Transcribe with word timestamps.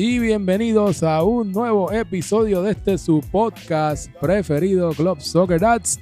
Y 0.00 0.20
bienvenidos 0.20 1.02
a 1.02 1.24
un 1.24 1.50
nuevo 1.50 1.90
episodio 1.90 2.62
de 2.62 2.70
este 2.70 2.98
su 2.98 3.20
podcast 3.32 4.08
preferido, 4.20 4.90
Club 4.92 5.20
Soccer 5.20 5.58
Dads. 5.58 5.98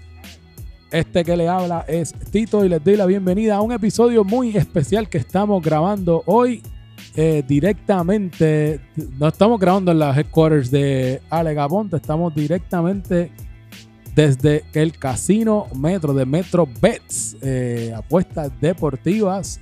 Este 0.90 1.24
que 1.24 1.34
le 1.34 1.48
habla 1.48 1.82
es 1.88 2.12
Tito 2.30 2.62
y 2.62 2.68
les 2.68 2.84
doy 2.84 2.98
la 2.98 3.06
bienvenida 3.06 3.56
a 3.56 3.62
un 3.62 3.72
episodio 3.72 4.22
muy 4.22 4.54
especial 4.54 5.08
que 5.08 5.16
estamos 5.16 5.62
grabando 5.62 6.22
hoy 6.26 6.62
eh, 7.14 7.42
directamente. 7.48 8.82
No 9.18 9.28
estamos 9.28 9.58
grabando 9.58 9.92
en 9.92 9.98
las 10.00 10.18
headquarters 10.18 10.70
de 10.70 11.22
Alegaponte, 11.30 11.96
estamos 11.96 12.34
directamente 12.34 13.32
desde 14.14 14.64
el 14.74 14.92
casino 14.98 15.68
Metro 15.74 16.12
de 16.12 16.26
Metro 16.26 16.68
Bets, 16.82 17.38
eh, 17.40 17.94
apuestas 17.96 18.52
deportivas. 18.60 19.58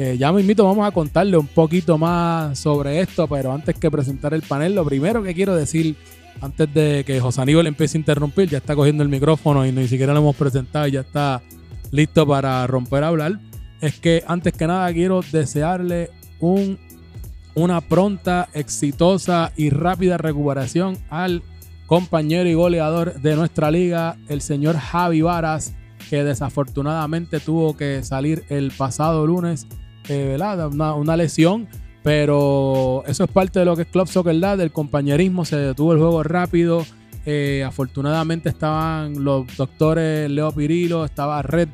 Eh, 0.00 0.16
ya 0.16 0.30
me 0.30 0.42
invito, 0.42 0.64
vamos 0.64 0.86
a 0.86 0.92
contarle 0.92 1.36
un 1.36 1.48
poquito 1.48 1.98
más 1.98 2.56
sobre 2.56 3.00
esto, 3.00 3.26
pero 3.26 3.52
antes 3.52 3.74
que 3.74 3.90
presentar 3.90 4.32
el 4.32 4.42
panel, 4.42 4.76
lo 4.76 4.84
primero 4.84 5.24
que 5.24 5.34
quiero 5.34 5.56
decir, 5.56 5.96
antes 6.40 6.72
de 6.72 7.02
que 7.04 7.18
José 7.18 7.40
Aníbal 7.42 7.66
empiece 7.66 7.98
a 7.98 8.02
interrumpir, 8.02 8.48
ya 8.48 8.58
está 8.58 8.76
cogiendo 8.76 9.02
el 9.02 9.08
micrófono 9.08 9.66
y 9.66 9.72
ni 9.72 9.88
siquiera 9.88 10.12
lo 10.12 10.20
hemos 10.20 10.36
presentado 10.36 10.86
y 10.86 10.92
ya 10.92 11.00
está 11.00 11.42
listo 11.90 12.24
para 12.28 12.64
romper 12.68 13.02
a 13.02 13.08
hablar, 13.08 13.40
es 13.80 13.98
que 13.98 14.22
antes 14.28 14.52
que 14.52 14.68
nada 14.68 14.92
quiero 14.92 15.20
desearle 15.32 16.10
un, 16.38 16.78
una 17.56 17.80
pronta, 17.80 18.48
exitosa 18.54 19.50
y 19.56 19.70
rápida 19.70 20.16
recuperación 20.16 20.96
al 21.10 21.42
compañero 21.88 22.48
y 22.48 22.54
goleador 22.54 23.20
de 23.20 23.34
nuestra 23.34 23.72
liga, 23.72 24.16
el 24.28 24.42
señor 24.42 24.76
Javi 24.76 25.22
Varas, 25.22 25.74
que 26.08 26.22
desafortunadamente 26.22 27.40
tuvo 27.40 27.76
que 27.76 28.04
salir 28.04 28.44
el 28.48 28.70
pasado 28.70 29.26
lunes 29.26 29.66
eh, 30.08 30.38
una, 30.72 31.16
lesión, 31.16 31.68
pero 32.02 33.02
eso 33.06 33.24
es 33.24 33.30
parte 33.30 33.58
de 33.58 33.64
lo 33.64 33.76
que 33.76 33.82
es 33.82 33.88
Club 33.88 34.08
Soccer 34.08 34.38
Dad, 34.40 34.58
del 34.58 34.72
compañerismo, 34.72 35.44
se 35.44 35.56
detuvo 35.56 35.92
el 35.92 35.98
juego 35.98 36.22
rápido. 36.22 36.84
Eh, 37.26 37.62
afortunadamente 37.66 38.48
estaban 38.48 39.22
los 39.22 39.44
doctores 39.56 40.30
Leo 40.30 40.50
Pirilo, 40.52 41.04
estaba 41.04 41.42
Red, 41.42 41.68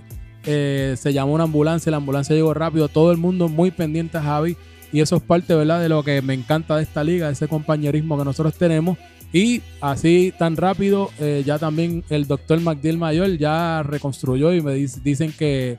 eh, 0.45 0.97
se 0.99 1.13
llamó 1.13 1.35
una 1.35 1.45
ambulancia, 1.45 1.91
la 1.91 1.99
ambulancia 1.99 2.35
llegó 2.35 2.55
rápido, 2.55 2.89
todo 2.89 3.13
el 3.13 3.19
mundo 3.19 3.49
muy 3.49 3.71
pendiente 3.71 4.19
a 4.19 4.23
Javi. 4.23 4.57
Y 4.93 5.01
eso 5.01 5.17
es 5.17 5.23
parte 5.23 5.55
de 5.57 5.89
lo 5.89 6.03
que 6.05 6.23
me 6.23 6.35
encanta 6.35 6.77
de 6.77 6.85
esta 6.85 7.03
liga, 7.03 7.29
ese 7.29 7.49
compañerismo 7.49 8.17
que 8.17 8.25
nosotros 8.25 8.55
tenemos. 8.55 8.97
Y 9.33 9.63
así 9.81 10.33
tan 10.39 10.57
rápido, 10.57 11.11
ya 11.45 11.59
también 11.59 12.05
el 12.11 12.29
doctor 12.29 12.61
McDill 12.61 12.99
Mayor 12.99 13.37
ya 13.37 13.83
reconstruyó 13.83 14.55
y 14.55 14.61
me 14.61 14.75
dicen 14.75 15.33
que 15.37 15.79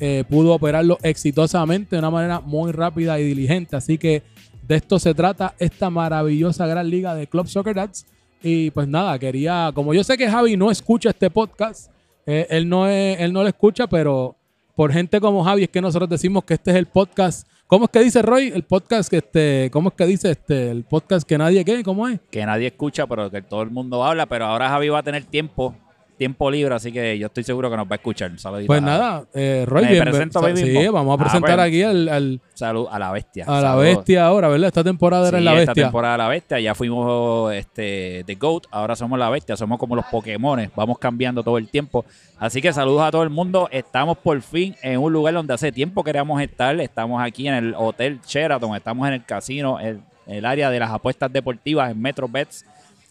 eh, 0.00 0.24
pudo 0.28 0.54
operarlo 0.54 0.98
exitosamente 1.02 1.96
de 1.96 2.00
una 2.00 2.10
manera 2.10 2.40
muy 2.40 2.72
rápida 2.72 3.18
y 3.20 3.24
diligente. 3.24 3.76
Así 3.76 3.98
que 3.98 4.22
de 4.66 4.76
esto 4.76 4.98
se 4.98 5.14
trata 5.14 5.54
esta 5.58 5.90
maravillosa 5.90 6.66
gran 6.66 6.88
liga 6.88 7.14
de 7.14 7.26
Club 7.26 7.46
Soccer 7.46 7.74
Dads. 7.74 8.06
Y 8.42 8.70
pues 8.70 8.88
nada, 8.88 9.18
quería, 9.18 9.70
como 9.74 9.94
yo 9.94 10.04
sé 10.04 10.18
que 10.18 10.28
Javi 10.30 10.56
no 10.56 10.70
escucha 10.70 11.10
este 11.10 11.30
podcast, 11.30 11.90
eh, 12.26 12.46
él, 12.50 12.68
no 12.68 12.86
él 12.86 13.32
no 13.32 13.42
lo 13.42 13.48
escucha, 13.48 13.86
pero 13.86 14.36
por 14.74 14.92
gente 14.92 15.20
como 15.20 15.44
Javi 15.44 15.62
es 15.64 15.68
que 15.68 15.80
nosotros 15.80 16.10
decimos 16.10 16.44
que 16.44 16.54
este 16.54 16.72
es 16.72 16.76
el 16.76 16.86
podcast. 16.86 17.48
¿Cómo 17.66 17.86
es 17.86 17.90
que 17.90 18.00
dice 18.00 18.20
Roy? 18.20 18.52
El 18.54 18.64
podcast 18.64 19.08
que 19.08 19.18
este, 19.18 19.70
¿cómo 19.72 19.88
es 19.88 19.94
que 19.94 20.06
dice 20.06 20.30
este? 20.30 20.70
El 20.70 20.84
podcast 20.84 21.26
que 21.26 21.38
nadie 21.38 21.64
qué, 21.64 21.82
¿cómo 21.82 22.06
es? 22.08 22.20
Que 22.30 22.44
nadie 22.44 22.66
escucha, 22.66 23.06
pero 23.06 23.30
que 23.30 23.40
todo 23.40 23.62
el 23.62 23.70
mundo 23.70 24.04
habla, 24.04 24.26
pero 24.26 24.46
ahora 24.46 24.68
Javi 24.68 24.88
va 24.88 24.98
a 24.98 25.02
tener 25.02 25.24
tiempo 25.24 25.74
tiempo 26.16 26.50
libre, 26.50 26.74
así 26.74 26.92
que 26.92 27.18
yo 27.18 27.26
estoy 27.26 27.44
seguro 27.44 27.70
que 27.70 27.76
nos 27.76 27.86
va 27.86 27.92
a 27.92 27.96
escuchar. 27.96 28.30
pues 28.66 28.82
nada, 28.82 29.24
eh, 29.34 29.64
Roy, 29.66 29.86
bien, 29.86 30.30
sí, 30.56 30.88
vamos 30.88 31.12
a 31.12 31.22
ah, 31.22 31.24
presentar 31.24 31.60
aquí 31.60 31.82
al, 31.82 32.40
Salud 32.54 32.86
a 32.90 32.98
la 32.98 33.10
bestia. 33.10 33.44
A 33.48 33.60
la 33.60 33.74
bestia 33.74 34.26
ahora, 34.26 34.48
¿verdad? 34.48 34.68
Esta 34.68 34.84
temporada 34.84 35.28
era 35.28 35.40
la 35.40 35.52
bestia. 35.52 35.72
Esta 35.72 35.82
temporada 35.82 36.16
la 36.18 36.28
bestia, 36.28 36.60
ya 36.60 36.74
fuimos 36.74 37.52
este 37.52 38.22
The 38.26 38.34
Goat, 38.36 38.64
ahora 38.70 38.94
somos 38.94 39.18
la 39.18 39.28
bestia, 39.28 39.56
somos 39.56 39.78
como 39.78 39.96
los 39.96 40.04
Pokémon, 40.06 40.70
vamos 40.76 40.98
cambiando 40.98 41.42
todo 41.42 41.58
el 41.58 41.68
tiempo. 41.68 42.04
Así 42.38 42.62
que 42.62 42.72
saludos 42.72 43.02
a 43.02 43.10
todo 43.10 43.22
el 43.22 43.30
mundo. 43.30 43.68
Estamos 43.72 44.18
por 44.18 44.40
fin 44.42 44.76
en 44.82 45.00
un 45.00 45.12
lugar 45.12 45.34
donde 45.34 45.54
hace 45.54 45.72
tiempo 45.72 46.04
queríamos 46.04 46.40
estar. 46.40 46.78
Estamos 46.80 47.22
aquí 47.22 47.48
en 47.48 47.54
el 47.54 47.74
Hotel 47.76 48.20
Sheraton, 48.26 48.76
estamos 48.76 49.06
en 49.08 49.14
el 49.14 49.24
casino, 49.24 49.80
en 49.80 50.02
el 50.26 50.44
área 50.44 50.70
de 50.70 50.78
las 50.78 50.90
apuestas 50.90 51.32
deportivas 51.32 51.90
en 51.90 52.00
Metro 52.00 52.28
Bets 52.28 52.64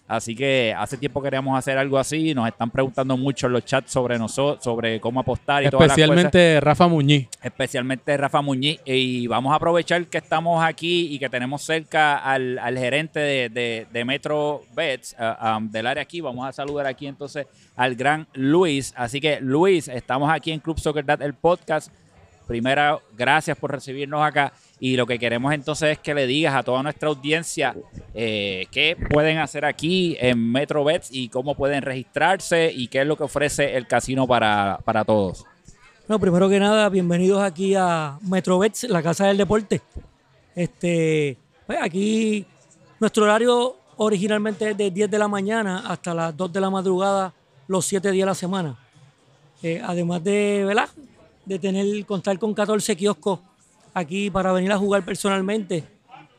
Así 0.08 0.36
que 0.36 0.76
hace 0.78 0.98
tiempo 0.98 1.22
queríamos 1.22 1.58
hacer 1.58 1.78
algo 1.78 1.98
así. 1.98 2.34
Nos 2.34 2.48
están 2.48 2.70
preguntando 2.70 3.16
mucho 3.16 3.48
en 3.48 3.54
los 3.54 3.64
chats 3.64 3.92
sobre 3.92 4.20
nosotros, 4.20 4.64
sobre 4.64 5.00
cómo 5.00 5.22
apostar 5.22 5.64
y 5.64 5.68
Especialmente 5.68 6.60
Rafa 6.60 6.88
Muñiz. 6.88 7.30
Especialmente 7.42 8.18
Rafa 8.18 8.42
Muñiz. 8.42 8.82
Y 8.86 9.28
vamos 9.28 9.54
a 9.54 9.56
aprovechar 9.56 10.06
que 10.08 10.18
estamos 10.18 10.64
aquí 10.64 11.08
y 11.14 11.20
que 11.20 11.30
tenemos 11.30 11.62
cerca 11.62 12.18
al, 12.18 12.60
gerente 12.78 13.20
de, 13.50 14.04
Metro 14.06 14.64
Bets 14.76 15.16
uh, 15.18 15.58
um, 15.58 15.72
del 15.72 15.88
área 15.88 16.04
aquí. 16.04 16.20
Vamos 16.20 16.48
a 16.48 16.52
saludar 16.52 16.86
aquí 16.86 17.08
entonces 17.08 17.48
al 17.78 17.96
gran 17.96 18.28
Luis. 18.34 18.94
Así 18.98 19.22
que 19.22 19.40
Luis, 19.40 19.88
estamos 19.88 20.30
aquí 20.30 20.52
en 20.52 20.60
Club 20.60 20.80
Soccer 20.80 21.06
Dad, 21.06 21.22
el 21.22 21.34
podcast. 21.34 21.90
Primero, 22.46 23.02
gracias 23.18 23.58
por 23.58 23.72
recibirnos 23.72 24.22
acá. 24.22 24.52
Y 24.84 24.98
lo 24.98 25.08
que 25.08 25.18
queremos 25.18 25.54
entonces 25.54 25.92
es 25.92 26.00
que 26.00 26.14
le 26.14 26.28
digas 26.28 26.54
a 26.54 26.62
toda 26.62 26.84
nuestra 26.84 27.08
audiencia 27.08 27.74
eh, 28.14 28.66
qué 28.70 28.98
pueden 29.10 29.38
hacer 29.38 29.64
aquí 29.64 30.18
en 30.20 30.52
MetroBets 30.52 31.08
y 31.10 31.30
cómo 31.30 31.56
pueden 31.56 31.84
registrarse 31.84 32.70
y 32.70 32.90
qué 32.90 33.00
es 33.00 33.08
lo 33.08 33.16
que 33.16 33.24
ofrece 33.24 33.78
el 33.78 33.88
casino 33.88 34.28
para, 34.28 34.78
todos. 35.08 35.46
Bueno, 36.06 36.20
primero 36.20 36.50
que 36.50 36.60
nada, 36.60 36.90
bienvenidos 36.90 37.42
aquí 37.42 37.76
a 37.76 38.20
MetroBets, 38.24 38.84
la 38.90 39.02
casa 39.02 39.28
del 39.28 39.38
deporte. 39.38 39.82
Este, 40.54 41.38
pues 41.66 41.80
aquí 41.82 42.46
nuestro 43.00 43.24
horario 43.24 43.78
originalmente 43.96 44.72
es 44.72 44.76
de 44.78 44.92
10 44.92 45.10
de 45.10 45.18
la 45.18 45.30
mañana 45.30 45.86
hasta 45.88 46.14
las 46.14 46.36
2 46.36 46.52
de 46.52 46.60
la 46.60 46.70
madrugada, 46.70 47.34
los 47.70 47.86
7 47.86 48.12
días 48.12 48.26
de 48.26 48.32
la 48.32 48.36
semana. 48.36 48.78
Eh, 49.62 49.82
además 49.82 50.22
de, 50.26 50.66
¿verdad? 50.68 50.90
de 51.46 51.58
tener, 51.58 52.06
contar 52.06 52.38
con 52.38 52.54
14 52.54 52.98
kioscos 52.98 53.40
aquí 53.94 54.30
para 54.30 54.52
venir 54.52 54.72
a 54.72 54.78
jugar 54.78 55.04
personalmente 55.06 55.84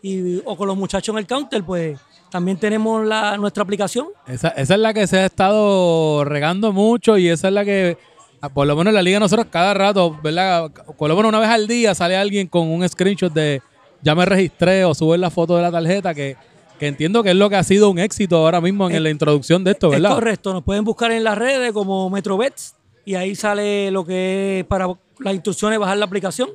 y, 0.02 0.42
o 0.44 0.56
con 0.56 0.68
los 0.68 0.76
muchachos 0.76 1.14
en 1.14 1.18
el 1.18 1.26
counter, 1.26 1.64
pues 1.64 1.98
también 2.30 2.58
tenemos 2.58 3.06
la, 3.06 3.36
nuestra 3.36 3.62
aplicación. 3.62 4.08
Esa, 4.26 4.48
es 4.48 4.68
la 4.68 4.92
que 4.92 5.06
se 5.06 5.18
ha 5.18 5.26
estado 5.26 6.24
regando 6.24 6.72
mucho 6.72 7.16
y 7.16 7.28
esa 7.28 7.48
es 7.48 7.54
la 7.54 7.64
que, 7.64 7.96
ah, 8.40 8.48
por 8.48 8.66
lo 8.66 8.76
menos 8.76 8.90
en 8.90 8.96
la 8.96 9.02
liga 9.02 9.18
nosotros 9.18 9.46
cada 9.50 9.72
rato, 9.72 10.18
¿verdad? 10.22 10.70
Por 10.98 11.08
lo 11.08 11.16
menos 11.16 11.30
una 11.30 11.38
vez 11.38 11.48
al 11.48 11.66
día 11.66 11.94
sale 11.94 12.16
alguien 12.16 12.48
con 12.48 12.68
un 12.68 12.86
screenshot 12.86 13.32
de 13.32 13.62
ya 14.02 14.14
me 14.14 14.26
registré 14.26 14.84
o 14.84 14.94
sube 14.94 15.16
la 15.16 15.30
foto 15.30 15.56
de 15.56 15.62
la 15.62 15.72
tarjeta 15.72 16.12
que, 16.12 16.36
que 16.78 16.86
entiendo 16.86 17.22
que 17.22 17.30
es 17.30 17.36
lo 17.36 17.48
que 17.48 17.56
ha 17.56 17.62
sido 17.62 17.88
un 17.88 17.98
éxito 17.98 18.36
ahora 18.36 18.60
mismo 18.60 18.90
en 18.90 19.02
la 19.02 19.08
introducción 19.08 19.64
de 19.64 19.70
esto, 19.70 19.88
¿verdad? 19.88 20.10
Es 20.10 20.14
correcto, 20.16 20.52
nos 20.52 20.64
pueden 20.64 20.84
buscar 20.84 21.12
en 21.12 21.24
las 21.24 21.38
redes 21.38 21.72
como 21.72 22.10
MetroBets 22.10 22.74
y 23.06 23.14
ahí 23.14 23.34
sale 23.34 23.90
lo 23.90 24.04
que 24.04 24.60
es 24.60 24.66
para 24.66 24.88
las 25.20 25.34
instrucciones 25.34 25.78
bajar 25.78 25.96
la 25.96 26.04
aplicación 26.04 26.50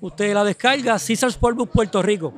Usted 0.00 0.34
la 0.34 0.44
descarga, 0.44 0.98
Caesar 0.98 1.32
Sportbook 1.32 1.70
Puerto 1.70 2.02
Rico. 2.02 2.32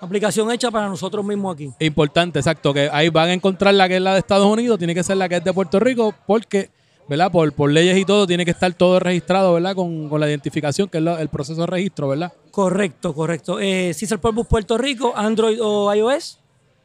Aplicación 0.00 0.50
hecha 0.52 0.70
para 0.70 0.88
nosotros 0.88 1.24
mismos 1.24 1.54
aquí. 1.54 1.70
Importante, 1.80 2.38
exacto, 2.38 2.72
que 2.72 2.88
ahí 2.92 3.08
van 3.08 3.30
a 3.30 3.32
encontrar 3.32 3.74
la 3.74 3.88
que 3.88 3.96
es 3.96 4.02
la 4.02 4.12
de 4.12 4.20
Estados 4.20 4.46
Unidos, 4.46 4.78
tiene 4.78 4.94
que 4.94 5.02
ser 5.02 5.16
la 5.16 5.28
que 5.28 5.36
es 5.36 5.44
de 5.44 5.52
Puerto 5.52 5.80
Rico, 5.80 6.14
porque, 6.26 6.70
¿verdad? 7.08 7.32
Por, 7.32 7.52
por 7.52 7.70
leyes 7.72 7.96
y 7.98 8.04
todo, 8.04 8.26
tiene 8.26 8.44
que 8.44 8.52
estar 8.52 8.72
todo 8.74 9.00
registrado, 9.00 9.54
¿verdad? 9.54 9.74
Con, 9.74 10.08
la 10.20 10.28
identificación, 10.28 10.88
que 10.88 10.98
es 10.98 11.04
el 11.04 11.28
proceso 11.28 11.62
de 11.62 11.66
registro, 11.66 12.08
¿verdad? 12.08 12.32
Correcto, 12.52 13.12
correcto. 13.12 13.58
Eh, 13.58 13.92
Caesar 13.98 14.18
Sportbook 14.18 14.46
Puerto 14.46 14.78
Rico, 14.78 15.12
Android 15.16 15.58
o 15.60 15.92
iOS, 15.92 16.38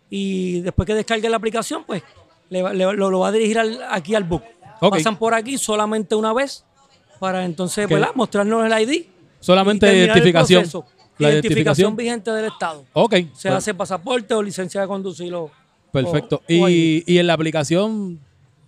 y 0.10 0.62
después 0.62 0.88
que 0.88 0.96
descargue 0.96 1.30
la 1.30 1.38
aplicación, 1.38 1.84
pues 1.86 2.02
lo, 2.50 3.20
va 3.20 3.28
a 3.28 3.32
dirigir 3.32 3.60
aquí 3.90 4.16
al 4.16 4.24
book. 4.24 4.44
Pasan 4.80 5.18
por 5.18 5.36
aquí 5.36 5.58
solamente 5.58 6.16
una 6.16 6.34
vez 6.34 6.66
para 7.20 7.46
entonces, 7.46 7.88
¿verdad? 7.88 8.10
Mostrarnos 8.16 8.66
el 8.66 8.90
ID 8.90 9.13
Solamente 9.44 9.94
identificación. 9.94 10.64
La 11.20 11.32
identificación, 11.32 11.96
vigente 11.96 12.32
del 12.32 12.46
Estado. 12.46 12.86
Ok. 12.94 13.16
Se 13.34 13.50
hace 13.50 13.74
pasaporte 13.74 14.34
o 14.34 14.42
licencia 14.42 14.82
de 14.82 14.88
conducir. 14.88 15.34
Perfecto. 15.92 16.42
y, 16.48 17.18
en 17.18 17.28
la 17.28 17.34
aplicación 17.34 18.20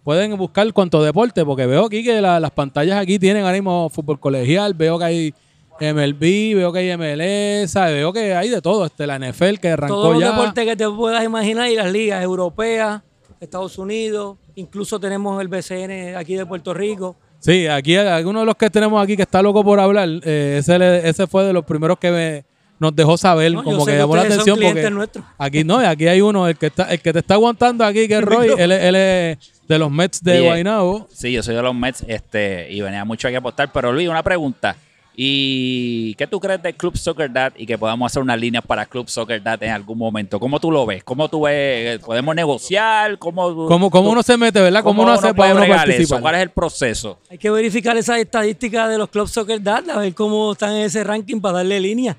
pueden 0.03 0.37
buscar 0.37 0.71
cuánto 0.73 1.01
deporte, 1.01 1.43
porque 1.43 1.65
veo 1.65 1.85
aquí 1.85 2.03
que 2.03 2.21
las 2.21 2.51
pantallas 2.51 2.99
aquí 2.99 3.17
tienen 3.17 3.43
ahora 3.43 3.53
mismo 3.53 3.89
fútbol 3.89 4.19
colegial, 4.19 4.75
veo 4.75 4.99
que 4.99 5.05
hay 5.05 5.33
MLB, 5.79 6.55
veo 6.55 6.71
que 6.71 6.79
hay 6.79 6.95
MLS, 6.95 7.73
veo 7.73 8.13
que 8.13 8.35
hay 8.35 8.49
de 8.49 8.61
todo, 8.61 8.85
este, 8.85 9.07
la 9.07 9.17
NFL 9.17 9.55
que 9.55 9.69
arrancó 9.69 9.95
Todos 9.95 10.19
ya. 10.19 10.27
los 10.27 10.35
deportes 10.37 10.65
que 10.65 10.75
te 10.75 10.89
puedas 10.89 11.23
imaginar 11.23 11.71
y 11.71 11.75
las 11.75 11.91
ligas 11.91 12.23
europeas, 12.23 13.01
Estados 13.39 13.77
Unidos, 13.79 14.37
incluso 14.53 14.99
tenemos 14.99 15.41
el 15.41 15.47
BCN 15.47 16.15
aquí 16.15 16.35
de 16.35 16.45
Puerto 16.45 16.73
Rico. 16.73 17.15
Sí, 17.45 17.67
aquí 17.67 17.95
alguno 17.95 18.39
de 18.39 18.45
los 18.47 18.55
que 18.55 18.71
tenemos 18.71 19.03
aquí 19.03 19.15
que 19.15 19.21
está 19.21 19.39
loco 19.43 19.63
por 19.63 19.79
hablar, 19.79 20.09
eh, 20.23 20.57
ese, 20.59 21.07
ese 21.07 21.27
fue 21.27 21.43
de 21.43 21.53
los 21.53 21.63
primeros 21.63 21.99
que 21.99 22.43
nos 22.79 22.95
dejó 22.95 23.19
saber, 23.19 23.53
como 23.53 23.85
que 23.85 23.95
llamó 23.95 24.15
la 24.15 24.23
atención. 24.23 24.57
Porque 24.59 24.89
aquí 25.37 25.63
no, 25.63 25.77
aquí 25.77 26.07
hay 26.07 26.21
uno, 26.21 26.47
el 26.47 26.57
que 26.57 26.65
está, 26.67 26.91
el 26.91 26.99
que 26.99 27.13
te 27.13 27.19
está 27.19 27.35
aguantando 27.35 27.85
aquí, 27.85 28.07
que 28.07 28.15
es 28.15 28.21
Roy, 28.23 28.47
él, 28.57 28.71
es 28.71 29.37
de 29.67 29.79
los 29.79 29.91
Mets 29.91 30.23
de 30.23 30.41
Guaynabo. 30.41 31.07
Sí, 31.13 31.31
yo 31.31 31.43
soy 31.43 31.53
de 31.53 31.61
los 31.61 31.75
Mets, 31.75 32.03
este, 32.07 32.67
y 32.71 32.81
venía 32.81 33.05
mucho 33.05 33.27
aquí 33.27 33.35
a 33.35 33.39
apostar. 33.39 33.71
Pero 33.71 33.93
Luis, 33.93 34.09
una 34.09 34.23
pregunta. 34.23 34.75
¿Y 35.17 36.13
qué 36.15 36.27
tú 36.27 36.39
crees 36.39 36.61
del 36.61 36.75
Club 36.75 36.97
Soccer 36.97 37.31
Dad 37.31 37.53
y 37.55 37.65
que 37.65 37.77
podamos 37.77 38.11
hacer 38.11 38.21
unas 38.21 38.37
líneas 38.39 38.63
para 38.65 38.85
Club 38.85 39.07
Soccer 39.09 39.41
Dad 39.41 39.61
en 39.63 39.71
algún 39.71 39.97
momento? 39.97 40.39
¿Cómo 40.39 40.59
tú 40.59 40.71
lo 40.71 40.85
ves? 40.85 41.03
¿Cómo 41.03 41.29
tú 41.29 41.43
ves? 41.43 41.99
¿Podemos 41.99 42.35
negociar? 42.35 43.17
¿Cómo, 43.17 43.67
¿Cómo, 43.67 43.89
cómo 43.89 44.07
tú- 44.07 44.11
uno 44.11 44.23
se 44.23 44.35
mete, 44.37 44.59
verdad? 44.61 44.83
¿Cómo, 44.83 45.01
cómo 45.01 45.03
uno 45.03 45.13
hace 45.13 45.33
puede 45.33 45.35
para 45.35 45.51
uno 45.53 45.59
bregar 45.61 45.77
participar? 45.79 46.03
eso? 46.17 46.21
¿Cuál 46.21 46.35
es 46.35 46.41
el 46.41 46.49
proceso? 46.49 47.19
Hay 47.29 47.37
que 47.37 47.49
verificar 47.49 47.95
esas 47.97 48.17
estadísticas 48.19 48.89
de 48.89 48.97
los 48.97 49.09
Club 49.09 49.27
Soccer 49.27 49.61
Dad, 49.61 49.89
a 49.89 49.99
ver 49.99 50.13
cómo 50.13 50.51
están 50.51 50.71
en 50.73 50.81
ese 50.83 51.03
ranking 51.03 51.39
para 51.39 51.57
darle 51.59 51.79
línea. 51.79 52.17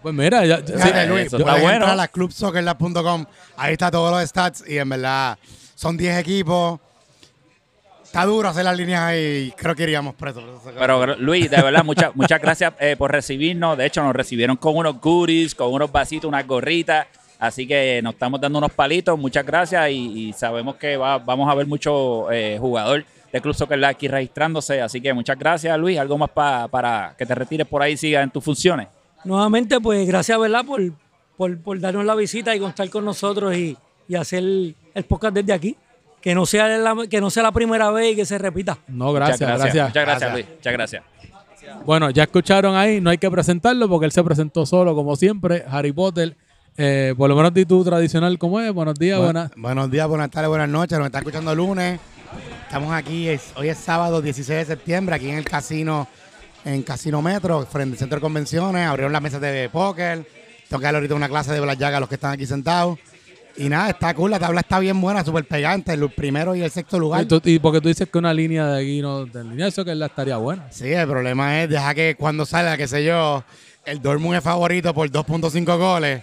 Pues 0.00 0.14
mira, 0.14 0.46
ya, 0.46 0.58
sí, 0.64 0.72
Luis, 1.08 1.26
eso 1.26 1.36
está 1.36 1.52
bueno. 1.54 1.72
entrar 1.72 2.00
a 2.00 2.08
clubsoccerlab.com. 2.08 3.26
Ahí 3.56 3.72
está 3.72 3.90
todos 3.90 4.10
los 4.10 4.26
stats 4.26 4.64
y 4.66 4.78
en 4.78 4.88
verdad 4.88 5.36
son 5.74 5.96
10 5.96 6.16
equipos. 6.18 6.80
Está 8.10 8.24
duro 8.24 8.48
hacer 8.48 8.64
las 8.64 8.76
líneas 8.76 9.02
ahí. 9.02 9.52
Creo 9.56 9.76
que 9.76 9.84
iríamos 9.84 10.16
presos. 10.16 10.42
Pero 10.76 11.14
Luis, 11.16 11.48
de 11.48 11.62
verdad, 11.62 11.84
muchas 11.84 12.14
muchas 12.16 12.40
gracias 12.42 12.72
eh, 12.80 12.96
por 12.98 13.12
recibirnos. 13.12 13.78
De 13.78 13.86
hecho, 13.86 14.02
nos 14.02 14.14
recibieron 14.16 14.56
con 14.56 14.76
unos 14.76 15.00
goodies, 15.00 15.54
con 15.54 15.72
unos 15.72 15.92
vasitos, 15.92 16.26
unas 16.28 16.44
gorritas. 16.44 17.06
Así 17.38 17.68
que 17.68 18.00
nos 18.02 18.14
estamos 18.14 18.40
dando 18.40 18.58
unos 18.58 18.72
palitos. 18.72 19.16
Muchas 19.16 19.46
gracias 19.46 19.90
y, 19.90 20.28
y 20.28 20.32
sabemos 20.32 20.74
que 20.74 20.96
va- 20.96 21.18
vamos 21.18 21.48
a 21.48 21.54
ver 21.54 21.68
mucho 21.68 22.30
eh, 22.32 22.56
jugador 22.60 23.04
de 23.32 23.40
Club 23.40 23.54
Soccer 23.54 23.82
aquí 23.84 24.08
registrándose. 24.08 24.80
Así 24.82 25.00
que 25.00 25.12
muchas 25.14 25.38
gracias, 25.38 25.78
Luis. 25.78 25.96
Algo 25.96 26.18
más 26.18 26.30
pa- 26.30 26.66
para 26.66 27.14
que 27.16 27.24
te 27.24 27.34
retires 27.34 27.68
por 27.68 27.80
ahí 27.80 27.92
y 27.92 27.96
sigas 27.96 28.24
en 28.24 28.30
tus 28.30 28.42
funciones. 28.42 28.88
Nuevamente, 29.24 29.80
pues 29.80 30.04
gracias, 30.08 30.36
¿verdad? 30.36 30.64
Por, 30.64 30.82
por, 31.36 31.56
por 31.60 31.78
darnos 31.78 32.04
la 32.04 32.16
visita 32.16 32.56
y 32.56 32.58
contar 32.58 32.90
con 32.90 33.04
nosotros 33.04 33.54
y, 33.56 33.76
y 34.08 34.16
hacer 34.16 34.42
el 34.42 35.04
podcast 35.08 35.34
desde 35.34 35.52
aquí. 35.52 35.76
Que 36.20 36.34
no, 36.34 36.44
sea 36.46 36.68
la, 36.68 37.06
que 37.08 37.20
no 37.20 37.30
sea 37.30 37.42
la 37.44 37.52
primera 37.52 37.90
vez 37.90 38.12
y 38.12 38.16
que 38.16 38.26
se 38.26 38.36
repita. 38.38 38.78
No, 38.88 39.12
gracias, 39.12 39.40
muchas 39.40 39.58
gracias. 39.60 39.88
Muchas 39.88 40.04
gracias, 40.04 40.20
Gracias. 40.20 40.32
Luis. 40.32 40.46
Muchas 40.56 40.72
gracias. 40.72 41.02
Bueno, 41.86 42.10
ya 42.10 42.24
escucharon 42.24 42.74
ahí, 42.76 43.00
no 43.00 43.10
hay 43.10 43.18
que 43.18 43.30
presentarlo 43.30 43.88
porque 43.88 44.06
él 44.06 44.12
se 44.12 44.22
presentó 44.24 44.66
solo, 44.66 44.94
como 44.94 45.16
siempre. 45.16 45.64
Harry 45.68 45.92
Potter, 45.92 46.36
eh, 46.76 47.14
por 47.16 47.28
lo 47.30 47.36
menos 47.36 47.52
tu 47.66 47.84
tradicional, 47.84 48.38
¿cómo 48.38 48.60
es? 48.60 48.72
Buenos 48.72 48.94
días, 48.96 49.18
Bu- 49.18 49.24
buenas. 49.24 49.50
Buenos 49.56 49.90
días, 49.90 50.08
buenas 50.08 50.30
tardes, 50.30 50.48
buenas 50.48 50.68
noches. 50.68 50.98
Nos 50.98 51.06
están 51.06 51.20
escuchando 51.20 51.52
el 51.52 51.56
lunes. 51.58 52.00
Estamos 52.64 52.92
aquí, 52.92 53.28
es- 53.28 53.52
hoy 53.56 53.68
es 53.68 53.78
sábado 53.78 54.20
16 54.20 54.58
de 54.58 54.64
septiembre, 54.74 55.14
aquí 55.14 55.28
en 55.30 55.38
el 55.38 55.44
casino, 55.44 56.06
en 56.64 56.82
Casino 56.82 57.22
Metro, 57.22 57.64
frente 57.66 57.94
al 57.94 57.98
centro 57.98 58.16
de 58.16 58.20
convenciones. 58.20 58.86
Abrieron 58.86 59.12
las 59.12 59.22
mesas 59.22 59.40
de 59.40 59.68
póker. 59.70 60.26
Tengo 60.68 60.78
que 60.80 60.84
darle 60.84 60.98
ahorita 60.98 61.14
una 61.14 61.28
clase 61.28 61.52
de 61.52 61.60
blackjack 61.60 61.94
a 61.94 62.00
los 62.00 62.08
que 62.08 62.14
están 62.16 62.32
aquí 62.32 62.46
sentados. 62.46 62.98
Y 63.56 63.68
nada, 63.68 63.90
está 63.90 64.14
cool, 64.14 64.30
la 64.30 64.38
tabla 64.38 64.60
está 64.60 64.78
bien 64.78 65.00
buena, 65.00 65.24
súper 65.24 65.44
pegante, 65.44 65.92
el 65.92 66.08
primero 66.10 66.54
y 66.54 66.62
el 66.62 66.70
sexto 66.70 66.98
lugar. 66.98 67.22
Y, 67.22 67.26
tú- 67.26 67.40
y 67.44 67.58
porque 67.58 67.80
tú 67.80 67.88
dices 67.88 68.08
que 68.10 68.18
una 68.18 68.32
línea 68.32 68.66
de 68.66 68.80
aquí 68.82 69.00
no, 69.02 69.26
de 69.26 69.44
línea 69.44 69.66
eso 69.66 69.84
que 69.84 69.94
la 69.94 70.06
estaría 70.06 70.36
buena. 70.36 70.66
Sí, 70.70 70.92
el 70.92 71.06
problema 71.06 71.62
es, 71.62 71.68
deja 71.68 71.94
que 71.94 72.14
cuando 72.18 72.46
salga, 72.46 72.76
qué 72.76 72.88
sé 72.88 73.04
yo, 73.04 73.44
el 73.84 74.00
Dortmund 74.00 74.36
es 74.36 74.44
favorito 74.44 74.94
por 74.94 75.10
2.5 75.10 75.76
goles 75.78 76.22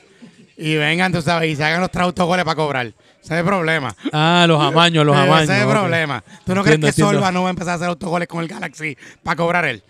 y 0.57 0.75
vengan, 0.75 1.11
tú 1.11 1.21
sabes, 1.21 1.51
y 1.51 1.55
se 1.55 1.63
hagan 1.63 1.81
los 1.81 1.91
tres 1.91 2.03
autogoles 2.05 2.43
para 2.43 2.55
cobrar. 2.55 2.85
Ese 2.87 3.33
es 3.33 3.39
el 3.39 3.45
problema. 3.45 3.93
Ah, 4.13 4.45
los 4.47 4.59
amaños, 4.61 5.05
los 5.05 5.15
amaños. 5.17 5.43
Ese 5.43 5.57
es 5.57 5.63
el 5.63 5.69
problema. 5.69 6.23
¿Tú 6.45 6.55
no 6.55 6.61
Entiendo, 6.61 6.63
crees 6.63 6.79
que 6.79 6.87
entiendo. 6.87 7.11
Solva 7.13 7.31
no 7.31 7.41
va 7.43 7.47
a 7.47 7.51
empezar 7.51 7.73
a 7.73 7.75
hacer 7.75 7.87
autogoles 7.89 8.27
con 8.27 8.41
el 8.41 8.47
Galaxy 8.47 8.97
para 9.21 9.35
cobrar 9.35 9.65
él? 9.65 9.83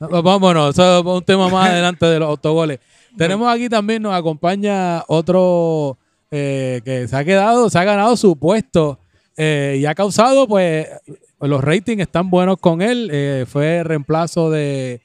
Vámonos, 0.00 0.70
eso 0.74 0.98
es 1.00 1.04
un 1.06 1.22
tema 1.24 1.48
más 1.48 1.68
adelante 1.70 2.04
de 2.06 2.18
los 2.18 2.28
autogoles. 2.28 2.80
Tenemos 3.16 3.52
aquí 3.52 3.68
también, 3.68 4.02
nos 4.02 4.14
acompaña 4.14 5.02
otro 5.08 5.98
eh, 6.30 6.80
que 6.84 7.08
se 7.08 7.16
ha 7.16 7.24
quedado, 7.24 7.68
se 7.70 7.78
ha 7.78 7.84
ganado 7.84 8.16
su 8.16 8.36
puesto 8.36 8.98
eh, 9.36 9.78
y 9.80 9.86
ha 9.86 9.94
causado, 9.94 10.46
pues, 10.46 10.86
los 11.40 11.62
ratings 11.64 12.02
están 12.02 12.28
buenos 12.30 12.56
con 12.58 12.82
él. 12.82 13.08
eh, 13.12 13.44
fue 13.48 13.82
reemplazo 13.84 14.50
de. 14.50 15.00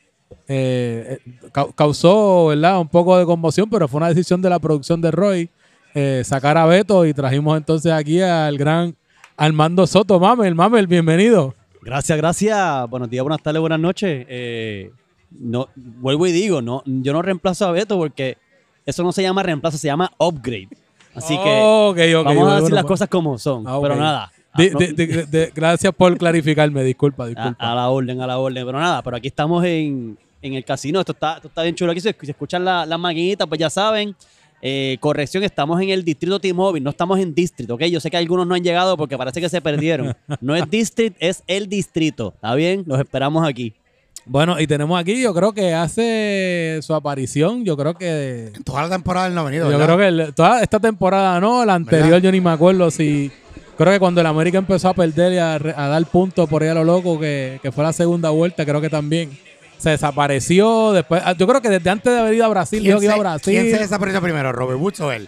eh, 0.47 1.19
cau- 1.53 1.73
causó, 1.75 2.47
¿verdad? 2.47 2.79
Un 2.79 2.89
poco 2.89 3.17
de 3.17 3.25
conmoción, 3.25 3.69
pero 3.69 3.87
fue 3.87 3.97
una 3.99 4.09
decisión 4.09 4.41
de 4.41 4.49
la 4.49 4.59
producción 4.59 5.01
de 5.01 5.11
Roy 5.11 5.49
sacar 6.25 6.57
a 6.57 6.65
Beto 6.65 7.05
y 7.05 7.13
trajimos 7.13 7.55
entonces 7.57 7.89
aquí 7.93 8.19
al 8.21 8.57
gran 8.57 8.93
Armando 9.37 9.87
Soto. 9.87 10.19
Mamel, 10.19 10.53
Mamel, 10.53 10.87
bienvenido. 10.87 11.55
Gracias, 11.81 12.17
gracias. 12.17 12.89
Buenos 12.89 13.09
días, 13.09 13.23
buenas 13.23 13.41
tardes, 13.41 13.61
buenas 13.61 13.79
noches. 13.79 14.27
No, 15.31 15.69
vuelvo 15.75 16.27
y 16.27 16.33
digo, 16.33 16.61
no, 16.61 16.83
yo 16.85 17.13
no 17.13 17.21
reemplazo 17.21 17.65
a 17.65 17.71
Beto 17.71 17.97
porque 17.97 18.37
eso 18.85 19.03
no 19.03 19.11
se 19.13 19.21
llama 19.21 19.41
reemplazo, 19.43 19.77
se 19.77 19.87
llama 19.87 20.11
upgrade. 20.19 20.67
Así 21.15 21.37
que 21.37 22.13
vamos 22.15 22.31
a 22.31 22.35
bueno, 22.35 22.55
decir 22.55 22.61
las 22.73 22.83
bueno. 22.83 22.87
cosas 22.87 23.09
como 23.09 23.37
son. 23.37 23.63
Ah. 23.67 23.79
Pero 23.81 23.95
nada. 23.95 24.31
Ah, 24.53 24.59
gracias 25.53 25.93
por 25.93 26.17
clarificarme, 26.17 26.83
disculpa, 26.83 27.27
disculpa. 27.27 27.55
a 27.59 27.75
la 27.75 27.89
orden, 27.89 28.21
a 28.21 28.27
la 28.27 28.37
orden. 28.37 28.65
Pero 28.65 28.79
nada, 28.79 29.01
pero 29.01 29.17
aquí 29.17 29.27
estamos 29.27 29.63
en, 29.65 30.17
en 30.41 30.53
el 30.53 30.63
casino. 30.63 30.99
Esto 30.99 31.11
está, 31.11 31.35
esto 31.35 31.47
está 31.49 31.63
bien 31.63 31.75
chulo 31.75 31.91
aquí. 31.91 31.99
Se 32.01 32.15
escuchan 32.21 32.63
la- 32.63 32.85
las 32.85 32.99
maquinitas, 32.99 33.47
pues 33.47 33.59
ya 33.59 33.69
saben. 33.69 34.15
Eh, 34.61 34.97
corrección, 34.99 35.43
estamos 35.43 35.79
en 35.81 35.89
el 35.89 36.03
distrito 36.03 36.39
T-Mobile, 36.39 36.83
no 36.83 36.89
estamos 36.89 37.19
en 37.19 37.35
distrito, 37.35 37.75
¿ok? 37.75 37.83
Yo 37.83 37.99
sé 37.99 38.09
que 38.09 38.17
algunos 38.17 38.47
no 38.47 38.55
han 38.55 38.63
llegado 38.63 38.97
porque 38.97 39.15
parece 39.15 39.39
que 39.39 39.49
se 39.49 39.61
perdieron. 39.61 40.15
No 40.41 40.55
es 40.55 40.67
district, 40.69 41.17
es 41.19 41.43
el 41.45 41.67
distrito. 41.67 42.31
¿Está 42.33 42.55
bien? 42.55 42.83
Los 42.87 42.99
esperamos 42.99 43.47
aquí. 43.47 43.73
Bueno, 44.27 44.59
y 44.59 44.65
tenemos 44.65 44.99
aquí, 44.99 45.21
yo 45.21 45.33
creo 45.35 45.53
que 45.53 45.73
hace 45.73 46.79
su 46.81 46.93
aparición, 46.95 47.63
yo 47.63 47.77
creo 47.77 47.93
que... 47.93 48.51
En 48.55 48.63
toda 48.63 48.81
la 48.83 48.89
temporada 48.89 49.27
él 49.27 49.35
no 49.35 49.41
ha 49.41 49.43
venido, 49.43 49.65
Yo 49.71 49.77
¿verdad? 49.77 49.85
creo 49.85 49.97
que 49.99 50.07
el- 50.07 50.33
toda 50.33 50.61
esta 50.63 50.79
temporada 50.79 51.39
no, 51.39 51.63
la 51.63 51.75
anterior 51.75 52.05
¿Verdad? 52.09 52.23
yo 52.23 52.31
ni 52.31 52.41
me 52.41 52.49
acuerdo 52.51 52.89
si... 52.89 53.31
Creo 53.77 53.91
que 53.91 53.99
cuando 53.99 54.21
el 54.21 54.27
América 54.27 54.57
empezó 54.57 54.87
a 54.89 54.93
perder 54.93 55.33
y 55.33 55.37
a, 55.37 55.59
dar 55.59 56.05
puntos 56.05 56.47
por 56.49 56.63
ahí 56.63 56.69
a 56.69 56.73
lo 56.73 56.85
loco, 56.85 57.19
que, 57.19 57.59
que 57.61 57.71
fue 57.73 57.83
la 57.83 57.91
segunda 57.91 58.29
vuelta, 58.29 58.65
creo 58.65 58.79
que 58.79 58.89
también 58.89 59.37
se 59.77 59.89
desapareció. 59.89 60.93
Después, 60.93 61.21
ah, 61.25 61.33
yo 61.37 61.45
creo 61.45 61.61
que 61.61 61.69
desde 61.69 61.89
antes 61.89 62.11
de 62.13 62.17
haber 62.19 62.33
ido 62.35 62.45
a 62.45 62.47
Brasil, 62.47 62.81
dijo 62.81 62.97
¿Quién 62.99 63.11
que 63.11 63.17
iba 63.17 63.29
a 63.29 63.33
Brasil. 63.33 63.53
quién 63.53 63.69
se 63.75 63.79
desapareció 63.81 64.21
primero, 64.21 64.53
Robert 64.53 64.79
Woods 64.79 65.01
o 65.01 65.11
él? 65.11 65.27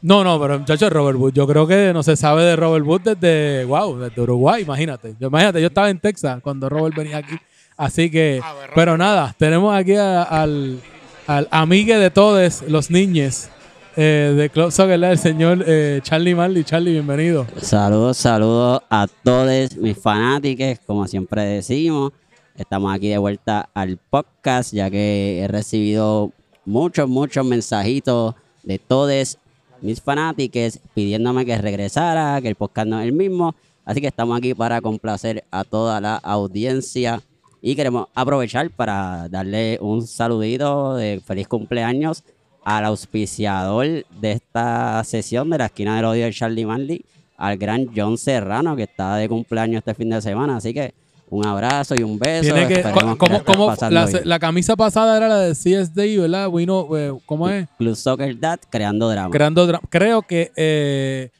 No, 0.00 0.24
no, 0.24 0.40
pero 0.40 0.58
muchachos, 0.58 0.90
Robert 0.90 1.18
Wood, 1.18 1.34
yo 1.34 1.46
creo 1.46 1.66
que 1.66 1.92
no 1.92 2.02
se 2.02 2.16
sabe 2.16 2.42
de 2.44 2.56
Robert 2.56 2.86
Wood 2.86 3.02
desde, 3.02 3.64
wow, 3.66 3.98
desde 3.98 4.20
Uruguay, 4.20 4.62
imagínate. 4.62 5.14
Yo, 5.20 5.28
imagínate, 5.28 5.60
yo 5.60 5.66
estaba 5.68 5.90
en 5.90 5.98
Texas 5.98 6.40
cuando 6.42 6.68
Robert 6.70 6.96
venía 6.96 7.18
aquí. 7.18 7.36
Así 7.76 8.10
que, 8.10 8.40
Ah, 8.42 8.52
bueno, 8.54 8.72
pero 8.74 8.96
nada, 8.96 9.34
tenemos 9.38 9.74
aquí 9.74 9.94
a- 9.96 10.22
al, 10.22 10.80
al 11.26 11.48
amigue 11.50 11.96
de 11.98 12.10
todos 12.10 12.62
los 12.68 12.90
niños 12.90 13.48
eh, 13.96 14.32
de 14.36 14.50
Club 14.50 14.70
Soccer, 14.70 15.02
el 15.02 15.18
señor 15.18 15.64
eh, 15.66 16.00
Charlie 16.02 16.34
Marley. 16.34 16.64
Charlie, 16.64 16.92
bienvenido. 16.92 17.46
Saludos, 17.60 18.16
saludos 18.16 18.82
a 18.90 19.06
todos 19.22 19.76
mis 19.76 19.98
fanáticos, 19.98 20.78
como 20.86 21.06
siempre 21.06 21.42
decimos. 21.44 22.12
Estamos 22.56 22.94
aquí 22.94 23.08
de 23.08 23.18
vuelta 23.18 23.68
al 23.74 23.96
podcast, 24.10 24.72
ya 24.72 24.88
que 24.90 25.40
he 25.42 25.48
recibido 25.48 26.30
muchos, 26.64 27.08
muchos 27.08 27.44
mensajitos 27.44 28.34
de 28.62 28.78
todos 28.78 29.38
mis 29.80 30.00
fanáticos 30.00 30.78
pidiéndome 30.94 31.44
que 31.44 31.58
regresara, 31.58 32.40
que 32.40 32.48
el 32.48 32.54
podcast 32.54 32.86
no 32.88 33.00
es 33.00 33.06
el 33.06 33.12
mismo. 33.12 33.54
Así 33.84 34.00
que 34.00 34.06
estamos 34.06 34.38
aquí 34.38 34.54
para 34.54 34.80
complacer 34.80 35.44
a 35.50 35.64
toda 35.64 36.00
la 36.00 36.14
audiencia 36.16 37.20
y 37.66 37.74
queremos 37.74 38.08
aprovechar 38.14 38.68
para 38.68 39.26
darle 39.30 39.78
un 39.80 40.06
saludito 40.06 40.96
de 40.96 41.22
feliz 41.24 41.48
cumpleaños 41.48 42.22
al 42.62 42.84
auspiciador 42.84 43.86
de 44.20 44.32
esta 44.32 45.02
sesión 45.04 45.48
de 45.48 45.56
la 45.58 45.66
esquina 45.66 45.96
del 45.96 46.04
odio 46.04 46.26
de 46.26 46.32
Charlie 46.32 46.66
Manley, 46.66 47.02
al 47.38 47.56
gran 47.56 47.86
John 47.96 48.18
Serrano, 48.18 48.76
que 48.76 48.82
está 48.82 49.16
de 49.16 49.28
cumpleaños 49.30 49.78
este 49.78 49.94
fin 49.94 50.10
de 50.10 50.20
semana. 50.20 50.56
Así 50.56 50.74
que 50.74 50.92
un 51.30 51.46
abrazo 51.46 51.94
y 51.94 52.02
un 52.02 52.18
beso. 52.18 52.54
Que, 52.54 52.82
¿cómo, 52.92 53.06
la 53.06 53.12
estés 53.12 53.42
cómo- 53.44 53.74
la, 53.90 54.06
la 54.24 54.38
camisa 54.38 54.76
pasada 54.76 55.16
era 55.16 55.26
la 55.28 55.38
de 55.40 55.52
CSD, 55.54 56.20
¿verdad? 56.20 56.48
Wino, 56.50 56.86
eh, 56.96 57.12
¿Cómo 57.24 57.48
es? 57.48 57.66
Club 57.78 57.96
Soccer 57.96 58.38
Dad 58.38 58.60
creando 58.70 59.08
drama. 59.08 59.30
Creando 59.30 59.66
dra- 59.66 59.80
Creo 59.88 60.20
que 60.22 60.52
eh, 60.54 61.30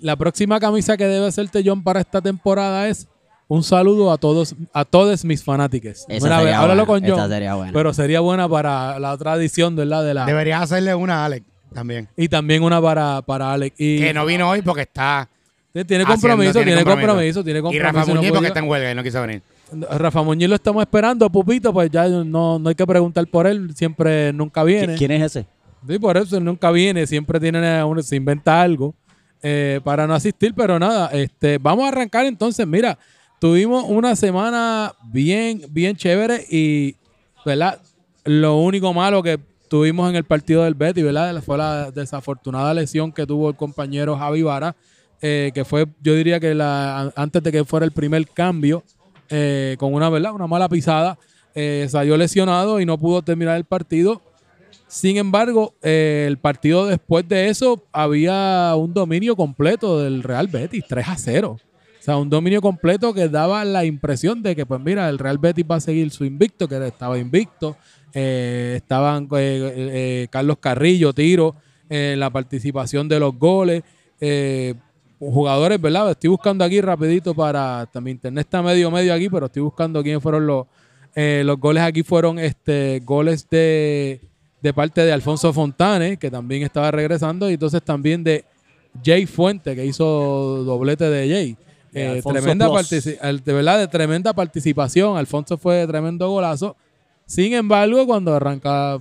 la 0.00 0.16
próxima 0.16 0.58
camisa 0.58 0.96
que 0.96 1.06
debe 1.06 1.26
hacerte 1.26 1.62
John 1.64 1.82
para 1.82 2.00
esta 2.00 2.20
temporada 2.22 2.88
es 2.88 3.06
un 3.48 3.62
saludo 3.62 4.10
a 4.12 4.18
todos, 4.18 4.54
a 4.72 4.84
todos 4.84 5.24
mis 5.24 5.42
fanáticos. 5.44 6.04
Esa 6.08 6.26
Una 6.26 6.40
vez, 6.42 6.54
háblalo 6.54 6.86
buena, 6.86 7.06
con 7.06 7.10
John. 7.10 7.18
esa 7.26 7.28
sería 7.34 7.54
buena. 7.54 7.72
Pero 7.72 7.92
sería 7.92 8.20
buena 8.20 8.48
para 8.48 8.98
la 8.98 9.12
otra 9.12 9.34
edición, 9.34 9.76
¿verdad? 9.76 10.04
De 10.04 10.14
la, 10.14 10.24
Deberías 10.26 10.62
hacerle 10.62 10.94
una 10.94 11.22
a 11.22 11.26
Alex 11.26 11.44
también. 11.72 12.08
y 12.16 12.28
también 12.28 12.62
una 12.62 12.80
para, 12.80 13.20
para 13.22 13.52
Alex. 13.52 13.76
Y 13.78 13.98
Que 13.98 14.14
no 14.14 14.24
vino 14.26 14.48
hoy 14.48 14.62
porque 14.62 14.82
está 14.82 15.28
tiene 15.72 16.04
haciendo- 16.04 16.06
compromiso, 16.06 16.62
tiene 16.62 16.84
compromiso, 16.84 17.44
tiene 17.44 17.58
Y 17.58 17.62
compromiso. 17.62 17.92
Rafa 17.92 18.06
no 18.08 18.14
Muñiz 18.14 18.30
porque 18.32 18.46
está 18.48 18.60
en 18.60 18.68
huelga 18.68 18.92
y 18.92 18.94
no 18.94 19.02
quiso 19.02 19.20
venir. 19.20 19.42
Rafa 19.90 20.22
Muñiz 20.22 20.48
lo 20.48 20.54
estamos 20.54 20.82
esperando, 20.82 21.28
Pupito, 21.30 21.72
pues 21.72 21.90
ya 21.90 22.06
no, 22.08 22.58
no 22.60 22.68
hay 22.68 22.74
que 22.76 22.86
preguntar 22.86 23.26
por 23.26 23.46
él, 23.46 23.74
siempre 23.74 24.32
nunca 24.32 24.62
viene. 24.62 24.94
¿Qui- 24.94 24.98
¿Quién 24.98 25.10
es 25.10 25.22
ese? 25.22 25.46
Sí, 25.88 25.98
por 25.98 26.16
eso 26.16 26.36
él 26.38 26.44
nunca 26.44 26.70
viene, 26.70 27.06
siempre 27.06 27.40
tiene 27.40 27.82
uno, 27.84 28.00
se 28.02 28.14
inventa 28.16 28.62
algo 28.62 28.94
eh, 29.42 29.80
para 29.84 30.06
no 30.06 30.14
asistir, 30.14 30.54
pero 30.56 30.78
nada, 30.78 31.10
este, 31.12 31.58
vamos 31.58 31.84
a 31.84 31.88
arrancar 31.88 32.24
entonces, 32.24 32.66
mira, 32.66 32.96
tuvimos 33.44 33.84
una 33.86 34.16
semana 34.16 34.94
bien, 35.12 35.60
bien 35.68 35.94
chévere 35.94 36.46
y, 36.50 36.96
¿verdad? 37.44 37.78
Lo 38.24 38.56
único 38.56 38.94
malo 38.94 39.22
que 39.22 39.38
tuvimos 39.68 40.08
en 40.08 40.16
el 40.16 40.24
partido 40.24 40.64
del 40.64 40.72
Betty, 40.72 41.02
¿verdad? 41.02 41.42
Fue 41.42 41.58
la 41.58 41.90
desafortunada 41.90 42.72
lesión 42.72 43.12
que 43.12 43.26
tuvo 43.26 43.50
el 43.50 43.54
compañero 43.54 44.16
Javi 44.16 44.40
Vara, 44.40 44.74
eh, 45.20 45.50
que 45.52 45.66
fue, 45.66 45.84
yo 46.00 46.14
diría 46.14 46.40
que 46.40 46.54
la, 46.54 47.12
antes 47.16 47.42
de 47.42 47.52
que 47.52 47.66
fuera 47.66 47.84
el 47.84 47.92
primer 47.92 48.26
cambio, 48.28 48.82
eh, 49.28 49.76
con 49.78 49.92
una, 49.92 50.08
¿verdad? 50.08 50.32
Una 50.32 50.46
mala 50.46 50.66
pisada. 50.66 51.18
eh, 51.54 51.86
salió 51.90 52.16
lesionado 52.16 52.80
y 52.80 52.86
no 52.86 52.96
pudo 52.96 53.20
terminar 53.20 53.58
el 53.58 53.64
partido. 53.64 54.22
Sin 54.88 55.18
embargo, 55.18 55.74
el 55.82 56.38
partido 56.38 56.86
después 56.86 57.28
de 57.28 57.50
eso 57.50 57.84
había 57.92 58.72
un 58.74 58.94
dominio 58.94 59.36
completo 59.36 60.00
del 60.00 60.22
Real 60.22 60.48
Betis, 60.48 60.84
3 60.88 61.08
a 61.08 61.18
0. 61.18 61.58
O 62.04 62.06
sea, 62.06 62.18
un 62.18 62.28
dominio 62.28 62.60
completo 62.60 63.14
que 63.14 63.30
daba 63.30 63.64
la 63.64 63.86
impresión 63.86 64.42
de 64.42 64.54
que, 64.54 64.66
pues 64.66 64.78
mira, 64.78 65.08
el 65.08 65.18
Real 65.18 65.38
Betis 65.38 65.64
va 65.64 65.76
a 65.76 65.80
seguir 65.80 66.10
su 66.10 66.26
invicto, 66.26 66.68
que 66.68 66.86
estaba 66.86 67.16
invicto. 67.16 67.78
Eh, 68.12 68.74
estaban 68.76 69.26
eh, 69.38 69.72
eh, 69.74 70.26
Carlos 70.28 70.58
Carrillo, 70.60 71.14
Tiro, 71.14 71.56
la 71.88 72.28
participación 72.28 73.08
de 73.08 73.18
los 73.18 73.38
goles. 73.38 73.82
Jugadores, 75.18 75.80
¿verdad? 75.80 76.10
Estoy 76.10 76.28
buscando 76.28 76.62
aquí 76.62 76.78
rapidito 76.82 77.34
para... 77.34 77.88
También 77.90 78.18
internet 78.18 78.48
está 78.48 78.60
medio 78.60 78.90
medio 78.90 79.14
aquí, 79.14 79.30
pero 79.30 79.46
estoy 79.46 79.62
buscando 79.62 80.02
quiénes 80.02 80.22
fueron 80.22 80.46
los... 80.46 80.66
los 81.16 81.58
goles 81.58 81.84
aquí 81.84 82.02
fueron 82.02 82.38
este 82.38 83.00
goles 83.02 83.48
de, 83.48 84.20
de 84.60 84.74
parte 84.74 85.00
de 85.06 85.10
Alfonso 85.14 85.54
Fontane, 85.54 86.18
que 86.18 86.30
también 86.30 86.64
estaba 86.64 86.90
regresando, 86.90 87.48
y 87.48 87.54
entonces 87.54 87.82
también 87.82 88.22
de 88.22 88.44
Jay 89.02 89.24
Fuente, 89.24 89.74
que 89.74 89.86
hizo 89.86 90.64
doblete 90.64 91.08
de 91.08 91.30
Jay. 91.30 91.56
Eh, 91.94 92.06
Alfonso 92.16 92.28
tremenda 92.40 92.66
de 93.44 93.52
verdad, 93.52 93.78
de 93.78 93.88
tremenda 93.88 94.32
participación. 94.32 95.16
Alfonso 95.16 95.56
fue 95.58 95.76
de 95.76 95.86
tremendo 95.86 96.28
golazo. 96.28 96.76
Sin 97.26 97.52
embargo, 97.54 98.06
cuando 98.06 98.34
arranca 98.34 98.98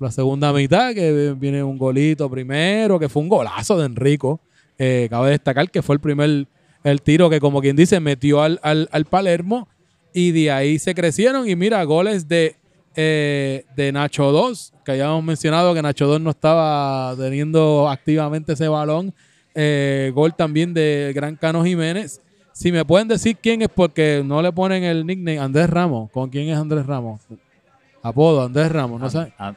la 0.00 0.10
segunda 0.10 0.52
mitad, 0.52 0.94
que 0.94 1.34
viene 1.38 1.62
un 1.62 1.76
golito 1.78 2.30
primero, 2.30 2.98
que 2.98 3.08
fue 3.08 3.22
un 3.22 3.28
golazo 3.28 3.78
de 3.78 3.86
Enrico. 3.86 4.40
Eh, 4.78 5.08
cabe 5.10 5.30
destacar 5.30 5.70
que 5.70 5.82
fue 5.82 5.94
el 5.96 6.00
primer 6.00 6.46
el 6.84 7.02
tiro 7.02 7.28
que, 7.28 7.40
como 7.40 7.60
quien 7.60 7.74
dice, 7.76 7.98
metió 8.00 8.40
al, 8.42 8.60
al- 8.62 8.88
al 8.92 9.04
Palermo. 9.04 9.68
Y 10.14 10.30
de 10.30 10.50
ahí 10.50 10.78
se 10.78 10.94
crecieron. 10.94 11.48
Y 11.48 11.56
mira, 11.56 11.82
goles 11.84 12.28
de, 12.28 12.56
eh, 12.96 13.64
de 13.76 13.92
Nacho 13.92 14.30
2, 14.32 14.72
que 14.84 14.92
habíamos 14.92 15.22
mencionado 15.24 15.74
que 15.74 15.82
Nacho 15.82 16.06
2 16.06 16.20
no 16.20 16.30
estaba 16.30 17.14
teniendo 17.16 17.88
activamente 17.88 18.52
ese 18.54 18.68
balón. 18.68 19.12
Eh, 19.54 20.12
gol 20.14 20.34
también 20.34 20.72
de 20.74 21.12
Gran 21.14 21.36
Cano 21.36 21.64
Jiménez. 21.64 22.20
Si 22.52 22.72
me 22.72 22.84
pueden 22.84 23.08
decir 23.08 23.36
quién 23.40 23.62
es, 23.62 23.68
porque 23.68 24.22
no 24.24 24.42
le 24.42 24.52
ponen 24.52 24.82
el 24.84 25.06
nickname 25.06 25.38
Andrés 25.38 25.70
Ramos. 25.70 26.10
¿Con 26.10 26.28
quién 26.30 26.48
es 26.48 26.56
Andrés 26.58 26.86
Ramos? 26.86 27.20
Apodo, 28.02 28.42
Andrés 28.42 28.70
Ramos. 28.72 29.00
No 29.00 29.10
sé. 29.10 29.32
Ah, 29.38 29.54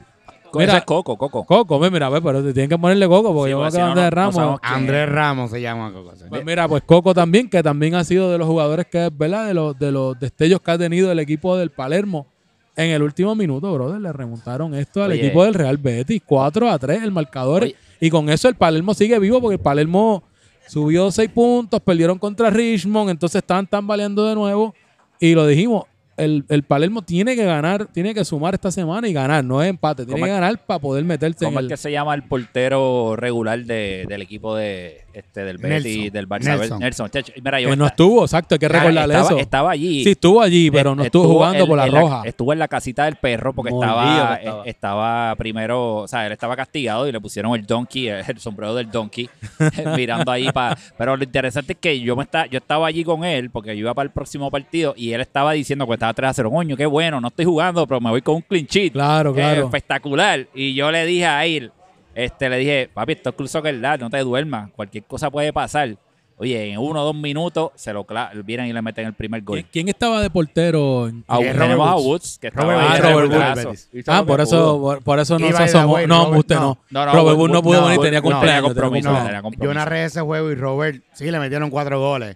Mira. 0.53 0.65
ese 0.65 0.77
es 0.79 0.83
Coco, 0.85 1.17
Coco. 1.17 1.45
Coco, 1.45 1.79
mira, 1.89 2.09
ve, 2.09 2.21
pero 2.21 2.43
te 2.43 2.51
tienen 2.53 2.69
que 2.69 2.77
ponerle 2.77 3.07
Coco 3.07 3.33
porque 3.33 3.49
Sí, 3.49 3.51
yo 3.51 3.63
me 3.63 3.71
si 3.71 3.77
no, 3.77 3.85
Andrés 3.85 4.05
no- 4.05 4.11
Ramos. 4.11 4.59
Andrés 4.61 5.09
Ramos 5.09 5.49
se 5.51 5.61
llama 5.61 5.93
Coco. 5.93 6.13
sí. 6.15 6.25
Pues 6.29 6.43
mira, 6.45 6.67
pues 6.67 6.83
Coco 6.83 7.13
también, 7.13 7.49
que 7.49 7.63
también 7.63 7.95
ha 7.95 8.03
sido 8.03 8.31
de 8.31 8.37
los 8.37 8.47
jugadores 8.47 8.85
que, 8.87 9.09
¿verdad? 9.13 9.47
De 9.47 9.53
los, 9.53 9.77
de 9.79 9.91
los 9.91 10.19
destellos 10.19 10.59
que 10.61 10.71
ha 10.71 10.77
tenido 10.77 11.11
el 11.11 11.19
equipo 11.19 11.55
del 11.57 11.69
Palermo. 11.71 12.27
En 12.75 12.89
el 12.91 13.01
último 13.01 13.33
minuto, 13.35 13.73
brother, 13.73 13.99
le 14.01 14.11
remontaron 14.13 14.73
esto 14.75 15.03
al 15.03 15.11
Oye. 15.11 15.25
equipo 15.25 15.43
del 15.43 15.53
Real 15.53 15.77
Betis. 15.77 16.21
4 16.25 16.69
a 16.69 16.77
3 16.79 17.03
el 17.03 17.11
marcador. 17.11 17.63
Oye. 17.63 17.75
Y 18.01 18.09
con 18.09 18.29
eso 18.29 18.49
el 18.49 18.55
Palermo 18.55 18.93
sigue 18.93 19.17
vivo 19.19 19.39
porque 19.39 19.55
el 19.55 19.61
Palermo 19.61 20.23
subió 20.67 21.09
6 21.11 21.29
puntos, 21.29 21.79
perdieron 21.79 22.17
contra 22.19 22.49
Richmond, 22.49 23.11
entonces 23.11 23.37
estaban 23.39 23.65
tambaleando 23.67 24.25
de 24.25 24.35
nuevo. 24.35 24.73
Y 25.19 25.33
lo 25.35 25.45
dijimos, 25.47 25.85
el, 26.17 26.43
el 26.49 26.63
Palermo 26.63 27.01
tiene 27.03 27.35
que 27.35 27.45
ganar, 27.45 27.87
tiene 27.93 28.13
que 28.13 28.25
sumar 28.25 28.53
esta 28.55 28.71
semana 28.71 29.07
y 29.07 29.13
ganar, 29.13 29.43
no 29.45 29.61
es 29.61 29.69
empate, 29.69 30.03
tiene 30.03 30.13
¿Cómo 30.19 30.25
que 30.25 30.31
ganar 30.31 30.65
para 30.65 30.79
poder 30.79 31.03
meterse 31.05 31.45
en 31.45 31.49
¿Cómo 31.51 31.59
es 31.59 31.63
el... 31.65 31.69
que 31.69 31.77
se 31.77 31.91
llama 31.91 32.13
el 32.15 32.23
portero 32.23 33.15
regular 33.15 33.63
de- 33.65 34.05
del 34.07 34.21
equipo 34.21 34.55
de 34.55 35.01
este 35.13 35.43
del 35.43 35.57
Betis, 35.57 35.85
Nelson. 35.97 36.13
del 36.13 36.29
Barça? 36.29 36.43
Nelson. 36.57 36.79
Nelson. 36.79 37.09
Chacho, 37.09 37.33
Mira, 37.43 37.59
yo 37.61 37.69
Que 37.69 37.75
no 37.75 37.85
estuvo, 37.87 38.23
exacto, 38.23 38.55
hay 38.55 38.59
que 38.59 38.67
recordarle 38.67 39.01
estaba, 39.13 39.25
eso. 39.27 39.37
Estaba 39.37 39.71
allí. 39.71 40.03
Sí, 40.03 40.11
estuvo 40.11 40.41
allí, 40.41 40.71
pero 40.71 40.95
no 40.95 41.03
Eh, 41.03 41.05
estuvo 41.07 41.27
jugando 41.27 41.65
por 41.67 41.77
la 41.77 41.85
roja. 41.87 42.21
estuvo 42.25 42.53
en 42.53 42.59
la 42.59 42.67
casita 42.67 43.05
del 43.05 43.15
perro 43.15 43.53
porque 43.53 43.71
Mordido 43.71 43.91
estaba, 43.93 44.35
estaba. 44.35 44.57
eh, 44.65 44.69
estaba 44.69 45.35
primero, 45.35 45.95
o 45.97 46.07
sea, 46.07 46.25
él 46.25 46.31
estaba 46.31 46.55
castigado 46.55 47.07
y 47.07 47.11
le 47.11 47.19
pusieron 47.19 47.53
el 47.55 47.65
donkey, 47.65 48.07
eh, 48.09 48.21
el 48.27 48.39
sombrero 48.39 48.75
del 48.75 48.89
donkey, 48.91 49.29
mirando 49.95 50.31
ahí 50.31 50.51
para. 50.51 50.77
Pero 50.97 51.17
lo 51.17 51.23
interesante 51.23 51.73
es 51.73 51.79
que 51.79 51.99
yo 51.99 52.15
me 52.15 52.23
está, 52.23 52.45
yo 52.47 52.57
estaba 52.57 52.87
allí 52.87 53.03
con 53.03 53.23
él 53.23 53.49
porque 53.49 53.75
yo 53.75 53.81
iba 53.81 53.93
para 53.93 54.05
el 54.05 54.11
próximo 54.11 54.49
partido 54.51 54.93
y 54.97 55.13
él 55.13 55.21
estaba 55.21 55.51
diciendo 55.53 55.85
que 55.87 55.93
estaba 55.93 56.13
3 56.13 56.29
a 56.29 56.33
0. 56.33 56.51
Coño, 56.51 56.75
qué 56.77 56.85
bueno, 56.85 57.19
no 57.21 57.27
estoy 57.29 57.45
jugando, 57.45 57.85
pero 57.87 57.99
me 58.01 58.09
voy 58.09 58.21
con 58.21 58.35
un 58.35 58.41
clean 58.41 58.65
sheet. 58.65 58.93
Claro, 58.93 59.31
Eh, 59.31 59.35
claro. 59.35 59.65
espectacular. 59.65 60.47
Y 60.53 60.73
yo 60.73 60.91
le 60.91 61.05
dije 61.05 61.25
a 61.25 61.45
él, 61.45 61.71
este, 62.15 62.49
le 62.49 62.57
dije, 62.57 62.89
papi, 62.93 63.13
esto 63.13 63.29
es 63.29 63.35
Club 63.35 63.47
Soccer 63.49 63.79
Dad, 63.79 63.99
no 63.99 64.09
te 64.09 64.19
duermas, 64.19 64.69
cualquier 64.75 65.03
cosa 65.05 65.29
puede 65.29 65.51
pasar. 65.53 65.95
Oye, 66.37 66.71
en 66.71 66.79
uno 66.79 67.01
o 67.03 67.05
dos 67.05 67.13
minutos 67.15 67.69
se 67.75 67.93
lo 67.93 68.03
vienen 68.43 68.65
y 68.65 68.73
le 68.73 68.81
meten 68.81 69.05
el 69.05 69.13
primer 69.13 69.43
gol. 69.43 69.63
¿Quién, 69.71 69.89
estaba 69.89 70.19
de 70.23 70.29
portero? 70.31 71.07
en- 71.07 71.23
A, 71.27 71.39
Eh, 71.39 71.51
tenemos 71.53 71.87
a 71.87 71.93
Woods. 71.97 72.05
Woods, 72.07 72.37
que 72.41 72.47
estaba 72.47 72.73
Robert 72.73 72.81
ahí, 72.89 72.99
Woods, 73.13 73.29
Robert 73.35 73.65
Woods. 73.67 73.89
Ah, 74.07 74.23
por 74.25 74.41
eso, 74.41 74.79
por, 74.81 75.03
por 75.03 75.19
eso 75.19 75.37
no 75.37 75.47
se 75.51 75.63
asomó. 75.63 75.99
No, 76.07 76.25
Robert, 76.25 76.39
usted 76.39 76.55
no. 76.55 76.61
no. 76.61 76.77
No, 76.89 77.05
no, 77.05 77.13
Robert 77.13 77.37
Wood- 77.37 77.41
Wood 77.41 77.51
no 77.51 77.61
pudo 77.61 77.81
no, 77.81 77.87
venir, 77.89 78.01
tenía 78.01 78.21
no, 78.21 78.39
tenía 78.39 78.61
cumpleaños. 78.63 79.53
Yo 79.59 79.73
narré 79.75 80.05
ese 80.05 80.21
juego 80.21 80.49
y 80.51 80.55
Robert, 80.55 81.03
sí, 81.13 81.29
le 81.29 81.37
metieron 81.39 81.69
cuatro 81.69 81.99
goles. 81.99 82.35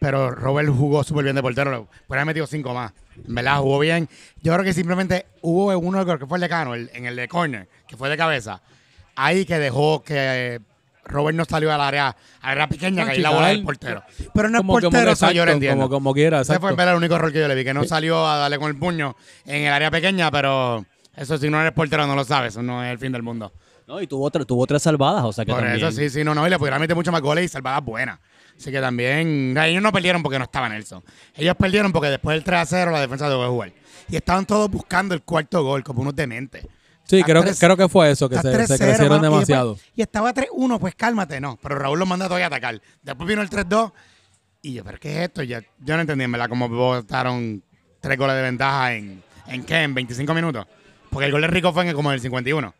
Pero 0.00 0.30
Robert 0.30 0.68
jugó 0.68 1.02
súper 1.04 1.24
bien 1.24 1.36
de 1.36 1.42
portero. 1.42 1.86
Puede 2.06 2.20
haber 2.20 2.26
metido 2.26 2.46
cinco 2.46 2.72
más. 2.74 2.92
En 3.26 3.34
verdad, 3.34 3.58
jugó 3.60 3.78
bien. 3.78 4.06
Yo 4.42 4.52
creo 4.52 4.64
que 4.64 4.72
simplemente 4.74 5.26
hubo 5.42 5.76
uno, 5.78 6.04
creo 6.04 6.18
que 6.18 6.26
fue 6.26 6.36
el 6.38 6.42
de 6.42 6.48
Cano, 6.50 6.74
el- 6.74 6.90
en 6.94 7.06
el 7.06 7.16
de 7.16 7.28
corner, 7.28 7.68
que 7.86 7.96
fue 7.96 8.08
de 8.10 8.16
cabeza. 8.18 8.60
Ahí 9.22 9.44
que 9.44 9.58
dejó 9.58 10.02
que 10.02 10.14
eh, 10.16 10.60
Robert 11.04 11.36
no 11.36 11.44
salió 11.44 11.72
al 11.72 11.80
área, 11.80 12.16
al 12.40 12.50
área 12.52 12.68
pequeña, 12.68 13.02
Ah, 13.02 13.06
que 13.06 13.12
ahí 13.12 13.18
la 13.20 13.30
bola 13.30 13.48
del 13.48 13.62
portero. 13.64 14.02
Pero 14.32 14.48
no 14.48 14.58
es 14.58 14.60
Como, 14.62 14.72
como 14.74 14.82
portero, 14.82 15.06
que 15.06 15.12
eso 15.12 15.26
yo 15.26 15.32
lo 15.34 15.42
exacto, 15.42 15.52
entiendo. 15.52 15.76
como, 15.84 15.90
como 15.90 16.14
quiera, 16.14 16.40
Ese 16.40 16.46
fue 16.46 16.54
exacto. 16.56 16.68
en 16.70 16.76
verdad 16.76 16.92
el 16.94 16.98
único 16.98 17.14
error 17.16 17.32
que 17.32 17.40
yo 17.40 17.48
le 17.48 17.54
vi, 17.54 17.64
que 17.64 17.74
no 17.74 17.84
salió 17.84 18.26
a 18.26 18.36
darle 18.38 18.58
con 18.58 18.68
el 18.70 18.76
puño 18.78 19.16
en 19.46 19.62
el 19.64 19.72
área 19.72 19.90
pequeña, 19.90 20.30
pero 20.30 20.84
eso 21.16 21.36
si 21.38 21.50
no 21.50 21.60
eres 21.60 21.72
portero 21.72 22.06
no 22.06 22.14
lo 22.14 22.24
sabes, 22.24 22.52
eso 22.54 22.62
no 22.62 22.84
es 22.84 22.90
el 22.92 22.98
fin 22.98 23.12
del 23.12 23.22
mundo. 23.22 23.52
No, 23.88 24.00
y 24.00 24.06
tuvo, 24.06 24.30
tuvo 24.30 24.66
tres 24.66 24.82
salvadas, 24.82 25.24
o 25.24 25.32
sea 25.32 25.44
que 25.44 25.50
Por 25.52 25.62
también. 25.62 25.84
eso 25.84 25.90
sí, 25.90 26.08
sí, 26.08 26.22
no, 26.22 26.32
no, 26.34 26.46
y 26.46 26.50
le 26.50 26.58
pudieran 26.58 26.80
meter 26.80 26.94
mucho 26.94 27.10
más 27.10 27.20
goles 27.20 27.44
y 27.44 27.48
salvadas 27.48 27.84
buenas. 27.84 28.18
Así 28.56 28.70
que 28.70 28.80
también, 28.80 29.56
ellos 29.58 29.82
no 29.82 29.90
perdieron 29.90 30.22
porque 30.22 30.38
no 30.38 30.44
estaba 30.44 30.68
Nelson. 30.68 31.02
Ellos 31.34 31.56
perdieron 31.56 31.90
porque 31.92 32.08
después 32.10 32.36
del 32.36 32.44
3 32.44 32.60
a 32.60 32.66
0 32.66 32.90
la 32.92 33.00
defensa 33.00 33.28
dejó 33.28 33.42
de 33.42 33.48
jugar. 33.48 33.72
Y 34.08 34.16
estaban 34.16 34.44
todos 34.46 34.70
buscando 34.70 35.14
el 35.14 35.22
cuarto 35.22 35.64
gol, 35.64 35.82
como 35.82 36.02
unos 36.02 36.14
dementes. 36.14 36.66
Sí, 37.10 37.22
creo 37.24 37.42
que, 37.42 37.54
creo 37.54 37.76
que 37.76 37.88
fue 37.88 38.10
eso, 38.10 38.28
que 38.28 38.36
se, 38.36 38.42
se 38.42 38.48
3-0, 38.48 38.66
crecieron 38.78 39.08
mano, 39.08 39.16
y 39.16 39.20
después- 39.22 39.48
demasiado. 39.48 39.78
Y, 39.96 40.02
estaba 40.02 40.32
3-1, 40.32 40.78
pues 40.78 40.94
cálmate, 40.94 41.40
no. 41.40 41.58
Pero 41.62 41.74
Raúl 41.76 41.98
los 41.98 42.08
manda 42.08 42.26
todavía 42.26 42.46
a 42.46 42.48
atacar. 42.48 42.80
Después 43.02 43.28
vino 43.28 43.42
el 43.42 43.50
3-2 43.50 43.92
y 44.62 44.74
yo, 44.74 44.84
¿pero 44.84 44.98
qué 44.98 45.16
es 45.16 45.22
esto? 45.28 45.42
Ya, 45.42 45.60
yo 45.84 45.94
no 45.96 46.00
entendí, 46.02 46.24
en 46.24 46.32
verdad, 46.32 46.48
cómo 46.48 46.68
votaron 46.68 47.62
tres 48.00 48.16
goles 48.18 48.36
de 48.36 48.42
ventaja 48.42 48.94
en, 48.94 49.22
¿en 49.48 49.64
qué? 49.64 49.82
¿En 49.82 49.94
25 49.94 50.32
minutos? 50.34 50.66
Porque 51.10 51.26
el 51.26 51.32
gol 51.32 51.40
de 51.42 51.48
Rico 51.48 51.72
fue 51.72 51.86
en 51.88 51.94
como 51.94 52.10
en 52.10 52.14
el 52.14 52.20
51. 52.20 52.72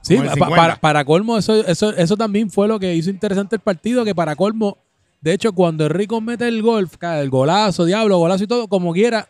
Sí, 0.00 0.16
como 0.16 0.24
el 0.24 0.28
pa- 0.30 0.34
50. 0.46 0.56
para, 0.56 0.76
para 0.76 1.04
colmo, 1.04 1.36
eso, 1.38 1.54
eso, 1.66 1.90
eso 1.94 2.16
también 2.16 2.50
fue 2.50 2.66
lo 2.68 2.78
que 2.78 2.94
hizo 2.94 3.10
interesante 3.10 3.56
el 3.56 3.60
partido, 3.62 4.04
que 4.04 4.14
para 4.14 4.34
colmo, 4.36 4.78
de 5.20 5.32
hecho, 5.32 5.52
cuando 5.52 5.86
Enrico 5.86 6.20
mete 6.20 6.46
el 6.48 6.62
gol, 6.62 6.88
el 7.00 7.30
golazo, 7.30 7.84
diablo, 7.84 8.18
golazo 8.18 8.44
y 8.44 8.46
todo, 8.46 8.68
como 8.68 8.92
quiera, 8.92 9.28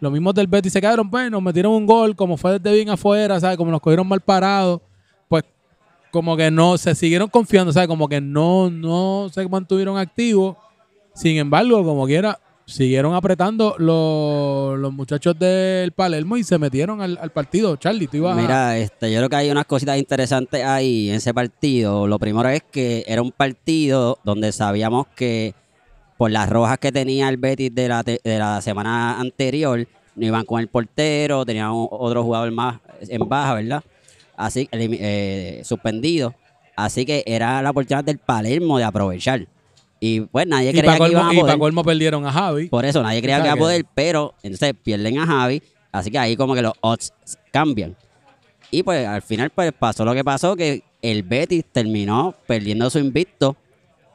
los 0.00 0.12
mismos 0.12 0.34
del 0.34 0.46
Betis 0.46 0.72
se 0.72 0.80
quedaron, 0.80 1.10
pues, 1.10 1.30
nos 1.30 1.42
metieron 1.42 1.72
un 1.72 1.86
gol, 1.86 2.14
como 2.14 2.36
fue 2.36 2.58
desde 2.58 2.74
bien 2.74 2.90
afuera, 2.90 3.40
¿sabes? 3.40 3.56
Como 3.56 3.70
nos 3.70 3.80
cogieron 3.80 4.06
mal 4.06 4.20
parados, 4.20 4.80
pues, 5.28 5.44
como 6.10 6.36
que 6.36 6.50
no, 6.50 6.76
se 6.78 6.94
siguieron 6.94 7.28
confiando, 7.28 7.72
¿sabes? 7.72 7.88
Como 7.88 8.08
que 8.08 8.20
no, 8.20 8.70
no 8.70 9.28
se 9.32 9.48
mantuvieron 9.48 9.96
activos. 9.98 10.56
Sin 11.14 11.36
embargo, 11.36 11.84
como 11.84 12.06
quiera, 12.06 12.38
siguieron 12.66 13.14
apretando 13.14 13.76
los, 13.78 14.78
los 14.78 14.92
muchachos 14.92 15.38
del 15.38 15.92
Palermo 15.92 16.36
y 16.36 16.44
se 16.44 16.58
metieron 16.58 17.00
al, 17.00 17.18
al 17.20 17.30
partido. 17.30 17.76
Charlie, 17.76 18.06
tú 18.06 18.18
ibas 18.18 18.36
Mira, 18.36 18.76
este, 18.78 19.12
yo 19.12 19.18
creo 19.18 19.28
que 19.28 19.36
hay 19.36 19.50
unas 19.50 19.66
cositas 19.66 19.98
interesantes 19.98 20.64
ahí 20.64 21.10
en 21.10 21.16
ese 21.16 21.32
partido. 21.34 22.06
Lo 22.06 22.18
primero 22.18 22.48
es 22.48 22.62
que 22.62 23.04
era 23.06 23.22
un 23.22 23.32
partido 23.32 24.18
donde 24.24 24.52
sabíamos 24.52 25.06
que 25.14 25.54
por 26.16 26.30
las 26.30 26.48
rojas 26.48 26.78
que 26.78 26.92
tenía 26.92 27.28
el 27.28 27.36
Betis 27.36 27.74
de 27.74 27.88
la, 27.88 28.02
de 28.02 28.20
la 28.24 28.60
semana 28.60 29.18
anterior, 29.20 29.86
no 30.16 30.26
iban 30.26 30.44
con 30.44 30.60
el 30.60 30.68
portero, 30.68 31.44
tenían 31.44 31.70
otro 31.72 32.22
jugador 32.22 32.50
más 32.52 32.78
en 33.00 33.28
baja, 33.28 33.54
¿verdad? 33.54 33.82
Así, 34.36 34.68
eh, 34.72 35.62
suspendido. 35.64 36.34
Así 36.76 37.04
que 37.04 37.22
era 37.26 37.62
la 37.62 37.70
oportunidad 37.70 38.04
del 38.04 38.18
Palermo 38.18 38.78
de 38.78 38.84
aprovechar. 38.84 39.46
Y 40.00 40.20
pues 40.20 40.46
nadie 40.46 40.70
y 40.70 40.72
creía 40.72 40.98
para 40.98 41.04
que 41.04 41.12
iban 41.12 41.22
colmo, 41.22 41.30
a 41.30 41.34
y 41.34 41.40
poder. 41.40 41.54
pa' 41.54 41.58
colmo 41.58 41.84
perdieron 41.84 42.26
a 42.26 42.32
Javi. 42.32 42.68
Por 42.68 42.84
eso 42.84 43.02
nadie 43.02 43.22
creía 43.22 43.38
que 43.38 43.46
iba 43.46 43.54
a 43.54 43.56
poder, 43.56 43.84
pero 43.94 44.34
entonces 44.42 44.74
pierden 44.82 45.18
a 45.18 45.26
Javi, 45.26 45.62
así 45.92 46.10
que 46.10 46.18
ahí 46.18 46.36
como 46.36 46.54
que 46.54 46.62
los 46.62 46.74
odds 46.80 47.12
cambian. 47.52 47.96
Y 48.70 48.82
pues 48.82 49.06
al 49.06 49.22
final 49.22 49.50
pues 49.50 49.72
pasó 49.72 50.04
lo 50.04 50.14
que 50.14 50.24
pasó, 50.24 50.56
que 50.56 50.82
el 51.00 51.22
Betis 51.22 51.64
terminó 51.70 52.34
perdiendo 52.46 52.90
su 52.90 52.98
invicto, 52.98 53.56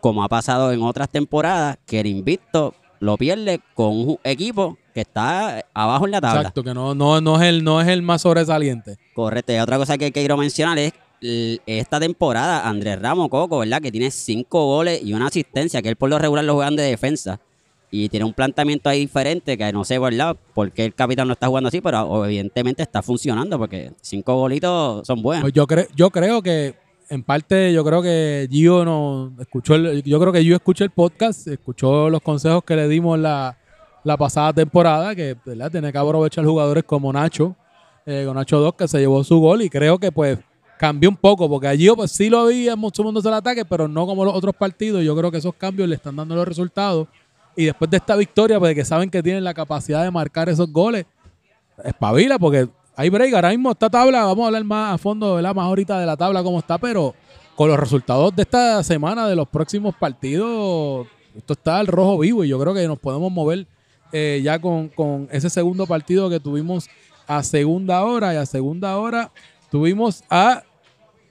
como 0.01 0.24
ha 0.24 0.29
pasado 0.29 0.72
en 0.72 0.82
otras 0.82 1.10
temporadas, 1.10 1.77
que 1.86 2.00
el 2.00 2.08
invicto 2.08 2.74
lo 3.00 3.18
pierde 3.18 3.62
con 3.74 3.91
un 3.91 4.20
equipo 4.24 4.77
que 4.94 5.01
está 5.01 5.63
abajo 5.74 6.06
en 6.06 6.12
la 6.12 6.22
tabla. 6.22 6.41
Exacto, 6.41 6.63
que 6.63 6.74
no, 6.74 6.94
no, 6.94 7.22
no, 7.22 7.41
es 7.41 7.48
el, 7.48 7.63
no 7.63 7.79
es 7.79 7.88
el 7.88 8.01
más 8.01 8.22
sobresaliente. 8.22 8.98
Correcto. 9.13 9.53
Y 9.53 9.58
otra 9.58 9.77
cosa 9.77 9.98
que 9.98 10.12
quiero 10.12 10.36
mencionar 10.36 10.77
es 10.79 10.94
esta 11.65 12.00
temporada, 12.00 12.68
Andrés 12.68 13.01
Ramos 13.01 13.29
Coco, 13.29 13.60
¿verdad? 13.60 13.82
Que 13.82 13.91
tiene 13.91 14.10
cinco 14.10 14.65
goles 14.65 15.01
y 15.03 15.13
una 15.13 15.27
asistencia, 15.27 15.82
que 15.82 15.89
él 15.89 15.96
por 15.96 16.10
lo 16.10 16.18
regular 16.18 16.46
lo 16.46 16.56
juegan 16.56 16.75
de 16.75 16.84
defensa. 16.84 17.39
y 17.91 18.10
tiene 18.10 18.25
un 18.25 18.34
planteamiento 18.34 18.89
ahí 18.89 19.00
diferente 19.00 19.58
que 19.58 19.72
no 19.74 19.84
sé, 19.84 19.98
¿verdad? 19.98 20.36
Por 20.53 20.72
qué 20.72 20.86
el 20.86 20.94
capitán 20.94 21.27
no 21.27 21.34
está 21.34 21.48
jugando 21.48 21.70
así, 21.70 21.82
pero 21.82 22.25
evidentemente 22.25 22.84
está 22.84 23.01
funcionando 23.01 23.58
porque 23.58 23.91
cinco 24.01 24.36
golitos 24.36 25.06
son 25.08 25.22
buenos. 25.22 25.44
Pues 25.44 25.53
yo, 25.53 25.65
creo 25.65 25.88
yo 25.96 26.10
creo 26.10 26.41
que, 26.41 26.75
en 27.10 27.24
parte, 27.24 27.74
yo 27.74 27.84
creo 27.84 28.01
que 28.01 28.48
Gio 28.51 28.86
no 28.86 29.34
escuchó 29.39 29.75
el, 29.75 30.04
yo 30.04 30.20
creo 30.20 30.32
que 30.32 30.42
Gio 30.42 30.56
escuchó 30.56 30.84
el 30.84 30.92
podcast, 30.92 31.48
escuchó 31.48 32.10
los 32.10 32.22
consejos 32.22 32.63
que 32.63 32.75
le 32.75 32.88
dimos 32.88 33.18
la, 33.18 33.58
la 34.04 34.16
pasada 34.16 34.54
temporada, 34.54 35.16
que 35.16 35.36
¿verdad? 35.44 35.72
tiene 35.72 35.92
que 35.92 35.98
aprovechar 35.98 36.46
jugadores 36.46 36.84
como 36.84 37.12
Nacho, 37.12 37.56
eh, 38.06 38.24
con 38.28 38.36
Nacho 38.36 38.60
2, 38.60 38.75
que 38.75 38.88
se 38.88 39.00
llevó 39.00 39.24
su 39.24 39.39
gol, 39.39 39.63
y 39.63 39.70
creo 39.70 39.98
que 39.98 40.12
pues 40.12 40.38
cambió 40.78 41.10
un 41.10 41.18
poco, 41.18 41.50
porque 41.50 41.68
a 41.68 41.75
Gio 41.75 41.96
pues 41.96 42.12
sí 42.12 42.30
lo 42.30 42.46
veíamos 42.46 42.92
sumándose 42.96 43.28
al 43.28 43.34
ataque, 43.34 43.66
pero 43.66 43.88
no 43.88 44.06
como 44.06 44.24
los 44.24 44.34
otros 44.34 44.56
partidos. 44.56 45.04
Yo 45.04 45.16
creo 45.16 45.32
que 45.32 45.39
esos 45.39 45.56
cambios 45.56 45.89
le 45.89 45.96
están 45.96 46.16
dando 46.16 46.36
los 46.36 46.48
resultados. 46.48 47.08
Y 47.56 47.66
después 47.66 47.92
de 47.92 47.98
esta 47.98 48.16
victoria, 48.16 48.60
pues 48.60 48.74
que 48.75 48.86
saben 48.86 49.10
que 49.10 49.22
tienen 49.22 49.44
la 49.44 49.54
capacidad 49.54 50.04
de 50.04 50.12
marcar 50.12 50.48
esos 50.48 50.72
goles, 50.72 51.06
espabila, 51.84 52.39
porque 52.39 52.70
hay 53.00 53.10
break. 53.10 53.34
Ahora 53.34 53.51
mismo 53.51 53.72
esta 53.72 53.89
tabla, 53.89 54.25
vamos 54.25 54.44
a 54.44 54.48
hablar 54.48 54.63
más 54.65 54.96
a 54.96 54.98
fondo, 54.98 55.36
¿verdad? 55.36 55.56
Más 55.56 55.63
ahorita 55.63 56.01
de 56.01 56.06
la 56.06 56.18
tabla 56.18 56.44
cómo 56.44 56.60
está, 56.60 56.77
pero 56.77 57.15
con 57.56 57.70
los 57.70 57.79
resultados 57.79 58.36
de 58.36 58.41
esta 58.41 58.84
semana, 58.84 59.25
de 59.25 59.38
los 59.38 59.48
próximos 59.48 59.96
partidos, 59.96 61.08
esto 61.34 61.53
está 61.53 61.79
al 61.79 61.88
rojo 61.88 62.18
vivo 62.18 62.44
y 62.44 62.50
yo 62.50 62.60
creo 62.60 62.74
que 62.74 62.86
nos 62.89 63.00
podemos 63.00 63.32
mover 63.32 63.68
eh, 64.12 64.41
ya 64.44 64.60
con, 64.60 64.89
con 64.89 65.29
ese 65.32 65.50
segundo 65.50 65.88
partido 65.88 66.29
que 66.29 66.41
tuvimos 66.41 66.89
a 67.25 67.41
segunda 67.41 68.03
hora 68.03 68.34
y 68.34 68.38
a 68.38 68.46
segunda 68.46 68.98
hora 68.98 69.32
tuvimos 69.72 70.22
a 70.29 70.63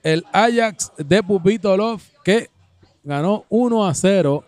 el 0.01 0.25
Ajax 0.33 0.91
de 0.97 1.21
Pupito 1.21 1.77
Love 1.77 2.03
que 2.23 2.49
ganó 3.03 3.45
1 3.49 3.85
a 3.85 3.93
0 3.93 4.43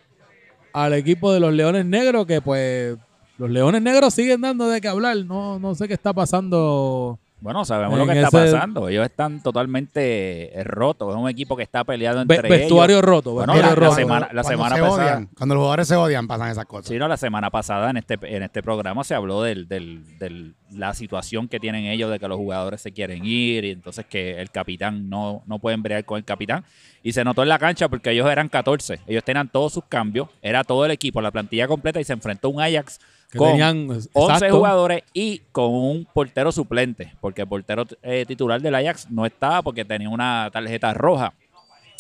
al 0.74 0.94
equipo 0.96 1.32
de 1.32 1.40
los 1.40 1.54
Leones 1.54 1.86
Negros 1.86 2.26
que 2.26 2.42
pues 2.42 2.98
los 3.42 3.50
Leones 3.50 3.82
Negros 3.82 4.14
siguen 4.14 4.42
dando 4.42 4.68
de 4.70 4.80
qué 4.82 4.88
hablar. 4.88 5.18
No, 5.26 5.60
no 5.60 5.76
sé 5.76 5.88
qué 5.88 5.94
está 5.94 6.14
pasando. 6.14 7.20
Bueno, 7.40 7.66
sabemos 7.66 7.98
lo 7.98 8.06
que 8.06 8.22
está 8.22 8.28
ese- 8.46 8.54
pasando. 8.54 8.88
Ellos 8.88 9.04
están 9.04 9.42
totalmente 9.42 10.60
eh, 10.60 10.64
rotos. 10.64 11.10
Es 11.10 11.20
un 11.20 11.28
equipo 11.28 11.58
que 11.58 11.64
está 11.64 11.84
peleado 11.84 12.22
entre 12.22 12.40
vestuario 12.48 12.98
ellos. 12.98 13.06
roto, 13.06 13.32
Bueno, 13.32 13.54
vestuario 13.54 13.76
la- 13.76 13.82
la 13.82 13.88
roto. 13.90 13.96
semana- 14.00 14.30
la 14.32 14.44
Cuando 14.44 14.50
semana 14.50 14.76
se 14.76 14.82
pasada- 14.84 15.04
odian, 15.16 15.30
cuando 15.36 15.56
los 15.56 15.62
jugadores 15.64 15.88
se 15.88 15.96
odian, 15.96 16.28
pasan 16.28 16.50
esas 16.52 16.66
cosas. 16.66 16.86
Sí, 16.88 16.98
no, 17.00 17.08
la 17.08 17.18
semana 17.18 17.50
pasada 17.50 17.90
en 17.90 17.98
este, 17.98 18.20
en 18.22 18.44
este 18.44 18.62
programa 18.62 19.04
se 19.04 19.16
habló 19.16 19.42
del, 19.42 19.68
del- 19.68 20.04
del- 20.20 20.54
la 20.72 20.94
situación 20.94 21.48
que 21.48 21.60
tienen 21.60 21.86
ellos 21.86 22.12
de 22.12 22.20
que 22.20 22.28
los 22.28 22.38
jugadores 22.38 22.80
se 22.80 22.92
quieren 22.92 23.26
ir 23.26 23.66
y 23.66 23.72
entonces 23.72 24.06
que 24.06 24.40
el 24.40 24.52
capitán 24.52 25.10
no, 25.10 25.42
no 25.48 25.58
pueden 25.58 25.82
bregar 25.82 26.06
con 26.06 26.18
el 26.20 26.24
capitán. 26.24 26.64
Y 27.04 27.14
se 27.14 27.24
notó 27.24 27.42
en 27.42 27.50
la 27.50 27.58
cancha 27.58 27.90
porque 27.90 28.12
ellos 28.12 28.30
eran 28.30 28.50
14. 28.50 29.00
Ellos 29.08 29.24
tenían 29.24 29.50
todos 29.50 29.74
sus 29.74 29.84
cambios. 29.86 30.30
Era 30.44 30.64
todo 30.64 30.86
el 30.86 30.92
equipo, 30.92 31.20
la 31.22 31.32
plantilla 31.32 31.68
completa 31.68 32.00
y 32.00 32.04
se 32.04 32.14
enfrentó 32.14 32.50
un 32.50 32.62
Ajax 32.62 33.00
Que 33.32 33.38
con 33.38 33.48
tenían, 33.52 33.90
11 33.90 34.10
exacto. 34.14 34.58
jugadores 34.58 35.04
y 35.14 35.40
con 35.54 35.74
un 35.74 36.06
portero 36.06 36.52
suplente, 36.52 37.14
porque 37.22 37.44
el 37.44 37.48
portero 37.48 37.88
eh, 38.04 38.26
titular 38.28 38.62
del 38.62 38.76
Ajax 38.76 39.10
no 39.10 39.26
estaba 39.26 39.62
porque 39.62 39.86
tenía 39.86 40.10
una 40.10 40.50
tarjeta 40.52 40.94
roja. 40.94 41.34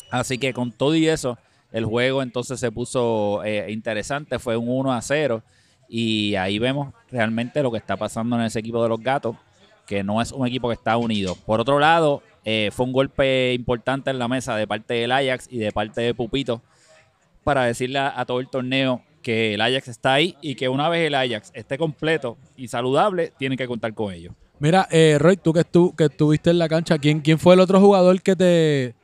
Así 0.09 0.37
que 0.37 0.53
con 0.53 0.73
todo 0.73 0.93
y 0.93 1.07
eso, 1.07 1.37
el 1.71 1.85
juego 1.85 2.21
entonces 2.21 2.59
se 2.59 2.69
puso 2.69 3.43
eh, 3.45 3.71
interesante, 3.71 4.39
fue 4.39 4.57
un 4.57 4.67
1 4.67 4.91
a 4.91 5.01
0 5.01 5.41
y 5.87 6.35
ahí 6.35 6.59
vemos 6.59 6.93
realmente 7.09 7.63
lo 7.63 7.71
que 7.71 7.77
está 7.77 7.95
pasando 7.95 8.35
en 8.35 8.41
ese 8.41 8.59
equipo 8.59 8.83
de 8.83 8.89
los 8.89 8.99
gatos, 8.99 9.37
que 9.87 10.03
no 10.03 10.21
es 10.21 10.33
un 10.33 10.45
equipo 10.45 10.67
que 10.67 10.73
está 10.73 10.97
unido. 10.97 11.35
Por 11.45 11.61
otro 11.61 11.79
lado, 11.79 12.21
eh, 12.43 12.71
fue 12.73 12.85
un 12.85 12.91
golpe 12.91 13.53
importante 13.53 14.09
en 14.09 14.19
la 14.19 14.27
mesa 14.27 14.57
de 14.57 14.67
parte 14.67 14.95
del 14.95 15.13
Ajax 15.13 15.47
y 15.49 15.59
de 15.59 15.71
parte 15.71 16.01
de 16.01 16.13
Pupito 16.13 16.61
para 17.45 17.63
decirle 17.63 17.99
a, 17.99 18.19
a 18.19 18.25
todo 18.25 18.41
el 18.41 18.49
torneo 18.49 19.01
que 19.21 19.53
el 19.53 19.61
Ajax 19.61 19.87
está 19.87 20.13
ahí 20.13 20.35
y 20.41 20.55
que 20.55 20.67
una 20.69 20.89
vez 20.89 21.07
el 21.07 21.15
Ajax 21.15 21.51
esté 21.53 21.77
completo 21.77 22.37
y 22.57 22.67
saludable, 22.67 23.31
tienen 23.37 23.57
que 23.57 23.67
contar 23.67 23.93
con 23.93 24.13
ellos. 24.13 24.33
Mira, 24.59 24.87
eh, 24.91 25.17
Roy, 25.19 25.37
tú 25.37 25.53
que, 25.53 25.61
estu- 25.61 25.95
que 25.95 26.03
estuviste 26.05 26.49
en 26.51 26.59
la 26.59 26.69
cancha, 26.69 26.97
¿quién, 26.99 27.19
¿quién 27.21 27.39
fue 27.39 27.53
el 27.55 27.59
otro 27.59 27.79
jugador 27.79 28.21
que 28.21 28.35
te... 28.35 28.95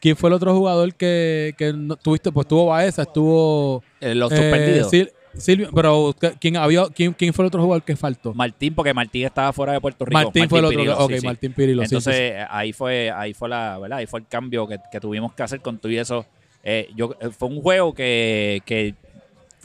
¿Quién 0.00 0.14
fue 0.14 0.28
el 0.28 0.34
otro 0.34 0.54
jugador 0.54 0.94
que, 0.94 1.54
que 1.56 1.72
no- 1.72 1.96
tuviste? 1.96 2.30
Pues 2.30 2.44
estuvo 2.44 2.66
Baeza, 2.66 3.02
estuvo... 3.02 3.82
Eh, 4.00 4.14
los 4.14 4.30
eh, 4.32 4.36
suspendidos. 4.36 4.92
Sil- 4.92 5.10
Silvio, 5.38 5.70
pero 5.74 6.14
¿qué- 6.18 6.32
¿quién, 6.40 6.56
había, 6.56 6.84
quién, 6.94 7.12
¿quién 7.12 7.32
fue 7.34 7.44
el 7.44 7.48
otro 7.48 7.62
jugador 7.62 7.82
que 7.82 7.96
faltó? 7.96 8.32
Martín, 8.34 8.74
porque 8.74 8.92
Martín 8.94 9.24
estaba 9.26 9.52
fuera 9.52 9.72
de 9.72 9.80
Puerto 9.80 10.04
Rico. 10.04 10.18
Martín, 10.18 10.48
fue 10.48 10.58
el 10.60 10.64
otro. 10.66 10.78
Pirillo, 10.78 10.98
ok, 10.98 11.12
sí, 11.12 11.20
sí. 11.20 11.26
Martín 11.26 11.52
Pirilo. 11.52 11.82
Entonces 11.82 12.14
sí. 12.14 12.22
eh, 12.22 12.46
ahí 12.48 12.72
fue, 12.72 13.10
ahí 13.10 13.34
fue 13.34 13.48
la, 13.48 13.78
¿verdad? 13.78 13.98
Ahí 13.98 14.06
fue 14.06 14.20
el 14.20 14.26
cambio 14.26 14.66
que, 14.66 14.78
que 14.90 15.00
tuvimos 15.00 15.32
que 15.34 15.42
hacer 15.42 15.60
con 15.60 15.78
todo 15.78 15.90
y 15.92 15.98
eso. 15.98 16.24
Eh, 16.62 16.88
yo, 16.96 17.16
eh, 17.20 17.28
fue 17.30 17.48
un 17.48 17.60
juego 17.60 17.92
que, 17.94 18.62
que 18.64 18.94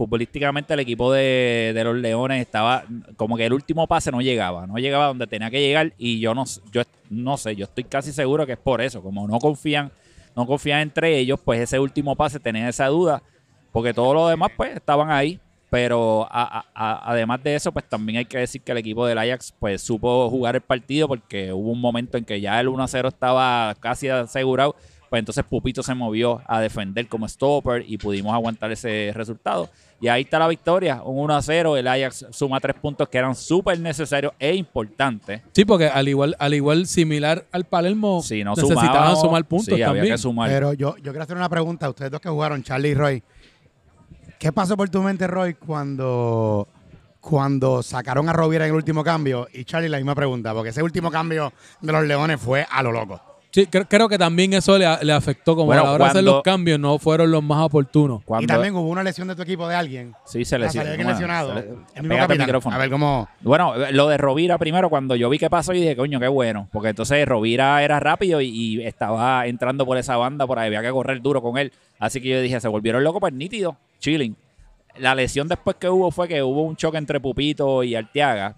futbolísticamente 0.02 0.74
el 0.74 0.80
equipo 0.80 1.14
de, 1.14 1.74
de 1.76 1.84
los 1.84 1.96
Leones 1.96 2.42
estaba 2.42 2.86
como 3.18 3.38
que 3.38 3.46
el 3.46 3.54
último 3.54 3.86
pase 3.86 4.10
no 4.10 4.20
llegaba, 4.20 4.66
no 4.66 4.80
llegaba 4.80 5.06
donde 5.06 5.28
tenía 5.28 5.52
que 5.52 5.62
llegar 5.62 5.94
y 5.96 6.20
yo 6.20 6.34
no, 6.34 6.44
yo 6.72 6.82
no 7.12 7.38
sé, 7.38 7.56
yo 7.56 7.66
estoy 7.66 7.84
casi 7.84 8.12
seguro 8.12 8.48
que 8.48 8.54
es 8.54 8.58
por 8.58 8.82
eso, 8.82 9.04
como 9.04 9.28
no 9.28 9.38
confían, 9.38 9.92
no 10.36 10.48
confían 10.48 10.80
entre 10.80 11.20
ellos, 11.20 11.40
pues 11.46 11.60
ese 11.60 11.78
último 11.78 12.16
pase 12.16 12.40
tenía 12.40 12.68
esa 12.68 12.88
duda, 12.88 13.22
porque 13.72 13.94
todos 13.94 14.16
los 14.16 14.28
demás 14.28 14.50
pues 14.58 14.76
estaban 14.76 15.12
ahí, 15.12 15.40
pero 15.70 16.28
además 16.32 17.44
de 17.44 17.54
eso 17.54 17.72
pues 17.72 17.88
también 17.88 18.18
hay 18.18 18.26
que 18.26 18.40
decir 18.40 18.64
que 18.64 18.72
el 18.72 18.80
equipo 18.80 19.06
del 19.06 19.20
Ajax 19.20 19.54
pues 19.60 19.84
supo 19.84 20.32
jugar 20.32 20.56
el 20.56 20.62
partido 20.62 21.08
porque 21.08 21.54
hubo 21.54 21.70
un 21.70 21.80
momento 21.80 22.18
en 22.18 22.26
que 22.26 22.42
ya 22.42 22.60
el 22.60 22.70
1-0 22.70 23.08
estaba 23.08 23.76
casi 23.80 24.10
asegurado, 24.10 24.76
pues 25.12 25.20
entonces 25.20 25.44
Pupito 25.44 25.84
se 25.84 25.94
movió 25.94 26.42
a 26.48 26.62
defender 26.62 27.06
como 27.08 27.28
stopper 27.28 27.84
y 27.86 27.98
pudimos 27.98 28.34
aguantar 28.34 28.72
ese 28.72 29.12
resultado. 29.14 29.70
Y 30.02 30.08
ahí 30.08 30.24
está 30.24 30.40
la 30.40 30.48
victoria, 30.48 31.04
un 31.04 31.30
1-0, 31.30 31.78
el 31.78 31.88
Ajax 31.88 32.26
suma 32.32 32.60
tres 32.60 32.76
puntos 32.76 33.08
que 33.08 33.20
eran 33.20 33.36
súper 33.36 33.80
necesarios 33.80 34.34
e 34.40 34.56
importantes. 34.56 35.44
Sí, 35.54 35.64
porque 35.64 35.86
al 35.86 36.08
igual, 36.08 36.36
al 36.40 36.56
igual 36.56 36.88
similar 36.88 37.46
al 37.52 37.66
Palermo, 37.66 38.24
no 38.44 38.54
necesitaban 38.56 39.16
sumar 39.16 39.46
puntos 39.46 39.68
sí, 39.68 39.74
había 39.74 39.86
también. 39.86 40.08
que 40.08 40.18
sumar. 40.18 40.50
Pero 40.50 40.74
yo, 40.74 40.98
yo 40.98 41.12
quiero 41.12 41.22
hacer 41.22 41.38
una 41.38 41.50
pregunta 41.50 41.86
a 41.86 41.90
ustedes 41.90 42.10
dos 42.10 42.20
que 42.20 42.30
jugaron, 42.30 42.64
Charlie 42.64 42.90
y 42.90 42.94
Roy. 42.96 43.24
¿Qué 44.40 44.52
pasó 44.52 44.76
por 44.76 44.90
tu 44.90 45.04
mente, 45.04 45.28
Roy, 45.28 45.54
cuando, 45.54 46.68
cuando 47.20 47.84
sacaron 47.84 48.28
a 48.28 48.34
Rovira 48.34 48.66
en 48.66 48.72
el 48.72 48.76
último 48.76 49.04
cambio? 49.04 49.48
Y 49.54 49.66
Charlie, 49.66 49.88
la 49.88 49.98
misma 49.98 50.16
pregunta, 50.16 50.52
porque 50.52 50.72
ese 50.72 50.82
último 50.82 51.12
cambio 51.12 51.54
de 51.80 51.92
los 51.92 52.04
Leones 52.06 52.42
fue 52.42 52.66
a 52.68 52.82
lo 52.82 52.92
loco. 52.92 53.31
Sí, 53.54 53.66
cre- 53.68 53.86
creo 53.90 54.08
que 54.08 54.18
también 54.18 54.54
eso 54.54 54.78
le, 54.78 54.88
le 55.04 55.12
afectó. 55.12 55.56
Como 55.56 55.66
Bueno, 55.66 55.82
a 55.82 55.86
la 55.86 55.92
hora 55.92 56.06
de 56.06 56.10
hacer 56.12 56.20
cuando- 56.24 56.32
los 56.36 56.44
cambios 56.44 56.80
no 56.80 56.98
fueron 57.00 57.30
los 57.32 57.44
más 57.44 57.60
oportunos. 57.66 58.22
Cuando- 58.24 58.46
Y 58.46 58.48
también 58.48 58.74
hubo 58.76 58.88
una 58.88 59.04
lesión 59.04 59.28
de 59.28 59.36
tu 59.36 59.42
equipo 59.42 59.68
de 59.68 59.76
alguien. 59.76 60.14
sí, 60.26 60.46
se 60.46 60.58
lesionó. 60.58 60.90
Bueno, 60.96 61.10
lesionado. 61.10 61.50
se 61.50 61.56
le- 61.56 61.68
El 61.96 62.08
pégate 62.08 62.38
micrófono. 62.38 62.76
A 62.76 62.80
ver 62.80 62.90
cómo... 62.90 63.28
Bueno, 63.42 63.74
lo 63.92 64.08
de 64.08 64.18
Rovira 64.18 64.58
primero, 64.58 64.90
cuando 64.90 65.16
yo 65.18 65.30
vi 65.30 65.38
qué 65.38 65.50
pasó, 65.50 65.74
yo 65.74 65.82
dije, 65.82 65.98
coño, 65.98 66.18
qué 66.20 66.30
bueno. 66.30 66.70
Porque 66.72 66.90
entonces 66.90 67.28
Rovira 67.28 67.84
era 67.84 68.00
rápido 68.00 68.40
y, 68.40 68.48
y 68.48 68.82
estaba 68.86 69.46
entrando 69.48 69.86
por 69.86 69.98
esa 69.98 70.16
banda, 70.16 70.48
por 70.48 70.58
ahí 70.58 70.68
había 70.68 70.82
que 70.82 70.92
correr 70.92 71.22
duro 71.22 71.42
con 71.42 71.58
él. 71.58 71.74
Así 72.00 72.22
que 72.22 72.30
yo 72.30 72.40
dije, 72.42 72.60
se 72.62 72.70
volvieron 72.70 73.04
locos, 73.04 73.20
pues 73.20 73.34
nítido, 73.34 73.76
chilling. 74.00 74.34
La 74.98 75.14
lesión 75.14 75.48
después 75.50 75.76
que 75.78 75.90
hubo 75.90 76.10
fue 76.12 76.28
que 76.30 76.42
hubo 76.42 76.64
un 76.64 76.76
choque 76.78 76.98
entre 76.98 77.20
Pupito 77.20 77.84
y 77.84 77.96
Arteaga. 77.96 78.56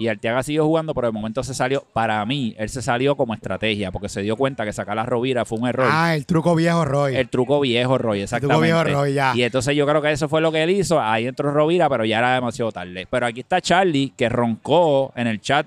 Y 0.00 0.08
Arteaga 0.08 0.42
siguió 0.42 0.64
jugando, 0.64 0.94
pero 0.94 1.08
de 1.08 1.12
momento 1.12 1.42
se 1.42 1.52
salió, 1.52 1.84
para 1.92 2.24
mí, 2.24 2.54
él 2.56 2.70
se 2.70 2.80
salió 2.80 3.16
como 3.16 3.34
estrategia, 3.34 3.92
porque 3.92 4.08
se 4.08 4.22
dio 4.22 4.34
cuenta 4.34 4.64
que 4.64 4.72
sacar 4.72 4.98
a 4.98 5.04
Rovira 5.04 5.44
fue 5.44 5.58
un 5.58 5.68
error. 5.68 5.90
Ah, 5.92 6.14
el 6.14 6.24
truco 6.24 6.54
viejo, 6.54 6.86
Roy. 6.86 7.16
El 7.16 7.28
truco 7.28 7.60
viejo, 7.60 7.98
Roy, 7.98 8.22
exactamente. 8.22 8.66
truco 8.66 8.82
viejo, 8.82 8.98
Roy, 8.98 9.12
ya. 9.12 9.32
Y 9.36 9.42
entonces 9.42 9.76
yo 9.76 9.86
creo 9.86 10.00
que 10.00 10.10
eso 10.10 10.26
fue 10.26 10.40
lo 10.40 10.50
que 10.50 10.62
él 10.62 10.70
hizo. 10.70 10.98
Ahí 10.98 11.26
entró 11.26 11.52
Rovira, 11.52 11.86
pero 11.90 12.06
ya 12.06 12.16
era 12.16 12.32
demasiado 12.32 12.72
tarde. 12.72 13.06
Pero 13.10 13.26
aquí 13.26 13.40
está 13.40 13.60
Charlie, 13.60 14.14
que 14.16 14.30
roncó 14.30 15.12
en 15.16 15.26
el 15.26 15.38
chat 15.42 15.66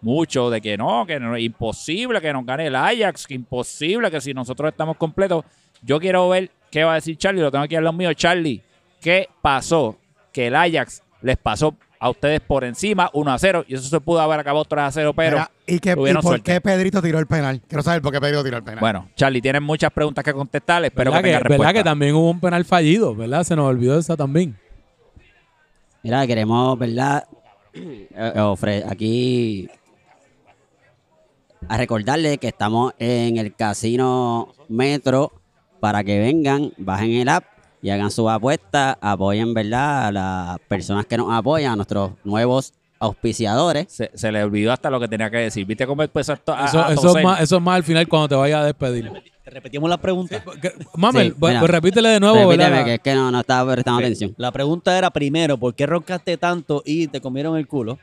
mucho 0.00 0.50
de 0.50 0.60
que 0.60 0.76
no, 0.76 1.06
que 1.06 1.20
no, 1.20 1.38
imposible 1.38 2.20
que 2.20 2.32
nos 2.32 2.44
gane 2.44 2.66
el 2.66 2.74
Ajax, 2.74 3.28
que 3.28 3.34
imposible 3.34 4.10
que 4.10 4.20
si 4.20 4.34
nosotros 4.34 4.72
estamos 4.72 4.96
completos. 4.96 5.44
Yo 5.82 6.00
quiero 6.00 6.28
ver 6.28 6.50
qué 6.72 6.82
va 6.82 6.92
a 6.92 6.94
decir 6.96 7.16
Charlie, 7.16 7.42
lo 7.42 7.52
tengo 7.52 7.62
aquí 7.62 7.76
a 7.76 7.80
los 7.80 7.94
míos. 7.94 8.16
Charlie, 8.16 8.60
¿qué 9.00 9.28
pasó? 9.40 9.96
Que 10.32 10.48
el 10.48 10.56
Ajax 10.56 11.04
les 11.22 11.36
pasó 11.36 11.76
a 12.00 12.10
ustedes 12.10 12.40
por 12.40 12.62
encima 12.64 13.10
1 13.12 13.32
a 13.32 13.38
0 13.38 13.64
y 13.66 13.74
eso 13.74 13.88
se 13.88 14.00
pudo 14.00 14.20
haber 14.20 14.38
acabado 14.40 14.64
3 14.64 14.84
a 14.84 14.90
0, 14.92 15.12
pero 15.14 15.36
Mira, 15.38 15.50
¿Y, 15.66 15.78
qué, 15.80 15.90
y 15.92 15.94
por 15.94 16.22
suerte. 16.22 16.52
qué 16.52 16.60
Pedrito 16.60 17.02
tiró 17.02 17.18
el 17.18 17.26
penal? 17.26 17.60
Quiero 17.66 17.82
saber 17.82 18.00
por 18.02 18.12
qué 18.12 18.20
Pedrito 18.20 18.44
tiró 18.44 18.56
el 18.56 18.62
penal. 18.62 18.80
bueno, 18.80 19.08
Charlie, 19.16 19.40
tienen 19.42 19.62
muchas 19.62 19.90
preguntas 19.92 20.24
que 20.24 20.32
contestarles, 20.32 20.90
espero 20.90 21.10
que 21.10 21.16
¿Verdad, 21.16 21.22
que, 21.22 21.28
tengan 21.28 21.42
verdad 21.42 21.50
respuesta. 21.58 21.72
que 21.74 21.84
también 21.84 22.14
hubo 22.14 22.30
un 22.30 22.40
penal 22.40 22.64
fallido? 22.64 23.14
¿Verdad? 23.14 23.42
Se 23.44 23.56
nos 23.56 23.66
olvidó 23.66 23.98
esa 23.98 24.16
también. 24.16 24.56
Mira, 26.02 26.26
queremos, 26.26 26.78
¿verdad? 26.78 27.24
Eh, 27.74 28.08
ofre- 28.36 28.84
aquí 28.88 29.68
a 31.68 31.76
recordarles 31.76 32.38
que 32.38 32.48
estamos 32.48 32.94
en 32.98 33.36
el 33.36 33.54
casino 33.54 34.54
Metro 34.68 35.32
para 35.80 36.02
que 36.04 36.18
vengan, 36.18 36.72
bajen 36.78 37.10
el 37.12 37.28
app 37.28 37.44
y 37.82 37.90
hagan 37.90 38.10
su 38.10 38.28
apuesta, 38.28 38.98
apoyen, 39.00 39.54
¿verdad? 39.54 40.06
A 40.08 40.12
las 40.12 40.58
personas 40.68 41.06
que 41.06 41.16
nos 41.16 41.32
apoyan, 41.32 41.72
a 41.72 41.76
nuestros 41.76 42.12
nuevos 42.24 42.72
auspiciadores. 43.00 43.86
Se, 43.92 44.10
se 44.14 44.32
le 44.32 44.42
olvidó 44.42 44.72
hasta 44.72 44.90
lo 44.90 44.98
que 45.00 45.08
tenía 45.08 45.30
que 45.30 45.36
decir. 45.38 45.64
¿Viste 45.66 45.86
cómo 45.86 46.02
empezó 46.02 46.32
esto 46.32 46.52
a, 46.54 46.66
Eso, 46.66 46.84
a 46.84 46.92
eso, 46.92 47.16
es 47.18 47.24
más, 47.24 47.40
eso 47.40 47.56
es 47.56 47.62
más 47.62 47.76
al 47.76 47.84
final 47.84 48.06
cuando 48.08 48.28
te 48.28 48.34
vayas 48.34 48.60
a 48.60 48.64
despedir. 48.64 49.10
Te 49.44 49.50
repetimos 49.50 49.88
la 49.88 49.96
pregunta. 49.96 50.42
Que- 50.60 50.72
Mamel, 50.94 51.28
Sí, 51.28 51.34
pues, 51.38 51.58
pues 51.58 51.70
repítele 51.70 52.08
de 52.10 52.20
nuevo, 52.20 52.36
Repíteme, 52.50 52.70
¿verdad? 52.70 52.84
que 52.84 52.94
es 52.94 53.00
que 53.00 53.14
no, 53.14 53.30
no 53.30 53.40
estaba 53.40 53.72
prestando 53.72 54.00
atención. 54.00 54.34
La 54.36 54.52
pregunta 54.52 54.96
era 54.98 55.10
primero, 55.10 55.56
¿por 55.56 55.74
qué 55.74 55.86
roncaste 55.86 56.36
tanto 56.36 56.82
y 56.84 57.06
te 57.08 57.20
comieron 57.20 57.56
el 57.56 57.66
culo? 57.66 57.98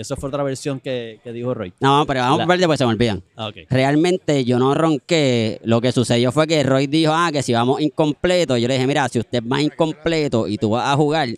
Esa 0.00 0.16
fue 0.16 0.28
otra 0.30 0.42
versión 0.42 0.80
que, 0.80 1.20
que 1.22 1.30
dijo 1.30 1.52
Roy. 1.52 1.74
No, 1.78 2.06
pero 2.06 2.20
vamos 2.20 2.38
La- 2.38 2.44
a 2.44 2.46
ver 2.46 2.58
después 2.58 2.78
se 2.78 2.86
me 2.86 2.92
olvidan. 2.92 3.22
Ah. 3.36 3.50
Realmente 3.68 4.46
yo 4.46 4.58
no 4.58 4.72
ronqué. 4.74 5.60
Lo 5.62 5.82
que 5.82 5.92
sucedió 5.92 6.32
fue 6.32 6.46
que 6.46 6.62
Roy 6.62 6.86
dijo, 6.86 7.12
ah, 7.14 7.28
que 7.30 7.42
si 7.42 7.52
vamos 7.52 7.82
incompleto, 7.82 8.56
yo 8.56 8.66
le 8.66 8.74
dije, 8.74 8.86
mira, 8.86 9.06
si 9.10 9.18
usted 9.18 9.42
va 9.46 9.60
incompleto 9.60 10.48
y 10.48 10.56
tú 10.56 10.70
vas 10.70 10.88
a 10.88 10.96
jugar, 10.96 11.28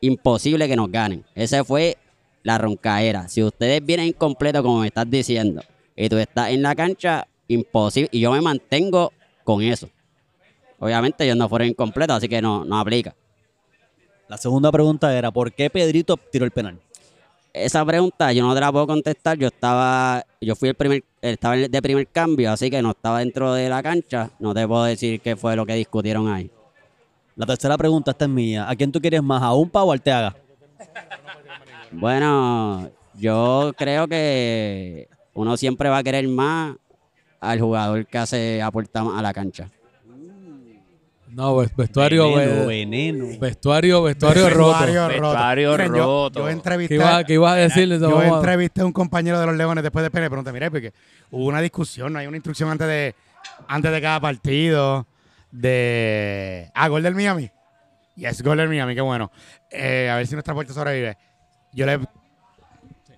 imposible 0.00 0.66
que 0.66 0.76
nos 0.76 0.90
ganen. 0.90 1.26
Esa 1.34 1.62
fue 1.62 1.98
la 2.42 2.56
roncaera. 2.56 3.28
Si 3.28 3.42
ustedes 3.42 3.84
vienen 3.84 4.06
incompleto, 4.06 4.62
como 4.62 4.80
me 4.80 4.86
estás 4.86 5.10
diciendo, 5.10 5.60
y 5.94 6.08
tú 6.08 6.16
estás 6.16 6.48
en 6.52 6.62
la 6.62 6.74
cancha, 6.74 7.28
imposible. 7.48 8.08
Y 8.12 8.20
yo 8.20 8.32
me 8.32 8.40
mantengo 8.40 9.12
con 9.44 9.60
eso. 9.60 9.90
Obviamente 10.78 11.22
ellos 11.24 11.36
no 11.36 11.50
fueron 11.50 11.68
incompletos, 11.68 12.16
así 12.16 12.30
que 12.30 12.40
no, 12.40 12.64
no 12.64 12.78
aplica. 12.78 13.14
La 14.26 14.38
segunda 14.38 14.72
pregunta 14.72 15.16
era, 15.16 15.30
¿por 15.30 15.52
qué 15.52 15.68
Pedrito 15.68 16.16
tiró 16.16 16.46
el 16.46 16.50
penal? 16.50 16.80
Esa 17.56 17.82
pregunta 17.86 18.34
yo 18.34 18.46
no 18.46 18.54
te 18.54 18.60
la 18.60 18.70
puedo 18.70 18.86
contestar. 18.86 19.38
Yo 19.38 19.48
estaba, 19.48 20.22
yo 20.42 20.54
fui 20.54 20.68
el 20.68 20.74
primer, 20.74 21.02
estaba 21.22 21.56
de 21.56 21.82
primer 21.82 22.06
cambio, 22.08 22.52
así 22.52 22.70
que 22.70 22.82
no 22.82 22.90
estaba 22.90 23.20
dentro 23.20 23.54
de 23.54 23.70
la 23.70 23.82
cancha. 23.82 24.30
No 24.38 24.52
te 24.52 24.68
puedo 24.68 24.84
decir 24.84 25.20
qué 25.22 25.36
fue 25.36 25.56
lo 25.56 25.64
que 25.64 25.74
discutieron 25.74 26.28
ahí. 26.28 26.50
La 27.34 27.46
tercera 27.46 27.78
pregunta, 27.78 28.10
esta 28.10 28.26
es 28.26 28.30
mía. 28.30 28.68
¿A 28.68 28.76
quién 28.76 28.92
tú 28.92 29.00
quieres 29.00 29.22
más, 29.22 29.42
a 29.42 29.54
Umpa 29.54 29.82
o 29.82 29.90
Arteaga? 29.90 30.36
Bueno, 31.92 32.90
yo 33.14 33.72
creo 33.74 34.06
que 34.06 35.08
uno 35.32 35.56
siempre 35.56 35.88
va 35.88 35.98
a 35.98 36.02
querer 36.02 36.28
más 36.28 36.76
al 37.40 37.58
jugador 37.58 38.06
que 38.06 38.18
hace 38.18 38.60
aporta 38.60 39.02
más 39.02 39.18
a 39.18 39.22
la 39.22 39.32
cancha. 39.32 39.70
No, 41.36 41.52
pues, 41.52 41.76
vestuario, 41.76 42.34
veneno, 42.34 42.60
ve- 42.60 42.66
veneno. 42.66 43.26
vestuario, 43.38 44.02
vestuario 44.02 44.48
roto. 44.48 44.68
Vestuario 44.70 45.08
Vestuario 45.08 45.70
Miren, 45.72 45.94
yo- 45.94 46.04
roto. 46.04 46.38
Yo, 46.40 46.46
¿Qué 46.46 46.52
entrevisté, 46.52 46.98
qué 47.26 47.34
ibas 47.34 47.52
a 47.52 47.56
decirle? 47.56 47.98
yo 47.98 48.22
entrevisté 48.22 48.80
a 48.80 48.86
un 48.86 48.92
compañero 48.92 49.38
de 49.38 49.44
los 49.44 49.54
Leones 49.54 49.82
después 49.84 50.02
de 50.02 50.06
y 50.08 50.28
pregunté, 50.30 50.50
mira, 50.50 50.70
porque 50.70 50.94
hubo 51.30 51.44
una 51.44 51.60
discusión, 51.60 52.14
no 52.14 52.18
hay 52.18 52.26
una 52.26 52.38
instrucción 52.38 52.70
antes 52.70 52.86
de 52.86 53.14
antes 53.68 53.92
de 53.92 54.00
cada 54.00 54.18
partido 54.18 55.06
de... 55.50 56.70
Ah, 56.74 56.88
gol 56.88 57.02
del 57.02 57.14
Miami. 57.14 57.50
Yes, 58.14 58.42
gol 58.42 58.56
del 58.56 58.70
Miami, 58.70 58.94
qué 58.94 59.02
bueno. 59.02 59.30
Eh, 59.70 60.08
a 60.10 60.16
ver 60.16 60.26
si 60.26 60.34
nuestra 60.34 60.54
puerta 60.54 60.72
sobrevive. 60.72 61.18
Yo 61.74 61.84
le... 61.84 62.00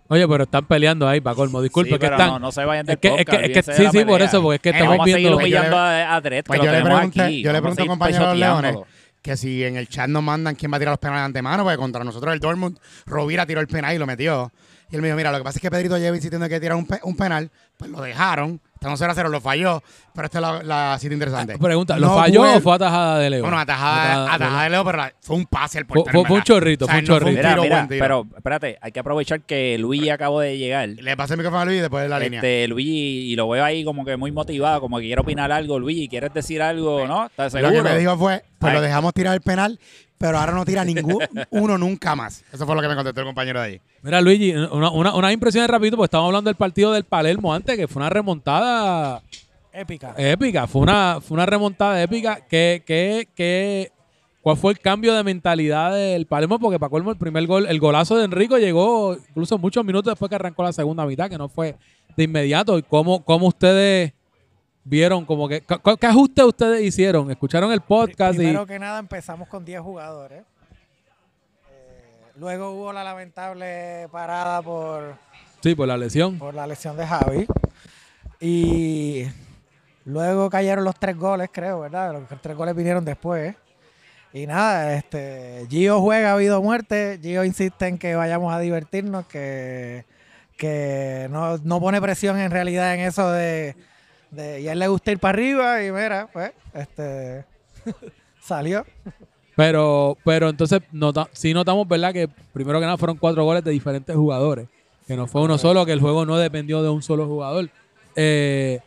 Oye, 0.08 0.26
pero 0.26 0.44
están 0.44 0.64
peleando 0.66 1.06
ahí, 1.06 1.20
para 1.20 1.36
colmo. 1.36 1.60
Disculpe, 1.60 1.90
Sí, 1.90 1.94
que 1.94 1.98
pero 2.00 2.12
están. 2.16 2.28
no, 2.30 2.38
no 2.38 2.52
se 2.52 2.64
vayan 2.64 2.86
del 2.86 2.94
es 2.94 3.00
que, 3.00 3.08
es 3.08 3.14
que, 3.16 3.24
podcast, 3.24 3.34
es 3.34 3.40
que- 3.40 3.46
olvídense 3.58 3.70
de 3.72 3.90
sí, 3.90 3.98
sí, 3.98 4.04
por 4.04 4.22
eso, 4.22 4.42
porque 4.42 4.56
es 4.56 4.60
que 4.62 4.68
Eh, 4.70 4.72
estamos 4.72 4.92
Vamos 4.92 5.02
a 5.02 5.06
seguir 5.06 5.18
viendo. 5.20 5.36
humillando 5.38 5.70
Yo 5.70 5.76
a 5.76 6.14
a 6.16 6.20
Dredd, 6.20 6.44
Pues 6.46 6.60
yo 6.62 6.72
le 6.72 6.82
pregunté, 6.82 7.22
aquí. 7.22 7.42
yo 7.42 7.52
le 7.52 7.58
a 7.58 7.60
a 7.60 7.74
seguir 7.74 7.88
compañero 7.88 8.22
de 8.24 8.28
los 8.30 8.38
Leones 8.38 8.76
que 9.20 9.36
si 9.36 9.64
en 9.64 9.76
el 9.76 9.88
chat 9.88 10.08
nos 10.08 10.22
mandan 10.22 10.54
quién 10.54 10.72
va 10.72 10.76
a 10.76 10.78
tirar 10.78 10.92
los 10.92 10.98
penales 11.00 11.22
de 11.22 11.26
antemano, 11.26 11.62
porque 11.64 11.76
contra 11.76 12.02
nosotros 12.04 12.32
el 12.32 12.40
Dortmund, 12.40 12.78
Rovira 13.04 13.44
tiró 13.44 13.60
el 13.60 13.66
penal 13.66 13.94
y 13.94 13.98
lo 13.98 14.06
metió. 14.06 14.50
Y 14.90 14.94
él 14.96 15.02
me 15.02 15.08
dijo, 15.08 15.16
mira, 15.18 15.30
lo 15.32 15.38
que 15.38 15.44
pasa 15.44 15.58
es 15.58 15.60
que 15.62 15.70
Pedrito 15.70 15.98
lleva 15.98 16.16
insistiendo 16.16 16.48
que 16.48 16.58
tirar 16.60 16.76
un, 16.76 16.86
pe- 16.86 17.00
un 17.02 17.14
penal, 17.14 17.50
pues 17.76 17.90
lo 17.90 18.00
dejaron. 18.00 18.58
Estamos 18.78 18.96
0 19.00 19.10
a 19.10 19.14
0, 19.16 19.28
lo 19.30 19.40
falló, 19.40 19.82
pero 20.14 20.26
esta 20.26 20.38
es 20.38 20.42
la, 20.42 20.62
la 20.92 20.98
cita 21.00 21.12
interesante. 21.12 21.58
Pregunta, 21.58 21.98
¿lo 21.98 22.06
No 22.06 22.14
falló 22.14 22.42
fue- 22.42 22.56
o 22.56 22.60
fue 22.60 22.74
atajada 22.76 23.18
de 23.18 23.30
Leo? 23.30 23.42
Bueno, 23.42 23.58
atajada, 23.58 24.32
atajada 24.34 24.62
de 24.62 24.70
Leo, 24.70 24.84
pero 24.84 24.98
la- 24.98 25.12
fue 25.20 25.34
un 25.36 25.46
pase 25.46 25.84
Fue- 25.84 25.96
portero. 26.04 26.24
fue- 26.24 26.36
un 26.38 26.42
chorrito, 26.44 26.86
fue 26.86 26.98
un 26.98 27.04
no 27.04 27.06
chorrito. 27.08 27.30
Mira, 27.36 27.48
tiro, 27.50 27.62
mira, 27.62 27.76
buen 27.76 27.88
tiro. 27.88 28.04
pero 28.04 28.26
espérate, 28.36 28.78
hay 28.80 28.92
que 28.92 29.00
aprovechar 29.00 29.40
que 29.40 29.76
Luigi 29.78 30.10
acabo 30.10 30.38
de 30.40 30.56
llegar. 30.58 30.88
Le 30.90 31.16
pasé 31.16 31.34
el 31.34 31.38
micrófono 31.38 31.62
a 31.62 31.64
Luis 31.64 31.78
y 31.78 31.80
después 31.80 32.04
de 32.04 32.08
la 32.08 32.20
línea. 32.20 32.38
Este, 32.38 32.68
Luigi, 32.68 33.32
y 33.32 33.34
lo 33.36 33.48
veo 33.48 33.64
ahí 33.64 33.82
como 33.84 34.04
que 34.04 34.16
muy 34.16 34.30
motivado, 34.30 34.80
como 34.80 34.98
que 34.98 35.06
quiere 35.06 35.20
opinar 35.20 35.50
algo. 35.50 35.78
Luigi, 35.80 36.06
¿quieres 36.08 36.32
decir 36.32 36.62
algo? 36.62 37.04
¿No? 37.06 37.26
¿Estás 37.26 37.52
Lo 37.54 37.70
que 37.72 37.82
me 37.82 37.98
dijo 37.98 38.16
fue, 38.16 38.44
pues 38.60 38.70
Ay. 38.70 38.76
lo 38.76 38.82
dejamos 38.82 39.12
tirar 39.12 39.34
el 39.34 39.40
penal, 39.40 39.80
pero 40.18 40.38
ahora 40.38 40.52
no 40.52 40.64
tira 40.64 40.84
ningún 40.84 41.18
uno 41.50 41.78
nunca 41.78 42.14
más. 42.16 42.44
Eso 42.52 42.66
fue 42.66 42.74
lo 42.74 42.82
que 42.82 42.88
me 42.88 42.94
contestó 42.94 43.20
el 43.20 43.26
compañero 43.26 43.60
de 43.60 43.66
ahí. 43.66 43.80
Mira, 44.02 44.20
Luigi, 44.20 44.52
una, 44.52 44.90
una, 44.90 45.14
una 45.14 45.32
impresión 45.32 45.66
rapidito, 45.68 45.96
porque 45.96 46.06
estamos 46.06 46.26
hablando 46.26 46.48
del 46.48 46.56
partido 46.56 46.92
del 46.92 47.04
Palermo 47.04 47.54
antes, 47.54 47.76
que 47.76 47.88
fue 47.88 48.00
una 48.00 48.10
remontada 48.10 49.22
Épica. 49.72 50.14
épica. 50.16 50.66
Fue 50.66 50.82
una, 50.82 51.20
fue 51.20 51.36
una 51.36 51.46
remontada 51.46 52.02
épica. 52.02 52.40
¿Qué, 52.48 52.82
qué, 52.84 53.28
qué, 53.34 53.92
¿Cuál 54.42 54.56
fue 54.56 54.72
el 54.72 54.80
cambio 54.80 55.14
de 55.14 55.22
mentalidad 55.22 55.94
del 55.94 56.26
Palermo? 56.26 56.58
Porque 56.58 56.78
para 56.78 56.90
colmo 56.90 57.10
el 57.12 57.16
primer 57.16 57.46
gol, 57.46 57.66
el 57.66 57.78
golazo 57.78 58.16
de 58.16 58.24
Enrico 58.24 58.58
llegó 58.58 59.16
incluso 59.30 59.58
muchos 59.58 59.84
minutos 59.84 60.10
después 60.12 60.28
que 60.28 60.34
arrancó 60.34 60.62
la 60.64 60.72
segunda 60.72 61.06
mitad, 61.06 61.28
que 61.28 61.38
no 61.38 61.48
fue 61.48 61.76
de 62.16 62.24
inmediato. 62.24 62.76
¿Y 62.78 62.82
cómo, 62.82 63.24
cómo 63.24 63.46
ustedes 63.46 64.12
vieron? 64.88 65.24
como 65.24 65.48
que, 65.48 65.60
¿qué, 65.62 66.06
ajustes 66.06 66.44
ustedes 66.44 66.82
hicieron? 66.82 67.30
¿Escucharon 67.30 67.72
el 67.72 67.80
podcast? 67.80 68.34
y 68.34 68.38
Primero 68.38 68.66
que 68.66 68.78
nada 68.78 68.98
empezamos 68.98 69.48
con 69.48 69.64
10 69.64 69.80
jugadores. 69.80 70.42
Eh, 71.70 72.32
luego 72.36 72.70
hubo 72.70 72.92
la 72.92 73.04
lamentable 73.04 74.08
parada 74.10 74.62
por, 74.62 75.16
Sí, 75.62 75.74
por 75.74 75.88
la 75.88 75.96
lesión. 75.96 76.38
por 76.38 76.54
la 76.54 76.66
lesión 76.66 76.96
de 76.96 77.06
Javi. 77.06 77.46
Y 78.40 79.24
luego 80.04 80.48
cayeron 80.48 80.84
los 80.84 80.94
tres 80.98 81.16
goles, 81.16 81.50
creo, 81.52 81.80
¿verdad? 81.80 82.12
Los 82.12 82.40
tres 82.40 82.56
goles 82.56 82.74
vinieron 82.74 83.04
después. 83.04 83.54
Y 84.32 84.46
nada, 84.46 84.94
este 84.94 85.66
Gio 85.68 86.00
juega 86.00 86.30
ha 86.30 86.34
habido 86.34 86.62
muerte. 86.62 87.18
Gio 87.20 87.44
insiste 87.44 87.88
en 87.88 87.98
que 87.98 88.14
vayamos 88.14 88.52
a 88.54 88.60
divertirnos, 88.60 89.26
que, 89.26 90.04
que 90.56 91.28
no, 91.30 91.56
no 91.58 91.80
pone 91.80 92.00
presión 92.00 92.38
en 92.38 92.50
realidad 92.50 92.94
en 92.94 93.00
eso 93.00 93.32
de, 93.32 93.74
de- 94.30 94.60
Y 94.62 94.68
a 94.68 94.72
él 94.72 94.78
le 94.78 94.88
gusta 94.88 95.10
ir 95.12 95.18
para 95.18 95.30
arriba 95.30 95.82
y 95.84 95.90
mira, 95.92 96.28
pues, 96.32 96.52
este 96.74 97.44
salió. 98.42 98.84
Pero, 99.56 100.16
pero 100.24 100.48
entonces 100.48 100.80
nota, 100.92 101.28
sí 101.32 101.52
notamos, 101.52 101.86
¿verdad? 101.88 102.12
Que 102.12 102.28
primero 102.52 102.78
que 102.78 102.86
nada 102.86 102.96
fueron 102.96 103.16
cuatro 103.16 103.44
goles 103.44 103.64
de 103.64 103.70
diferentes 103.72 104.14
jugadores. 104.14 104.68
Que 105.06 105.16
no 105.16 105.26
fue 105.26 105.42
uno 105.42 105.58
solo, 105.58 105.84
que 105.86 105.92
el 105.92 106.00
juego 106.00 106.24
no 106.26 106.36
dependió 106.36 106.82
de 106.82 106.88
un 106.90 107.02
solo 107.02 107.26
jugador. 107.26 107.68
Eh, 108.14 108.78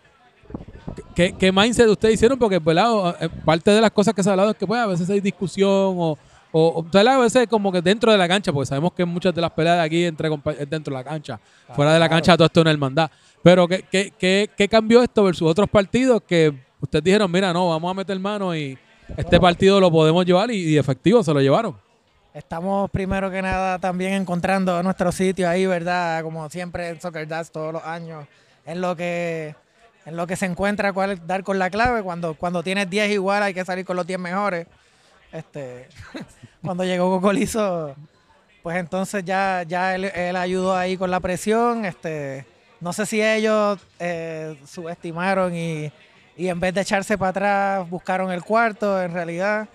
¿qué, 1.15 1.33
¿Qué 1.33 1.51
mindset 1.51 1.87
ustedes 1.87 2.13
hicieron? 2.15 2.37
Porque, 2.39 2.59
¿verdad? 2.59 3.15
Eh, 3.19 3.29
Parte 3.43 3.71
de 3.71 3.81
las 3.81 3.91
cosas 3.91 4.13
que 4.13 4.21
se 4.23 4.29
ha 4.29 4.33
hablado 4.33 4.51
es 4.51 4.55
que 4.57 4.67
pues, 4.67 4.79
a 4.79 4.85
veces 4.87 5.09
hay 5.09 5.19
discusión 5.19 5.69
o, 5.97 6.17
o, 6.51 6.85
o, 6.91 6.97
a 6.97 7.17
veces 7.17 7.47
como 7.47 7.71
que 7.71 7.81
dentro 7.81 8.11
de 8.11 8.17
la 8.17 8.27
cancha, 8.27 8.51
porque 8.51 8.67
sabemos 8.67 8.93
que 8.93 9.05
muchas 9.05 9.33
de 9.33 9.41
las 9.41 9.51
peleas 9.51 9.77
de 9.77 9.83
aquí 9.83 10.05
entre 10.05 10.29
es 10.59 10.69
dentro 10.69 10.93
de 10.93 11.03
la 11.03 11.03
cancha. 11.03 11.39
Fuera 11.73 11.93
de 11.93 11.99
la 11.99 12.09
cancha 12.09 12.35
todo 12.35 12.45
esto 12.45 12.59
es 12.59 12.63
una 12.63 12.71
hermandad. 12.71 13.09
Pero 13.43 13.67
¿qué, 13.67 13.85
qué, 13.89 14.13
qué, 14.17 14.49
qué 14.55 14.67
cambió 14.67 15.01
esto 15.01 15.23
versus 15.23 15.49
otros 15.49 15.69
partidos 15.69 16.21
que 16.27 16.53
ustedes 16.79 17.03
dijeron, 17.03 17.31
mira, 17.31 17.53
no, 17.53 17.69
vamos 17.69 17.91
a 17.91 17.93
meter 17.93 18.19
mano 18.19 18.55
y 18.55 18.77
este 19.17 19.39
partido 19.39 19.79
lo 19.79 19.91
podemos 19.91 20.25
llevar 20.25 20.51
y, 20.51 20.73
y 20.73 20.77
efectivo 20.77 21.23
se 21.23 21.33
lo 21.33 21.41
llevaron? 21.41 21.75
Estamos 22.33 22.89
primero 22.91 23.29
que 23.29 23.41
nada 23.41 23.77
también 23.79 24.13
encontrando 24.13 24.81
nuestro 24.83 25.11
sitio 25.11 25.49
ahí, 25.49 25.65
¿verdad? 25.65 26.23
Como 26.23 26.49
siempre 26.49 26.89
en 26.89 27.01
Soccer 27.01 27.27
Dads 27.27 27.51
todos 27.51 27.73
los 27.73 27.83
años, 27.83 28.25
en 28.65 28.79
lo 28.79 28.95
que 28.95 29.53
en 30.05 30.15
lo 30.15 30.27
que 30.27 30.35
se 30.35 30.45
encuentra 30.45 30.93
cuál 30.93 31.11
es 31.11 31.27
dar 31.27 31.43
con 31.43 31.59
la 31.59 31.69
clave. 31.69 32.01
Cuando, 32.03 32.35
cuando 32.35 32.63
tienes 32.63 32.89
10 32.89 33.11
igual 33.11 33.43
hay 33.43 33.53
que 33.53 33.65
salir 33.65 33.85
con 33.85 33.95
los 33.95 34.07
10 34.07 34.19
mejores. 34.19 34.67
Este, 35.31 35.87
cuando 36.63 36.83
llegó 36.83 37.09
Cocolizo, 37.09 37.95
pues 38.63 38.77
entonces 38.77 39.23
ya, 39.23 39.63
ya 39.63 39.95
él, 39.95 40.35
ayudó 40.35 40.75
ahí 40.75 40.97
con 40.97 41.11
la 41.11 41.19
presión. 41.19 41.85
Este, 41.85 42.45
no 42.79 42.93
sé 42.93 43.05
si 43.05 43.21
ellos 43.21 43.79
eh, 43.99 44.57
subestimaron 44.65 45.55
y, 45.55 45.91
y 46.37 46.47
en 46.47 46.59
vez 46.59 46.73
de 46.73 46.81
echarse 46.81 47.17
para 47.17 47.29
atrás 47.29 47.89
buscaron 47.89 48.31
el 48.31 48.43
cuarto 48.43 49.01
en 49.01 49.13
realidad. 49.13 49.67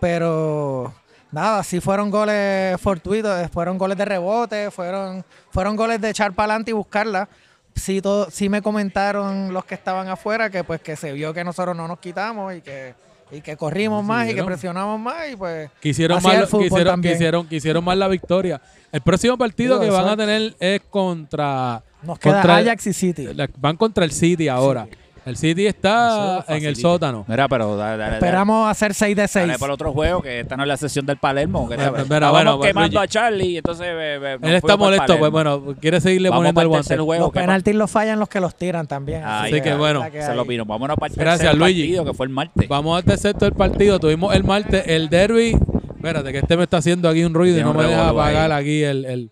Pero 0.00 0.92
nada, 1.30 1.62
sí 1.62 1.80
fueron 1.80 2.10
goles 2.10 2.80
fortuitos, 2.80 3.50
fueron 3.50 3.78
goles 3.78 3.98
de 3.98 4.04
rebote, 4.04 4.70
fueron, 4.70 5.24
fueron 5.50 5.76
goles 5.76 6.00
de 6.00 6.10
echar 6.10 6.32
para 6.32 6.52
adelante 6.52 6.70
y 6.70 6.74
buscarla. 6.74 7.28
Sí, 7.74 8.00
todo, 8.00 8.30
sí 8.30 8.48
me 8.48 8.62
comentaron 8.62 9.52
los 9.52 9.64
que 9.64 9.74
estaban 9.74 10.08
afuera 10.08 10.48
que 10.48 10.62
pues 10.62 10.80
que 10.80 10.94
se 10.94 11.12
vio 11.12 11.34
que 11.34 11.42
nosotros 11.42 11.76
no 11.76 11.88
nos 11.88 11.98
quitamos 11.98 12.54
y 12.54 12.60
que, 12.60 12.94
y 13.30 13.40
que 13.40 13.56
corrimos 13.56 14.04
más 14.04 14.28
y 14.30 14.34
que 14.34 14.42
presionamos 14.44 15.00
más 15.00 15.30
y 15.32 15.36
pues 15.36 15.70
Quisieron 15.80 16.22
más, 16.22 16.48
quisieron, 16.50 17.00
quisieron, 17.02 17.46
quisieron 17.48 17.84
más 17.84 17.96
la 17.96 18.08
victoria. 18.08 18.60
El 18.92 19.00
próximo 19.00 19.36
partido 19.36 19.78
Digo, 19.80 19.84
que 19.92 19.96
van 20.02 20.08
a 20.08 20.16
tener 20.16 20.54
es 20.60 20.80
contra. 20.90 21.82
nos 22.02 22.18
queda 22.18 22.34
contra- 22.42 22.56
Ajax 22.58 22.86
y 22.86 22.92
City. 22.92 23.28
la- 23.34 23.48
van 23.58 23.76
contra 23.76 24.04
el 24.04 24.12
City 24.12 24.48
ahora. 24.48 24.86
El 25.26 25.36
City 25.38 25.66
está 25.66 26.44
en 26.48 26.64
el 26.64 26.76
sótano. 26.76 27.24
Mira, 27.26 27.48
pero 27.48 27.76
dale, 27.76 27.96
dale, 27.96 28.14
Esperamos 28.16 28.68
hacer 28.70 28.92
6 28.92 29.16
de 29.16 29.26
6. 29.26 29.46
Dale 29.46 29.58
por 29.58 29.70
otro 29.70 29.92
juego, 29.92 30.20
que 30.20 30.40
esta 30.40 30.54
no 30.56 30.64
es 30.64 30.68
la 30.68 30.76
sesión 30.76 31.06
del 31.06 31.16
Palermo. 31.16 31.66
Que 31.68 31.76
Mira, 31.78 32.30
bueno, 32.30 32.58
pues, 32.58 32.68
quemando 32.68 32.88
Luigi. 32.98 33.04
a 33.04 33.08
Charlie, 33.08 33.56
entonces 33.56 33.86
eh, 33.88 34.18
eh, 34.22 34.38
nos 34.40 34.50
Él 34.50 34.56
está 34.56 34.60
fuimos 34.60 34.62
para 34.62 34.74
el 34.74 34.78
molesto, 35.00 35.18
pues 35.18 35.30
Palermo. 35.32 35.60
bueno, 35.60 35.76
quiere 35.80 36.00
seguirle 36.00 36.28
Vamos 36.28 36.40
poniendo 36.40 36.54
para 36.56 36.62
el 36.62 36.66
el 36.66 36.68
guante. 36.70 36.88
tercer 36.88 37.04
juego. 37.04 37.24
Los 37.24 37.32
que 37.32 37.40
penaltis 37.40 37.74
los 37.74 37.90
fallan 37.90 38.18
los 38.18 38.28
que 38.28 38.40
los 38.40 38.54
tiran 38.54 38.86
también. 38.86 39.22
Ahí 39.24 39.52
Así 39.52 39.62
que 39.62 39.68
está, 39.70 39.76
bueno. 39.76 40.00
la 40.00 40.10
que 40.10 40.20
Se 40.22 40.30
hay. 40.30 40.36
lo 40.36 40.44
vino. 40.44 40.64
Vámonos 40.66 40.96
para 40.98 41.12
el 41.14 41.18
Gracias, 41.18 41.40
tercer 41.40 41.58
Luigi. 41.58 41.80
partido, 41.82 42.04
que 42.04 42.12
fue 42.14 42.26
el 42.26 42.32
martes. 42.32 42.68
Vamos 42.68 42.96
al 42.98 43.04
tercer 43.04 43.34
del 43.36 43.52
partido. 43.52 43.98
Tuvimos 43.98 44.34
el 44.34 44.44
martes 44.44 44.84
el 44.86 45.08
derby. 45.08 45.56
Espérate, 45.96 46.32
que 46.32 46.38
este 46.38 46.56
me 46.58 46.64
está 46.64 46.76
haciendo 46.76 47.08
aquí 47.08 47.24
un 47.24 47.32
ruido 47.32 47.54
y 47.54 47.58
Tiene 47.60 47.64
no 47.64 47.70
un 47.70 47.76
me 47.78 47.84
deja 47.84 48.02
revolú 48.08 48.20
ahí. 48.20 48.34
apagar 48.34 48.52
aquí 48.52 48.82
el, 48.82 49.04
el- 49.06 49.30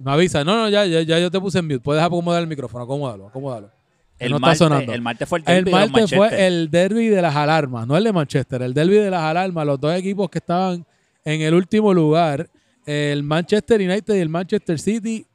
Me 0.00 0.10
avisa. 0.12 0.42
No, 0.42 0.56
no, 0.56 0.68
ya, 0.68 0.84
ya, 0.84 1.02
ya 1.02 1.18
yo 1.20 1.30
te 1.30 1.38
puse 1.38 1.60
en 1.60 1.66
mute. 1.66 1.78
Puedes 1.80 2.02
acomodar 2.02 2.40
el 2.42 2.48
micrófono. 2.48 2.82
Acomódalo, 2.82 3.28
acomódalo. 3.28 3.70
El, 4.18 4.32
no 4.32 4.38
martes, 4.40 4.56
está 4.56 4.64
sonando. 4.64 4.92
el 4.92 5.00
martes 5.02 5.28
fue 5.28 5.38
el 5.38 5.44
El 5.46 5.64
derbi 5.64 5.70
de 5.70 5.88
martes 5.88 6.14
fue 6.14 6.46
el 6.46 6.70
derby 6.70 7.08
de 7.08 7.22
las 7.22 7.36
alarmas, 7.36 7.86
no 7.86 7.96
el 7.96 8.04
de 8.04 8.12
Manchester, 8.12 8.62
el 8.62 8.74
derby 8.74 8.96
de 8.96 9.10
las 9.10 9.22
alarmas, 9.22 9.66
los 9.66 9.80
dos 9.80 9.94
equipos 9.94 10.28
que 10.28 10.38
estaban 10.38 10.84
en 11.24 11.42
el 11.42 11.54
último 11.54 11.92
lugar, 11.94 12.48
el 12.86 13.22
Manchester 13.22 13.80
United 13.80 14.14
y 14.14 14.18
el 14.18 14.28
Manchester 14.28 14.78
City. 14.78 15.26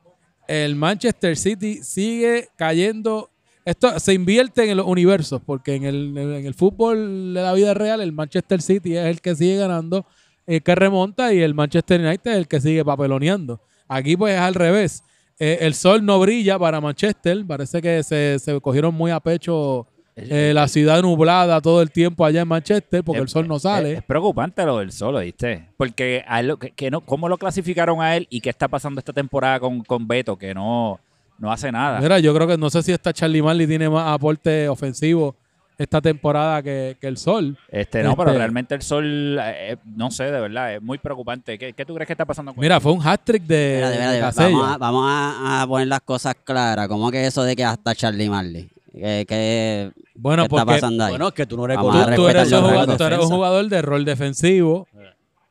El 0.47 0.75
Manchester 0.75 1.37
City 1.37 1.83
sigue 1.83 2.49
cayendo. 2.57 3.29
Esto 3.63 3.97
se 3.99 4.13
invierte 4.13 4.69
en 4.69 4.75
los 4.75 4.87
universos, 4.87 5.41
porque 5.45 5.75
en 5.75 5.83
el, 5.83 6.17
en 6.17 6.45
el 6.45 6.53
fútbol 6.53 7.33
de 7.33 7.41
la 7.41 7.53
vida 7.53 7.73
real, 7.73 8.01
el 8.01 8.11
Manchester 8.11 8.61
City 8.61 8.97
es 8.97 9.05
el 9.05 9.21
que 9.21 9.35
sigue 9.35 9.55
ganando, 9.57 10.05
el 10.45 10.61
que 10.61 10.75
remonta, 10.75 11.31
y 11.33 11.41
el 11.41 11.53
Manchester 11.53 12.01
United 12.01 12.31
es 12.31 12.37
el 12.37 12.47
que 12.47 12.59
sigue 12.59 12.83
papeloneando. 12.83 13.61
Aquí, 13.87 14.17
pues, 14.17 14.33
es 14.33 14.41
al 14.41 14.55
revés. 14.55 15.03
Eh, 15.39 15.59
el 15.61 15.73
sol 15.73 16.05
no 16.05 16.19
brilla 16.19 16.57
para 16.59 16.79
Manchester. 16.79 17.43
Parece 17.45 17.81
que 17.81 18.03
se, 18.03 18.37
se 18.39 18.59
cogieron 18.61 18.93
muy 18.93 19.11
a 19.11 19.19
pecho 19.19 19.87
eh, 20.15 20.51
la 20.53 20.67
ciudad 20.67 21.01
nublada 21.01 21.59
todo 21.59 21.81
el 21.81 21.89
tiempo 21.91 22.23
allá 22.23 22.41
en 22.41 22.47
Manchester 22.47 23.03
porque 23.03 23.17
Es- 23.17 23.23
el 23.23 23.29
sol 23.29 23.47
no 23.47 23.57
sale. 23.57 23.93
es 23.93 24.03
preocupante 24.03 24.63
lo 24.63 24.77
del 24.77 24.91
solo, 24.91 25.19
¿viste? 25.19 25.69
Porque 25.75 26.23
a 26.27 26.39
él 26.39 26.55
que, 26.59 26.69
que 26.71 26.91
no, 26.91 27.01
¿cómo 27.01 27.27
lo 27.27 27.37
clasificaron 27.39 27.99
a 28.01 28.15
él 28.15 28.27
y 28.29 28.39
qué 28.41 28.49
está 28.51 28.67
pasando 28.67 28.99
esta 28.99 29.11
temporada 29.11 29.59
con, 29.59 29.81
con 29.83 30.07
Beto? 30.07 30.37
Que 30.37 30.53
no, 30.53 30.99
no 31.39 31.51
hace 31.51 31.71
nada. 31.71 31.99
Mira, 31.99 32.19
yo 32.19 32.33
creo 32.35 32.47
que 32.47 32.57
no 32.57 32.69
sé 32.69 32.83
si 32.83 32.91
esta 32.91 33.11
Charlie 33.11 33.41
Marley 33.41 33.65
tiene 33.65 33.89
más 33.89 34.07
aporte 34.13 34.69
ofensivo 34.69 35.35
esta 35.83 36.01
temporada 36.01 36.61
que, 36.63 36.97
que 36.99 37.07
el 37.07 37.17
sol. 37.17 37.57
Este, 37.69 38.03
no, 38.03 38.15
pero 38.15 38.29
Este- 38.29 38.37
realmente 38.39 38.75
el 38.75 38.81
sol, 38.81 39.37
eh, 39.41 39.77
no 39.95 40.11
sé, 40.11 40.25
de 40.25 40.39
verdad, 40.39 40.75
es 40.75 40.81
muy 40.81 40.97
preocupante. 40.97 41.57
¿Qué, 41.57 41.73
qué 41.73 41.85
tú 41.85 41.93
crees 41.95 42.07
que 42.07 42.13
está 42.13 42.25
pasando 42.25 42.53
con 42.53 42.61
Mira, 42.61 42.79
fue 42.79 42.91
un 42.91 43.01
hat-trick 43.05 43.43
de, 43.43 43.81
Espérate, 43.83 44.17
espérate, 44.19 44.53
vamos, 44.53 44.71
a, 44.71 44.77
vamos 44.77 45.05
a, 45.07 45.61
a 45.61 45.67
poner 45.67 45.87
las 45.87 46.01
cosas 46.01 46.35
claras. 46.43 46.87
¿Cómo 46.87 47.09
que 47.11 47.25
eso 47.25 47.43
de 47.43 47.55
que 47.55 47.63
hasta 47.63 47.93
Charlie 47.95 48.29
Marley? 48.29 48.69
¿Qué, 48.91 49.25
qué- 49.27 49.91
Bueno, 50.15 50.43
qué 50.43 50.55
está 50.55 50.65
porque 50.65 50.79
pasando 50.81 51.03
ahí? 51.03 51.11
Bueno, 51.11 51.27
es 51.29 51.33
que 51.33 51.45
tú 51.45 51.57
no 51.57 51.63
Vamos 51.63 51.91
tú, 51.91 52.15
tú 52.15 52.27
eres, 52.27 52.49
jugador, 52.49 52.97
tú 52.97 53.03
eres 53.05 53.19
un 53.19 53.29
jugador 53.29 53.67
de 53.69 53.81
rol 53.81 54.05
defensivo. 54.05 54.87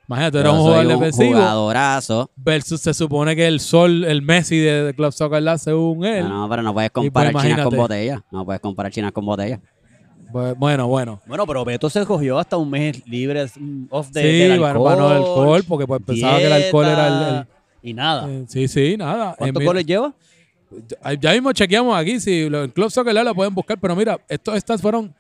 Imagínate, 0.09 0.33
tú 0.33 0.39
eres 0.39 0.53
Yo 0.53 0.57
un 0.59 0.63
jugador 0.65 0.87
un 0.87 0.93
defensivo 1.01 1.35
jugadorazo. 1.39 2.31
versus 2.37 2.81
se 2.81 2.93
supone 2.93 3.35
que 3.35 3.47
el 3.47 3.61
sol, 3.61 4.05
el 4.05 4.21
Messi 4.21 4.59
de, 4.59 4.93
Club 4.95 5.13
Soccer 5.13 5.59
según 5.59 6.05
él. 6.05 6.25
No, 6.29 6.41
no, 6.43 6.49
pero 6.51 6.63
no 6.63 6.73
puedes 6.75 6.91
pues, 6.91 7.05
comparar 7.07 7.31
chinas 7.33 7.45
imagínate. 7.45 7.69
con 7.71 7.79
botellas. 7.79 8.21
No 8.31 8.45
puedes 8.45 8.61
comparar 8.61 8.93
chinas 8.93 9.13
con 9.13 9.25
botellas. 9.25 9.61
Bueno, 10.33 10.89
bueno. 10.89 11.21
Bueno, 11.27 11.47
pero 11.47 11.65
Beto 11.65 11.89
se 11.91 12.05
cogió 12.07 12.39
hasta 12.39 12.57
un 12.57 12.71
mes 12.71 13.07
libre 13.07 13.47
off 13.91 14.11
de, 14.11 14.23
sí, 14.23 14.39
del 14.39 14.53
alcohol. 14.63 14.79
bueno, 14.79 15.11
el 15.11 15.17
alcohol, 15.19 15.65
porque 15.69 15.87
pues, 15.87 16.01
pensaba 16.07 16.39
que 16.39 16.47
el 16.47 16.53
alcohol 16.53 16.87
era 16.87 17.07
el... 17.09 17.37
el- 17.37 17.47
Y 17.83 17.95
nada. 17.95 18.29
eh, 18.31 18.45
sí, 18.49 18.69
sí, 18.69 18.97
nada. 18.97 19.35
¿Cuántos 19.39 19.65
goles 19.65 19.85
lleva? 19.87 20.13
Ya- 21.21 21.33
mismo 21.33 21.53
chequeamos 21.53 21.97
aquí 21.97 22.19
si 22.21 22.43
el 22.43 22.73
Club 22.73 22.91
Soccer 22.91 23.15
lo 23.15 23.35
pueden 23.35 23.55
buscar, 23.55 23.79
pero 23.79 23.95
mira, 23.95 24.19
esto, 24.29 24.55
estas 24.55 24.81
fueron 24.81 25.15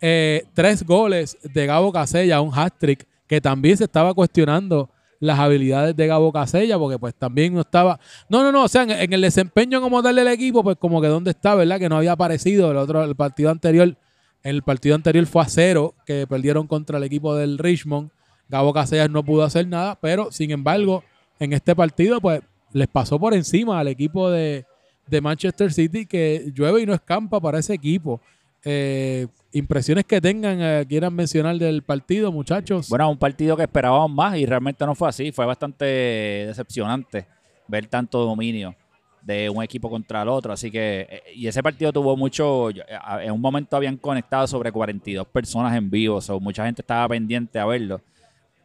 eh, 0.00 0.44
tres 0.54 0.82
goles 0.84 1.36
de 1.42 1.66
Gabo 1.66 1.92
Casella, 1.92 2.40
un 2.40 2.50
hat-trick, 2.54 3.06
que 3.26 3.40
también 3.40 3.76
se 3.76 3.84
estaba 3.84 4.14
cuestionando 4.14 4.88
las 5.20 5.38
habilidades 5.38 5.96
de 5.96 6.06
Gabo 6.06 6.30
Casella, 6.32 6.78
porque 6.78 6.98
pues 6.98 7.14
también 7.14 7.54
no 7.54 7.60
estaba... 7.62 7.98
No, 8.28 8.42
no, 8.42 8.52
no, 8.52 8.64
o 8.64 8.68
sea, 8.68 8.82
en, 8.82 8.90
en 8.90 9.12
el 9.12 9.20
desempeño 9.22 9.80
como 9.80 10.02
tal 10.02 10.14
del 10.16 10.28
equipo, 10.28 10.62
pues 10.62 10.76
como 10.78 11.00
que 11.00 11.08
dónde 11.08 11.30
está, 11.30 11.54
¿verdad? 11.54 11.78
Que 11.78 11.88
no 11.88 11.96
había 11.96 12.12
aparecido 12.12 12.70
el 12.70 12.76
otro, 12.76 13.02
el 13.04 13.14
partido 13.16 13.50
anterior, 13.50 13.96
el 14.44 14.62
partido 14.62 14.94
anterior 14.94 15.24
fue 15.26 15.42
a 15.42 15.48
cero, 15.48 15.94
que 16.06 16.26
perdieron 16.26 16.66
contra 16.66 16.98
el 16.98 17.04
equipo 17.04 17.34
del 17.34 17.58
Richmond. 17.58 18.10
Gabo 18.48 18.74
Casellas 18.74 19.10
no 19.10 19.24
pudo 19.24 19.42
hacer 19.42 19.66
nada, 19.66 19.98
pero 20.00 20.30
sin 20.30 20.50
embargo, 20.50 21.02
en 21.40 21.54
este 21.54 21.74
partido, 21.74 22.20
pues 22.20 22.42
les 22.72 22.86
pasó 22.86 23.18
por 23.18 23.32
encima 23.32 23.80
al 23.80 23.88
equipo 23.88 24.30
de, 24.30 24.66
de 25.06 25.20
Manchester 25.22 25.72
City, 25.72 26.04
que 26.04 26.52
llueve 26.54 26.82
y 26.82 26.86
no 26.86 26.92
escampa 26.92 27.40
para 27.40 27.58
ese 27.58 27.72
equipo. 27.72 28.20
Eh, 28.66 29.26
impresiones 29.52 30.04
que 30.04 30.20
tengan, 30.20 30.58
eh, 30.60 30.84
quieran 30.86 31.14
mencionar 31.14 31.56
del 31.56 31.82
partido, 31.82 32.30
muchachos. 32.30 32.90
Bueno, 32.90 33.10
un 33.10 33.18
partido 33.18 33.56
que 33.56 33.62
esperábamos 33.62 34.10
más 34.10 34.36
y 34.36 34.44
realmente 34.44 34.84
no 34.84 34.94
fue 34.94 35.08
así. 35.08 35.32
Fue 35.32 35.46
bastante 35.46 35.84
decepcionante 35.84 37.26
ver 37.66 37.86
tanto 37.86 38.18
dominio 38.24 38.76
de 39.24 39.48
un 39.48 39.62
equipo 39.62 39.88
contra 39.88 40.22
el 40.22 40.28
otro. 40.28 40.52
Así 40.52 40.70
que, 40.70 41.06
eh, 41.10 41.22
y 41.34 41.46
ese 41.46 41.62
partido 41.62 41.92
tuvo 41.92 42.16
mucho. 42.16 42.70
eh, 42.70 42.82
En 43.22 43.32
un 43.32 43.40
momento 43.40 43.76
habían 43.76 43.96
conectado 43.96 44.46
sobre 44.46 44.70
42 44.70 45.26
personas 45.26 45.74
en 45.76 45.88
vivo. 45.90 46.20
So, 46.20 46.38
mucha 46.40 46.64
gente 46.66 46.82
estaba 46.82 47.08
pendiente 47.08 47.58
a 47.58 47.64
verlo. 47.66 48.00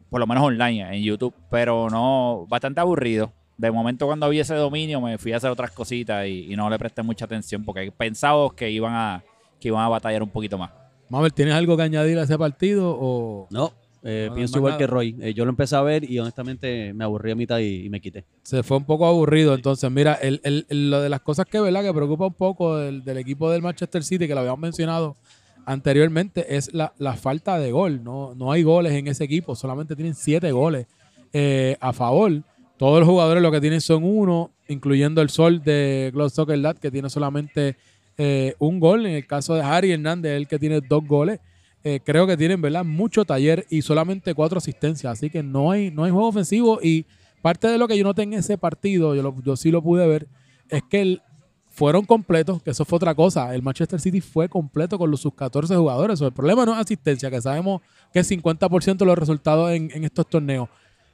Por 0.09 0.19
lo 0.19 0.27
menos 0.27 0.43
online 0.43 0.95
en 0.97 1.03
YouTube. 1.03 1.33
Pero 1.49 1.89
no, 1.89 2.45
bastante 2.49 2.79
aburrido. 2.81 3.31
De 3.57 3.71
momento, 3.71 4.05
cuando 4.05 4.27
vi 4.29 4.39
ese 4.39 4.55
dominio, 4.55 5.01
me 5.01 5.17
fui 5.17 5.33
a 5.33 5.37
hacer 5.37 5.49
otras 5.49 5.71
cositas 5.71 6.25
y, 6.27 6.51
y 6.51 6.55
no 6.55 6.69
le 6.69 6.79
presté 6.79 7.03
mucha 7.03 7.25
atención 7.25 7.63
porque 7.65 7.91
pensaba 7.91 8.49
que 8.55 8.69
iban 8.71 8.93
a, 8.93 9.23
que 9.59 9.67
iban 9.67 9.83
a 9.83 9.89
batallar 9.89 10.23
un 10.23 10.29
poquito 10.29 10.57
más. 10.57 10.71
Mabel, 11.09 11.33
¿tienes 11.33 11.55
algo 11.55 11.75
que 11.75 11.83
añadir 11.83 12.17
a 12.19 12.23
ese 12.23 12.37
partido? 12.37 12.95
O... 12.97 13.47
No, 13.49 13.73
eh, 14.03 14.27
No, 14.29 14.35
pienso 14.35 14.57
igual 14.57 14.71
nada. 14.71 14.77
que 14.79 14.87
Roy. 14.87 15.15
Eh, 15.21 15.33
yo 15.33 15.43
lo 15.45 15.49
empecé 15.51 15.75
a 15.75 15.81
ver 15.81 16.09
y 16.09 16.17
honestamente 16.19 16.93
me 16.93 17.03
aburrí 17.03 17.31
a 17.31 17.35
mitad 17.35 17.59
y, 17.59 17.85
y 17.85 17.89
me 17.89 17.99
quité. 18.01 18.25
se 18.43 18.63
fue 18.63 18.77
un 18.77 18.85
poco 18.85 19.05
aburrido. 19.05 19.53
Entonces, 19.53 19.89
mira, 19.91 20.13
el, 20.15 20.39
el- 20.43 20.65
el- 20.69 20.89
lo 20.91 21.01
de 21.01 21.09
las 21.09 21.21
cosas 21.21 21.45
que, 21.45 21.59
¿verdad? 21.59 21.83
que 21.83 21.93
preocupa 21.93 22.27
un 22.27 22.33
poco 22.33 22.77
del, 22.77 23.03
del 23.03 23.17
equipo 23.17 23.49
del 23.51 23.61
Manchester 23.61 24.03
City, 24.03 24.27
que 24.27 24.33
lo 24.33 24.39
habíamos 24.41 24.59
mencionado 24.59 25.15
anteriormente, 25.65 26.55
es 26.57 26.73
la, 26.73 26.93
la 26.97 27.13
falta 27.15 27.59
de 27.59 27.71
gol. 27.71 28.03
No, 28.03 28.33
no 28.35 28.51
hay 28.51 28.63
goles 28.63 28.93
en 28.93 29.07
ese 29.07 29.23
equipo, 29.23 29.55
solamente 29.55 29.95
tienen 29.95 30.15
siete 30.15 30.51
goles 30.51 30.87
eh, 31.33 31.77
a 31.79 31.93
favor. 31.93 32.31
Todos 32.77 32.99
los 32.99 33.07
jugadores 33.09 33.43
lo 33.43 33.51
que 33.51 33.59
tienen 33.61 33.81
son 33.81 34.03
uno, 34.03 34.51
incluyendo 34.67 35.21
el 35.21 35.29
Sol 35.29 35.61
de 35.63 36.11
Globe 36.13 36.29
Soccer 36.29 36.57
Lab, 36.57 36.79
que 36.79 36.89
tiene 36.89 37.09
solamente 37.09 37.75
eh, 38.17 38.55
un 38.59 38.79
gol. 38.79 39.05
En 39.05 39.13
el 39.15 39.27
caso 39.27 39.53
de 39.53 39.61
Harry 39.61 39.91
Hernández, 39.91 40.31
el 40.37 40.47
que 40.47 40.57
tiene 40.59 40.79
dos 40.81 41.05
goles. 41.05 41.39
Eh, 41.83 41.99
creo 42.03 42.27
que 42.27 42.35
tienen, 42.35 42.61
¿verdad? 42.61 42.83
Mucho 42.83 43.23
taller 43.25 43.65
y 43.69 43.81
solamente 43.81 44.33
cuatro 44.33 44.57
asistencias. 44.57 45.13
Así 45.13 45.29
que 45.29 45.41
no 45.43 45.71
hay, 45.71 45.91
no 45.91 46.03
hay 46.03 46.11
juego 46.11 46.27
ofensivo. 46.27 46.79
Y 46.81 47.05
parte 47.41 47.67
de 47.67 47.77
lo 47.77 47.87
que 47.87 47.97
yo 47.97 48.03
noté 48.03 48.23
en 48.23 48.33
ese 48.33 48.57
partido, 48.57 49.15
yo, 49.15 49.21
lo- 49.23 49.35
yo 49.43 49.55
sí 49.55 49.71
lo 49.71 49.81
pude 49.81 50.05
ver, 50.07 50.27
es 50.69 50.83
que 50.89 51.01
el- 51.01 51.21
fueron 51.71 52.03
completos, 52.03 52.61
que 52.61 52.71
eso 52.71 52.83
fue 52.83 52.97
otra 52.97 53.15
cosa. 53.15 53.55
El 53.55 53.61
Manchester 53.61 54.01
City 54.01 54.19
fue 54.19 54.49
completo 54.49 54.97
con 54.97 55.09
los 55.09 55.21
sus 55.21 55.33
14 55.33 55.73
jugadores. 55.77 56.19
O 56.21 56.25
el 56.25 56.33
problema 56.33 56.65
no 56.65 56.73
es 56.73 56.79
asistencia, 56.79 57.29
que 57.31 57.41
sabemos 57.41 57.81
que 58.11 58.19
es 58.19 58.27
50% 58.29 58.97
de 58.97 59.05
los 59.05 59.17
resultados 59.17 59.71
en, 59.71 59.89
en 59.93 60.03
estos 60.03 60.27
torneos. 60.27 60.67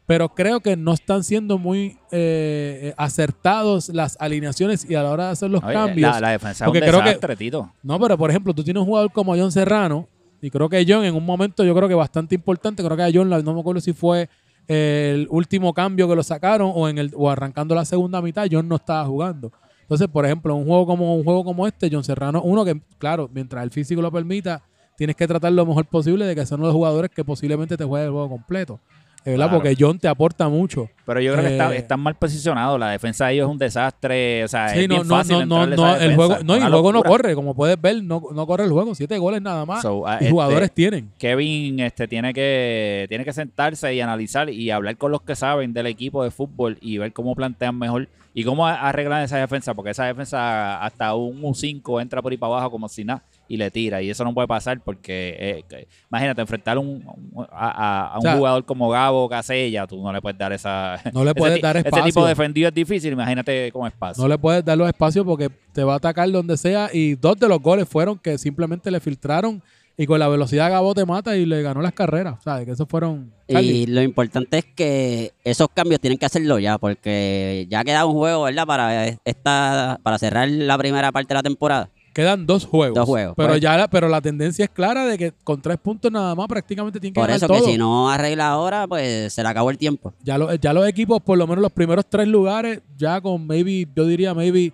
Pero 0.07 0.29
creo 0.29 0.61
que 0.61 0.75
no 0.77 0.93
están 0.93 1.23
siendo 1.23 1.57
muy 1.59 1.97
eh, 2.11 2.93
acertados 2.97 3.89
las 3.89 4.17
alineaciones 4.19 4.87
y 4.89 4.95
a 4.95 5.03
la 5.03 5.11
hora 5.11 5.25
de 5.27 5.31
hacer 5.31 5.49
los 5.51 5.63
Oye, 5.63 5.73
cambios. 5.73 6.11
La, 6.13 6.19
la 6.19 6.29
defensa 6.31 6.65
es 6.65 6.67
un 6.71 6.73
creo 6.79 6.99
que- 6.99 7.05
desastre, 7.05 7.35
Tito. 7.35 7.71
No, 7.83 7.99
pero 7.99 8.17
por 8.17 8.29
ejemplo, 8.29 8.53
tú 8.53 8.63
tienes 8.63 8.81
un 8.81 8.87
jugador 8.87 9.11
como 9.11 9.35
John 9.35 9.51
Serrano, 9.51 10.07
y 10.45 10.51
creo 10.51 10.69
que 10.69 10.85
John 10.87 11.03
en 11.03 11.15
un 11.15 11.25
momento, 11.25 11.63
yo 11.63 11.73
creo 11.73 11.87
que 11.87 11.95
bastante 11.95 12.35
importante, 12.35 12.83
creo 12.83 12.95
que 12.95 13.01
a 13.01 13.09
John, 13.11 13.29
no 13.29 13.53
me 13.55 13.59
acuerdo 13.59 13.81
si 13.81 13.93
fue 13.93 14.29
el 14.67 15.27
último 15.31 15.73
cambio 15.73 16.07
que 16.07 16.15
lo 16.15 16.21
sacaron 16.21 16.71
o 16.75 16.87
en 16.87 16.99
el 16.99 17.11
o 17.15 17.31
arrancando 17.31 17.73
la 17.73 17.83
segunda 17.83 18.21
mitad, 18.21 18.45
John 18.51 18.67
no 18.67 18.75
estaba 18.75 19.03
jugando. 19.05 19.51
Entonces, 19.81 20.07
por 20.07 20.23
ejemplo, 20.23 20.55
un 20.55 20.65
juego 20.65 20.85
como 20.85 21.15
un 21.15 21.23
juego 21.23 21.43
como 21.43 21.65
este, 21.65 21.89
John 21.91 22.03
Serrano, 22.03 22.43
uno 22.43 22.63
que, 22.63 22.79
claro, 22.99 23.27
mientras 23.33 23.63
el 23.63 23.71
físico 23.71 24.03
lo 24.03 24.11
permita, 24.11 24.61
tienes 24.95 25.15
que 25.15 25.25
tratar 25.25 25.51
lo 25.51 25.65
mejor 25.65 25.85
posible 25.85 26.25
de 26.25 26.35
que 26.35 26.45
sea 26.45 26.57
uno 26.57 26.67
de 26.67 26.73
los 26.73 26.75
jugadores 26.75 27.09
que 27.09 27.25
posiblemente 27.25 27.75
te 27.75 27.83
juegue 27.83 28.05
el 28.05 28.11
juego 28.11 28.29
completo. 28.29 28.79
Eh, 29.25 29.31
¿verdad? 29.31 29.47
Claro. 29.47 29.57
Porque 29.63 29.75
John 29.77 29.97
te 29.97 30.07
aporta 30.07 30.47
mucho. 30.49 30.87
Pero 31.03 31.19
yo 31.19 31.33
creo 31.33 31.43
que 31.43 31.51
está- 31.53 31.73
Eh, 31.73 31.77
están 31.77 31.99
mal 31.99 32.13
posicionados. 32.15 32.79
La 32.79 32.91
defensa 32.91 33.25
de 33.25 33.33
ellos 33.33 33.47
es 33.47 33.51
un 33.51 33.57
desastre. 33.57 34.43
O 34.43 34.47
sea, 34.47 34.69
Sí, 34.69 34.81
es 34.81 34.87
no, 34.87 34.95
bien 34.95 35.07
no, 35.07 35.15
fácil 35.15 35.37
no, 35.39 35.65
no, 35.65 35.75
no, 35.75 35.95
el 35.95 36.15
juego, 36.15 36.37
no, 36.43 36.55
y 36.55 36.61
el 36.61 36.69
juego 36.69 36.93
no 36.93 37.01
corre, 37.03 37.33
como 37.33 37.55
puedes 37.55 37.81
ver, 37.81 38.03
no, 38.03 38.21
no 38.33 38.45
corre 38.45 38.65
el 38.65 38.71
juego, 38.71 38.93
siete 38.93 39.17
goles 39.17 39.41
nada 39.41 39.65
más. 39.65 39.81
So, 39.81 40.07
ah, 40.07 40.17
y 40.21 40.25
este, 40.25 40.29
jugadores 40.31 40.71
tienen. 40.71 41.11
Kevin 41.17 41.79
este, 41.79 42.07
tiene, 42.07 42.33
que, 42.33 43.07
tiene 43.09 43.25
que 43.25 43.33
sentarse 43.33 43.93
y 43.95 43.99
analizar 43.99 44.47
y 44.49 44.69
hablar 44.69 44.95
con 44.97 45.11
los 45.11 45.21
que 45.23 45.35
saben 45.35 45.73
del 45.73 45.87
equipo 45.87 46.23
de 46.23 46.29
fútbol 46.29 46.77
y 46.79 46.99
ver 46.99 47.11
cómo 47.11 47.33
plantean 47.35 47.77
mejor 47.79 48.07
y 48.35 48.43
cómo 48.43 48.67
arreglan 48.67 49.23
esa 49.23 49.37
defensa, 49.37 49.73
porque 49.73 49.91
esa 49.91 50.05
defensa 50.05 50.83
hasta 50.83 51.15
un 51.15 51.41
U5 51.41 52.01
entra 52.01 52.21
por 52.21 52.31
ahí 52.31 52.37
para 52.37 52.53
abajo 52.53 52.69
como 52.71 52.87
si 52.89 53.03
nada 53.03 53.23
y 53.47 53.57
le 53.57 53.69
tira. 53.71 54.01
Y 54.01 54.09
eso 54.09 54.23
no 54.23 54.33
puede 54.33 54.47
pasar 54.47 54.79
porque, 54.83 55.35
eh, 55.39 55.63
que- 55.69 55.87
imagínate, 56.09 56.41
enfrentar 56.41 56.77
un, 56.77 57.03
un- 57.33 57.45
a, 57.51 57.69
a- 57.69 58.07
a 58.07 58.13
un 58.13 58.19
O 58.19 58.21
sea, 58.21 58.35
jugador 58.37 58.65
como 58.65 58.89
Gabo 58.89 59.27
Casella, 59.29 59.85
tú 59.87 60.01
no 60.01 60.11
le 60.11 60.21
puedes 60.21 60.37
dar 60.37 60.51
esa... 60.53 60.99
No 61.13 61.23
le 61.23 61.31
ese 61.31 61.35
puedes 61.39 61.61
dar 61.61 61.77
Ese 61.77 61.87
espacio. 61.87 62.05
tipo 62.05 62.25
defendido 62.25 62.67
es 62.69 62.73
difícil, 62.73 63.13
imagínate 63.13 63.71
cómo 63.71 63.87
espacio. 63.87 64.21
No 64.23 64.27
le 64.27 64.37
puedes 64.37 64.63
dar 64.65 64.77
los 64.77 64.87
espacios 64.87 65.25
porque 65.25 65.49
te 65.73 65.83
va 65.83 65.93
a 65.93 65.97
atacar 65.97 66.29
donde 66.31 66.57
sea. 66.57 66.89
Y 66.91 67.15
dos 67.15 67.37
de 67.37 67.47
los 67.47 67.59
goles 67.61 67.87
fueron 67.87 68.17
que 68.17 68.37
simplemente 68.37 68.89
le 68.91 68.99
filtraron 68.99 69.61
y 69.97 70.05
con 70.07 70.19
la 70.19 70.27
velocidad 70.27 70.69
Gabo 70.69 70.93
te 70.93 71.05
mata 71.05 71.37
y 71.37 71.45
le 71.45 71.61
ganó 71.61 71.81
las 71.81 71.93
carreras. 71.93 72.43
¿Sabes? 72.43 72.65
Que 72.65 72.71
esos 72.73 72.85
fueron. 72.89 73.31
Y 73.47 73.85
lo 73.85 74.01
importante 74.01 74.57
es 74.57 74.65
que 74.65 75.31
esos 75.45 75.69
cambios 75.73 76.01
tienen 76.01 76.17
que 76.17 76.25
hacerlo 76.25 76.59
ya, 76.59 76.77
porque 76.77 77.65
ya 77.69 77.81
queda 77.85 78.05
un 78.05 78.13
juego, 78.13 78.43
¿verdad? 78.43 78.65
Para 78.65 79.05
esta, 79.23 79.97
para 80.03 80.17
cerrar 80.17 80.49
la 80.49 80.77
primera 80.77 81.11
parte 81.13 81.29
de 81.29 81.35
la 81.35 81.43
temporada. 81.43 81.89
Quedan 82.15 82.45
dos 82.45 82.65
juegos. 82.65 82.95
Dos 82.95 83.05
juegos, 83.05 83.33
Pero 83.35 83.49
pues. 83.49 83.61
ya 83.61 83.75
la, 83.75 83.89
pero 83.89 84.07
la 84.07 84.21
tendencia 84.21 84.63
es 84.63 84.71
clara 84.71 85.05
de 85.05 85.17
que 85.17 85.33
con 85.43 85.61
tres 85.61 85.77
puntos 85.77 86.09
nada 86.09 86.33
más 86.33 86.47
prácticamente 86.47 86.97
tienen 86.97 87.13
que 87.13 87.19
Por 87.19 87.27
ganar 87.27 87.35
eso 87.37 87.47
todo. 87.47 87.65
que 87.65 87.71
si 87.73 87.77
no 87.77 88.09
arregla 88.09 88.47
ahora, 88.47 88.87
pues 88.87 89.33
se 89.33 89.43
le 89.43 89.49
acabó 89.49 89.69
el 89.69 89.77
tiempo. 89.77 90.13
Ya, 90.23 90.37
lo- 90.37 90.53
ya 90.55 90.71
los 90.71 90.87
equipos, 90.87 91.21
por 91.21 91.37
lo 91.37 91.45
menos 91.45 91.61
los 91.61 91.73
primeros 91.73 92.05
tres 92.09 92.25
lugares, 92.29 92.79
ya 92.97 93.19
con 93.19 93.45
maybe, 93.45 93.85
yo 93.93 94.05
diría 94.05 94.33
maybe 94.33 94.71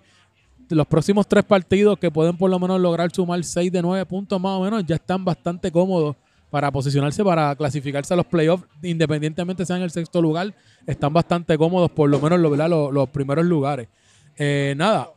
los 0.68 0.86
próximos 0.86 1.26
tres 1.26 1.42
partidos 1.44 1.98
que 1.98 2.12
pueden 2.12 2.36
por 2.38 2.48
lo 2.48 2.60
menos 2.60 2.80
lograr 2.80 3.10
sumar 3.12 3.42
seis 3.42 3.72
de 3.72 3.82
nueve 3.82 4.06
puntos 4.06 4.40
más 4.40 4.52
o 4.52 4.62
menos, 4.62 4.86
ya 4.86 4.94
están 4.94 5.24
bastante 5.24 5.72
cómodos 5.72 6.14
para 6.48 6.70
posicionarse, 6.70 7.24
para 7.24 7.56
clasificarse 7.56 8.14
a 8.14 8.16
los 8.18 8.26
playoffs, 8.26 8.64
independientemente 8.84 9.66
sean 9.66 9.78
en 9.78 9.84
el 9.84 9.90
sexto 9.90 10.22
lugar, 10.22 10.54
están 10.86 11.12
bastante 11.12 11.58
cómodos, 11.58 11.90
por 11.90 12.08
lo 12.08 12.20
menos 12.20 12.38
lo-. 12.38 12.54
Los, 12.68 12.92
los 12.94 13.08
primeros 13.08 13.44
lugares. 13.44 13.88
Eh, 14.36 14.74
nada, 14.76 15.08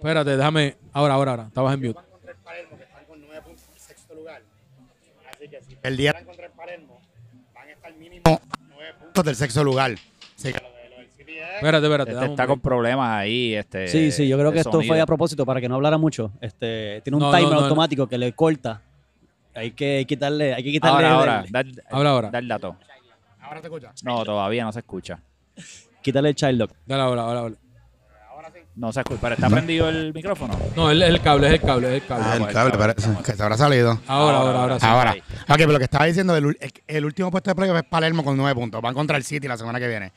espérate, 0.00 0.36
déjame, 0.36 0.76
ahora, 0.92 1.14
ahora, 1.14 1.30
ahora, 1.32 1.44
estabas 1.48 1.74
en 1.74 1.80
mute. 1.80 1.94
Contra 1.94 2.30
el 2.32 2.36
Palermo, 6.52 7.00
van 7.54 7.68
a 7.68 7.72
estar 7.72 7.94
mínimo 7.94 8.22
nueve 8.68 8.94
puntos 9.00 9.24
del 9.24 9.36
sexto 9.36 9.64
lugar. 9.64 9.92
Así 10.36 10.52
que 10.52 10.58
lo 10.60 10.68
de- 10.70 10.90
lo 10.90 10.96
del 10.96 11.10
City 11.10 11.32
es- 11.38 11.54
Espérate, 11.56 11.86
espérate. 11.86 12.12
Este 12.12 12.24
está 12.26 12.46
con 12.46 12.60
problemas 12.60 13.10
ahí. 13.20 13.54
Este, 13.54 13.88
Sí, 13.88 14.10
sí, 14.10 14.28
yo 14.28 14.38
creo 14.38 14.52
que 14.52 14.58
esto 14.58 14.72
sonido. 14.72 14.88
fue 14.92 15.00
a 15.00 15.06
propósito 15.06 15.44
para 15.46 15.60
que 15.60 15.68
no 15.68 15.76
hablara 15.76 15.98
mucho. 15.98 16.32
Este, 16.40 17.00
tiene 17.02 17.16
un 17.16 17.22
No, 17.22 17.30
timer 17.30 17.44
no, 17.52 17.54
no. 17.54 17.60
automático 17.66 18.06
que 18.08 18.18
le 18.18 18.32
corta. 18.32 18.82
Hay 19.54 19.72
que 19.72 20.04
quitarle, 20.06 20.54
hay 20.54 20.62
que 20.62 20.70
quitarle, 20.70 21.06
Ahora, 21.06 21.40
ahora, 21.40 21.44
el, 21.46 21.72
da, 21.74 21.82
Habla 21.90 22.10
ahora. 22.10 22.30
da 22.30 22.38
el 22.38 22.48
dato. 22.48 22.76
Ahora 23.40 23.60
te 23.60 23.66
escucha. 23.66 23.92
No, 24.04 24.24
todavía 24.24 24.64
no 24.64 24.72
se 24.72 24.78
escucha. 24.80 25.20
quitarle 26.02 26.30
el 26.30 26.34
child 26.34 26.58
lock. 26.58 26.72
Dale 26.86 27.02
ahora, 27.02 27.22
ahora, 27.22 27.40
ahora. 27.40 27.54
No 28.80 28.92
se 28.92 29.00
escucha. 29.00 29.20
¿Pero 29.20 29.34
está 29.34 29.50
prendido 29.50 29.88
el 29.90 30.14
micrófono? 30.14 30.58
No, 30.74 30.90
es 30.90 31.00
el 31.02 31.20
cable, 31.20 31.48
es 31.48 31.52
el 31.52 31.60
cable, 31.60 31.88
es 31.96 32.02
el 32.02 32.08
cable. 32.08 32.24
Ah, 32.26 32.32
el 32.32 32.38
bueno, 32.40 32.54
cable, 32.54 32.72
cabrón. 32.72 32.94
parece, 32.96 33.22
que 33.22 33.36
se 33.36 33.42
habrá 33.42 33.56
salido. 33.58 34.00
Ahora, 34.06 34.38
ahora, 34.38 34.58
ahora. 34.62 34.80
sí. 34.80 34.86
Ahora, 34.86 35.10
ok, 35.48 35.56
pero 35.58 35.72
lo 35.72 35.78
que 35.78 35.84
estaba 35.84 36.06
diciendo, 36.06 36.34
el, 36.34 36.44
el- 36.58 36.72
el 36.86 37.04
último 37.04 37.30
puesto 37.30 37.50
de 37.50 37.54
playoff 37.54 37.76
es 37.76 37.84
Palermo 37.84 38.24
con 38.24 38.36
nueve 38.38 38.54
puntos. 38.58 38.80
Van 38.80 38.94
contra 38.94 39.18
el 39.18 39.24
City 39.24 39.46
la 39.46 39.58
semana 39.58 39.78
que 39.78 39.86
viene. 39.86 40.12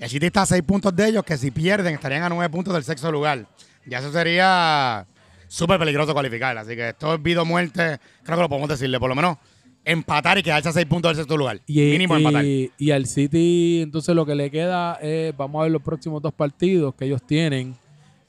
El 0.00 0.08
City 0.10 0.26
está 0.26 0.42
a 0.42 0.46
seis 0.46 0.62
puntos 0.64 0.94
de 0.96 1.08
ellos, 1.08 1.22
que 1.22 1.36
si 1.36 1.52
pierden 1.52 1.94
estarían 1.94 2.24
a 2.24 2.28
nueve 2.28 2.50
puntos 2.50 2.74
del 2.74 2.82
sexto 2.82 3.10
lugar. 3.12 3.46
Ya 3.86 3.98
eso 4.00 4.10
sería 4.12 5.06
súper 5.46 5.78
peligroso 5.78 6.12
cualificar. 6.12 6.58
Así 6.58 6.74
que 6.74 6.88
esto 6.88 7.14
es 7.14 7.22
vida 7.22 7.42
o 7.42 7.44
muerte. 7.44 7.98
Creo 8.24 8.36
que 8.36 8.42
lo 8.42 8.48
podemos 8.48 8.68
decirle, 8.68 8.98
por 8.98 9.08
lo 9.08 9.14
menos 9.14 9.36
empatar 9.84 10.36
y 10.38 10.42
quedarse 10.42 10.68
a 10.68 10.72
seis 10.72 10.86
puntos 10.86 11.10
del 11.10 11.16
sexto 11.18 11.36
lugar. 11.36 11.60
Y, 11.66 11.80
Mínimo 11.92 12.16
empatar. 12.16 12.44
y, 12.44 12.70
y 12.78 12.90
al 12.90 13.06
City, 13.06 13.80
entonces 13.82 14.12
lo 14.14 14.26
que 14.26 14.34
le 14.34 14.50
queda 14.50 14.94
es, 15.00 15.34
vamos 15.36 15.60
a 15.60 15.62
ver 15.62 15.70
los 15.72 15.82
próximos 15.82 16.20
dos 16.20 16.32
partidos 16.34 16.94
que 16.96 17.04
ellos 17.06 17.22
tienen. 17.24 17.76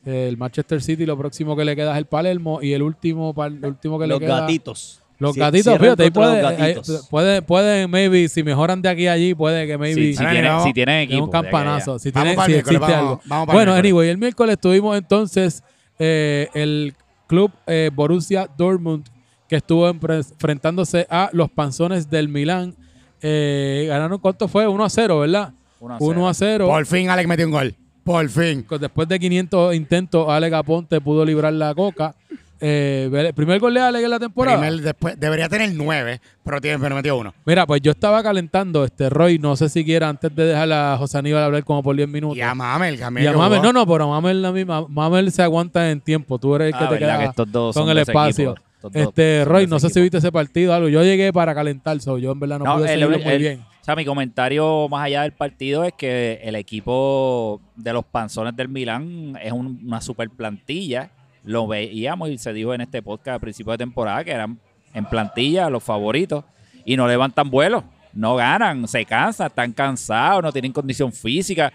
El 0.05 0.38
Manchester 0.38 0.81
City, 0.81 1.05
lo 1.05 1.17
próximo 1.17 1.55
que 1.55 1.65
le 1.65 1.75
queda 1.75 1.91
es 1.91 1.97
el 1.97 2.05
Palermo 2.05 2.59
y 2.62 2.73
el 2.73 2.81
último, 2.81 3.33
el 3.45 3.65
último 3.65 3.99
que 3.99 4.07
Los 4.07 4.19
le 4.19 4.25
queda. 4.25 4.41
gatitos. 4.41 5.01
Los 5.19 5.33
Si- 5.33 5.39
gatitos, 5.41 5.77
fíjate, 5.77 6.03
ahí 6.03 6.12
puede, 6.12 6.41
los 6.41 6.51
ahí- 6.51 6.57
gatitos. 6.75 7.07
puede, 7.09 7.41
pueden, 7.41 7.91
maybe, 7.91 8.29
si 8.29 8.41
mejoran 8.41 8.81
de 8.81 8.88
aquí 8.88 9.07
a 9.07 9.12
allí, 9.13 9.33
puede 9.35 9.67
que 9.67 9.77
maybe 9.77 9.95
Sí, 10.01 10.13
si, 10.13 10.19
Ahora 10.19 10.31
tiene, 10.31 10.47
no. 10.47 10.63
si 10.63 10.73
tienen 10.73 10.99
equipo. 11.01 11.23
un 11.25 11.29
campanazo. 11.29 11.99
Si, 11.99 12.12
Vamos 12.12 12.23
tiene, 12.23 12.35
para 12.38 12.45
si 12.45 12.51
el 12.53 12.59
existe 12.59 12.79
vamos- 12.79 12.97
algo. 12.97 13.21
vamos 13.25 13.47
el 13.49 13.53
bueno, 13.53 13.71
miércoles. 13.73 13.79
anyway, 13.91 14.09
el 14.09 14.17
miércoles 14.17 14.57
tuvimos 14.62 14.97
entonces 14.97 15.63
eh, 15.99 16.47
el 16.53 16.93
club 17.27 17.51
eh, 17.67 17.91
Borussia 17.93 18.49
Dortmund 18.57 19.05
que 19.49 19.57
estuvo 19.57 19.89
enfrentándose 19.89 21.05
a 21.09 21.29
los 21.33 21.49
panzones 21.51 22.09
del 22.09 22.29
Milán. 22.29 22.73
Eh, 23.21 23.85
ganaron, 23.89 24.17
¿cuánto 24.19 24.47
fue? 24.47 24.65
1 24.67 24.85
a 24.85 24.89
0, 24.89 25.19
¿verdad? 25.19 25.51
1 25.81 25.95
a 25.95 25.97
1 25.99 26.29
a 26.29 26.33
0. 26.33 26.67
Por 26.67 26.85
fin 26.85 27.09
Alex 27.09 27.27
metió 27.27 27.45
un 27.45 27.51
gol. 27.51 27.75
Por 28.03 28.27
fin. 28.29 28.65
Después 28.79 29.07
de 29.07 29.19
500 29.19 29.75
intentos, 29.75 30.27
Alex 30.29 30.53
Aponte 30.53 30.99
pudo 31.01 31.23
librar 31.25 31.53
la 31.53 31.73
coca. 31.75 32.15
Eh, 32.62 33.09
¿el 33.13 33.33
primer 33.33 33.57
gol 33.62 33.73
de 33.73 33.79
Alex 33.79 34.03
en 34.03 34.09
la 34.12 34.19
temporada. 34.19 34.59
Primer- 34.59 34.81
después, 34.81 35.17
debería 35.17 35.47
tener 35.47 35.71
nueve, 35.75 36.19
pero, 36.43 36.59
tiene, 36.59 36.77
pero 36.77 36.93
metió 36.93 37.15
uno. 37.15 37.33
Mira, 37.45 37.65
pues 37.65 37.81
yo 37.81 37.91
estaba 37.91 38.21
calentando, 38.21 38.83
este 38.83 39.09
Roy, 39.09 39.39
no 39.39 39.55
sé 39.55 39.69
si 39.69 39.85
quiera 39.85 40.09
antes 40.09 40.35
de 40.35 40.43
dejar 40.43 40.69
a 40.73 40.97
José 40.97 41.19
Aníbal 41.19 41.43
hablar 41.43 41.63
como 41.63 41.81
por 41.83 41.95
10 41.95 42.09
minutos. 42.09 42.38
Y 42.38 42.41
a 42.41 42.53
Mamel, 42.53 42.95
mí 43.12 43.21
Y 43.21 43.27
a 43.27 43.31
Mamel, 43.31 43.62
no, 43.62 43.71
no, 43.71 43.88
pero 43.88 44.09
Mamel, 44.09 44.41
la 44.41 44.51
misma, 44.51 44.85
Mamel 44.89 45.31
se 45.31 45.41
aguanta 45.41 45.89
en 45.89 46.01
tiempo. 46.01 46.38
Tú 46.38 46.53
eres 46.55 46.73
el 46.73 46.77
que 46.77 46.83
Ah, 46.83 46.89
te 46.89 46.97
queda 46.99 47.17
que 47.19 47.25
estos 47.25 47.49
dos 47.49 47.73
con 47.75 47.89
el 47.89 47.97
espacio. 47.99 48.55
Este, 48.93 49.45
Roy, 49.45 49.65
no 49.67 49.79
sé 49.79 49.89
si 49.89 50.01
viste 50.01 50.17
ese 50.17 50.31
partido 50.31 50.71
o 50.73 50.75
algo. 50.75 50.89
Yo 50.89 51.01
llegué 51.03 51.31
para 51.31 51.55
calentar, 51.55 51.99
so 52.01 52.17
yo 52.17 52.31
en 52.33 52.39
verdad 52.41 52.59
no, 52.59 52.65
No, 52.65 52.75
pude 52.75 52.93
el- 52.93 52.99
seguirlo 52.99 53.19
muy 53.19 53.33
el- 53.33 53.39
bien. 53.41 53.62
Mi 53.95 54.06
comentario 54.06 54.88
más 54.88 55.06
allá 55.06 55.23
del 55.23 55.32
partido 55.32 55.84
es 55.84 55.93
que 55.93 56.39
el 56.43 56.56
equipo 56.56 57.60
de 57.75 57.91
los 57.91 58.06
panzones 58.06 58.56
del 58.56 58.69
Milán 58.69 59.38
es 59.41 59.52
un- 59.52 59.82
una 59.86 59.99
super 59.99 60.30
plantilla. 60.30 61.10
Lo 61.43 61.65
veíamos 61.67 62.30
y 62.30 62.38
se 62.38 62.54
dijo 62.54 62.73
en 62.73 62.82
este 62.82 63.02
podcast 63.02 63.38
a 63.38 63.39
principio 63.39 63.71
de 63.71 63.80
temporada 63.80 64.23
que 64.23 64.32
eran 64.32 64.60
en 64.93 65.06
plantilla 65.06 65.69
los 65.69 65.84
favoritos 65.84 66.45
y 66.86 66.95
no 66.97 67.08
levantan 67.08 67.49
vuelo, 67.49 67.84
no 68.13 68.36
ganan, 68.36 68.88
se 68.88 69.06
cansan, 69.06 69.47
están 69.47 69.71
cansados, 69.73 70.43
no 70.43 70.52
tienen 70.52 70.71
condición 70.71 71.12
física, 71.12 71.73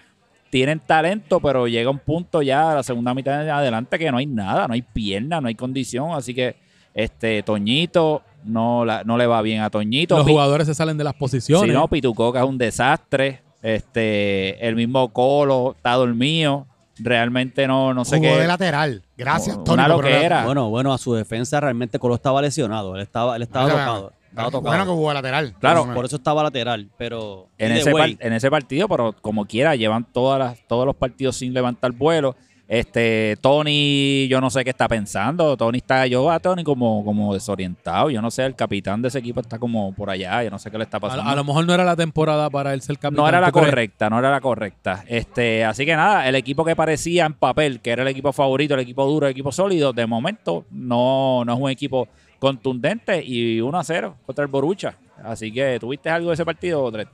tienen 0.50 0.78
talento, 0.80 1.40
pero 1.40 1.66
llega 1.66 1.90
un 1.90 1.98
punto 1.98 2.42
ya, 2.42 2.74
la 2.74 2.82
segunda 2.82 3.12
mitad 3.12 3.42
de 3.42 3.50
adelante, 3.50 3.98
que 3.98 4.10
no 4.10 4.18
hay 4.18 4.26
nada, 4.26 4.68
no 4.68 4.74
hay 4.74 4.82
pierna, 4.82 5.40
no 5.40 5.48
hay 5.48 5.54
condición. 5.56 6.12
Así 6.12 6.32
que 6.32 6.56
este 6.94 7.42
Toñito 7.42 8.22
no, 8.44 8.84
la- 8.84 9.02
no 9.04 9.16
le 9.16 9.26
va 9.26 9.40
bien 9.42 9.62
a 9.62 9.70
Toñito. 9.70 10.16
Los 10.16 10.26
jugadores 10.26 10.66
se 10.66 10.74
salen 10.74 10.96
de 10.98 11.04
las 11.04 11.14
posiciones. 11.14 11.68
si 11.70 11.74
no, 11.74 11.88
Pitucoca 11.88 12.40
es 12.40 12.46
un 12.46 12.58
desastre. 12.58 13.42
Este, 13.62 14.66
el 14.66 14.76
mismo 14.76 15.08
Colo 15.12 15.72
está 15.76 15.92
dormido. 15.94 16.66
Realmente 16.98 17.66
no, 17.66 17.92
no 17.92 18.04
sé 18.04 18.18
Jugó 18.18 18.34
qué. 18.34 18.40
de 18.42 18.46
lateral. 18.46 19.02
Gracias, 19.16 19.62
Tony. 19.64 19.82
loquera. 19.88 20.44
Bueno, 20.44 20.70
bueno, 20.70 20.92
a 20.92 20.98
su 20.98 21.12
defensa 21.14 21.58
realmente 21.60 21.98
Colo 21.98 22.14
estaba 22.14 22.40
lesionado. 22.40 22.94
Él 22.94 23.02
estaba, 23.02 23.34
él 23.36 23.42
estaba 23.42 23.68
tocado. 23.68 24.12
Estaba 24.28 24.50
tocado. 24.50 24.62
Bueno 24.76 24.84
que 24.84 24.90
jugó 24.92 25.08
de 25.08 25.14
lateral. 25.14 25.54
Claro, 25.58 25.92
Por 25.94 26.04
eso 26.04 26.16
estaba 26.16 26.42
lateral, 26.42 26.88
pero 26.96 27.48
en 27.58 27.72
ese, 27.72 27.90
en 28.20 28.32
ese 28.32 28.50
partido, 28.50 28.88
pero 28.88 29.14
como 29.20 29.44
quiera, 29.46 29.74
llevan 29.76 30.04
todas 30.12 30.38
las, 30.38 30.66
todos 30.68 30.86
los 30.86 30.94
partidos 30.94 31.36
sin 31.36 31.52
levantar 31.54 31.92
vuelo. 31.92 32.36
Este, 32.66 33.36
Tony, 33.42 34.26
yo 34.28 34.40
no 34.40 34.48
sé 34.48 34.64
qué 34.64 34.70
está 34.70 34.88
pensando. 34.88 35.56
Tony 35.56 35.78
está, 35.78 36.06
yo 36.06 36.30
a 36.30 36.40
Tony 36.40 36.64
como, 36.64 37.04
como 37.04 37.34
desorientado. 37.34 38.10
Yo 38.10 38.22
no 38.22 38.30
sé, 38.30 38.44
el 38.44 38.54
capitán 38.54 39.02
de 39.02 39.08
ese 39.08 39.18
equipo 39.18 39.40
está 39.40 39.58
como 39.58 39.92
por 39.94 40.08
allá. 40.08 40.42
Yo 40.42 40.50
no 40.50 40.58
sé 40.58 40.70
qué 40.70 40.78
le 40.78 40.84
está 40.84 40.98
pasando. 40.98 41.28
a 41.28 41.34
lo 41.34 41.44
mejor 41.44 41.66
no 41.66 41.74
era 41.74 41.84
la 41.84 41.96
temporada 41.96 42.48
para 42.48 42.72
él 42.72 42.80
ser 42.80 42.96
capitán. 42.96 43.22
No 43.22 43.28
era 43.28 43.40
la 43.40 43.52
correcta, 43.52 44.08
no 44.08 44.18
era 44.18 44.30
la 44.30 44.40
correcta. 44.40 45.04
Este, 45.06 45.64
así 45.64 45.84
que 45.84 45.94
nada, 45.94 46.26
el 46.26 46.34
equipo 46.36 46.64
que 46.64 46.74
parecía 46.74 47.26
en 47.26 47.34
papel, 47.34 47.80
que 47.80 47.90
era 47.90 48.02
el 48.02 48.08
equipo 48.08 48.32
favorito, 48.32 48.74
el 48.74 48.80
equipo 48.80 49.04
duro, 49.04 49.26
el 49.26 49.32
equipo 49.32 49.52
sólido, 49.52 49.92
de 49.92 50.06
momento 50.06 50.64
no, 50.70 51.44
no 51.44 51.54
es 51.54 51.60
un 51.60 51.70
equipo 51.70 52.08
contundente 52.38 53.22
y 53.24 53.60
1 53.60 53.78
a 53.78 53.84
0 53.84 54.16
contra 54.24 54.44
el 54.44 54.50
Borucha. 54.50 54.96
Así 55.22 55.52
que, 55.52 55.78
¿tuviste 55.78 56.10
algo 56.10 56.28
de 56.28 56.34
ese 56.34 56.44
partido, 56.44 56.90
Dred? 56.90 57.08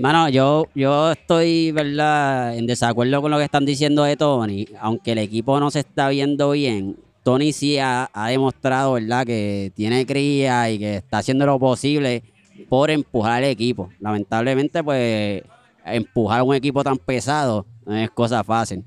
Mano, 0.00 0.28
yo, 0.28 0.66
yo 0.74 1.12
estoy, 1.12 1.72
¿verdad?, 1.72 2.56
en 2.56 2.66
desacuerdo 2.66 3.20
con 3.22 3.30
lo 3.30 3.38
que 3.38 3.44
están 3.44 3.64
diciendo 3.64 4.04
de 4.04 4.16
Tony. 4.16 4.66
Aunque 4.80 5.12
el 5.12 5.18
equipo 5.18 5.58
no 5.60 5.70
se 5.70 5.80
está 5.80 6.08
viendo 6.08 6.50
bien, 6.52 6.96
Tony 7.22 7.52
sí 7.52 7.78
ha, 7.78 8.08
ha 8.12 8.28
demostrado, 8.28 8.92
¿verdad?, 8.94 9.26
que 9.26 9.72
tiene 9.74 10.06
cría 10.06 10.70
y 10.70 10.78
que 10.78 10.96
está 10.96 11.18
haciendo 11.18 11.46
lo 11.46 11.58
posible 11.58 12.22
por 12.68 12.90
empujar 12.90 13.32
al 13.34 13.44
equipo. 13.44 13.90
Lamentablemente, 14.00 14.82
pues, 14.82 15.42
empujar 15.84 16.40
a 16.40 16.42
un 16.44 16.54
equipo 16.54 16.82
tan 16.84 16.96
pesado 16.98 17.66
no 17.86 17.96
es 17.96 18.10
cosa 18.10 18.44
fácil. 18.44 18.84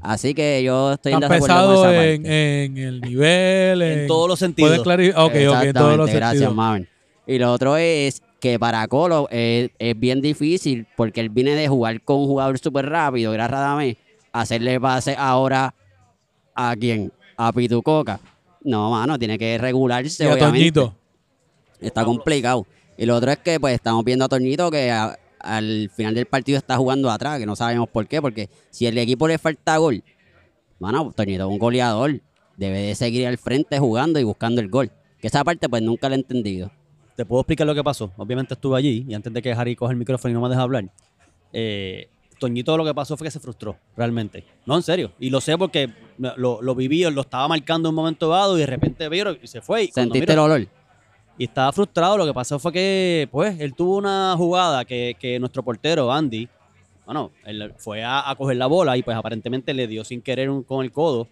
Así 0.00 0.32
que 0.32 0.62
yo 0.62 0.92
estoy 0.92 1.12
en 1.12 1.20
desacuerdo 1.20 1.46
con 1.46 1.48
pesado 1.56 1.84
esa 1.90 2.04
en, 2.06 2.22
parte. 2.22 2.64
en 2.64 2.78
el 2.78 3.00
nivel. 3.00 3.82
En 3.82 3.98
en- 4.00 4.06
todos 4.06 4.28
los 4.28 4.38
sentidos. 4.38 4.70
¿Puedes 4.70 4.82
clarificar? 4.84 5.20
Ok, 5.24 5.32
ok, 5.48 5.62
en 5.64 5.72
todos 5.72 5.96
los 5.96 6.10
gracias, 6.12 6.44
sentidos. 6.44 6.80
Y 7.26 7.38
lo 7.38 7.52
otro 7.52 7.76
es 7.76 8.22
que 8.40 8.58
para 8.58 8.86
Colo 8.88 9.28
es, 9.30 9.70
es 9.78 9.98
bien 9.98 10.20
difícil 10.20 10.86
porque 10.96 11.20
él 11.20 11.28
viene 11.30 11.54
de 11.54 11.68
jugar 11.68 12.00
con 12.02 12.18
un 12.18 12.26
jugador 12.26 12.58
súper 12.58 12.88
rápido, 12.88 13.30
que 13.32 13.34
era 13.34 13.48
Radamés, 13.48 13.96
hacerle 14.32 14.80
pase 14.80 15.14
ahora 15.18 15.74
a 16.54 16.74
quién? 16.76 17.12
A 17.36 17.52
Pitucoca. 17.52 18.20
No, 18.62 18.90
mano, 18.90 19.18
tiene 19.18 19.38
que 19.38 19.56
regularse, 19.58 20.24
Y 20.24 20.26
a 20.26 20.32
obviamente. 20.34 20.72
Toñito. 20.72 20.94
Está 21.80 22.04
complicado. 22.04 22.66
Y 22.96 23.06
lo 23.06 23.14
otro 23.16 23.30
es 23.30 23.38
que 23.38 23.60
pues 23.60 23.74
estamos 23.74 24.04
viendo 24.04 24.24
a 24.24 24.28
Toñito 24.28 24.70
que 24.70 24.90
a- 24.90 25.16
al 25.40 25.88
final 25.94 26.14
del 26.14 26.26
partido 26.26 26.58
está 26.58 26.76
jugando 26.76 27.10
atrás, 27.10 27.38
que 27.38 27.46
no 27.46 27.54
sabemos 27.54 27.88
por 27.88 28.06
qué, 28.08 28.20
porque 28.20 28.50
si 28.70 28.86
el 28.86 28.98
equipo 28.98 29.28
le 29.28 29.38
falta 29.38 29.76
gol, 29.76 30.02
mano, 30.80 31.12
Toñito 31.14 31.44
es 31.44 31.48
un 31.50 31.58
goleador, 31.58 32.20
debe 32.56 32.80
de 32.82 32.94
seguir 32.96 33.26
al 33.28 33.38
frente 33.38 33.78
jugando 33.78 34.18
y 34.18 34.24
buscando 34.24 34.60
el 34.60 34.68
gol. 34.68 34.90
Que 35.20 35.28
esa 35.28 35.44
parte 35.44 35.68
pues 35.68 35.82
nunca 35.82 36.08
la 36.08 36.16
he 36.16 36.18
entendido. 36.18 36.72
Te 37.18 37.26
puedo 37.26 37.40
explicar 37.40 37.66
lo 37.66 37.74
que 37.74 37.82
pasó. 37.82 38.12
Obviamente 38.16 38.54
estuve 38.54 38.78
allí 38.78 39.04
y 39.08 39.12
antes 39.12 39.32
de 39.32 39.42
que 39.42 39.50
Harry 39.50 39.74
coja 39.74 39.90
el 39.90 39.98
micrófono 39.98 40.30
y 40.30 40.34
no 40.34 40.40
me 40.40 40.48
deje 40.48 40.60
hablar, 40.60 40.84
eh, 41.52 42.08
Toñito 42.38 42.76
lo 42.76 42.84
que 42.84 42.94
pasó 42.94 43.16
fue 43.16 43.26
que 43.26 43.32
se 43.32 43.40
frustró, 43.40 43.76
realmente. 43.96 44.44
No, 44.64 44.76
en 44.76 44.82
serio. 44.84 45.10
Y 45.18 45.28
lo 45.28 45.40
sé 45.40 45.58
porque 45.58 45.90
lo, 46.36 46.62
lo 46.62 46.74
viví, 46.76 47.02
lo 47.10 47.22
estaba 47.22 47.48
marcando 47.48 47.88
en 47.88 47.90
un 47.90 47.96
momento 47.96 48.28
dado 48.28 48.56
y 48.56 48.60
de 48.60 48.66
repente 48.66 49.08
vieron 49.08 49.36
y 49.42 49.48
se 49.48 49.60
fue. 49.60 49.82
Y, 49.82 49.88
¿Sentiste 49.88 50.32
el 50.32 50.38
olor? 50.38 50.68
y 51.36 51.42
estaba 51.44 51.72
frustrado. 51.72 52.16
Lo 52.16 52.24
que 52.24 52.32
pasó 52.32 52.60
fue 52.60 52.72
que, 52.72 53.28
pues, 53.32 53.58
él 53.58 53.74
tuvo 53.74 53.96
una 53.96 54.34
jugada 54.36 54.84
que, 54.84 55.16
que 55.18 55.40
nuestro 55.40 55.64
portero, 55.64 56.12
Andy, 56.12 56.48
bueno, 57.04 57.32
él 57.44 57.74
fue 57.78 58.04
a, 58.04 58.30
a 58.30 58.36
coger 58.36 58.56
la 58.58 58.66
bola 58.68 58.96
y 58.96 59.02
pues 59.02 59.16
aparentemente 59.16 59.74
le 59.74 59.88
dio 59.88 60.04
sin 60.04 60.22
querer 60.22 60.50
un- 60.50 60.62
con 60.62 60.84
el 60.84 60.92
codo 60.92 61.26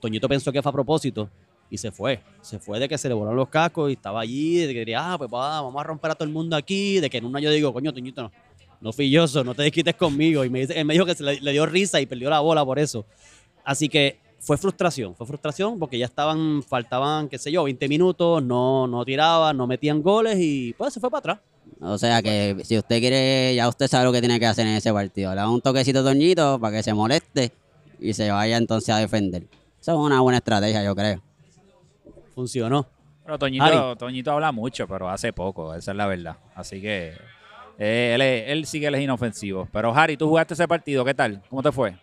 Toñito 0.00 0.28
pensó 0.28 0.50
que 0.50 0.60
fue 0.60 0.68
a 0.70 0.72
propósito 0.72 1.30
y 1.70 1.78
se 1.78 1.90
fue. 1.90 2.20
Se 2.42 2.58
fue 2.58 2.78
de 2.78 2.88
que 2.88 2.98
se 2.98 3.08
le 3.08 3.14
volaron 3.14 3.36
los 3.36 3.48
cascos 3.48 3.90
y 3.90 3.94
estaba 3.94 4.20
allí, 4.20 4.56
de 4.56 4.72
que 4.72 4.80
diría, 4.80 5.12
ah, 5.12 5.16
pues 5.16 5.30
va, 5.32 5.62
vamos 5.62 5.80
a 5.80 5.84
romper 5.84 6.10
a 6.10 6.14
todo 6.14 6.26
el 6.26 6.34
mundo 6.34 6.56
aquí, 6.56 7.00
de 7.00 7.08
que 7.08 7.18
en 7.18 7.24
una 7.24 7.40
yo 7.40 7.50
digo, 7.50 7.72
coño, 7.72 7.92
Toñito, 7.92 8.22
no, 8.22 8.32
no 8.80 8.92
fui 8.92 9.10
yo, 9.10 9.26
no 9.44 9.54
te 9.54 9.62
desquites 9.62 9.94
conmigo. 9.94 10.44
Y 10.44 10.50
me, 10.50 10.60
dice, 10.60 10.78
él 10.78 10.84
me 10.84 10.94
dijo 10.94 11.06
que 11.06 11.14
se 11.14 11.22
le, 11.22 11.52
dio 11.52 11.64
risa 11.66 12.00
y 12.00 12.06
perdió 12.06 12.28
la 12.28 12.40
bola 12.40 12.64
por 12.64 12.78
eso. 12.78 13.04
Así 13.64 13.88
que 13.88 14.18
fue 14.40 14.56
frustración, 14.56 15.14
fue 15.14 15.26
frustración 15.26 15.78
porque 15.78 15.98
ya 15.98 16.06
estaban, 16.06 16.62
faltaban, 16.62 17.28
qué 17.28 17.38
sé 17.38 17.52
yo, 17.52 17.64
20 17.64 17.88
minutos, 17.88 18.42
no, 18.42 18.86
no 18.86 19.04
tiraban, 19.04 19.56
no 19.56 19.66
metían 19.66 20.02
goles 20.02 20.38
y 20.40 20.74
pues 20.76 20.94
se 20.94 21.00
fue 21.00 21.10
para 21.10 21.18
atrás. 21.18 21.38
O 21.82 21.98
sea 21.98 22.22
que 22.22 22.56
si 22.64 22.76
usted 22.76 23.00
quiere, 23.00 23.54
ya 23.54 23.68
usted 23.68 23.86
sabe 23.86 24.04
lo 24.04 24.12
que 24.12 24.20
tiene 24.20 24.40
que 24.40 24.46
hacer 24.46 24.66
en 24.66 24.74
ese 24.74 24.92
partido. 24.92 25.30
Le 25.30 25.36
da 25.36 25.48
un 25.48 25.60
toquecito 25.60 26.00
a 26.00 26.04
Toñito 26.04 26.58
para 26.58 26.76
que 26.76 26.82
se 26.82 26.92
moleste 26.94 27.52
y 28.00 28.14
se 28.14 28.30
vaya 28.30 28.56
entonces 28.56 28.90
a 28.90 28.98
defender. 28.98 29.46
Eso 29.80 29.92
es 29.92 29.98
una 29.98 30.20
buena 30.20 30.38
estrategia, 30.38 30.82
yo 30.82 30.94
creo. 30.94 31.22
Funcionó. 32.40 32.86
Pero 33.24 33.38
Toñito, 33.38 33.64
Ari. 33.64 33.98
Toñito 33.98 34.32
habla 34.32 34.50
mucho, 34.50 34.88
pero 34.88 35.10
hace 35.10 35.30
poco, 35.32 35.74
esa 35.74 35.90
es 35.90 35.96
la 35.96 36.06
verdad. 36.06 36.36
Así 36.54 36.80
que 36.80 37.12
eh, 37.78 38.12
él, 38.14 38.20
es- 38.22 38.44
él 38.48 38.64
sí 38.66 38.80
que 38.80 38.86
él 38.86 38.94
es 38.94 39.02
inofensivo. 39.02 39.68
Pero 39.70 39.94
Harry, 39.94 40.16
tú 40.16 40.26
jugaste 40.28 40.54
ese 40.54 40.66
partido, 40.66 41.04
¿qué 41.04 41.12
tal? 41.12 41.42
¿Cómo 41.50 41.62
te 41.62 41.70
fue? 41.70 41.94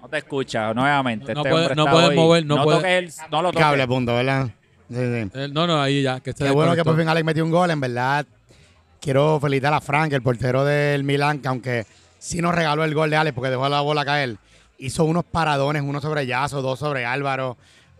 No 0.00 0.08
te 0.08 0.18
escucha 0.18 0.74
nuevamente. 0.74 1.32
No 1.32 1.40
este 1.40 1.50
puede- 1.50 1.62
hombre 1.62 1.76
no 1.76 1.82
está 1.84 1.92
puede 1.92 2.08
hoy- 2.08 2.16
mover, 2.16 2.46
no 2.46 2.62
puede- 2.64 2.78
toques 2.78 2.90
el- 3.24 3.30
no 3.30 3.40
lo 3.42 3.48
toques. 3.50 3.64
Cable, 3.64 3.86
punto, 3.86 4.14
¿verdad? 4.14 4.46
Sí, 4.90 4.96
sí. 4.96 5.30
Eh, 5.34 5.48
no, 5.50 5.66
no, 5.66 5.80
ahí 5.80 6.02
ya. 6.02 6.20
Que 6.20 6.34
Qué 6.34 6.50
bueno 6.50 6.74
que 6.76 6.84
por 6.84 6.96
fin 6.98 7.08
Alex 7.08 7.24
metió 7.24 7.44
un 7.44 7.50
gol, 7.50 7.70
en 7.70 7.80
verdad. 7.80 8.26
Quiero 9.00 9.40
felicitar 9.40 9.72
a 9.72 9.80
Frank, 9.80 10.12
el 10.12 10.22
portero 10.22 10.64
del 10.64 11.02
Milan, 11.02 11.38
que 11.40 11.48
aunque 11.48 11.86
sí 12.18 12.42
nos 12.42 12.54
regaló 12.54 12.84
el 12.84 12.94
gol 12.94 13.08
de 13.10 13.16
Alex 13.16 13.34
porque 13.34 13.50
dejó 13.50 13.68
la 13.68 13.80
bola 13.80 14.04
caer, 14.04 14.36
hizo 14.78 15.04
unos 15.04 15.24
paradones, 15.24 15.82
uno 15.82 16.00
sobre 16.00 16.26
Yazo, 16.26 16.60
dos 16.62 16.78
sobre 16.78 17.04
Álvaro, 17.06 17.56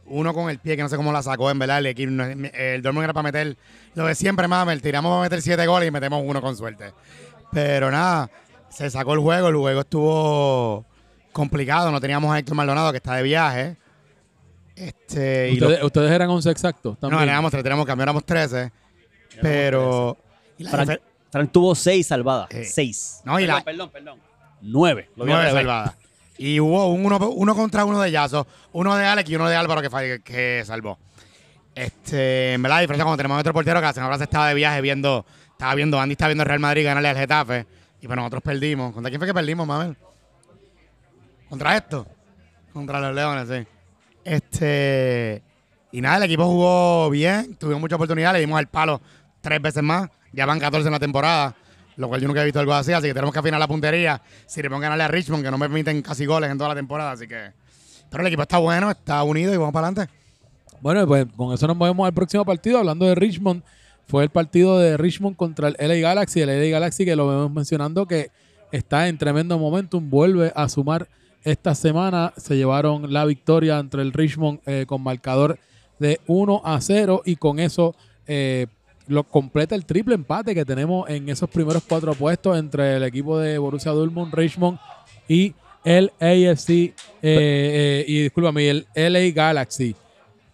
uno 0.07 0.35
con 0.35 0.51
el 0.51 0.59
pie 0.59 0.77
que 0.77 0.83
no 0.83 0.89
sé 0.89 0.97
cómo 0.97 1.13
la 1.13 1.23
sacó, 1.23 1.51
en 1.51 1.59
verdad. 1.59 1.79
El 1.79 1.87
equipo, 1.87 2.11
no- 2.11 2.25
el 2.25 2.83
Dortmund 2.83 3.05
era 3.05 3.13
para 3.13 3.25
meter 3.25 3.57
lo 3.95 4.07
de 4.07 4.15
siempre, 4.15 4.49
mami, 4.49 4.79
tiramos 4.81 5.11
para 5.11 5.23
meter 5.23 5.43
siete 5.43 5.67
goles 5.67 5.89
y 5.89 5.91
metemos 5.91 6.23
uno 6.25 6.41
con 6.41 6.57
suerte. 6.57 6.93
Pero 7.53 7.91
nada, 7.91 8.31
se 8.71 8.89
sacó 8.91 9.15
el 9.15 9.21
juego, 9.21 9.49
el 9.49 9.57
juego 9.57 9.81
estuvo 9.81 10.87
complicado, 11.33 11.91
no 11.91 12.01
teníamos 12.01 12.33
a 12.35 12.39
Héctor 12.39 12.55
Maldonado 12.57 12.91
que 12.91 12.97
está 12.99 13.15
de 13.17 13.23
viaje. 13.23 13.77
Este, 14.75 15.51
y 15.51 15.57
lo- 15.61 15.87
Ustedes, 15.87 16.11
eran 16.11 16.31
11 16.31 16.51
exactos. 16.51 16.97
no, 17.01 17.09
También. 17.09 17.29
éramos 17.29 17.51
tres, 17.51 17.63
teníamos 17.63 17.87
cambio, 17.87 18.03
éramos 18.05 18.25
13. 18.25 18.73
Pero. 19.41 20.17
la 20.59 20.99
Frank, 21.31 21.51
tuvo 21.51 21.75
seis 21.75 22.07
salvadas. 22.07 22.49
Eh, 22.51 22.65
seis. 22.65 23.21
no, 23.25 23.39
y 23.41 23.47
la- 23.47 23.63
Perdón, 23.63 23.91
perdón, 23.91 24.19
perdón. 24.19 24.33
Nueve 24.61 25.09
revés. 25.17 25.53
salvadas. 25.53 25.97
Y 26.39 26.61
hubo 26.61 26.89
un 26.89 27.05
uno, 27.05 27.19
uno 27.31 27.55
contra 27.55 27.85
uno 27.85 28.01
de 28.01 28.11
Yazo, 28.11 28.47
uno 28.73 28.97
de 28.97 29.05
Alex 29.05 29.31
y 29.31 29.37
uno 29.37 29.49
de 29.49 29.57
Álvaro 29.57 29.83
que, 29.83 30.21
que 30.23 30.63
salvó. 30.67 30.99
Este, 31.75 32.55
en 32.55 32.63
verdad, 32.63 32.77
la 32.77 32.81
diferencia 32.83 33.05
cuando 33.05 33.17
tenemos 33.17 33.41
otro 33.41 33.53
portero 33.53 33.81
que 33.81 33.87
la 33.87 33.93
semana 33.93 34.11
pasada 34.11 34.25
estaba 34.25 34.49
de 34.49 34.55
viaje 34.55 34.81
viendo, 34.81 35.25
estaba 35.51 35.75
viendo, 35.75 36.01
Andy 36.01 36.13
estaba 36.13 36.29
viendo 36.29 36.45
Real 36.45 36.61
Madrid 36.61 36.85
ganarle 36.85 37.09
al 37.09 37.17
Getafe. 37.17 37.67
Y 38.01 38.07
pues 38.07 38.17
nosotros 38.17 38.43
perdimos. 38.43 38.93
¿Contra 38.93 39.11
quién 39.11 39.21
fue 39.21 39.29
que 39.29 39.35
perdimos, 39.35 39.67
Mabel? 39.67 39.97
¿Contra 41.49 41.77
esto? 41.77 42.07
Contra 42.73 43.01
los 43.01 43.15
Leones, 43.15 43.49
sí. 43.49 43.67
Este. 44.25 45.43
Y 45.93 46.01
nada, 46.01 46.17
el 46.17 46.23
equipo 46.25 46.47
jugó 46.47 47.11
bien, 47.11 47.55
tuvimos 47.57 47.81
muchas 47.81 47.97
oportunidades, 47.97 48.35
le 48.35 48.47
dimos 48.47 48.59
el 48.59 48.67
palo 48.67 49.01
tres 49.41 49.61
veces 49.61 49.83
más. 49.83 50.09
Ya 50.33 50.47
van 50.47 50.59
14 50.59 50.89
en 50.89 50.93
la 50.93 50.99
temporada, 50.99 51.55
lo 51.97 52.09
cual 52.09 52.21
yo 52.21 52.29
nunca 52.29 52.43
he 52.43 52.45
visto 52.45 52.61
algo 52.61 52.75
así, 52.75 52.93
así 52.93 53.09
que 53.09 53.15
tenemos 53.15 53.33
que 53.33 53.39
afinar 53.39 53.61
la 53.61 53.69
puntería. 53.69 54.21
Si 54.47 54.63
le 54.63 54.69
pongan 54.69 54.83
ganarle 54.83 55.05
a 55.05 55.09
Richmond, 55.09 55.45
que 55.45 55.51
no 55.51 55.59
me 55.59 55.67
permiten 55.67 56.03
casi 56.03 56.27
goles 56.27 56.51
en 56.51 56.59
toda 56.59 56.71
la 56.71 56.75
temporada, 56.75 57.13
así 57.13 57.27
que. 57.27 57.53
Pero 58.11 58.23
el 58.23 58.27
equipo 58.27 58.43
está 58.43 58.59
bueno, 58.59 58.91
está 58.91 59.23
unido 59.23 59.55
y 59.55 59.57
vamos 59.57 59.73
para 59.73 59.89
adelante. 59.89 60.13
Bueno, 60.81 61.07
pues 61.07 61.27
con 61.37 61.55
eso 61.55 61.67
nos 61.67 61.77
movemos 61.77 62.07
al 62.07 62.13
próximo 62.13 62.45
partido. 62.45 62.79
Hablando 62.79 63.07
de 63.07 63.15
Richmond, 63.15 63.63
fue 64.07 64.25
el 64.25 64.31
partido 64.31 64.79
de 64.79 64.97
Richmond 64.97 65.37
contra 65.37 65.69
el 65.69 65.77
LA 65.79 65.95
Galaxy. 65.97 66.41
El 66.41 66.49
LA 66.49 66.71
Galaxy 66.71 67.05
que 67.05 67.17
lo 67.17 67.29
vemos 67.29 67.53
mencionando 67.53 68.07
que 68.07 68.31
está 68.73 69.09
en 69.09 69.17
tremendo 69.17 69.59
momentum, 69.59 70.11
vuelve 70.11 70.53
a 70.55 70.69
sumar 70.69 71.09
esta 71.45 71.75
semana. 71.75 72.33
Se 72.37 72.57
llevaron 72.57 73.13
la 73.13 73.25
victoria 73.25 73.79
entre 73.79 74.03
el 74.03 74.13
Richmond 74.13 74.61
eh, 74.67 74.85
con 74.87 75.03
marcador 75.03 75.59
de 75.99 76.21
1 76.27 76.63
a 76.65 76.81
0 76.81 77.23
y 77.25 77.37
con 77.37 77.61
eso 77.61 77.95
eh, 78.27 78.67
lo 79.09 79.25
completa 79.25 79.75
el 79.75 79.85
triple 79.85 80.15
empate 80.15 80.55
que 80.55 80.65
tenemos 80.65 81.09
en 81.11 81.29
esos 81.29 81.49
primeros 81.51 81.83
cuatro 81.89 82.15
puestos 82.15 82.57
entre 82.59 82.97
el 82.97 83.03
equipo 83.05 83.39
de 83.39 83.59
Borussia 83.59 83.93
Dortmund, 83.93 84.33
Richmond 84.35 84.79
y 85.29 85.55
el 85.85 86.13
AFC 86.21 86.71
eh, 86.71 86.93
eh, 87.23 88.05
y 88.07 88.23
discúlpame, 88.23 88.69
el 88.71 88.87
LA 88.95 89.31
Galaxy. 89.35 89.95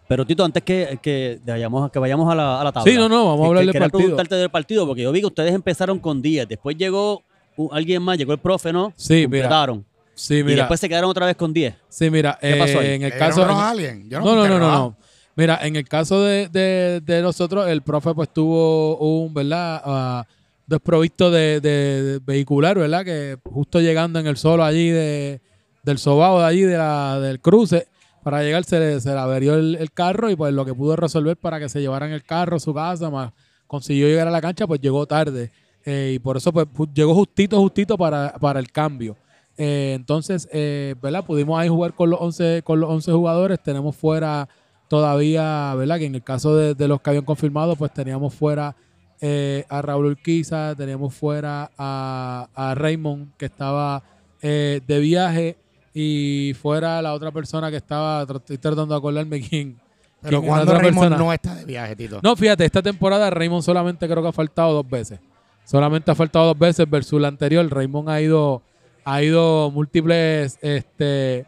Pero 0.09 0.25
Tito, 0.25 0.43
antes 0.45 0.63
que, 0.63 0.99
que, 1.03 1.39
vayamos, 1.45 1.91
que 1.91 1.99
vayamos 1.99 2.33
a 2.33 2.35
la, 2.35 2.61
a 2.61 2.65
la 2.65 2.73
tabla. 2.73 2.91
Sí, 2.91 2.97
no, 2.97 3.09
no, 3.11 3.27
vamos 3.27 3.45
a 3.45 3.49
hablar 3.49 3.65
que 3.67 3.73
del 3.73 3.81
partido. 3.83 3.99
preguntarte 3.99 4.35
del 4.37 4.51
partido, 4.51 4.87
porque 4.87 5.03
yo 5.03 5.13
vi 5.13 5.21
que 5.21 5.27
ustedes 5.27 5.53
empezaron 5.55 5.99
con 5.99 6.23
10, 6.23 6.49
después 6.49 6.77
llegó 6.79 7.23
un- 7.57 7.69
alguien 7.73 8.03
más, 8.03 8.17
llegó 8.17 8.33
el 8.33 8.39
profe, 8.39 8.73
¿no? 8.73 8.95
Sí, 8.97 9.27
mira. 9.29 9.43
Completaron. 9.49 9.85
Sí, 10.15 10.39
Y 10.39 10.43
mira. 10.45 10.57
después 10.63 10.81
se 10.81 10.89
quedaron 10.89 11.11
otra 11.11 11.27
vez 11.27 11.37
con 11.37 11.53
10. 11.53 11.75
sí, 11.91 12.09
mira. 12.11 12.39
¿Qué 12.41 12.57
pasó 12.57 12.81
ahí? 12.81 12.87
eh, 12.87 12.95
en 12.95 13.03
el 13.03 13.11
¿Le 13.11 13.19
caso. 13.19 13.47
no, 13.47 13.55
no, 13.55 14.35
no, 14.35 14.49
no, 14.49 14.59
no. 14.59 14.97
Mira, 15.39 15.61
en 15.63 15.77
el 15.77 15.89
caso 15.89 16.25
de, 16.25 16.49
de- 16.49 17.23
nosotros, 17.23 17.69
el 17.69 17.83
profe 17.83 18.13
pues 18.13 18.29
tuvo 18.29 18.99
un, 18.99 19.33
¿verdad? 19.33 19.81
Ah, 19.85 20.27
desprovisto 20.67 21.31
de, 21.31 22.21
vehicular, 22.27 22.77
¿verdad? 22.77 23.05
Que 23.05 23.39
justo 23.45 23.81
llegando 23.81 24.19
en 24.19 24.27
el 24.27 24.37
solo 24.37 24.65
allí 24.65 24.91
de, 24.91 25.41
del 25.85 25.99
sobao 25.99 26.41
de 26.41 26.45
allí, 26.45 26.63
de 26.63 26.77
la, 26.77 27.21
del 27.21 27.39
cruce, 27.39 27.87
para 28.25 28.43
llegar 28.43 28.65
se 28.65 28.81
le, 28.81 29.01
se 29.01 29.11
le 29.11 29.19
averió 29.19 29.55
el, 29.55 29.93
carro 29.93 30.29
y 30.29 30.35
pues 30.35 30.53
lo 30.53 30.65
que 30.65 30.75
pudo 30.75 30.97
resolver 30.97 31.37
para 31.37 31.61
que 31.61 31.69
se 31.69 31.81
llevaran 31.81 32.11
el 32.11 32.25
carro 32.25 32.57
a 32.57 32.61
su 32.61 32.75
casa, 32.75 33.09
más 33.09 33.31
consiguió 33.69 34.09
llegar 34.09 34.27
a 34.27 34.33
la 34.33 34.41
cancha, 34.41 34.67
pues 34.67 34.81
llegó 34.81 35.07
tarde. 35.07 35.53
Eh, 35.85 36.15
y 36.17 36.19
por 36.19 36.37
eso 36.37 36.53
pues 36.53 36.67
llegó 36.93 37.15
justito, 37.15 37.61
justito 37.61 37.97
para, 37.97 38.35
para 38.41 38.59
el 38.59 38.73
cambio. 38.73 39.17
Eh, 39.57 39.93
entonces, 39.95 40.49
eh, 40.53 40.97
¿verdad? 41.01 41.25
Pudimos 41.25 41.61
ahí 41.61 41.69
jugar 41.69 41.95
con 41.95 42.11
los 42.11 42.21
11, 42.21 42.63
con 42.65 42.81
los 42.81 42.91
11 42.91 43.13
jugadores. 43.13 43.63
Tenemos 43.63 43.95
fuera 43.95 44.49
todavía, 44.89 45.75
¿verdad? 45.75 45.99
Que 45.99 46.07
en 46.07 46.15
el 46.15 46.23
caso 46.23 46.57
de, 46.57 46.75
de 46.75 46.89
los 46.89 47.01
que 47.01 47.11
habían 47.11 47.25
confirmado, 47.25 47.77
pues 47.77 47.93
teníamos 47.93 48.35
fuera 48.35 48.75
eh, 49.21 49.65
a 49.69 49.83
Raúl 49.83 50.07
Urquiza, 50.07 50.75
teníamos 50.77 51.15
fuera 51.15 51.71
a, 51.77 52.49
a 52.55 52.75
Raymond, 52.75 53.37
que 53.37 53.47
estaba 53.47 54.03
eh, 54.43 54.81
de 54.87 54.99
viaje, 55.01 55.57
y 55.93 56.55
fuera 56.61 57.03
la 57.03 57.13
otra 57.15 57.33
persona 57.33 57.71
que 57.71 57.77
estaba, 57.79 58.23
estoy 58.23 58.59
tratando 58.59 58.95
de 58.95 58.99
acordarme 58.99 59.41
quién. 59.49 59.81
Pero 60.21 60.41
quién 60.41 60.53
cuando 60.53 60.73
Raymond 60.73 60.95
persona. 60.95 61.17
no 61.17 61.33
está 61.33 61.55
de 61.55 61.65
viaje, 61.65 61.97
Tito. 61.97 62.21
No, 62.23 62.37
fíjate, 62.37 62.65
esta 62.65 62.83
temporada 62.83 63.31
Raymond 63.31 63.63
solamente 63.63 64.09
creo 64.09 64.23
que 64.23 64.29
ha 64.29 64.33
faltado 64.33 64.75
dos 64.75 64.89
veces. 64.89 65.21
Solamente 65.65 66.11
ha 66.11 66.15
faltado 66.15 66.47
dos 66.47 66.59
veces 66.59 66.89
versus 66.89 67.21
la 67.21 67.29
anterior. 67.29 67.69
Raymond 67.69 68.09
ha 68.09 68.21
ido, 68.21 68.63
ha 69.05 69.23
ido 69.23 69.71
múltiples 69.71 70.59
este, 70.63 71.47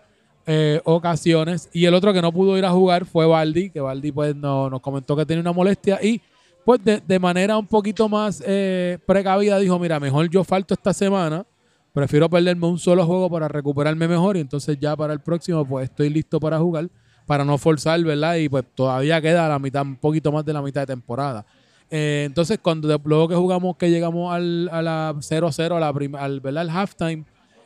eh, 0.52 0.80
ocasiones. 0.84 1.68
Y 1.72 1.84
el 1.84 1.94
otro 1.94 2.12
que 2.12 2.20
no 2.20 2.32
pudo 2.32 2.58
ir 2.58 2.64
a 2.64 2.70
jugar 2.70 3.04
fue 3.04 3.24
Baldi, 3.24 3.70
que 3.70 3.80
Baldi 3.80 4.10
pues 4.10 4.34
no- 4.34 4.68
nos 4.68 4.80
comentó 4.80 5.14
que 5.14 5.24
tenía 5.24 5.40
una 5.42 5.52
molestia. 5.52 6.00
Y 6.02 6.20
pues 6.64 6.82
de, 6.84 7.00
de 7.06 7.18
manera 7.20 7.56
un 7.56 7.66
poquito 7.68 8.08
más 8.08 8.42
eh, 8.44 8.98
precavida 9.06 9.58
dijo, 9.60 9.78
mira, 9.78 10.00
mejor 10.00 10.28
yo 10.28 10.42
falto 10.42 10.74
esta 10.74 10.92
semana. 10.92 11.46
Prefiero 11.92 12.28
perderme 12.28 12.66
un 12.66 12.78
solo 12.78 13.06
juego 13.06 13.30
para 13.30 13.46
recuperarme 13.46 14.08
mejor. 14.08 14.36
Y 14.36 14.40
entonces 14.40 14.76
ya 14.80 14.96
para 14.96 15.12
el 15.12 15.20
próximo 15.20 15.64
pues 15.64 15.84
estoy 15.88 16.08
listo 16.10 16.40
para 16.40 16.58
jugar. 16.58 16.88
Para 17.26 17.44
no 17.44 17.56
forzar, 17.58 18.02
¿verdad? 18.02 18.34
Y 18.36 18.48
pues 18.48 18.64
todavía 18.74 19.20
queda 19.20 19.48
la 19.48 19.58
mitad, 19.60 19.82
un 19.82 19.94
poquito 19.96 20.32
más 20.32 20.44
de 20.44 20.52
la 20.52 20.62
mitad 20.62 20.80
de 20.80 20.88
temporada. 20.88 21.46
Eh, 21.88 22.24
entonces, 22.26 22.58
cuando 22.62 22.88
luego 23.04 23.28
que 23.28 23.34
jugamos, 23.36 23.76
que 23.76 23.88
llegamos 23.90 24.32
al, 24.34 24.68
a 24.72 24.82
la 24.82 25.14
0-0, 25.16 25.76
a 25.76 25.80
la 25.80 25.92
prim- 25.92 26.14
al, 26.16 26.40
¿verdad? 26.40 26.62
al 26.62 26.70
halftime, 26.70 27.24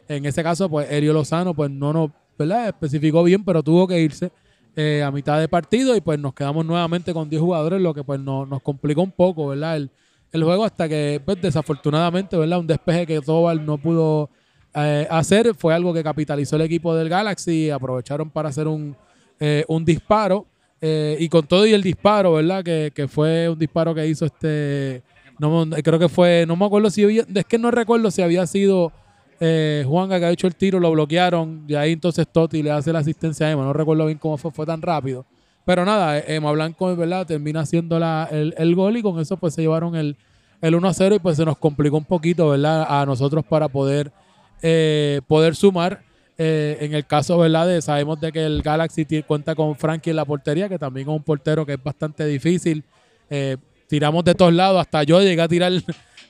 en 0.09 0.25
ese 0.27 0.43
caso, 0.43 0.69
pues 0.69 0.91
Erio 0.91 1.13
Lozano, 1.15 1.55
pues 1.55 1.71
no 1.71 1.93
nos, 1.95 2.11
¿verdad? 2.39 2.69
Especificó 2.69 3.23
bien, 3.25 3.45
pero 3.45 3.63
tuvo 3.63 3.87
que 3.87 4.01
irse 4.01 4.31
eh, 4.77 5.03
a 5.05 5.11
mitad 5.11 5.39
de 5.41 5.49
partido 5.49 5.95
y 5.97 6.01
pues 6.01 6.19
nos 6.19 6.35
quedamos 6.35 6.65
nuevamente 6.67 7.13
con 7.13 7.29
10 7.31 7.41
jugadores, 7.41 7.81
lo 7.81 7.95
que 7.95 8.03
pues 8.05 8.19
no- 8.21 8.45
nos 8.47 8.61
complicó 8.63 9.03
un 9.03 9.13
poco, 9.13 9.49
¿verdad? 9.49 9.77
El, 9.77 9.91
el 10.33 10.43
juego 10.45 10.65
hasta 10.65 10.89
que, 10.89 11.21
pues 11.25 11.41
desafortunadamente, 11.41 12.37
¿verdad? 12.37 12.59
Un 12.59 12.67
despeje 12.67 13.07
que 13.07 13.21
Tobal 13.21 13.65
no 13.65 13.79
pudo 13.79 14.31
eh, 14.75 15.07
hacer 15.11 15.55
fue 15.55 15.73
algo 15.75 15.95
que 15.95 16.03
capitalizó 16.03 16.57
el 16.57 16.63
equipo 16.63 16.95
del 16.95 17.09
Galaxy 17.09 17.71
aprovecharon 17.71 18.31
para 18.31 18.49
hacer 18.49 18.67
un, 18.67 18.97
eh, 19.39 19.65
un 19.69 19.85
disparo. 19.85 20.47
eh, 20.81 21.17
y 21.21 21.29
con 21.29 21.47
todo 21.47 21.65
y 21.67 21.73
el 21.73 21.83
disparo, 21.83 22.33
¿verdad? 22.35 22.65
Que, 22.65 22.91
que 22.95 23.07
fue 23.09 23.49
un 23.49 23.59
disparo 23.59 23.95
que 23.95 24.07
hizo 24.09 24.27
este. 24.27 25.03
No, 25.39 25.65
creo 25.83 25.99
que 25.99 26.09
fue. 26.09 26.45
No 26.47 26.57
me 26.57 26.65
acuerdo 26.67 26.91
si 26.91 27.05
había. 27.05 27.25
Es 27.35 27.45
que 27.47 27.57
no 27.59 27.71
recuerdo 27.71 28.11
si 28.11 28.21
había 28.23 28.47
sido 28.47 28.93
eh, 29.41 29.85
Juanga 29.87 30.19
que 30.19 30.27
ha 30.27 30.31
hecho 30.31 30.47
el 30.47 30.55
tiro, 30.55 30.81
lo 30.81 30.91
bloquearon. 30.91 31.65
Y 31.69 31.75
ahí 31.75 31.93
entonces 31.93 32.27
Totti 32.31 32.63
le 32.63 32.71
hace 32.71 32.93
la 32.93 33.01
asistencia 33.01 33.47
a 33.47 33.51
Emma. 33.51 33.65
No 33.65 33.73
recuerdo 33.73 34.07
bien 34.07 34.19
cómo 34.19 34.37
fue, 34.37 34.51
fue 34.51 34.67
tan 34.67 34.83
rápido. 34.83 35.25
Pero 35.65 35.85
nada, 35.85 36.19
eh, 36.19 36.25
Emma 36.29 36.53
Blanco, 36.53 36.95
¿verdad? 36.97 37.27
Termina 37.27 37.61
haciendo 37.61 37.99
la, 37.99 38.29
el, 38.31 38.55
el 38.59 38.75
gol 38.75 38.97
y 38.97 39.03
con 39.03 39.19
eso 39.19 39.37
pues 39.37 39.55
se 39.55 39.63
llevaron 39.63 39.97
el, 39.97 40.17
el 40.61 40.75
1 40.75 40.89
a 40.89 40.95
0 40.95 41.15
y 41.15 41.19
pues 41.19 41.37
se 41.37 41.45
nos 41.45 41.57
complicó 41.59 41.97
un 41.97 42.05
poquito, 42.05 42.51
¿verdad? 42.51 42.87
A 42.89 43.07
nosotros 43.07 43.45
para 43.45 43.69
poder, 43.69 44.13
eh, 44.63 45.21
poder 45.27 45.57
sumar. 45.57 46.03
Eh, 46.37 46.79
en 46.81 46.95
el 46.95 47.07
caso, 47.07 47.39
¿verdad? 47.39 47.69
De, 47.69 47.81
sabemos 47.81 48.21
de 48.21 48.33
que 48.33 48.45
el 48.45 48.61
Galaxy 48.61 49.07
cuenta 49.23 49.55
con 49.55 49.77
Frankie 49.77 50.11
en 50.11 50.17
la 50.17 50.25
portería, 50.25 50.69
que 50.69 50.79
también 50.79 51.09
es 51.09 51.15
un 51.15 51.23
portero 51.23 51.65
que 51.65 51.75
es 51.75 51.83
bastante 51.83 52.27
difícil. 52.27 52.83
Tiramos 53.87 54.25
de 54.25 54.35
todos 54.35 54.53
lados, 54.53 54.81
hasta 54.81 55.03
yo 55.05 55.21
llegué 55.21 55.41
a 55.43 55.49
tirar 55.49 55.73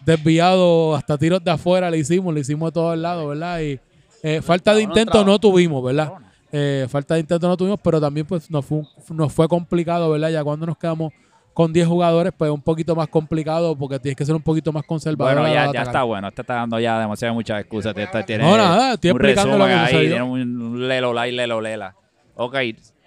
desviado, 0.04 0.94
hasta 0.94 1.16
tiros 1.18 1.42
de 1.42 1.50
afuera 1.50 1.90
le 1.90 1.98
hicimos, 1.98 2.32
le 2.34 2.40
hicimos 2.40 2.68
de 2.70 2.72
todos 2.74 2.98
lados, 2.98 3.28
¿verdad? 3.28 3.60
Y 3.60 3.80
eh, 4.22 4.40
falta 4.42 4.74
de 4.74 4.82
intento 4.82 5.24
no 5.24 5.38
tuvimos, 5.38 5.82
¿verdad? 5.84 6.12
Eh, 6.52 6.86
falta 6.88 7.14
de 7.14 7.20
intento 7.20 7.48
no 7.48 7.56
tuvimos, 7.56 7.80
pero 7.82 8.00
también 8.00 8.26
pues 8.26 8.50
nos 8.50 8.64
fue, 8.64 8.78
un- 8.78 9.16
nos 9.16 9.32
fue 9.32 9.48
complicado, 9.48 10.10
¿verdad? 10.10 10.30
Ya 10.30 10.44
cuando 10.44 10.66
nos 10.66 10.76
quedamos 10.78 11.12
con 11.52 11.72
10 11.72 11.86
jugadores, 11.86 12.32
pues 12.36 12.50
un 12.50 12.60
poquito 12.60 12.96
más 12.96 13.06
complicado 13.08 13.76
porque 13.76 13.98
tienes 13.98 14.16
que 14.16 14.24
ser 14.24 14.34
un 14.34 14.42
poquito 14.42 14.72
más 14.72 14.84
conservador. 14.84 15.34
Bueno, 15.40 15.54
ya, 15.54 15.70
ya 15.72 15.82
está 15.82 16.02
bueno. 16.02 16.28
Este 16.28 16.40
está 16.40 16.54
dando 16.54 16.78
ya 16.80 16.98
demasiadas 16.98 17.34
muchas 17.34 17.60
excusas. 17.60 17.94
Este 17.96 18.22
tiene 18.24 18.42
No, 18.44 18.56
nada, 18.56 18.94
estoy 18.94 19.10
explicando 19.10 19.56
lo 19.58 19.64
que 19.66 19.70
resumen 19.72 19.84
ahí, 19.86 19.92
sucedió. 19.92 20.10
Tiene 20.16 20.22
un, 20.24 20.88
lelo 20.88 21.26
y 21.26 21.32
lelo 21.32 21.60
lela. 21.60 21.94
Ok, 22.34 22.56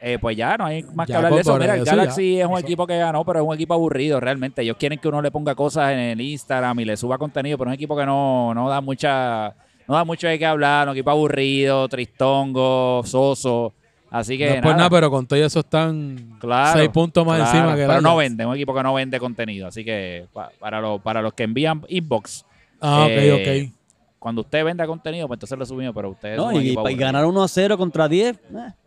eh, 0.01 0.17
pues 0.19 0.37
ya 0.37 0.57
no 0.57 0.65
hay 0.65 0.83
más 0.93 1.07
que 1.07 1.13
Ya, 1.13 1.17
hablar 1.17 1.31
de 1.31 1.37
pues, 1.37 1.47
eso. 1.47 1.57
Mira, 1.57 1.75
el 1.75 1.83
Galaxy 1.85 2.35
ya. 2.37 2.43
es 2.43 2.49
un 2.49 2.57
equipo 2.59 2.85
que 2.85 2.97
ganó, 2.97 3.25
pero 3.25 3.39
es 3.39 3.45
un 3.47 3.53
equipo 3.55 3.73
aburrido 3.73 4.19
realmente. 4.19 4.61
Ellos 4.61 4.77
quieren 4.77 4.99
que 4.99 5.07
uno 5.07 5.21
le 5.21 5.31
ponga 5.31 5.55
cosas 5.55 5.91
en 5.93 5.99
el 5.99 6.21
Instagram 6.21 6.79
y 6.81 6.85
le 6.85 6.97
suba 6.97 7.17
contenido, 7.17 7.57
pero 7.57 7.69
es 7.69 7.73
un 7.73 7.75
equipo 7.75 7.97
que 7.97 8.05
no, 8.05 8.53
no 8.53 8.69
da 8.69 8.79
mucha, 8.81 9.55
no 9.87 9.95
da 9.95 10.03
mucho 10.05 10.27
de 10.27 10.37
qué 10.37 10.45
hablar, 10.45 10.87
un 10.87 10.93
equipo 10.95 11.09
aburrido, 11.11 11.87
tristongo, 11.89 13.01
soso. 13.05 13.73
Así 14.09 14.37
que 14.37 14.47
No 14.47 14.53
es 14.55 14.61
por 14.61 14.75
nada, 14.77 14.89
pero 14.89 15.09
con 15.11 15.25
todo 15.27 15.37
eso 15.37 15.59
están 15.59 16.37
Claro, 16.39 16.79
seis 16.79 16.89
puntos 16.89 17.25
más 17.25 17.37
claro, 17.37 17.57
encima 17.57 17.75
que 17.75 17.85
Pero 17.87 18.01
no 18.01 18.15
vende, 18.15 18.45
un 18.45 18.55
equipo 18.55 18.73
que 18.73 18.83
no 18.83 18.93
vende 18.93 19.19
contenido. 19.19 19.67
Así 19.67 19.83
que 19.83 20.25
pa- 20.31 20.51
para, 20.59 20.79
los 20.79 21.01
para 21.01 21.21
los 21.21 21.33
que 21.33 21.43
envían 21.43 21.81
inbox, 21.89 22.45
Ah, 22.79 23.05
ok, 23.05 23.11
Eh, 23.11 23.67
ok. 23.67 23.76
Cuando 24.28 24.41
usted 24.41 24.65
venda 24.65 24.86
contenido, 24.86 25.25
pues 25.25 25.38
entonces 25.38 25.57
lo 25.57 25.65
subimos, 25.65 25.95
pero 25.95 26.09
ustedes 26.09 26.36
No, 26.36 26.51
y, 26.51 26.75
ganar 26.95 27.23
1 27.25 27.43
a 27.43 27.47
0 27.47 27.78
contra 27.78 28.09
10. 28.09 28.36
eh. 28.36 28.39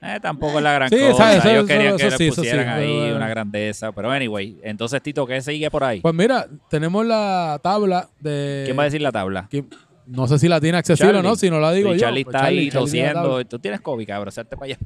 Eh, 0.02 0.18
tampoco 0.20 0.58
es 0.58 0.62
la 0.64 0.74
gran 0.74 0.90
Sí, 0.90 0.96
cosa. 0.98 1.34
eso- 1.34 1.48
Ellos 1.48 1.58
eso- 1.60 1.66
querían 1.66 1.96
que 1.96 2.06
eso 2.08 2.16
sí, 2.18 2.24
le 2.24 2.28
eso 2.28 2.34
sí, 2.42 2.48
pusieran 2.48 2.68
ahí 2.68 2.98
pero- 3.04 3.16
una 3.16 3.28
grandeza. 3.30 3.90
Pero 3.92 4.10
anyway, 4.10 4.58
entonces 4.62 5.00
Tito, 5.00 5.26
¿qué 5.26 5.40
sigue 5.40 5.70
por 5.70 5.82
ahí? 5.82 6.02
Pues 6.02 6.14
mira, 6.14 6.46
tenemos 6.68 7.06
la 7.06 7.58
tabla 7.62 8.10
de... 8.20 8.64
¿Quién 8.66 8.78
va 8.78 8.82
a 8.82 8.84
decir 8.84 9.00
la 9.00 9.12
tabla? 9.12 9.46
¿Quién- 9.50 9.66
No 10.06 10.26
sé 10.26 10.38
si 10.38 10.46
la 10.46 10.60
tiene 10.60 10.76
accesible 10.76 11.16
o 11.18 11.22
no, 11.22 11.36
si 11.36 11.48
no 11.48 11.58
la 11.58 11.72
digo 11.72 11.90
Y 11.94 11.94
yo. 11.94 12.00
Charlie 12.00 12.24
pues 12.24 12.34
está 12.36 12.46
ahí 12.48 12.68
Charlie, 12.68 12.70
tosiendo. 12.70 13.44
Tú 13.46 13.58
tienes 13.60 13.80
COVID, 13.80 14.06
cabrón. 14.06 14.34
Para 14.58 14.64
allá. 14.66 14.78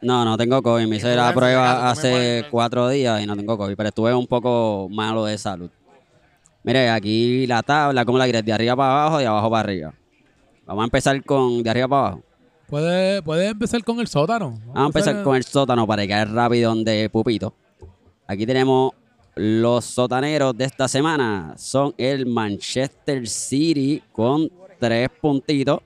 No, 0.00 0.24
no 0.24 0.36
tengo 0.36 0.62
COVID. 0.62 0.86
Me 0.86 0.96
hice 0.96 1.14
la 1.14 1.32
prueba 1.32 1.90
hace 1.90 2.44
cuatro 2.50 2.88
días 2.88 3.22
y 3.22 3.26
no 3.26 3.36
tengo 3.36 3.56
COVID, 3.58 3.76
pero 3.76 3.88
estuve 3.90 4.14
un 4.14 4.26
poco 4.26 4.88
malo 4.90 5.24
de 5.24 5.36
salud. 5.38 5.70
Mire, 6.62 6.90
aquí 6.90 7.46
la 7.46 7.62
tabla, 7.62 8.04
¿cómo 8.04 8.18
la 8.18 8.24
quieres? 8.24 8.44
¿De 8.44 8.52
arriba 8.52 8.76
para 8.76 8.92
abajo 8.92 9.18
de 9.18 9.26
abajo 9.26 9.50
para 9.50 9.60
arriba? 9.60 9.94
Vamos 10.66 10.82
a 10.82 10.84
empezar 10.84 11.24
con 11.24 11.62
de 11.62 11.70
arriba 11.70 11.88
para 11.88 12.06
abajo. 12.08 12.22
¿Puede, 12.68 13.22
puede 13.22 13.48
empezar 13.48 13.82
con 13.82 13.98
el 14.00 14.08
sótano. 14.08 14.60
Vamos 14.66 14.76
a 14.76 14.86
empezar 14.86 15.22
con 15.22 15.36
el 15.36 15.44
sótano 15.44 15.86
para 15.86 16.02
llegar 16.02 16.30
rápido 16.30 16.74
donde 16.74 17.08
Pupito. 17.08 17.54
Aquí 18.26 18.44
tenemos 18.44 18.92
los 19.34 19.86
sotaneros 19.86 20.56
de 20.56 20.66
esta 20.66 20.86
semana. 20.86 21.54
Son 21.56 21.94
el 21.96 22.26
Manchester 22.26 23.26
City 23.26 24.02
con 24.12 24.50
tres 24.78 25.08
puntitos. 25.20 25.80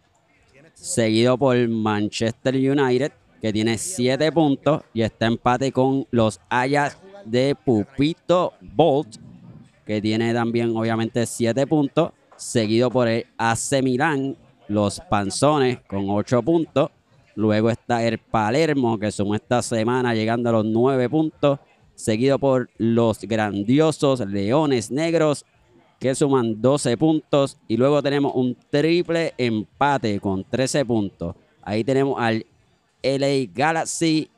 Seguido 0.75 1.39
por 1.39 1.57
Manchester 1.69 2.57
United, 2.57 3.13
que 3.41 3.53
tiene 3.53 3.79
siete 3.79 4.33
puntos. 4.33 4.83
Y 4.93 5.03
está 5.03 5.27
empate 5.27 5.71
con 5.71 6.05
los 6.11 6.41
Ajax 6.49 6.99
de 7.25 7.55
Pupito 7.55 8.55
Bolt, 8.61 9.19
que 9.87 10.01
tiene 10.01 10.33
también 10.33 10.77
obviamente 10.77 11.27
siete 11.27 11.67
puntos. 11.67 12.11
Seguido 12.37 12.91
por 12.91 13.09
el 13.09 13.27
AC 13.37 13.83
Milán, 13.83 14.37
los 14.69 15.01
Panzones 15.01 15.79
con 15.87 16.09
ocho 16.11 16.43
puntos. 16.43 16.91
Luego 17.35 17.71
está 17.71 18.05
el 18.05 18.19
Palermo, 18.19 18.99
que 18.99 19.11
sumó 19.11 19.35
esta 19.35 19.63
semana 19.63 20.15
llegando 20.15 20.51
a 20.51 20.53
los 20.53 20.65
nueve 20.65 21.09
puntos. 21.09 21.59
Seguido 21.95 22.39
por 22.39 22.71
los 22.79 23.21
grandiosos 23.21 24.21
Leones 24.21 24.91
Negros, 24.91 25.45
que 25.99 26.15
suman 26.15 26.61
12 26.61 26.97
puntos. 26.97 27.59
Y 27.69 27.77
luego 27.77 28.03
tenemos 28.03 28.33
un 28.35 28.57
triple 28.71 29.35
empate 29.39 30.19
con 30.21 30.45
13 30.45 30.85
puntos. 30.85 31.37
Ahí 31.63 31.85
tenemos 31.85 32.21
al 32.21 32.45
LA 33.03 33.51
Galaxy, 33.55 34.29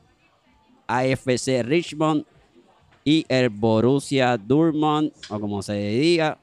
AFC 0.86 1.62
Richmond 1.62 2.26
y 3.04 3.26
el 3.28 3.50
Borussia 3.50 4.36
Dortmund, 4.38 5.12
o 5.28 5.38
como 5.38 5.62
se 5.62 5.74
diga. 5.74 6.38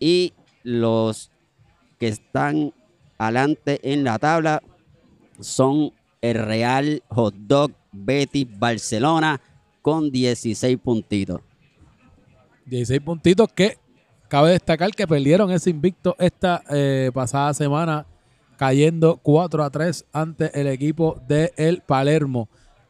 Y 0.00 0.32
los 0.62 1.30
que 1.98 2.08
están 2.08 2.72
adelante 3.18 3.80
en 3.82 4.04
la 4.04 4.18
tabla 4.18 4.62
son 5.40 5.92
el 6.20 6.44
Real 6.44 7.02
Hot 7.08 7.34
Dog 7.34 7.72
Betis 7.92 8.46
Barcelona 8.58 9.40
con 9.82 10.10
16 10.10 10.78
puntitos. 10.78 11.40
16 12.66 13.00
puntitos 13.00 13.48
que 13.52 13.78
cabe 14.28 14.50
destacar 14.50 14.90
que 14.90 15.06
perdieron 15.06 15.50
ese 15.52 15.70
invicto 15.70 16.16
esta 16.18 16.62
eh, 16.70 17.10
pasada 17.14 17.54
semana 17.54 18.06
cayendo 18.56 19.18
4 19.22 19.62
a 19.62 19.70
3 19.70 20.06
ante 20.12 20.60
el 20.60 20.66
equipo 20.66 21.20
de 21.28 21.52
el 21.56 21.82
Palermo. 21.82 22.48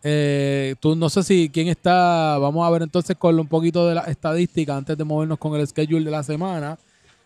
Eh, 0.08 0.76
tú 0.78 0.94
no 0.94 1.08
sé 1.08 1.24
si 1.24 1.48
quién 1.52 1.66
está, 1.66 2.38
vamos 2.38 2.64
a 2.64 2.70
ver 2.70 2.82
entonces 2.82 3.16
con 3.16 3.36
un 3.40 3.48
poquito 3.48 3.88
de 3.88 3.96
la 3.96 4.02
estadística 4.02 4.76
antes 4.76 4.96
de 4.96 5.02
movernos 5.02 5.36
con 5.36 5.58
el 5.58 5.66
schedule 5.66 6.04
de 6.04 6.10
la 6.12 6.22
semana. 6.22 6.78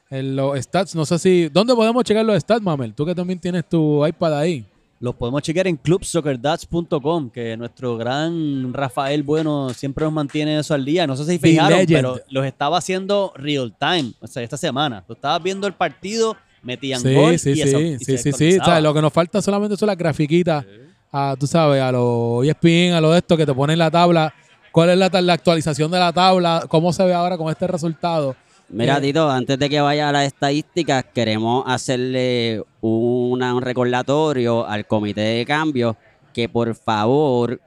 En 0.08 0.34
los 0.34 0.58
stats, 0.58 0.94
no 0.94 1.04
sé 1.04 1.18
si, 1.18 1.48
¿dónde 1.50 1.74
podemos 1.74 2.02
checar 2.04 2.24
los 2.24 2.40
stats, 2.40 2.62
Mamel? 2.62 2.94
Tú 2.94 3.04
que 3.04 3.14
también 3.14 3.38
tienes 3.38 3.68
tu 3.68 4.04
iPad 4.06 4.38
ahí. 4.38 4.64
Los 4.98 5.14
podemos 5.14 5.42
chequear 5.42 5.66
en 5.66 5.76
clubsoccerdats.com, 5.76 7.30
que 7.30 7.56
nuestro 7.56 7.96
gran 7.96 8.72
Rafael 8.72 9.22
Bueno 9.22 9.70
siempre 9.74 10.04
nos 10.04 10.12
mantiene 10.12 10.58
eso 10.58 10.74
al 10.74 10.84
día. 10.84 11.06
No 11.06 11.16
sé 11.16 11.24
si 11.26 11.38
fijaron, 11.38 11.80
pero 11.86 12.20
los 12.30 12.44
estaba 12.46 12.78
haciendo 12.78 13.32
real 13.36 13.74
time, 13.78 14.12
o 14.20 14.26
sea, 14.26 14.42
esta 14.42 14.56
semana. 14.56 15.04
Lo 15.06 15.14
estabas 15.14 15.42
viendo 15.42 15.66
el 15.66 15.74
partido, 15.74 16.36
metían 16.62 17.00
Sí, 17.00 17.14
gol 17.14 17.38
sí, 17.38 17.50
y 17.50 17.54
sí, 17.56 17.60
eso- 17.62 17.78
sí, 17.78 17.98
se 17.98 18.18
sí, 18.18 18.18
sí. 18.18 18.28
O 18.28 18.30
actualizaba. 18.32 18.64
sea, 18.66 18.80
lo 18.80 18.94
que 18.94 19.02
nos 19.02 19.12
falta 19.12 19.40
solamente 19.42 19.76
son 19.76 19.86
las 19.86 19.96
grafiquitas, 19.98 20.64
a, 21.12 21.36
tú 21.38 21.46
sabes, 21.46 21.82
a 21.82 21.90
los 21.92 22.44
E 22.44 22.50
ESPN, 22.50 22.94
a 22.94 23.00
lo 23.00 23.10
de 23.12 23.18
esto 23.18 23.36
que 23.36 23.46
te 23.46 23.54
ponen 23.54 23.78
la 23.78 23.90
tabla, 23.90 24.32
cuál 24.72 24.90
es 24.90 24.98
la, 24.98 25.08
la 25.20 25.32
actualización 25.32 25.90
de 25.90 25.98
la 25.98 26.12
tabla, 26.12 26.64
cómo 26.68 26.92
se 26.92 27.04
ve 27.04 27.12
ahora 27.14 27.36
con 27.36 27.50
este 27.50 27.66
resultado. 27.66 28.36
Mira, 28.68 28.98
Eh, 28.98 29.00
Tito, 29.00 29.28
antes 29.28 29.58
de 29.58 29.68
que 29.68 29.80
vaya 29.80 30.08
a 30.08 30.12
las 30.12 30.26
estadísticas, 30.26 31.04
queremos 31.12 31.64
hacerle 31.66 32.62
una- 32.80 33.54
un 33.54 33.62
recordatorio 33.62 34.66
al 34.66 34.86
comité 34.86 35.22
de 35.22 35.44
cambio 35.44 35.96
que 36.32 36.48
por 36.48 36.74
favor 36.76 37.60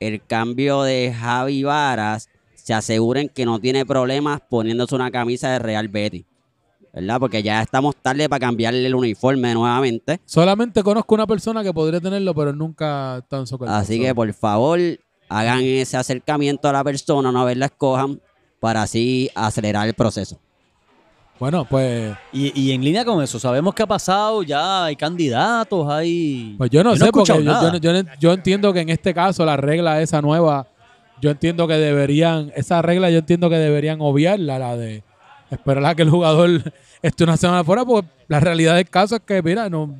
el 0.00 0.22
cambio 0.26 0.82
de 0.82 1.14
Javi 1.18 1.62
Varas 1.62 2.28
se 2.54 2.74
aseguren 2.74 3.30
que 3.30 3.46
no 3.46 3.58
tiene 3.58 3.86
problemas 3.86 4.40
poniéndose 4.50 4.94
una 4.94 5.10
camisa 5.10 5.50
de 5.50 5.58
Real 5.58 5.88
Betis. 5.88 6.26
¿Verdad? 6.92 7.20
Porque 7.20 7.42
ya 7.42 7.62
estamos 7.62 7.94
tarde 7.96 8.28
para 8.28 8.40
cambiarle 8.40 8.84
el 8.86 8.94
uniforme 8.94 9.54
nuevamente. 9.54 10.20
Solamente 10.24 10.82
conozco 10.82 11.14
una 11.14 11.26
persona 11.26 11.62
que 11.62 11.72
podría 11.72 12.00
tenerlo, 12.00 12.34
pero 12.34 12.52
nunca 12.52 13.24
en 13.30 13.46
soccer. 13.46 13.68
Así 13.68 14.00
que 14.00 14.12
por 14.14 14.32
favor 14.32 14.78
hagan 15.28 15.60
ese 15.62 15.96
acercamiento 15.96 16.68
a 16.68 16.72
la 16.72 16.82
persona, 16.82 17.28
una 17.28 17.44
vez 17.44 17.56
la 17.56 17.66
escojan, 17.66 18.20
para 18.58 18.82
así 18.82 19.30
acelerar 19.34 19.86
el 19.86 19.94
proceso. 19.94 20.38
Bueno, 21.38 21.64
pues, 21.64 22.14
Y, 22.32 22.52
y 22.60 22.72
en 22.72 22.84
línea 22.84 23.02
con 23.04 23.22
eso, 23.22 23.38
sabemos 23.38 23.72
qué 23.74 23.82
ha 23.82 23.86
pasado, 23.86 24.42
ya 24.42 24.84
hay 24.84 24.96
candidatos, 24.96 25.88
hay... 25.90 26.54
pues 26.58 26.68
yo 26.70 26.84
no 26.84 26.92
Yo 26.94 26.98
no 26.98 27.04
he 27.04 27.06
sé, 27.06 27.12
porque 27.12 27.32
escuchado 27.32 27.40
yo, 27.40 27.50
nada. 27.52 27.72
yo- 27.72 27.78
yo 27.78 28.02
no- 28.02 28.10
yo 28.20 28.32
entiendo 28.34 28.72
que 28.74 28.80
en 28.80 28.90
este 28.90 29.14
caso 29.14 29.46
la 29.46 29.56
regla 29.56 30.02
esa 30.02 30.20
nueva, 30.20 30.66
yo 31.22 31.30
entiendo 31.30 31.66
que 31.66 31.74
deberían, 31.74 32.52
esa 32.56 32.82
regla 32.82 33.08
yo 33.10 33.18
entiendo 33.20 33.48
que 33.48 33.56
deberían 33.56 34.02
obviarla, 34.02 34.58
la 34.58 34.76
de 34.76 35.02
esperar 35.50 35.84
a 35.86 35.94
que 35.94 36.02
el 36.02 36.10
jugador 36.10 36.50
esté 37.02 37.24
una 37.24 37.36
semana 37.36 37.64
fuera, 37.64 37.84
porque 37.84 38.08
la 38.28 38.40
realidad 38.40 38.76
del 38.76 38.88
caso 38.88 39.16
es 39.16 39.22
que, 39.22 39.42
mira, 39.42 39.68
no, 39.68 39.94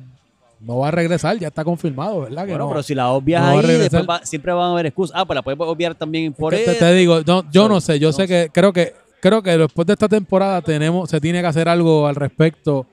no 0.59 0.77
va 0.77 0.89
a 0.89 0.91
regresar, 0.91 1.37
ya 1.39 1.47
está 1.47 1.63
confirmado, 1.63 2.21
¿verdad? 2.21 2.43
Que 2.45 2.51
Bueno, 2.51 2.65
no. 2.65 2.69
pero 2.71 2.83
si 2.83 2.93
la 2.95 3.09
obvias 3.09 3.41
no 3.41 3.59
ahí, 3.59 3.87
va- 4.07 4.21
siempre 4.23 4.53
van 4.53 4.69
a 4.69 4.71
haber 4.73 4.85
excusas. 4.87 5.15
Ah, 5.19 5.25
pues 5.25 5.35
la 5.35 5.41
puedes 5.41 5.59
obviar 5.59 5.95
también 5.95 6.33
por 6.33 6.53
Que 6.55 6.63
te, 6.63 6.93
digo, 6.93 7.21
no, 7.25 7.43
yo 7.51 7.67
no 7.67 7.81
sé, 7.81 7.97
yo 7.99 8.09
no 8.09 8.13
sé 8.13 8.23
sé. 8.23 8.27
que 8.27 8.49
creo 8.53 8.71
que 8.71 8.93
creo 9.21 9.41
que 9.43 9.57
después 9.57 9.85
de 9.85 9.93
esta 9.93 10.07
temporada 10.07 10.61
tenemos 10.61 11.09
se 11.09 11.19
tiene 11.21 11.41
que 11.41 11.47
hacer 11.47 11.67
algo 11.69 12.07
al 12.07 12.15
respecto 12.15 12.87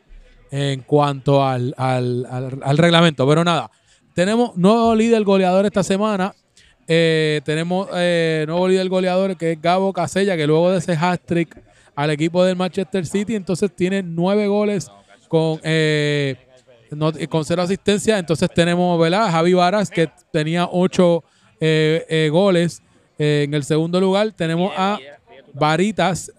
en 0.51 0.81
cuanto 0.81 1.45
al, 1.45 1.75
al, 1.77 2.27
al- 2.31 2.61
al 2.63 2.79
reglamento, 2.79 3.27
pero 3.29 3.45
nada, 3.45 3.71
tenemos 4.15 4.57
nuevo 4.57 4.95
líder 4.95 5.23
goleador 5.25 5.67
esta 5.67 5.83
semana. 5.83 6.35
Eh, 6.91 7.43
tenemos 7.45 7.87
eh, 7.95 8.45
nuevo 8.49 8.67
líder 8.67 8.89
goleador 8.89 9.37
que 9.37 9.53
es 9.53 9.61
Gabo 9.61 9.93
Casella, 9.93 10.37
que 10.39 10.47
luego 10.47 10.71
de 10.71 10.79
ese 10.79 10.95
hat-trick 10.95 11.55
al 11.99 12.11
equipo 12.11 12.45
del 12.45 12.55
Manchester 12.55 13.05
City, 13.05 13.35
entonces 13.35 13.75
tiene 13.75 14.05
nueve 14.05 14.47
goles 14.47 14.89
con, 15.27 15.59
eh, 15.65 16.37
con 17.29 17.45
cero 17.45 17.63
asistencia. 17.63 18.21
Entonces 18.21 18.49
tenemos 18.55 19.01
¿verdad? 19.01 19.29
Javi 19.33 19.53
Varas, 19.53 19.91
que 19.91 20.09
tenía 20.31 20.69
ocho 20.71 21.25
eh, 21.59 22.07
eh, 22.09 22.29
goles 22.31 22.81
en 23.19 23.53
el 23.53 23.65
segundo 23.65 24.01
lugar. 24.01 24.31
Tenemos 24.31 24.73
a 24.77 25.01
Varitas 25.55 26.31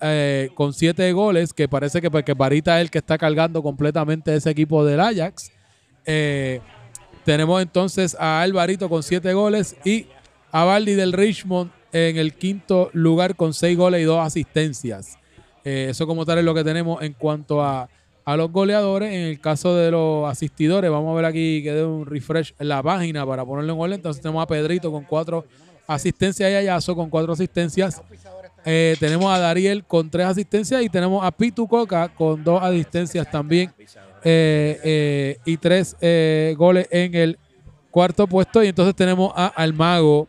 con 0.54 0.72
siete 0.72 1.12
goles, 1.12 1.52
que 1.52 1.68
parece 1.68 2.00
que, 2.00 2.10
pues, 2.10 2.24
que 2.24 2.34
Varitas 2.34 2.78
es 2.78 2.82
el 2.84 2.90
que 2.90 3.00
está 3.00 3.18
cargando 3.18 3.62
completamente 3.62 4.34
ese 4.34 4.50
equipo 4.52 4.86
del 4.86 5.02
Ajax. 5.02 5.52
Tenemos 7.26 7.62
entonces 7.62 8.16
a 8.18 8.42
Alvarito 8.42 8.88
con 8.88 9.04
siete 9.04 9.34
goles 9.34 9.76
y 9.84 10.08
a 10.54 10.64
Baldi 10.64 10.94
del 10.94 11.12
Richmond 11.12 11.70
en 11.92 12.16
el 12.16 12.34
quinto 12.34 12.92
lugar 12.94 13.36
con 13.36 13.54
seis 13.54 13.78
goles 13.78 14.00
y 14.00 14.06
dos 14.06 14.26
asistencias. 14.26 15.20
Eh, 15.64 15.88
eso 15.90 16.08
como 16.08 16.26
tal 16.26 16.40
es 16.40 16.46
lo 16.46 16.54
que 16.54 16.64
tenemos 16.64 17.02
en 17.02 17.14
cuanto 17.14 17.62
a, 17.62 17.90
a 18.26 18.38
los 18.38 18.52
goleadores. 18.52 19.14
En 19.14 19.22
el 19.22 19.40
caso 19.40 19.76
de 19.76 19.92
los 19.92 20.30
asistidores, 20.30 20.90
vamos 20.90 21.12
a 21.12 21.16
ver 21.16 21.26
aquí 21.26 21.62
que 21.64 21.74
dé 21.74 21.86
un 21.86 22.06
refresh 22.06 22.54
la 22.60 22.82
página 22.82 23.26
para 23.26 23.46
ponerlo 23.46 23.74
en 23.74 23.80
orden. 23.80 23.96
Entonces 23.96 24.22
tenemos 24.22 24.44
a 24.44 24.48
Pedrito 24.48 24.92
con 24.92 25.04
cuatro 25.04 25.46
asistencias 25.88 26.50
y 26.52 26.54
a 26.54 26.62
Yaso 26.62 26.96
con 26.96 27.10
cuatro 27.10 27.34
asistencias. 27.34 28.02
Eh, 28.66 28.96
tenemos 29.00 29.34
a 29.34 29.40
Dariel 29.40 29.84
con 29.86 30.10
tres 30.10 30.26
asistencias 30.26 30.82
y 30.82 30.90
tenemos 30.90 31.24
a 31.24 31.32
Pitu 31.32 31.68
Coca 31.68 32.10
con 32.10 32.44
dos 32.44 32.62
asistencias 32.62 33.30
también 33.32 33.72
eh, 34.24 35.38
y 35.46 35.58
tres 35.58 35.96
goles 36.58 36.88
en 36.92 37.16
el 37.16 37.40
cuarto 37.90 38.28
puesto. 38.28 38.64
Y 38.64 38.68
entonces 38.68 38.96
tenemos 38.96 39.32
a 39.36 39.48
Almago 39.48 40.28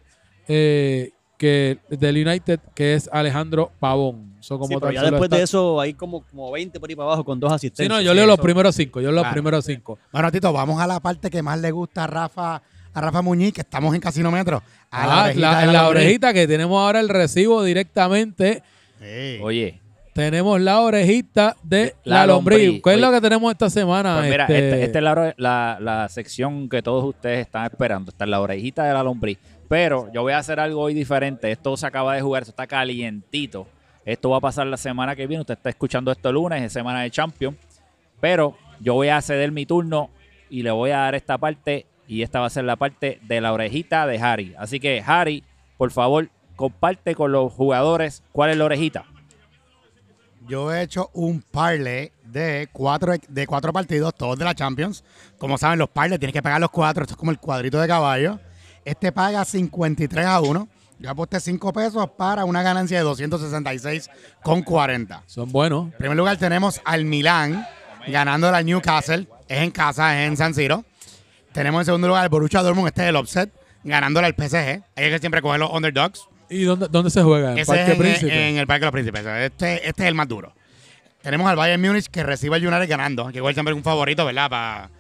que, 1.41 1.79
del 1.89 2.27
United, 2.27 2.61
que 2.75 2.95
es 2.95 3.09
Alejandro 3.11 3.73
Pavón. 3.81 4.30
Eso 4.41 4.59
como 4.59 4.69
Sí, 4.69 4.75
pero 4.75 4.87
tal 4.87 4.95
ya 4.95 5.03
después 5.03 5.23
está- 5.25 5.37
de 5.37 5.43
eso 5.43 5.81
hay 5.81 5.95
como, 5.95 6.23
como 6.27 6.51
20 6.51 6.81
por 6.81 6.89
ahí 6.89 6.97
para 6.97 7.09
abajo 7.09 7.25
con 7.25 7.39
dos 7.39 7.51
Sí, 7.51 7.55
asistencias. 7.57 7.89
no, 7.99 8.03
yo 8.03 8.15
leo 8.15 8.27
los 8.27 8.35
Eso- 8.35 8.43
primeros 8.43 8.75
cinco. 8.75 9.01
Yo 9.01 9.13
leo 9.13 9.23
los 9.23 9.33
primeros 9.33 9.65
cinco. 9.65 9.99
Bueno, 10.13 10.33
Tito, 10.33 10.53
vamos 10.53 10.81
a 10.81 10.87
la 10.87 10.99
parte 11.01 11.31
que 11.31 11.43
más 11.43 11.61
le 11.61 11.71
gusta 11.71 12.05
a 12.05 12.07
Rafa, 12.07 12.63
a 12.93 13.01
Rafa 13.01 13.23
Muñiz, 13.23 13.53
que 13.53 13.61
estamos 13.61 13.95
en 13.95 14.01
Casino 14.01 14.31
Metro. 14.31 14.63
A 14.91 15.03
Ah, 15.21 15.25
orejita 15.25 15.53
la, 15.53 15.65
en 15.65 15.73
la 15.73 15.89
orejita 15.89 16.33
que 16.33 16.47
tenemos 16.49 16.81
ahora 16.81 17.01
el 17.01 17.09
recibo 17.09 17.63
directamente. 17.63 18.63
Sí. 19.01 19.39
Oye, 19.43 19.81
Tenemos 20.13 20.61
la 20.61 20.81
orejita 20.81 21.57
de 21.63 21.95
La 22.03 22.17
la, 22.21 22.27
lombriz. 22.27 22.59
lombriz. 22.59 22.83
¿Qué 22.83 22.91
es 22.91 22.97
Oye. 22.97 23.07
lo 23.07 23.13
que 23.13 23.21
tenemos 23.21 23.53
esta 23.53 23.71
semana? 23.71 24.17
pues 24.19 24.29
mira, 24.31 24.43
Este, 24.45 24.59
esta 24.69 24.77
esta 24.85 24.99
es 24.99 25.05
la, 25.05 25.35
la- 25.37 25.79
la 25.81 26.09
sección 26.09 26.69
que 26.69 26.83
todos 26.83 27.05
ustedes 27.05 27.41
están 27.47 27.67
esperando. 27.67 28.11
Está 28.11 28.25
en 28.25 28.33
la 28.33 28.41
orejita 28.41 28.85
de 28.85 28.93
la 28.93 29.05
lombriz. 29.05 29.39
Pero 29.69 30.11
yo 30.13 30.23
voy 30.23 30.33
a 30.33 30.39
hacer 30.39 30.59
algo 30.59 30.81
hoy 30.83 30.95
diferente. 30.95 31.53
Esto 31.53 31.77
se 31.77 31.87
acaba 31.87 32.17
de 32.17 32.23
jugar, 32.23 32.43
esto 32.43 32.51
está 32.51 32.67
calientito. 32.67 33.69
Esto 34.05 34.31
va 34.31 34.39
a 34.39 34.41
pasar 34.41 34.67
la 34.67 34.77
semana 34.77 35.15
que 35.15 35.27
viene. 35.27 35.43
Usted 35.43 35.55
está 35.55 35.71
escuchando 35.71 36.11
esto 36.11 36.29
el 36.31 36.35
lunes, 36.37 36.63
es 36.63 36.73
semana 36.73 37.03
de 37.03 37.11
Champions. 37.11 37.57
Pero 38.21 38.57
yo 38.81 38.95
voy 38.95 39.09
a 39.09 39.21
ceder 39.21 39.53
mi 39.53 39.67
turno 39.67 40.11
y 40.49 40.63
le 40.63 40.71
voy 40.71 40.91
a 40.91 40.99
dar 40.99 41.15
esta 41.15 41.39
parte. 41.39 41.87
Y 42.07 42.23
esta 42.23 42.41
va 42.41 42.47
a 42.47 42.51
ser 42.51 42.65
la 42.65 42.77
parte 42.77 43.21
de 43.23 43.41
la 43.41 43.53
orejita 43.53 44.07
de 44.07 44.19
Harry. 44.19 44.55
Así 44.59 44.81
que, 44.81 45.03
Harry, 45.07 45.45
por 45.77 45.93
favor, 45.93 46.29
comparte 46.57 47.15
con 47.15 47.33
los 47.33 47.53
jugadores 47.53 48.23
cuál 48.33 48.51
es 48.51 48.57
la 48.57 48.65
orejita. 48.65 49.05
Yo 50.49 50.73
he 50.75 50.83
hecho 50.83 51.11
un 51.13 51.43
parlay 51.43 52.11
de 52.25 52.69
cuatro, 52.73 53.15
de 53.29 53.47
cuatro 53.47 53.73
partidos, 53.73 54.15
todos 54.15 54.37
de 54.37 54.45
la 54.45 54.55
Champions. 54.55 55.05
Como 55.39 55.57
saben, 55.57 55.79
los 55.79 55.89
parlays 55.89 56.19
tienes 56.19 56.33
que 56.33 56.43
pagar 56.43 56.61
los 56.61 56.71
cuatro. 56.71 57.05
Esto 57.05 57.15
es 57.15 57.17
como 57.17 57.31
el 57.31 57.39
cuadrito 57.39 57.81
de 57.81 57.87
caballo. 57.87 58.41
Este 58.85 59.13
paga 59.13 59.45
53 59.45 60.27
a 60.27 60.41
1. 60.41 60.69
Yo 61.01 61.11
aposté 61.11 61.41
5 61.41 61.73
pesos 61.73 62.09
para 62.17 62.45
una 62.45 62.63
ganancia 62.63 62.99
de 62.99 63.05
266,40. 64.45 65.23
Son 65.27 65.51
buenos. 65.51 65.87
En 65.87 65.99
primer 65.99 66.17
lugar 66.17 66.37
tenemos 66.37 66.81
al 66.85 67.05
Milán 67.05 67.67
ganando 68.07 68.51
la 68.53 68.63
Newcastle. 68.63 69.27
Es 69.49 69.59
en 69.63 69.71
casa, 69.71 70.23
es 70.23 70.29
en 70.29 70.37
San 70.37 70.55
Siro. 70.55 70.85
Tenemos 71.53 71.81
en 71.81 71.87
segundo 71.87 72.07
lugar 72.09 72.23
al 72.25 72.29
Borussia 72.29 72.63
Dortmund, 72.63 72.89
este 72.89 73.03
es 73.03 73.09
el 73.09 73.17
offset, 73.17 73.51
ganándole 73.83 74.27
al 74.29 74.35
PSG. 74.35 74.55
Hay 74.95 75.11
que 75.11 75.19
siempre 75.19 75.43
coger 75.43 75.59
los 75.59 75.71
underdogs. 75.73 76.29
¿Y 76.49 76.63
dónde, 76.65 76.87
dónde 76.89 77.11
se 77.11 77.23
juega? 77.23 77.53
¿En 77.53 77.59
Ese 77.59 77.67
Parque 77.67 77.83
es 77.85 77.91
en, 77.91 77.99
Príncipe? 77.99 78.49
en 78.51 78.57
el 78.57 78.67
Parque 78.67 78.81
de 78.81 78.87
los 78.87 78.93
Príncipes. 78.93 79.25
Este, 79.27 79.89
este 79.89 80.03
es 80.03 80.09
el 80.09 80.15
más 80.15 80.29
duro. 80.29 80.53
Tenemos 81.23 81.49
al 81.51 81.57
Bayern 81.57 81.81
Múnich 81.83 82.07
que 82.07 82.23
recibe 82.23 82.57
al 82.57 82.67
United 82.67 82.89
ganando, 82.89 83.29
que 83.29 83.39
igual 83.39 83.55
siempre 83.55 83.73
es 83.73 83.77
un 83.77 83.83
favorito, 83.85 84.25
¿verdad? 84.25 84.49
Pa- 84.51 84.91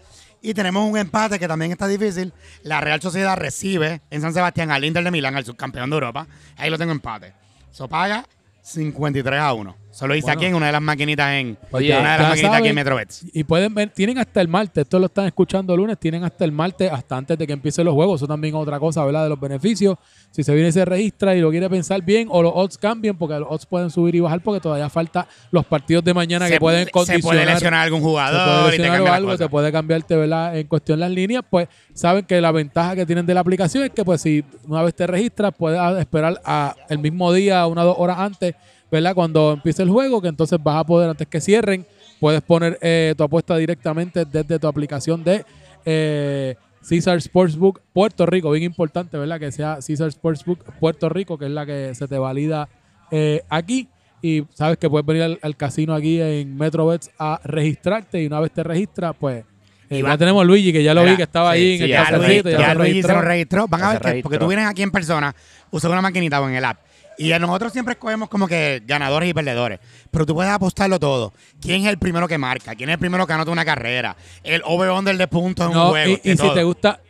Y 0.42 0.54
tenemos 0.54 0.88
un 0.88 0.96
empate 0.96 1.38
que 1.38 1.46
también 1.46 1.72
está 1.72 1.86
difícil. 1.86 2.32
La 2.62 2.80
Real 2.80 3.00
Sociedad 3.00 3.36
recibe 3.36 4.00
en 4.10 4.22
San 4.22 4.32
Sebastián 4.32 4.70
al 4.70 4.84
Inter 4.84 5.04
de 5.04 5.10
Milán, 5.10 5.36
al 5.36 5.44
subcampeón 5.44 5.90
de 5.90 5.96
Europa. 5.96 6.26
Ahí 6.56 6.70
lo 6.70 6.78
tengo 6.78 6.92
empate. 6.92 7.34
Eso 7.70 7.88
paga 7.88 8.24
53 8.62 9.40
a 9.40 9.52
1. 9.52 9.79
Solo 10.00 10.14
hice 10.14 10.24
Bueno. 10.24 10.38
aquí 10.38 10.46
en 10.46 10.54
una 10.54 10.66
de 10.66 10.72
las 10.72 10.80
maquinitas 10.80 11.30
en 11.34 11.58
Oye, 11.72 11.90
una 11.98 12.12
de 12.14 12.18
las 12.20 12.28
maquinitas 12.30 12.56
aquí 12.56 12.68
en 12.68 12.74
Metrobets. 12.74 13.26
Y 13.34 13.44
pueden 13.44 13.74
ver, 13.74 13.90
tienen 13.90 14.16
hasta 14.16 14.40
el 14.40 14.48
martes, 14.48 14.80
esto 14.84 14.98
lo 14.98 15.06
están 15.06 15.26
escuchando 15.26 15.74
el 15.74 15.80
lunes, 15.80 15.98
tienen 15.98 16.24
hasta 16.24 16.42
el 16.46 16.52
martes, 16.52 16.90
hasta 16.90 17.18
antes 17.18 17.36
de 17.36 17.46
que 17.46 17.52
empiecen 17.52 17.84
los 17.84 17.92
juegos. 17.92 18.18
Eso 18.18 18.26
también 18.26 18.54
es 18.54 18.60
otra 18.62 18.80
cosa, 18.80 19.04
¿verdad? 19.04 19.24
De 19.24 19.28
los 19.28 19.38
beneficios. 19.38 19.98
Si 20.30 20.42
se 20.42 20.54
viene 20.54 20.70
y 20.70 20.72
se 20.72 20.86
registra 20.86 21.36
y 21.36 21.40
lo 21.42 21.50
quiere 21.50 21.68
pensar 21.68 22.00
bien, 22.02 22.28
o 22.30 22.42
los 22.42 22.52
odds 22.54 22.78
cambian, 22.78 23.18
porque 23.18 23.38
los 23.38 23.48
odds 23.50 23.66
pueden 23.66 23.90
subir 23.90 24.14
y 24.14 24.20
bajar, 24.20 24.40
porque 24.40 24.60
todavía 24.60 24.88
falta 24.88 25.28
los 25.50 25.66
partidos 25.66 26.02
de 26.02 26.14
mañana 26.14 26.48
que 26.48 26.58
pueden 26.58 26.86
se 26.86 26.90
condicionar. 26.90 27.22
puede 27.22 27.44
lesionar 27.44 27.80
algún 27.80 28.00
se 28.00 28.04
puede 28.04 28.14
jugador 28.14 28.72
y 28.72 28.76
te 28.78 28.82
lesionar 28.82 29.14
algo, 29.14 29.36
te 29.36 29.48
puede 29.50 29.70
cambiarte, 29.70 30.16
¿verdad? 30.16 30.56
En 30.56 30.66
cuestión 30.66 30.98
las 30.98 31.10
líneas, 31.10 31.44
pues 31.50 31.68
saben 31.92 32.24
que 32.24 32.40
la 32.40 32.52
ventaja 32.52 32.96
que 32.96 33.04
tienen 33.04 33.26
de 33.26 33.34
la 33.34 33.40
aplicación 33.40 33.84
es 33.84 33.90
que, 33.90 34.02
pues, 34.02 34.22
si 34.22 34.42
una 34.66 34.82
vez 34.82 34.94
te 34.94 35.06
registras, 35.06 35.52
puedes 35.54 35.78
esperar 35.98 36.40
a 36.42 36.74
el 36.88 37.00
mismo 37.00 37.34
día, 37.34 37.66
una 37.66 37.82
o 37.82 37.86
dos 37.88 37.96
horas 37.98 38.18
antes, 38.18 38.54
¿verdad? 38.90 39.14
Cuando 39.14 39.52
empiece 39.52 39.82
el 39.82 39.90
juego, 39.90 40.20
que 40.20 40.28
entonces 40.28 40.58
vas 40.62 40.76
a 40.76 40.84
poder, 40.84 41.10
antes 41.10 41.26
que 41.26 41.40
cierren, 41.40 41.86
puedes 42.18 42.42
poner 42.42 42.78
eh, 42.82 43.14
tu 43.16 43.24
apuesta 43.24 43.56
directamente 43.56 44.24
desde 44.24 44.58
tu 44.58 44.66
aplicación 44.66 45.24
de 45.24 45.44
eh, 45.84 46.54
Caesar 46.88 47.20
Sportsbook 47.20 47.80
Puerto 47.92 48.26
Rico. 48.26 48.50
Bien 48.50 48.64
importante, 48.64 49.16
¿verdad? 49.18 49.38
Que 49.38 49.52
sea 49.52 49.78
Caesar 49.86 50.10
Sportsbook 50.12 50.64
Puerto 50.78 51.08
Rico, 51.08 51.38
que 51.38 51.46
es 51.46 51.50
la 51.50 51.64
que 51.66 51.94
se 51.94 52.08
te 52.08 52.18
valida 52.18 52.68
eh, 53.10 53.42
aquí. 53.48 53.88
Y 54.22 54.44
sabes 54.52 54.76
que 54.76 54.90
puedes 54.90 55.06
venir 55.06 55.22
al, 55.22 55.38
al 55.40 55.56
casino 55.56 55.94
aquí 55.94 56.20
en 56.20 56.54
MetroBets 56.56 57.10
a 57.18 57.40
registrarte 57.42 58.22
y 58.22 58.26
una 58.26 58.38
vez 58.40 58.52
te 58.52 58.62
registras, 58.62 59.16
pues 59.18 59.44
eh, 59.88 60.00
Y 60.00 60.02
ya 60.02 60.18
tenemos 60.18 60.42
a 60.42 60.44
Luigi, 60.44 60.72
que 60.74 60.82
ya 60.82 60.92
lo 60.92 61.00
Mira, 61.00 61.12
vi 61.12 61.16
que 61.16 61.22
estaba 61.22 61.54
sí, 61.54 61.58
ahí 61.58 61.72
en 61.72 61.78
sí, 61.78 61.84
el 61.84 61.90
ya 61.90 62.10
Ya. 62.10 62.18
Luis, 62.18 62.42
ya 62.44 62.50
ya 62.50 62.68
se 62.68 62.74
Luigi 62.74 63.02
se 63.02 63.12
lo 63.12 63.22
registró. 63.22 63.66
Van 63.66 63.82
a 63.82 63.92
ver 63.92 64.00
que, 64.02 64.22
porque 64.22 64.38
tú 64.38 64.46
vienes 64.46 64.66
aquí 64.66 64.82
en 64.82 64.90
persona, 64.90 65.34
usas 65.70 65.90
una 65.90 66.02
maquinita 66.02 66.40
o 66.40 66.48
en 66.48 66.54
el 66.54 66.64
app. 66.66 66.78
Y 67.20 67.38
nosotros 67.38 67.72
siempre 67.72 67.92
escogemos 67.92 68.30
como 68.30 68.48
que 68.48 68.82
ganadores 68.86 69.28
y 69.28 69.34
perdedores. 69.34 69.78
Pero 70.10 70.24
tú 70.24 70.34
puedes 70.34 70.50
apostarlo 70.50 70.98
todo. 70.98 71.34
¿Quién 71.60 71.82
es 71.82 71.88
el 71.88 71.98
primero 71.98 72.26
que 72.26 72.38
marca? 72.38 72.74
¿Quién 72.74 72.88
es 72.88 72.94
el 72.94 72.98
primero 72.98 73.26
que 73.26 73.32
anota 73.34 73.50
una 73.50 73.64
carrera? 73.64 74.16
El 74.42 74.62
over-under 74.64 75.14
de 75.18 75.28
puntos 75.28 75.70
en 75.70 75.76
un 75.76 75.88
juego. 75.90 76.18
y, 76.24 76.30
si 76.30 76.36
todo. 76.36 76.54
te 76.54 76.64
gusta 76.64 77.00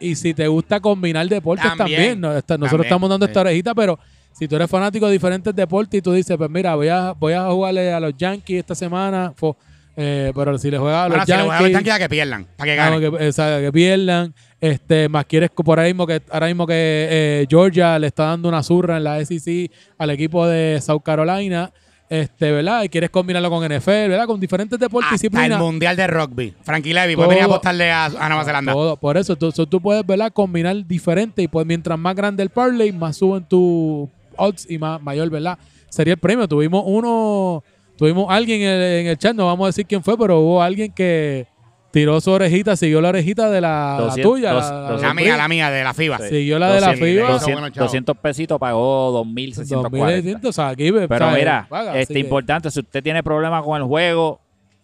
y 0.00 0.14
si 0.14 0.32
te 0.32 0.48
gusta 0.48 0.80
combinar 0.80 1.28
deportes 1.28 1.76
también, 1.76 2.18
nosotros 2.20 2.46
también, 2.46 2.80
estamos 2.82 3.10
dando 3.10 3.26
esta 3.26 3.40
orejita, 3.40 3.74
pero 3.74 3.98
si 4.32 4.48
tú 4.48 4.56
eres 4.56 4.70
fanático 4.70 5.06
de 5.06 5.12
diferentes 5.12 5.54
deportes 5.54 5.98
y 5.98 6.02
tú 6.02 6.12
dices, 6.12 6.36
pues 6.36 6.48
mira, 6.48 6.74
voy 6.74 6.88
a, 6.88 7.12
voy 7.12 7.32
a 7.34 7.50
jugarle 7.50 7.92
a 7.92 8.00
los 8.00 8.16
Yankees 8.16 8.60
esta 8.60 8.74
semana, 8.74 9.34
fo- 9.38 9.56
eh, 10.00 10.32
pero 10.32 10.56
si 10.58 10.70
le 10.70 10.78
juegas 10.78 11.06
a 11.06 11.08
los 11.08 11.10
Bueno, 11.10 11.26
si 11.26 11.32
le 11.32 11.38
Yankees, 11.38 11.82
voy 11.82 11.90
a 11.90 11.98
que 11.98 12.08
pierdan, 12.08 12.46
para 12.56 12.72
que 12.72 12.80
ah, 12.80 12.90
ganen. 12.90 13.00
que, 13.00 13.26
o 13.28 13.32
sea, 13.32 13.60
que 13.60 13.72
pierdan, 13.72 14.32
este, 14.60 15.08
más 15.08 15.24
quieres 15.24 15.50
por 15.50 15.80
ahí 15.80 15.92
mismo 15.92 16.06
que 16.06 16.22
ahora 16.30 16.46
mismo 16.46 16.68
que 16.68 16.74
eh, 16.76 17.46
Georgia 17.50 17.98
le 17.98 18.06
está 18.06 18.26
dando 18.26 18.48
una 18.48 18.62
zurra 18.62 18.98
en 18.98 19.02
la 19.02 19.24
SEC 19.24 19.72
al 19.98 20.10
equipo 20.10 20.46
de 20.46 20.80
South 20.80 21.02
Carolina, 21.04 21.72
este, 22.08 22.52
¿verdad? 22.52 22.84
Y 22.84 22.88
quieres 22.90 23.10
combinarlo 23.10 23.50
con 23.50 23.64
NFL, 23.64 23.90
¿verdad? 23.90 24.26
Con 24.26 24.38
diferentes 24.38 24.78
deportes 24.78 25.10
y 25.10 25.14
Hasta 25.14 25.26
el 25.26 25.30
disciplinas. 25.32 25.58
Mundial 25.58 25.96
de 25.96 26.06
Rugby. 26.06 26.54
Frankie 26.62 26.94
Levy, 26.94 27.16
puede 27.16 27.30
venir 27.30 27.42
a 27.42 27.46
apostarle 27.46 27.90
a, 27.90 28.04
a 28.04 28.28
Nueva 28.28 28.44
Zelanda. 28.44 28.72
Todo, 28.72 28.96
por 28.96 29.16
eso 29.16 29.34
tú, 29.34 29.50
tú 29.50 29.80
puedes 29.80 30.06
¿verdad? 30.06 30.32
combinar 30.32 30.76
diferente 30.86 31.42
y 31.42 31.48
pues 31.48 31.66
mientras 31.66 31.98
más 31.98 32.14
grande 32.14 32.44
el 32.44 32.50
parlay, 32.50 32.92
más 32.92 33.16
suben 33.16 33.42
tus 33.42 34.08
odds 34.36 34.64
y 34.70 34.78
más 34.78 35.02
mayor, 35.02 35.28
¿verdad? 35.28 35.58
Sería 35.88 36.14
el 36.14 36.20
premio. 36.20 36.46
Tuvimos 36.46 36.84
uno, 36.86 37.64
tuvimos 37.98 38.26
alguien 38.30 38.62
en 38.62 38.68
el, 38.68 38.82
en 39.00 39.06
el 39.08 39.18
chat, 39.18 39.34
no 39.36 39.44
vamos 39.46 39.66
a 39.66 39.68
decir 39.68 39.84
quién 39.86 40.02
fue, 40.02 40.16
pero 40.16 40.40
hubo 40.40 40.62
alguien 40.62 40.90
que 40.92 41.46
tiró 41.90 42.20
su 42.20 42.30
orejita, 42.30 42.76
siguió 42.76 43.00
la 43.00 43.08
orejita 43.08 43.50
de 43.50 43.60
la, 43.60 43.96
la 43.98 44.04
200, 44.06 44.32
tuya. 44.32 44.52
dos- 44.52 45.02
la- 45.02 45.14
mía, 45.14 45.36
la 45.36 45.48
mía, 45.48 45.70
de 45.70 45.82
la 45.84 45.92
FIBA. 45.94 46.18
Sí. 46.18 46.28
Siguió 46.28 46.58
la 46.58 46.72
de 46.72 46.80
la 46.80 46.86
200, 46.92 47.08
FIBA. 47.08 47.30
200, 47.32 47.60
Bueno, 47.60 47.74
chavo. 47.74 47.84
200 47.86 48.16
pesitos 48.18 48.58
pagó 48.58 49.10
2.640. 49.24 49.80
2600, 49.90 50.48
o 50.48 50.52
sea, 50.52 50.68
aquí, 50.68 50.92
Pero 50.92 51.30
mira, 51.32 51.66
Paga, 51.68 51.98
este 51.98 52.14
que- 52.14 52.20
importante, 52.20 52.70
si 52.70 52.80
usted 52.80 53.02
tiene 53.02 53.22
problemas 53.22 53.62
con 53.64 53.76
el 53.80 53.84
juego 53.86 54.40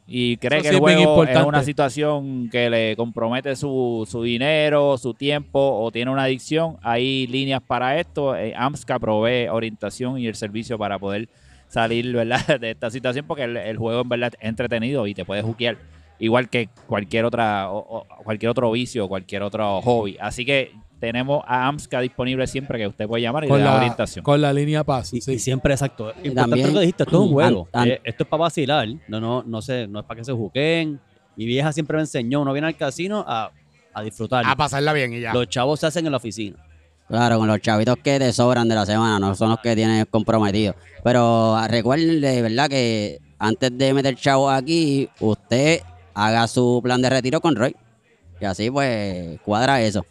y 0.07 0.37
cree 0.39 0.59
Eso 0.59 0.63
que 0.65 0.69
sí 0.69 0.69
el 0.71 0.75
es 0.75 0.81
juego 0.81 1.01
es 1.01 1.07
importante. 1.07 1.49
una 1.49 1.63
situación 1.63 2.49
que 2.51 2.69
le 2.69 2.97
compromete 2.97 3.55
su, 3.57 4.07
su 4.11 4.23
dinero, 4.23 4.99
su 4.99 5.15
tiempo 5.15 5.61
o 5.61 5.91
tiene 5.93 6.11
una 6.11 6.25
adicción, 6.25 6.77
hay 6.83 7.27
líneas 7.27 7.61
para 7.67 7.99
esto. 8.01 8.35
Eh, 8.37 8.55
AMSCA 8.57 8.99
provee 8.99 9.49
orientación 9.49 10.19
y 10.19 10.27
el 10.27 10.35
servicio 10.35 10.77
para 10.79 10.99
poder 10.99 11.29
salir 11.75 12.13
¿verdad? 12.15 12.59
de 12.61 12.71
esta 12.71 12.91
situación 12.91 13.27
porque 13.27 13.45
el, 13.45 13.57
el 13.57 13.77
juego 13.77 14.01
en 14.03 14.09
verdad 14.09 14.33
es 14.41 14.49
entretenido 14.49 15.07
y 15.07 15.15
te 15.15 15.25
puede 15.25 15.43
juquear 15.43 15.77
igual 16.19 16.49
que 16.49 16.69
cualquier 16.87 17.25
otra 17.25 17.71
o- 17.71 17.79
o 17.99 18.07
cualquier 18.25 18.51
otro 18.51 18.71
vicio, 18.71 19.09
cualquier 19.09 19.43
otro 19.43 19.83
hobby. 19.83 20.17
Así 20.21 20.45
que 20.47 20.73
tenemos 21.01 21.43
a 21.47 21.67
AMSCA 21.69 22.01
disponible 22.01 22.47
siempre 22.47 22.79
que 22.79 22.87
usted 22.87 23.07
puede 23.07 23.23
llamar 23.23 23.45
y 23.45 23.49
con 23.49 23.59
le 23.59 23.65
da 23.65 23.73
la, 23.73 23.77
orientación. 23.79 24.23
con 24.25 24.41
la 24.41 24.53
línea 24.53 24.85
paz. 24.85 25.13
Y, 25.13 25.21
sí. 25.21 25.33
y 25.33 25.39
siempre 25.39 25.75
exacto. 25.75 26.09
Importante 26.11 26.35
también- 26.41 26.67
lo 26.69 26.75
que 26.75 26.81
dijiste, 26.81 27.03
esto 27.03 27.17
es 27.17 27.23
un 27.27 27.33
juego. 27.33 27.69
An- 27.73 27.83
an- 27.83 27.89
Eh, 27.89 28.01
esto 28.05 28.23
es 28.23 28.29
para 28.29 28.41
vacilar. 28.43 28.89
No, 29.09 29.21
no, 29.21 29.43
no 29.45 29.61
sé, 29.61 29.87
no 29.89 29.99
es 30.01 30.07
para 30.07 30.19
que 30.21 30.25
se 30.25 30.33
juquen. 30.33 31.01
Mi 31.37 31.45
vieja 31.47 31.73
siempre 31.73 31.97
me 31.97 32.03
enseñó, 32.05 32.41
uno 32.41 32.53
viene 32.53 32.69
al 32.69 32.77
casino 32.77 33.25
a, 33.27 33.51
a 33.93 34.03
disfrutar. 34.03 34.45
A 34.47 34.55
pasarla 34.57 34.93
bien 34.93 35.13
y 35.13 35.21
ya. 35.21 35.35
Los 35.35 35.49
chavos 35.49 35.81
se 35.81 35.87
hacen 35.89 36.07
en 36.07 36.13
la 36.13 36.19
oficina. 36.19 36.57
Claro, 37.09 37.39
con 37.39 37.47
los 37.47 37.61
chavitos 37.61 37.97
que 38.03 38.19
te 38.19 38.33
sobran 38.33 38.69
de 38.69 38.75
la 38.75 38.87
semana, 38.87 39.19
no 39.19 39.35
son 39.35 39.51
los 39.51 39.61
que 39.61 39.77
tienes 39.77 40.07
comprometidos. 40.07 40.77
Pero 41.03 41.55
ah, 41.55 41.69
recuerden 41.69 42.21
de 42.21 42.43
verdad 42.43 42.69
que 42.69 43.21
antes 43.39 43.77
de 43.77 43.93
meter 43.93 44.17
chavos 44.17 44.53
aquí, 44.53 45.09
usted 45.21 45.83
haga 46.15 46.47
su 46.49 46.81
plan 46.83 47.03
de 47.03 47.11
retiro 47.11 47.41
con 47.41 47.57
Roy. 47.57 47.77
Y 48.41 48.45
así 48.47 48.71
pues 48.71 49.39
cuadra 49.43 49.81
eso. 49.83 50.05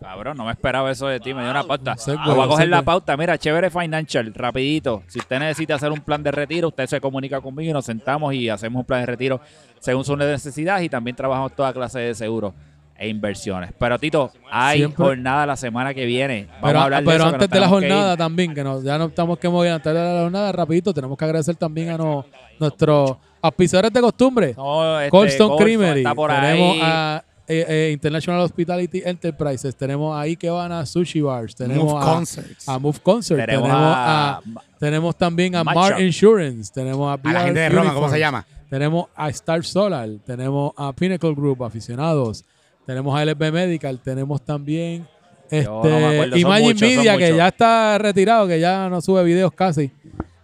Cabrón, 0.00 0.36
no 0.36 0.44
me 0.44 0.52
esperaba 0.52 0.90
eso 0.90 1.08
de 1.08 1.20
ti, 1.20 1.34
me 1.34 1.42
dio 1.42 1.50
una 1.50 1.64
pauta. 1.64 1.96
Voy 2.24 2.44
a 2.44 2.48
coger 2.48 2.68
la 2.68 2.82
pauta. 2.82 3.16
Mira, 3.16 3.36
chévere 3.38 3.70
financial, 3.70 4.32
rapidito. 4.34 5.02
Si 5.08 5.18
usted 5.18 5.38
necesita 5.38 5.74
hacer 5.74 5.90
un 5.90 6.00
plan 6.00 6.22
de 6.22 6.30
retiro, 6.30 6.68
usted 6.68 6.86
se 6.86 7.00
comunica 7.00 7.40
conmigo 7.40 7.70
y 7.70 7.72
nos 7.72 7.86
sentamos 7.86 8.32
y 8.34 8.48
hacemos 8.48 8.80
un 8.80 8.86
plan 8.86 9.00
de 9.00 9.06
retiro 9.06 9.40
según 9.80 10.04
sus 10.04 10.16
necesidades 10.16 10.84
y 10.84 10.88
también 10.88 11.16
trabajamos 11.16 11.54
toda 11.54 11.72
clase 11.72 11.98
de 11.98 12.14
seguros 12.14 12.54
e 12.98 13.08
inversiones. 13.08 13.72
Pero 13.78 13.98
Tito, 13.98 14.32
hay 14.50 14.78
Siempre- 14.78 15.04
jornada 15.04 15.46
la 15.46 15.56
semana 15.56 15.92
que 15.94 16.04
viene. 16.06 16.46
Vamos 16.46 16.60
Pero, 16.62 16.78
a 16.78 16.84
hablar 16.84 17.02
de 17.02 17.06
pero 17.06 17.16
eso, 17.18 17.28
que 17.30 17.34
antes 17.34 17.50
de 17.50 17.60
la 17.60 17.66
que 17.66 17.70
jornada 17.70 18.16
también, 18.16 18.54
que 18.54 18.64
nos, 18.64 18.82
ya 18.82 18.98
no 18.98 19.06
estamos 19.06 19.38
que 19.38 19.48
mover 19.48 19.72
antes 19.72 19.92
de 19.92 19.98
la 19.98 20.20
jornada, 20.22 20.52
rapidito, 20.52 20.92
tenemos 20.94 21.16
que 21.18 21.24
agradecer 21.24 21.56
también 21.56 21.90
a 21.90 21.98
no- 21.98 22.24
nuestros 22.58 23.16
auspiciadores 23.42 23.92
de 23.92 24.00
costumbre. 24.00 24.54
No, 24.56 25.00
este, 25.00 25.10
Cold 25.38 25.58
Creamery. 25.60 26.00
está 26.00 26.14
por 26.14 26.30
tenemos 26.30 26.74
ahí. 26.74 26.80
a 26.82 27.24
eh, 27.48 27.64
eh, 27.68 27.90
International 27.92 28.40
Hospitality 28.40 29.02
Enterprises. 29.04 29.76
Tenemos 29.76 30.16
a 30.16 30.22
Ikebana 30.22 30.84
Sushi 30.84 31.20
Bars. 31.20 31.54
Tenemos 31.54 31.84
Move 31.92 32.02
a, 32.02 32.04
Concerts. 32.04 32.68
a 32.68 32.78
Move 32.80 32.98
Concert. 33.00 33.38
Tenemos 33.46 33.68
Tenemos, 33.68 33.86
a- 33.96 34.30
a, 34.38 34.42
tenemos 34.80 35.16
también 35.16 35.54
a 35.54 35.62
Match 35.62 35.76
Mar 35.76 35.92
Shop. 35.92 36.00
Insurance. 36.00 36.72
Tenemos 36.74 37.08
a, 37.08 37.28
A 37.28 37.32
la 37.32 37.40
gente 37.42 37.60
de 37.60 37.68
Roma, 37.68 37.94
¿cómo 37.94 38.08
se 38.08 38.18
llama? 38.18 38.44
Tenemos 38.68 39.06
a 39.14 39.28
Star 39.28 39.62
Solar. 39.64 40.08
Tenemos 40.26 40.72
a 40.76 40.92
Pinnacle 40.92 41.34
Group, 41.34 41.62
aficionados. 41.62 42.44
Tenemos 42.86 43.18
a 43.18 43.24
LB 43.24 43.52
Medical. 43.52 44.00
Tenemos 44.00 44.44
también 44.44 45.06
no 45.50 45.58
este, 45.58 45.68
acuerdo, 45.68 46.36
Imagine 46.36 46.68
muchos, 46.74 46.88
Media, 46.88 47.16
que 47.16 47.36
ya 47.36 47.48
está 47.48 47.98
retirado, 47.98 48.48
que 48.48 48.58
ya 48.58 48.88
no 48.88 49.00
sube 49.00 49.22
videos 49.24 49.52
casi. 49.52 49.90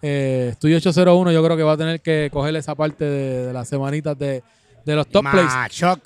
Eh, 0.00 0.48
Estudio 0.52 0.76
801, 0.78 1.32
yo 1.32 1.44
creo 1.44 1.56
que 1.56 1.62
va 1.62 1.72
a 1.72 1.76
tener 1.76 2.00
que 2.00 2.28
coger 2.32 2.54
esa 2.56 2.74
parte 2.74 3.04
de, 3.04 3.46
de 3.46 3.52
las 3.52 3.68
semanitas 3.68 4.18
de, 4.18 4.42
de 4.84 4.96
los 4.96 5.06
top 5.06 5.24
plays. 5.30 5.46
Machoc. 5.46 6.00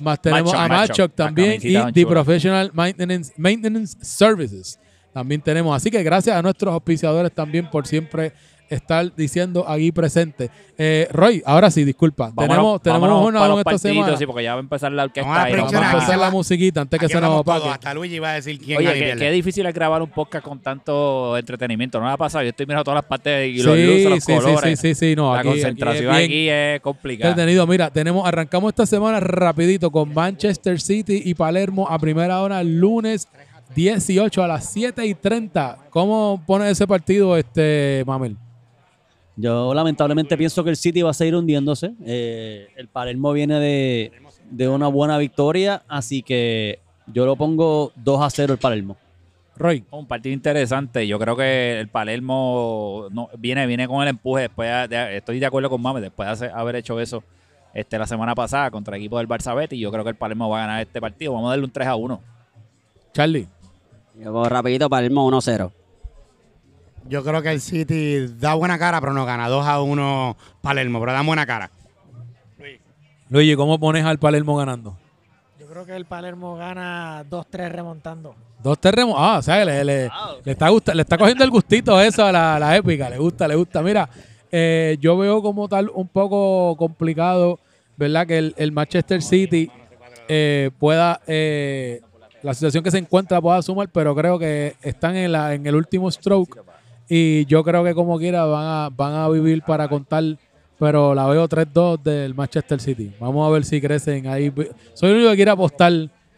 Más 0.00 0.20
tenemos 0.22 0.52
Matchup, 0.52 1.00
a 1.00 1.02
La 1.02 1.08
también 1.08 1.60
y 1.62 1.92
The. 1.92 2.06
Professional 2.06 2.70
Maintenance, 2.72 3.32
Maintenance 3.36 3.96
Services. 4.00 4.78
También 5.12 5.40
tenemos. 5.40 5.76
Así 5.76 5.90
que 5.90 6.02
gracias 6.02 6.36
a 6.36 6.42
nuestros 6.42 6.72
auspiciadores 6.72 7.32
también 7.32 7.68
por 7.68 7.86
siempre 7.86 8.32
estar 8.70 9.14
diciendo 9.14 9.68
aquí 9.68 9.92
presente. 9.92 10.50
Eh, 10.78 11.08
Roy, 11.12 11.42
ahora 11.44 11.70
sí, 11.70 11.84
disculpa. 11.84 12.30
Vámonos- 12.34 12.46
tenemos 12.48 12.82
tenemos 12.82 13.08
vámonos 13.10 13.28
una 13.28 13.48
los 13.48 13.58
esta 13.58 13.78
semana. 13.78 14.16
sí, 14.16 14.24
porque 14.24 14.42
ya 14.44 14.54
va 14.54 14.60
a 14.60 14.62
empezar 14.62 14.92
la 14.92 15.04
orquesta. 15.04 15.28
Vamos 15.28 15.44
a 15.44 15.50
y 15.50 15.52
Vamos 15.60 15.74
a 15.74 15.92
empezar 15.92 16.18
la 16.18 16.30
musiquita 16.30 16.80
antes 16.80 16.98
que 17.00 17.08
se 17.08 17.20
nos 17.20 17.40
opaque. 17.40 17.68
Hasta 17.68 17.92
Luigi 17.94 18.18
va 18.18 18.30
a 18.30 18.34
decir 18.34 18.58
quién 18.58 18.78
Oye, 18.78 18.94
qué, 18.94 19.16
qué 19.18 19.30
difícil 19.30 19.66
es 19.66 19.74
grabar 19.74 20.00
un 20.00 20.08
podcast 20.10 20.44
con 20.44 20.60
tanto 20.60 21.36
entretenimiento. 21.36 21.98
No 22.00 22.06
me 22.06 22.12
ha 22.12 22.16
pasado. 22.16 22.42
Yo 22.44 22.50
estoy 22.50 22.64
mirando 22.66 22.84
todas 22.84 22.96
las 22.96 23.04
partes 23.04 23.48
y 23.50 23.62
los 23.62 23.74
Sí, 23.76 23.84
luces, 23.84 24.04
los 24.04 24.14
sí, 24.24 24.32
sí, 24.32 24.38
colores. 24.38 24.80
sí, 24.80 24.94
sí, 24.94 25.08
sí, 25.08 25.16
no, 25.16 25.34
la 25.34 25.40
aquí- 25.40 25.48
aquí 25.50 25.58
es 25.58 25.64
concentración 25.64 26.14
aquí 26.14 26.48
es 26.48 26.80
complicada. 26.80 27.30
Entretenido. 27.30 27.66
Mira, 27.66 27.90
tenemos, 27.90 28.26
arrancamos 28.26 28.70
esta 28.70 28.86
semana 28.86 29.20
rapidito 29.20 29.90
con 29.90 30.14
Manchester 30.14 30.80
City 30.80 31.22
y 31.24 31.34
Palermo 31.34 31.88
a 31.90 31.98
primera 31.98 32.40
hora, 32.40 32.62
lunes 32.62 33.28
18 33.74 34.42
a 34.42 34.48
las 34.48 34.70
7 34.72 35.04
y 35.06 35.14
30. 35.14 35.76
¿Cómo 35.90 36.42
pone 36.46 36.70
ese 36.70 36.86
partido, 36.86 37.36
este 37.36 38.02
Mamel? 38.06 38.36
Yo 39.36 39.72
lamentablemente 39.72 40.36
pienso 40.36 40.62
que 40.64 40.70
el 40.70 40.76
City 40.76 41.02
va 41.02 41.10
a 41.10 41.14
seguir 41.14 41.34
hundiéndose. 41.34 41.92
Eh, 42.04 42.68
el 42.76 42.88
Palermo 42.88 43.32
viene 43.32 43.58
de, 43.58 44.12
de 44.50 44.68
una 44.68 44.88
buena 44.88 45.16
victoria, 45.18 45.82
así 45.88 46.22
que 46.22 46.78
yo 47.06 47.24
lo 47.24 47.36
pongo 47.36 47.92
2 47.96 48.20
a 48.22 48.28
0 48.30 48.52
el 48.54 48.58
Palermo. 48.58 48.96
Roy. 49.56 49.84
Un 49.90 50.06
partido 50.06 50.32
interesante. 50.32 51.06
Yo 51.06 51.18
creo 51.18 51.36
que 51.36 51.80
el 51.80 51.88
Palermo 51.88 53.08
no, 53.10 53.28
viene, 53.38 53.66
viene 53.66 53.86
con 53.86 54.02
el 54.02 54.08
empuje. 54.08 54.42
Después 54.42 54.88
de- 54.88 54.96
de- 54.96 55.16
estoy 55.18 55.38
de 55.38 55.46
acuerdo 55.46 55.68
con 55.68 55.80
Mame. 55.82 56.00
Después 56.00 56.26
de 56.26 56.32
hacer- 56.32 56.50
haber 56.54 56.76
hecho 56.76 56.98
eso 56.98 57.22
este, 57.74 57.98
la 57.98 58.06
semana 58.06 58.34
pasada 58.34 58.70
contra 58.70 58.96
el 58.96 59.02
equipo 59.02 59.18
del 59.18 59.28
Barça 59.28 59.54
Betis, 59.54 59.78
yo 59.78 59.90
creo 59.92 60.02
que 60.02 60.10
el 60.10 60.16
Palermo 60.16 60.48
va 60.48 60.58
a 60.58 60.66
ganar 60.66 60.80
este 60.82 61.00
partido. 61.00 61.32
Vamos 61.34 61.48
a 61.48 61.50
darle 61.50 61.64
un 61.66 61.70
3 61.70 61.86
a 61.88 61.94
1. 61.94 62.20
Charlie. 63.12 63.46
Yo 64.18 64.32
voy 64.32 64.48
rapidito, 64.48 64.88
Palermo 64.88 65.26
1-0. 65.30 65.70
Yo 67.10 67.22
creo 67.24 67.42
que 67.42 67.50
el 67.50 67.60
City 67.60 68.26
da 68.38 68.54
buena 68.54 68.78
cara, 68.78 69.00
pero 69.00 69.12
no 69.12 69.26
gana. 69.26 69.48
2 69.48 69.66
a 69.66 69.82
1 69.82 70.36
Palermo, 70.62 71.00
pero 71.00 71.12
da 71.12 71.22
buena 71.22 71.44
cara. 71.44 71.70
Luigi, 73.28 73.54
¿cómo 73.56 73.78
pones 73.78 74.04
al 74.04 74.18
Palermo 74.18 74.56
ganando? 74.56 74.96
Yo 75.58 75.66
creo 75.66 75.84
que 75.86 75.94
el 75.94 76.04
Palermo 76.04 76.56
gana 76.56 77.24
2-3 77.30 77.68
remontando. 77.70 78.34
Dos 78.62 78.78
terremotos. 78.78 79.22
Ah, 79.24 79.38
o 79.38 79.42
sea, 79.42 79.64
le, 79.64 79.84
le- 79.84 80.10
le 80.44 80.52
está 80.52 80.68
gusta, 80.68 80.94
le 80.94 81.02
está 81.02 81.16
cogiendo 81.16 81.44
el 81.44 81.50
gustito 81.50 82.00
eso 82.00 82.24
a 82.24 82.32
la, 82.32 82.58
la 82.58 82.76
épica. 82.76 83.08
Le 83.08 83.18
gusta, 83.18 83.46
le 83.48 83.54
gusta. 83.54 83.82
Mira, 83.82 84.08
eh, 84.50 84.96
yo 85.00 85.16
veo 85.16 85.40
como 85.42 85.68
tal 85.68 85.90
un 85.94 86.08
poco 86.08 86.76
complicado, 86.76 87.58
¿verdad? 87.96 88.26
Que 88.26 88.38
el, 88.38 88.54
el 88.56 88.72
Manchester 88.72 89.22
City 89.22 89.70
eh, 90.28 90.70
pueda, 90.78 91.20
eh, 91.26 92.00
la 92.42 92.52
situación 92.52 92.82
que 92.84 92.90
se 92.90 92.98
encuentra 92.98 93.40
pueda 93.40 93.62
sumar, 93.62 93.88
pero 93.92 94.14
creo 94.14 94.38
que 94.38 94.74
están 94.82 95.16
en, 95.16 95.32
la, 95.32 95.54
en 95.54 95.64
el 95.66 95.74
último 95.76 96.10
stroke 96.10 96.58
y 97.10 97.44
yo 97.46 97.64
creo 97.64 97.82
que 97.84 97.92
como 97.94 98.18
quiera 98.18 98.44
van 98.44 98.64
a, 98.66 98.88
van 98.96 99.14
a 99.14 99.28
vivir 99.28 99.62
para 99.62 99.88
contar, 99.88 100.22
pero 100.78 101.14
la 101.14 101.26
veo 101.26 101.48
3-2 101.48 102.00
del 102.02 102.34
Manchester 102.34 102.80
City. 102.80 103.12
Vamos 103.20 103.46
a 103.46 103.52
ver 103.52 103.64
si 103.64 103.80
crecen 103.80 104.26
ahí. 104.28 104.52
Soy 104.94 105.10
el 105.10 105.16
único 105.16 105.30
que 105.30 105.36
quiere 105.36 105.50
apostar 105.50 105.92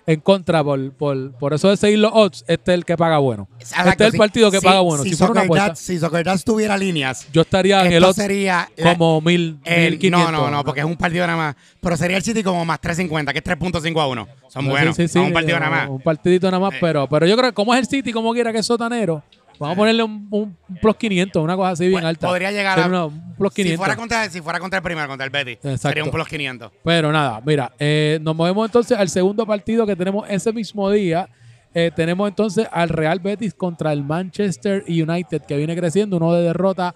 en 0.05 0.19
contra 0.21 0.65
por, 0.65 0.91
por, 0.95 1.31
por 1.35 1.55
eso 1.55 1.69
de 1.71 1.77
seguir 1.77 2.01
los 2.01 2.11
odds. 2.13 2.45
Este 2.49 2.73
es 2.73 2.75
el 2.79 2.85
que 2.85 2.97
paga 2.97 3.19
bueno. 3.19 3.47
Exacto, 3.61 3.91
este 3.91 4.03
es 4.03 4.07
el 4.09 4.13
si- 4.13 4.19
partido 4.19 4.51
que 4.51 4.59
si- 4.59 4.65
paga 4.67 4.81
bueno. 4.81 5.05
Si, 5.05 5.15
fuera 5.15 5.31
una 5.33 5.41
Soccer 5.43 5.57
Dad- 5.59 5.65
apuesta, 5.71 6.37
si 6.39 6.45
tuviera 6.45 6.77
líneas, 6.77 7.29
yo 7.33 7.43
estaría 7.43 7.85
en 7.87 7.93
el 7.93 8.03
odds 8.03 8.17
sería 8.17 8.69
la- 8.79 8.93
como 8.95 9.21
mil, 9.21 9.59
el- 9.65 9.93
1500. 9.93 10.33
no, 10.33 10.41
no, 10.41 10.51
no, 10.51 10.65
porque 10.65 10.81
es 10.81 10.87
un 10.87 10.97
partido 10.97 11.25
nada 11.27 11.39
más. 11.39 11.57
Pero 11.81 11.97
sería 11.97 12.17
el 12.17 12.25
City 12.25 12.43
como 12.43 12.65
más 12.65 12.81
3.50, 12.81 13.31
que 13.33 13.39
es 13.39 13.45
3.5 13.45 14.01
a 14.01 14.07
1. 14.09 14.27
Son 14.49 14.67
buenos. 14.67 14.97
sí, 14.97 15.07
sí, 15.07 15.13
son 15.13 15.27
un 15.27 15.33
partido 15.33 15.57
eh, 15.59 15.61
nada 15.61 15.71
más. 15.71 15.89
Un 15.89 16.01
partidito 16.01 16.51
nada 16.51 16.59
más, 16.61 16.73
Sí. 16.73 16.79
pero, 16.81 17.07
pero 17.09 17.25
yo 17.27 17.37
creo 17.37 17.51
que 17.51 17.55
como 17.55 17.73
es 17.75 17.79
el 17.81 17.87
City, 17.87 18.11
como 18.13 18.33
quiera 18.33 18.51
que 18.53 18.59
es 18.59 18.67
sotanero, 18.67 19.23
vamos 19.59 19.75
a 19.75 19.77
ponerle 19.77 20.03
un, 20.03 20.27
un 20.31 20.57
plus 20.81 20.97
500, 20.97 21.43
una 21.43 21.57
cosa 21.57 21.71
así 21.71 21.85
bien 21.85 21.93
Bueno, 21.95 22.09
alta. 22.09 22.29
Podría 22.29 22.51
llegar 22.53 22.79
a. 22.81 22.87
una- 22.87 23.07
un 23.07 23.35
plus 23.37 23.53
Si 23.55 23.63
500. 23.63 23.79
fuera, 23.79 23.97
contra, 23.97 24.29
si 24.31 24.41
fuera 24.41 24.59
contra 24.61 24.79
el 24.79 24.83
primero, 24.83 25.09
contra 25.09 25.25
el 25.25 25.31
Betis, 25.31 25.57
Exacto. 25.57 25.89
sería 25.89 26.05
un 26.05 26.11
plus 26.11 26.29
500. 26.29 26.73
Pero 26.85 27.13
nada, 27.13 27.41
mira, 27.45 27.73
eh, 27.79 28.19
nos 28.23 28.35
movemos 28.37 28.67
entonces 28.67 28.97
al 28.99 29.09
segundo 29.09 29.47
partido 29.47 29.87
que 29.87 29.97
tenemos 29.97 30.29
ese 30.29 30.53
mismo 30.53 30.91
día. 30.91 31.29
Eh, 31.75 31.91
tenemos 31.97 32.29
entonces 32.29 32.69
al 32.71 32.91
Real 32.91 33.19
Betis 33.21 33.55
contra 33.55 33.93
el 33.93 34.03
Manchester 34.05 34.85
United, 34.87 35.43
que 35.43 35.57
viene 35.57 35.75
creciendo, 35.75 36.19
uno 36.19 36.35
de 36.35 36.43
derrota, 36.43 36.95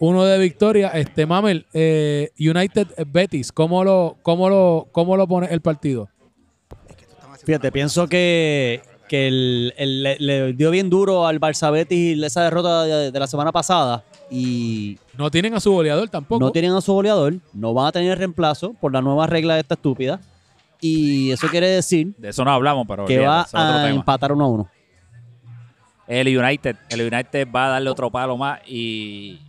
uno 0.00 0.24
de 0.24 0.38
victoria. 0.38 0.88
Este 0.88 1.26
Mamel, 1.26 1.66
eh, 1.74 2.30
United 2.38 2.88
Betis, 3.06 3.52
¿cómo 3.52 3.84
lo, 3.84 4.16
cómo 4.22 4.48
lo, 4.48 4.88
cómo 4.92 5.16
lo 5.18 5.28
pone 5.28 5.48
el 5.50 5.60
partido? 5.60 6.08
Fíjate, 7.44 7.70
pienso 7.70 8.08
que, 8.08 8.80
que 9.08 9.28
el- 9.28 9.74
el- 9.76 10.02
le, 10.02 10.16
le 10.18 10.52
dio 10.54 10.70
bien 10.70 10.88
duro 10.90 11.26
al 11.26 11.40
Barça 11.40 11.70
Betis 11.70 12.22
esa 12.22 12.42
derrota 12.44 12.84
de, 12.84 13.10
de 13.10 13.20
la 13.20 13.26
semana 13.26 13.52
pasada 13.52 14.02
y 14.30 14.98
No 15.18 15.30
tienen 15.30 15.54
a 15.54 15.60
su 15.60 15.72
goleador 15.72 16.08
tampoco. 16.08 16.40
no 16.44 16.50
tienen 16.52 16.72
a 16.72 16.80
su 16.80 16.92
goleador, 16.92 17.34
no 17.52 17.74
van 17.74 17.86
a 17.86 17.92
tener 17.92 18.16
reemplazo 18.18 18.72
por 18.74 18.92
la 18.92 19.02
nueva 19.02 19.26
regla 19.26 19.54
de 19.54 19.60
esta 19.60 19.74
estúpida 19.74 20.20
y 20.80 21.30
eso 21.30 21.46
quiere 21.48 21.68
decir 21.68 22.14
De 22.18 22.30
eso 22.30 22.44
no 22.44 22.50
hablamos, 22.52 22.86
pero 22.86 23.04
que 23.04 23.18
va 23.18 23.42
a 23.42 23.44
tema. 23.46 23.90
empatar 23.90 24.32
1 24.32 24.44
a 24.44 24.48
1. 24.48 24.70
El 26.06 26.36
United, 26.38 26.76
el 26.90 27.00
United 27.00 27.48
va 27.54 27.66
a 27.66 27.68
darle 27.70 27.88
otro 27.90 28.10
palo 28.10 28.36
más 28.36 28.60
y 28.68 29.40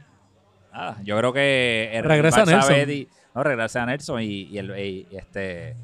nada, 0.73 0.97
yo 1.03 1.17
creo 1.17 1.33
que 1.33 1.89
el 1.93 2.03
Regresa 2.03 2.43
Barça 2.45 2.47
Nelson. 2.47 2.75
Betis- 2.75 3.07
no 3.33 3.43
regresa 3.43 3.83
a 3.83 3.85
Nelson 3.85 4.21
y, 4.21 4.43
y 4.43 4.57
el, 4.57 4.79
y 4.79 5.07
este 5.11 5.75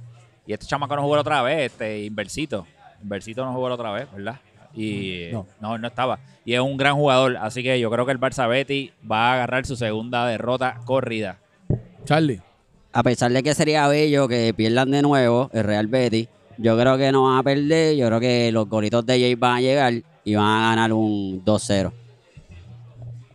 y 0.47 0.53
este 0.53 0.65
chamaco 0.65 0.95
no 0.95 1.01
jugó 1.01 1.19
otra 1.19 1.41
vez, 1.41 1.72
este 1.72 2.03
Inversito. 2.05 2.65
Inversito 3.04 3.43
no 3.45 3.54
jugó 3.54 3.70
la 3.70 3.76
otra 3.76 3.91
vez, 3.91 4.08
¿verdad? 4.16 4.39
Y 4.74 5.28
No. 5.32 5.45
no. 5.60 5.78
no, 5.78 5.88
estaba. 5.88 6.20
Y 6.45 6.54
es 6.54 6.60
un 6.62 6.78
gran 6.78 6.95
jugador, 6.95 7.38
así 7.38 7.62
que 7.64 7.80
yo 7.80 7.91
creo 7.91 8.06
que 8.06 8.12
el 8.14 8.20
Barça 8.20 8.47
Betis 8.47 8.91
va 9.10 9.30
a 9.30 9.34
agarrar 9.34 9.66
su 9.66 9.76
segunda 9.76 10.26
derrota 10.28 10.80
corrida. 10.86 11.38
Charlie. 12.06 12.41
A 12.93 13.04
pesar 13.04 13.32
de 13.32 13.43
que 13.43 13.54
sería 13.54 13.88
bello 13.88 14.28
que 14.28 14.54
pierdan 14.54 14.91
de 14.91 15.02
nuevo 15.02 15.49
el 15.54 15.64
Real 15.64 15.88
Betis, 15.88 16.28
yo 16.58 16.78
creo 16.78 16.97
que 16.97 17.12
no 17.12 17.24
van 17.26 17.38
a 17.39 17.43
perder. 17.43 17.95
Yo 17.95 18.08
creo 18.08 18.20
que 18.20 18.52
los 18.52 18.68
golitos 18.68 19.06
de 19.06 19.14
Jay 19.20 19.36
van 19.36 19.58
a 19.58 19.62
llegar 19.62 19.93
y 20.24 20.36
van 20.36 20.45
a 20.64 20.70
ganar 20.70 20.93
un 20.93 21.43
2-0. 21.43 21.91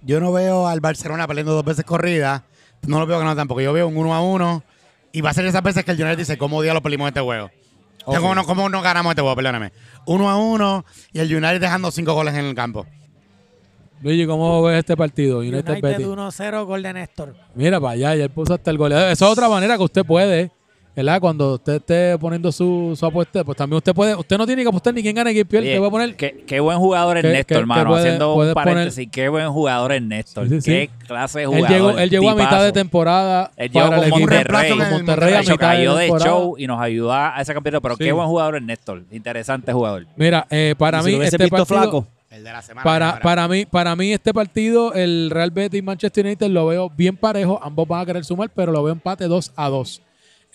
Yo 0.02 0.20
no 0.20 0.32
veo 0.32 0.68
al 0.68 0.80
Barcelona 0.80 1.26
perdiendo 1.26 1.52
dos 1.52 1.64
veces 1.64 1.84
corrida. 1.84 2.44
No 2.86 3.00
lo 3.00 3.06
veo 3.06 3.18
ganando 3.18 3.40
tampoco. 3.40 3.60
Yo 3.60 3.72
veo 3.72 3.88
un 3.88 3.96
1 3.96 4.14
a 4.14 4.20
1. 4.22 4.62
Y 5.12 5.20
va 5.20 5.30
a 5.30 5.34
ser 5.34 5.46
esas 5.46 5.62
veces 5.62 5.84
que 5.84 5.90
el 5.92 6.00
United 6.00 6.18
dice, 6.18 6.38
¿cómo 6.38 6.62
día 6.62 6.74
lo 6.74 6.82
perdimos 6.82 7.08
este 7.08 7.20
juego? 7.20 7.50
O 8.06 8.12
sea, 8.12 8.20
¿Cómo, 8.20 8.34
no, 8.34 8.44
¿Cómo 8.46 8.68
no 8.68 8.80
ganamos 8.82 9.10
este 9.10 9.20
juego? 9.20 9.34
Perdóname. 9.36 9.72
1 10.06 10.30
a 10.30 10.36
1 10.36 10.84
y 11.12 11.18
el 11.18 11.34
United 11.34 11.60
dejando 11.60 11.90
cinco 11.90 12.14
goles 12.14 12.34
en 12.34 12.44
el 12.46 12.54
campo. 12.54 12.86
Luigi, 14.00 14.26
¿cómo 14.26 14.62
ves 14.62 14.78
este 14.78 14.96
partido? 14.96 15.38
United, 15.38 15.68
United 15.68 15.82
Betis. 15.82 16.06
1-0, 16.06 16.64
gol 16.66 16.82
de 16.82 16.92
Néstor. 16.92 17.34
Mira 17.54 17.80
para 17.80 17.94
allá, 17.94 18.14
ya 18.14 18.24
él 18.24 18.30
puso 18.30 18.54
hasta 18.54 18.70
el 18.70 18.78
goleador. 18.78 19.10
Esa 19.10 19.26
es 19.26 19.32
otra 19.32 19.48
manera 19.48 19.76
que 19.76 19.82
usted 19.82 20.04
puede 20.04 20.52
¿verdad? 20.96 21.20
Cuando 21.20 21.54
usted 21.54 21.74
esté 21.74 22.18
poniendo 22.18 22.50
su, 22.50 22.94
su 22.98 23.04
apuesta, 23.06 23.44
pues 23.44 23.56
también 23.56 23.76
usted 23.76 23.94
puede, 23.94 24.14
usted 24.16 24.36
no 24.38 24.46
tiene 24.46 24.62
que 24.62 24.68
apostar 24.68 24.94
ni 24.94 25.02
quién 25.02 25.14
gana 25.14 25.28
ni 25.30 25.34
quién 25.34 25.46
pierde, 25.46 25.68
Oye, 25.68 25.78
puede 25.78 25.90
poner 25.90 26.16
Qué, 26.16 26.42
qué 26.46 26.58
buen 26.58 26.78
jugador 26.78 27.18
es 27.18 27.24
Néstor, 27.24 27.58
hermano. 27.58 27.90
puede- 27.90 28.00
Haciendo 28.02 28.34
un 28.34 28.54
paréntesis, 28.54 29.08
qué 29.12 29.28
buen 29.28 29.48
jugador 29.50 29.92
es 29.92 30.02
Néstor. 30.02 30.48
Sí, 30.48 30.60
sí, 30.62 30.70
Qué 30.70 30.90
sí. 30.98 31.06
clase 31.06 31.38
de 31.40 31.44
él 31.44 31.50
jugador. 31.50 31.70
llegó, 31.70 31.90
él 31.98 32.10
llegó 32.10 32.30
a 32.30 32.34
mitad 32.34 32.64
de 32.64 32.72
temporada 32.72 33.50
Él 33.56 33.70
llegó 33.70 33.86
para 33.90 33.96
el 34.04 34.10
con 34.10 34.20
equipo 34.22 34.34
Monterrey. 34.34 34.70
con 34.70 34.80
el 34.82 34.90
Monterrey 34.92 35.34
a 35.34 35.38
mitad 35.40 35.52
de 35.52 35.58
cayó 35.58 35.94
de 35.96 36.08
show 36.18 36.54
y 36.58 36.66
nos 36.66 36.80
ayudó 36.80 37.12
a 37.12 37.34
ese 37.40 37.52
campeonato. 37.54 37.82
Pero 37.82 37.96
Sí. 37.96 38.04
qué 38.04 38.12
buen 38.12 38.26
jugador 38.26 38.56
es 38.56 38.62
Néstor. 38.62 39.04
Interesante 39.10 39.72
jugador. 39.72 40.06
Mira, 40.16 40.46
eh, 40.50 40.74
para 40.78 41.02
si 41.02 41.10
mí 41.16 41.22
este 41.24 41.38
partido, 41.48 41.66
flaco. 41.66 42.06
El 42.30 42.42
de 42.44 42.52
la 42.52 42.60
semana. 42.60 42.82
para, 42.84 43.20
para 43.20 43.46
mí, 43.48 43.64
para 43.66 43.94
mí 43.96 44.12
este 44.12 44.34
partido, 44.34 44.92
el 44.94 45.30
Real 45.30 45.50
Betis 45.52 45.78
y 45.78 45.82
Manchester 45.82 46.24
United 46.26 46.48
lo 46.48 46.66
veo 46.66 46.90
bien 46.90 47.16
parejo. 47.16 47.60
Ambos 47.62 47.86
van 47.86 48.00
a 48.00 48.06
querer 48.06 48.24
sumar, 48.24 48.50
pero 48.54 48.72
lo 48.72 48.82
veo 48.82 48.92
empate 48.92 49.24
2 49.26 49.52
a 49.56 49.68
2. 49.68 50.02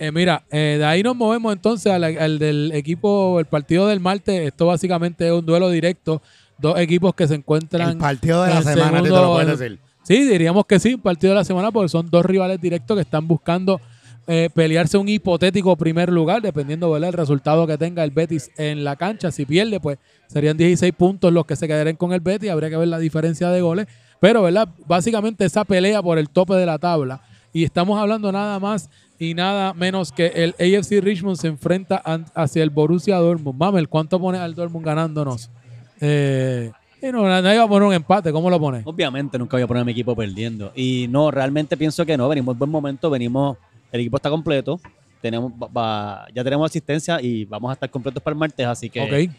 Eh, 0.02 0.12
mira, 0.12 0.44
eh, 0.50 0.78
de 0.80 0.86
ahí 0.86 1.04
nos 1.04 1.16
movemos 1.16 1.54
entonces 1.54 1.94
al, 1.94 2.04
al 2.04 2.40
del 2.40 2.72
equipo, 2.74 3.40
el 3.40 3.46
partido 3.46 3.86
del 3.86 4.00
martes. 4.00 4.48
Esto 4.48 4.66
básicamente 4.66 5.28
es 5.28 5.32
un 5.32 5.46
duelo 5.46 5.70
directo. 5.70 6.24
Dos 6.58 6.80
equipos 6.80 7.14
que 7.14 7.28
se 7.28 7.36
encuentran. 7.36 7.92
El 7.92 7.98
partido 7.98 8.42
de 8.42 8.50
la 8.50 8.64
semana, 8.64 8.98
¿a 8.98 9.04
ti 9.04 9.10
te 9.10 9.16
lo 9.16 9.34
puedes 9.34 9.60
decir. 9.60 9.80
Sí, 10.02 10.28
diríamos 10.28 10.66
que 10.66 10.80
sí, 10.80 10.98
partido 10.98 11.34
de 11.34 11.38
la 11.38 11.46
semana, 11.46 11.70
porque 11.72 11.90
son 11.90 12.10
dos 12.10 12.26
rivales 12.26 12.60
directos 12.60 12.98
que 12.98 13.02
están 13.02 13.28
buscando 13.28 13.80
eh, 14.26 14.50
pelearse 14.52 14.98
un 14.98 15.08
hipotético 15.08 15.76
primer 15.76 16.12
lugar, 16.12 16.42
dependiendo 16.42 16.92
del 16.96 17.14
resultado 17.14 17.68
que 17.68 17.78
tenga 17.78 18.04
el 18.04 18.10
Betis 18.10 18.50
en 18.58 18.84
la 18.84 18.96
cancha. 18.96 19.30
Si 19.30 19.46
pierde, 19.46 19.80
pues 19.80 20.00
serían 20.26 20.58
16 20.58 20.94
puntos 20.94 21.32
los 21.32 21.46
que 21.46 21.56
se 21.56 21.68
quedarían 21.68 21.96
con 21.96 22.12
el 22.12 22.22
Betis, 22.22 22.50
habría 22.50 22.72
que 22.72 22.78
ver 22.78 22.88
la 22.88 22.98
diferencia 22.98 23.50
de 23.50 23.62
goles. 23.62 23.86
Pero, 24.20 24.42
¿verdad? 24.42 24.68
Básicamente 24.88 25.46
esa 25.46 25.64
pelea 25.64 26.02
por 26.02 26.18
el 26.18 26.28
tope 26.28 26.56
de 26.56 26.66
la 26.66 26.80
tabla. 26.80 27.22
Y 27.54 27.64
estamos 27.64 28.00
hablando 28.00 28.32
nada 28.32 28.60
más 28.60 28.90
y 29.22 29.36
nada 29.36 29.74
menos 29.76 30.12
que 30.12 30.26
el 30.28 30.56
AFC 30.60 31.00
Richmond 31.00 31.38
se 31.38 31.48
enfrenta 31.48 31.98
hacia 32.34 32.64
el 32.64 32.72
Borussia 32.72 33.18
Dortmund. 33.18 33.56
Mamel, 33.60 33.88
¿cuánto 33.88 34.20
pone 34.20 34.40
al 34.40 34.56
Dortmund 34.56 34.84
ganándonos? 34.84 35.52
Eh, 36.00 36.72
y 37.00 37.12
no, 37.12 37.24
nadie 37.28 37.60
va 37.60 37.66
a 37.66 37.68
poner 37.68 37.88
un 37.88 37.94
empate, 37.94 38.32
¿cómo 38.32 38.50
lo 38.50 38.60
pone? 38.60 38.82
Obviamente 38.84 39.38
nunca 39.38 39.58
voy 39.58 39.62
a 39.64 39.68
poner 39.68 39.82
a 39.82 39.86
mi 39.86 39.92
equipo 39.92 40.16
perdiendo. 40.16 40.72
Y 40.76 41.06
no, 41.08 41.30
realmente 41.30 41.78
pienso 41.78 42.04
que 42.04 42.18
no. 42.18 42.28
Venimos 42.30 42.54
en 42.54 42.60
buen 42.60 42.72
momento, 42.72 43.12
venimos, 43.12 43.58
el 43.92 44.00
equipo 44.02 44.18
está 44.18 44.32
completo. 44.32 44.80
Tenemos, 45.22 45.52
va- 45.52 45.68
va- 45.68 46.28
ya 46.34 46.44
tenemos 46.44 46.66
asistencia 46.68 47.22
y 47.22 47.46
vamos 47.46 47.70
a 47.70 47.74
estar 47.74 47.92
completos 47.92 48.24
para 48.24 48.34
el 48.34 48.40
martes, 48.40 48.66
así 48.66 48.90
que 48.90 49.02
Ok. 49.28 49.32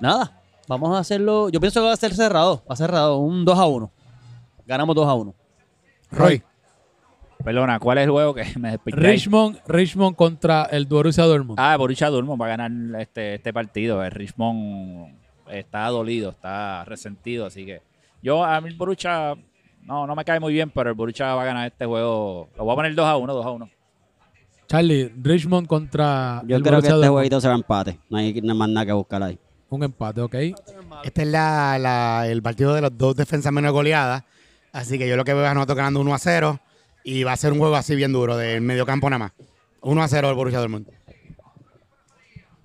nada, 0.00 0.40
vamos 0.66 0.96
a 0.96 0.98
hacerlo. 0.98 1.50
Yo 1.50 1.60
pienso 1.60 1.80
que 1.80 1.86
va 1.86 1.92
a 1.92 1.96
ser 1.96 2.14
cerrado, 2.14 2.64
va 2.68 2.74
a 2.74 2.76
ser 2.76 2.86
cerrado, 2.88 3.18
un 3.18 3.44
2 3.44 3.56
a 3.56 3.66
1. 3.66 3.92
Ganamos 4.66 4.96
2 4.96 5.06
a 5.06 5.14
1. 5.14 5.34
Roy. 6.10 6.42
Perdona, 7.44 7.78
¿cuál 7.80 7.98
es 7.98 8.04
el 8.04 8.10
juego 8.10 8.34
que 8.34 8.44
me 8.58 8.70
ahí? 8.70 8.78
Richmond, 8.86 9.58
Richmond 9.66 10.16
contra 10.16 10.64
el 10.70 10.86
Borussia 10.86 11.24
Dortmund. 11.24 11.58
Ah, 11.60 11.76
Borussia 11.76 12.08
Dortmund 12.08 12.40
va 12.40 12.46
a 12.46 12.56
ganar 12.56 12.70
este, 13.00 13.34
este 13.34 13.52
partido. 13.52 14.02
El 14.04 14.10
Richmond 14.10 15.14
está 15.50 15.86
dolido, 15.88 16.30
está 16.30 16.84
resentido, 16.84 17.46
así 17.46 17.66
que 17.66 17.82
yo 18.22 18.44
a 18.44 18.60
mí 18.60 18.68
el 18.68 18.76
Borussia 18.76 19.34
no, 19.82 20.06
no 20.06 20.14
me 20.14 20.24
cae 20.24 20.38
muy 20.40 20.52
bien, 20.52 20.70
pero 20.70 20.90
el 20.90 20.94
Borussia 20.96 21.34
va 21.34 21.42
a 21.42 21.46
ganar 21.46 21.66
este 21.66 21.84
juego. 21.84 22.48
Lo 22.56 22.64
voy 22.64 22.72
a 22.72 22.76
poner 22.76 22.94
2 22.94 23.04
a 23.06 23.16
1, 23.16 23.34
2 23.34 23.46
a 23.46 23.50
1. 23.50 23.70
Charlie, 24.68 25.12
Richmond 25.20 25.66
contra 25.66 26.42
Yo 26.46 26.56
el 26.56 26.62
creo 26.62 26.62
que 26.62 26.70
Borussia 26.70 26.88
este 26.88 26.90
Dortmund. 26.94 27.12
jueguito 27.14 27.40
se 27.40 27.48
va 27.48 27.54
a 27.54 27.56
empate. 27.56 27.98
No 28.08 28.18
hay 28.18 28.40
no 28.40 28.52
hay 28.52 28.58
más 28.58 28.68
nada 28.68 28.86
que 28.86 28.92
buscar 28.92 29.22
ahí. 29.22 29.38
Un 29.68 29.82
empate, 29.82 30.20
¿ok? 30.20 30.34
Este 31.04 31.22
es 31.22 31.28
la, 31.28 31.78
la- 31.78 32.26
el 32.28 32.42
partido 32.42 32.74
de 32.74 32.82
los 32.82 32.96
dos 32.96 33.16
defensas 33.16 33.52
menos 33.52 33.72
goleadas. 33.72 34.22
Así 34.72 34.98
que 34.98 35.08
yo 35.08 35.16
lo 35.16 35.24
que 35.24 35.34
veo 35.34 35.44
es 35.44 35.50
a 35.50 35.54
nosotros 35.54 35.76
ganando 35.76 36.00
1 36.00 36.14
a 36.14 36.18
0. 36.18 36.60
Y 37.04 37.24
va 37.24 37.32
a 37.32 37.36
ser 37.36 37.52
un 37.52 37.58
juego 37.58 37.74
así 37.76 37.94
bien 37.96 38.12
duro, 38.12 38.36
del 38.36 38.60
medio 38.60 38.86
campo 38.86 39.08
nada 39.10 39.18
más. 39.18 39.32
1 39.80 40.02
a 40.02 40.08
0 40.08 40.28
el 40.30 40.34
Borussia 40.36 40.60
Dortmund. 40.60 40.86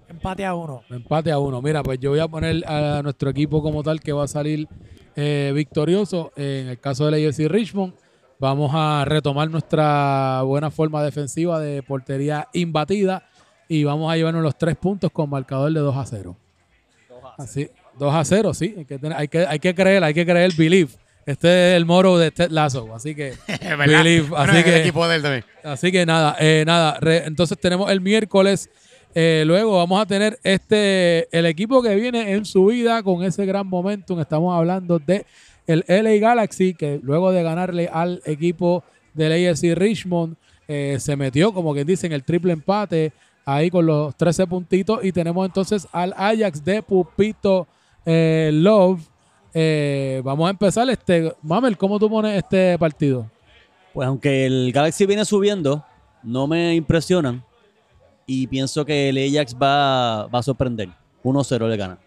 Empate 0.10 0.46
a 0.46 0.54
uno. 0.56 0.84
Empate 0.90 1.32
a 1.32 1.40
uno. 1.40 1.62
Mira, 1.62 1.84
pues 1.84 2.00
yo 2.00 2.12
voy 2.12 2.20
a 2.20 2.28
poner 2.28 2.64
a 2.68 3.02
nuestro 3.04 3.30
equipo 3.30 3.62
como 3.62 3.84
tal 3.84 4.00
que 4.00 4.14
va 4.14 4.24
a 4.24 4.28
salir 4.28 4.68
eh, 5.16 5.52
victorioso. 5.54 6.32
En 6.36 6.68
el 6.70 6.80
caso 6.80 7.06
del 7.10 7.28
AFC 7.28 7.48
Richmond, 7.50 7.94
vamos 8.40 8.72
a 8.74 9.04
retomar 9.06 9.50
nuestra 9.50 10.42
buena 10.44 10.72
forma 10.72 11.04
defensiva 11.04 11.60
de 11.60 11.84
portería 11.84 12.48
imbatida 12.54 13.24
y 13.68 13.84
vamos 13.84 14.12
a 14.12 14.16
llevarnos 14.16 14.44
los 14.44 14.58
tres 14.58 14.76
puntos 14.78 15.12
con 15.12 15.30
marcador 15.30 15.72
de 15.74 15.80
2 15.80 15.96
a 15.98 16.06
0. 16.06 16.38
Así, 17.38 17.70
2 18.00 18.14
a 18.16 18.24
0, 18.26 18.54
sí. 18.54 18.74
Hay 18.78 18.86
que, 18.86 18.98
tener- 18.98 19.18
hay 19.18 19.28
que, 19.28 19.46
hay 19.46 19.60
que 19.60 19.76
creer, 19.76 20.04
hay 20.04 20.14
que 20.14 20.26
creer, 20.26 20.54
believe. 20.58 20.92
Este 21.28 21.72
es 21.74 21.78
el 21.78 21.86
moro 21.86 22.18
de 22.18 22.32
Ted 22.32 22.50
Lasso, 22.50 22.90
así 22.96 23.14
que. 23.14 23.34
Believe, 23.78 24.30
Bueno, 24.30 24.44
así 24.52 24.64
que- 24.64 24.78
equipo 24.82 25.08
de 25.08 25.16
él 25.18 25.22
también. 25.22 25.44
Así 25.64 25.92
que 25.92 26.06
nada, 26.06 26.36
eh, 26.40 26.64
nada. 26.66 26.98
re- 27.00 27.26
entonces 27.26 27.58
tenemos 27.60 27.92
el 27.92 28.02
miércoles. 28.02 28.70
eh, 29.14 29.44
luego 29.46 29.78
vamos 29.78 30.02
a 30.02 30.06
tener 30.06 30.40
este 30.44 31.28
el 31.38 31.46
equipo 31.46 31.82
que 31.82 31.96
viene 31.96 32.32
en 32.34 32.46
su 32.46 32.66
vida 32.68 33.04
con 33.04 33.24
ese 33.24 33.46
gran 33.46 33.68
momentum. 33.68 34.20
Estamos 34.20 34.56
hablando 34.58 35.00
de 35.00 35.26
el 35.68 35.84
LA 35.88 36.18
Galaxy, 36.20 36.74
que 36.74 37.00
luego 37.04 37.32
de 37.32 37.44
ganarle 37.44 37.90
al 37.92 38.22
equipo 38.26 38.84
del 39.14 39.34
AFC 39.50 39.76
Richmond, 39.76 40.36
eh, 40.68 40.98
se 41.00 41.16
metió, 41.18 41.52
como 41.54 41.74
que 41.74 41.84
dicen, 41.84 42.12
el 42.14 42.24
triple 42.24 42.54
empate 42.54 43.12
ahí 43.44 43.70
con 43.70 43.86
los 43.86 44.16
13 44.16 44.48
puntitos. 44.48 45.04
Y 45.04 45.12
tenemos 45.12 45.46
entonces 45.46 45.88
al 45.92 46.14
Ajax 46.16 46.64
de 46.64 46.82
Pupito 46.84 47.68
eh, 48.06 48.52
Love. 48.54 49.02
Eh, 49.60 50.22
vamos 50.24 50.46
a 50.46 50.52
empezar 50.52 50.88
este. 50.88 51.34
Mamel, 51.42 51.76
¿cómo 51.80 51.98
tú 51.98 52.08
pones 52.08 52.38
este 52.38 52.78
partido? 52.78 53.26
Pues 53.92 54.08
aunque 54.08 54.46
el 54.46 54.72
Galaxy 54.72 55.08
viene 55.08 55.26
subiendo, 55.26 55.84
no 56.22 56.46
me 56.46 56.76
impresionan. 56.76 57.44
Y 58.28 58.46
pienso 58.46 58.86
que 58.86 59.10
el 59.10 59.18
Ajax 59.18 59.56
va, 59.56 60.28
va 60.28 60.38
a 60.38 60.44
sorprender. 60.44 60.90
1-0 61.24 61.70
le 61.70 61.76
gana. 61.76 61.98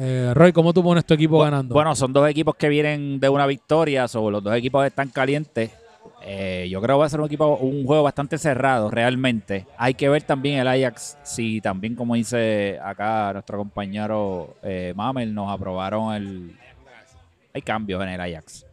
Eh, 0.00 0.32
Roy, 0.34 0.52
¿cómo 0.52 0.72
tú 0.72 0.82
pones 0.82 1.04
tu 1.04 1.14
equipo 1.14 1.38
ganando? 1.38 1.74
Bueno, 1.74 1.94
son 1.94 2.12
dos 2.12 2.28
equipos 2.28 2.56
que 2.56 2.68
vienen 2.68 3.20
de 3.20 3.28
una 3.28 3.46
victoria, 3.46 4.08
sobre 4.08 4.32
los 4.32 4.42
dos 4.42 4.56
equipos 4.56 4.84
están 4.84 5.10
calientes. 5.10 5.70
Eh, 6.24 6.68
yo 6.70 6.80
creo 6.80 6.96
que 6.96 7.00
va 7.00 7.06
a 7.06 7.08
ser 7.08 7.20
un 7.20 7.26
equipo, 7.26 7.56
un 7.56 7.84
juego 7.84 8.04
bastante 8.04 8.38
cerrado, 8.38 8.90
realmente. 8.90 9.66
Hay 9.76 9.94
que 9.94 10.08
ver 10.08 10.22
también 10.22 10.60
el 10.60 10.68
Ajax, 10.68 11.18
si 11.22 11.60
también, 11.60 11.96
como 11.96 12.14
dice 12.14 12.78
acá 12.82 13.32
nuestro 13.32 13.58
compañero 13.58 14.56
eh, 14.62 14.92
Mamel, 14.94 15.34
nos 15.34 15.50
aprobaron 15.50 16.14
el. 16.14 16.56
Hay 17.54 17.62
cambios 17.62 18.02
en 18.02 18.08
el 18.10 18.20
Ajax. 18.20 18.64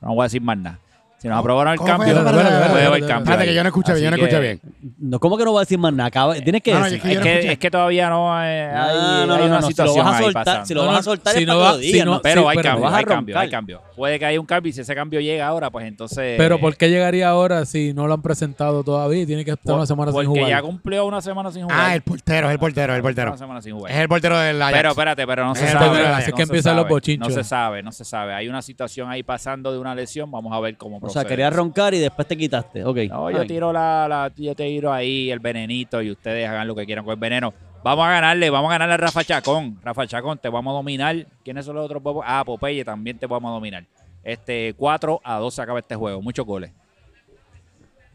No 0.00 0.14
voy 0.14 0.22
a 0.22 0.24
decir 0.24 0.42
más 0.42 0.58
nada. 0.58 0.78
Si 1.22 1.28
nos 1.28 1.38
aprobaron 1.38 1.72
el 1.74 1.78
¿Cómo 1.78 1.96
fue 1.98 2.06
cambio, 2.12 2.24
puede 2.24 2.84
haber 2.86 3.00
cambio. 3.06 3.18
Espérate 3.18 3.44
que 3.44 3.54
yo 3.54 3.62
no 3.62 3.68
escuché 3.68 3.92
bien, 3.92 4.04
yo 4.06 4.10
no 4.10 4.16
escuché 4.16 4.40
bien. 4.40 4.60
No, 4.98 5.20
¿Cómo 5.20 5.38
que 5.38 5.44
no 5.44 5.52
voy 5.52 5.60
a 5.60 5.62
decir 5.62 5.78
más 5.78 5.92
nada? 5.92 6.08
Acaba- 6.08 6.34
tienes 6.34 6.62
que 6.62 6.72
No, 6.72 6.80
no, 6.80 6.84
decir. 6.86 6.96
es 6.98 7.02
que 7.04 7.08
yo 7.08 7.12
Es 7.12 7.18
no 7.18 7.22
que, 7.22 7.32
escuché. 7.34 7.52
es 7.52 7.58
que 7.60 7.70
todavía 7.70 8.10
no 8.10 8.42
eh, 8.44 8.64
hay, 8.64 8.72
Ah, 8.74 9.24
no, 9.28 9.34
hay 9.34 9.38
no, 9.38 9.46
una 9.46 9.46
no, 9.46 9.48
no. 9.48 9.56
Si 9.58 9.62
lo 9.62 9.68
situación 9.68 10.04
vas 10.04 10.14
a 10.14 10.18
ahí 10.18 10.32
pasando. 10.32 10.66
si 10.66 10.74
lo 10.74 10.84
vas 10.86 10.98
a 10.98 11.02
soltar 11.04 11.34
si 11.34 11.40
es 11.42 11.46
no 11.46 11.52
para 11.54 11.64
va- 11.64 11.70
que 11.70 11.76
lo 11.76 11.82
si 11.84 11.92
digan, 11.92 12.06
no- 12.06 12.14
¿no? 12.14 12.22
Pero 12.22 12.42
Sí, 12.42 12.48
hay 12.48 12.56
pero 12.56 12.68
cambio, 12.70 12.88
hay 12.88 13.04
cambio, 13.04 13.38
hay 13.38 13.50
cambio. 13.50 13.82
Puede 13.94 14.18
que 14.18 14.26
haya 14.26 14.40
un 14.40 14.46
cambio 14.46 14.70
y 14.70 14.72
si 14.72 14.80
ese 14.80 14.94
cambio 14.96 15.20
llega 15.20 15.46
ahora, 15.46 15.70
pues 15.70 15.86
entonces... 15.86 16.34
Pero 16.36 16.58
¿por 16.58 16.76
qué 16.76 16.90
llegaría 16.90 17.28
ahora 17.28 17.64
si 17.66 17.94
no 17.94 18.08
lo 18.08 18.14
han 18.14 18.22
presentado 18.22 18.82
todavía 18.82 19.22
y 19.22 19.26
tiene 19.26 19.44
que 19.44 19.52
estar 19.52 19.76
una 19.76 19.86
semana 19.86 20.10
sin 20.10 20.16
Porque 20.24 20.28
jugar? 20.40 20.48
ya 20.48 20.60
cumplió 20.62 21.06
una 21.06 21.20
semana 21.20 21.52
sin 21.52 21.62
jugar. 21.62 21.78
Ah, 21.80 21.94
el 21.94 22.02
portero, 22.02 22.48
es 22.48 22.52
el 22.52 22.58
portero, 22.58 22.92
es 22.94 22.96
el 22.96 23.02
portero. 23.02 23.28
Una 23.30 23.38
semana 23.38 23.62
sin 23.62 23.74
jugar. 23.76 23.92
Es 23.92 23.98
el 23.98 24.08
portero 24.08 24.36
del 24.40 24.60
Ajax. 24.60 24.76
Pero 24.76 24.88
espérate, 24.90 25.24
pero 25.24 25.44
no 25.44 25.54
se 25.54 25.68
sabe. 25.68 26.04
así 26.08 26.30
es 26.30 26.34
que 26.34 26.36
se 26.38 26.42
empiezan 26.42 26.74
los 26.74 26.82
sabe, 26.82 26.94
bochinchos. 26.94 27.28
No 27.28 27.34
se 27.34 27.44
sabe, 27.44 27.82
no 27.84 27.92
se 27.92 28.04
sabe. 28.04 28.34
Hay 28.34 28.48
una 28.48 28.60
situación 28.60 29.08
ahí 29.08 29.22
pasando 29.22 29.70
de 29.72 29.78
una 29.78 29.94
lesión. 29.94 30.28
Vamos 30.32 30.52
a 30.52 30.58
ver 30.58 30.76
cómo 30.76 30.98
O 31.12 31.20
sea, 31.20 31.24
querías 31.28 31.54
roncar 31.54 31.94
y 31.94 31.98
después 31.98 32.26
te 32.28 32.36
quitaste. 32.36 32.84
Ok. 32.84 32.96
No, 33.08 33.26
Ay. 33.28 33.34
yo 33.34 33.46
tiro 33.46 33.72
la, 33.72 34.06
la- 34.08 34.32
yo 34.36 34.54
te 34.54 34.64
tiro 34.66 34.92
ahí 34.92 35.30
el 35.30 35.38
venenito 35.38 36.02
y 36.02 36.10
ustedes 36.10 36.48
hagan 36.48 36.66
lo 36.66 36.74
que 36.74 36.84
quieran 36.86 37.04
con 37.04 37.12
el 37.14 37.20
veneno. 37.20 37.52
Vamos 37.84 38.06
a 38.06 38.10
ganarle, 38.10 38.48
vamos 38.50 38.68
a 38.70 38.74
ganarle 38.74 38.94
a 38.94 38.96
Rafa 38.98 39.24
Chacón. 39.24 39.78
Rafa 39.82 40.06
Chacón, 40.06 40.38
te 40.38 40.48
vamos 40.48 40.70
a 40.72 40.74
dominar. 40.76 41.26
¿Quiénes 41.44 41.64
son 41.66 41.74
los 41.76 41.84
otros? 41.84 42.02
popos? 42.02 42.24
Ah, 42.26 42.44
Popeye 42.44 42.84
también 42.84 43.18
te 43.18 43.26
vamos 43.26 43.50
a 43.50 43.54
dominar. 43.54 43.84
Este 44.22 44.72
4 44.76 45.20
a 45.24 45.38
2 45.38 45.52
se 45.54 45.62
acaba 45.62 45.78
este 45.80 45.96
juego. 45.96 46.22
Muchos 46.22 46.46
goles. 46.46 46.70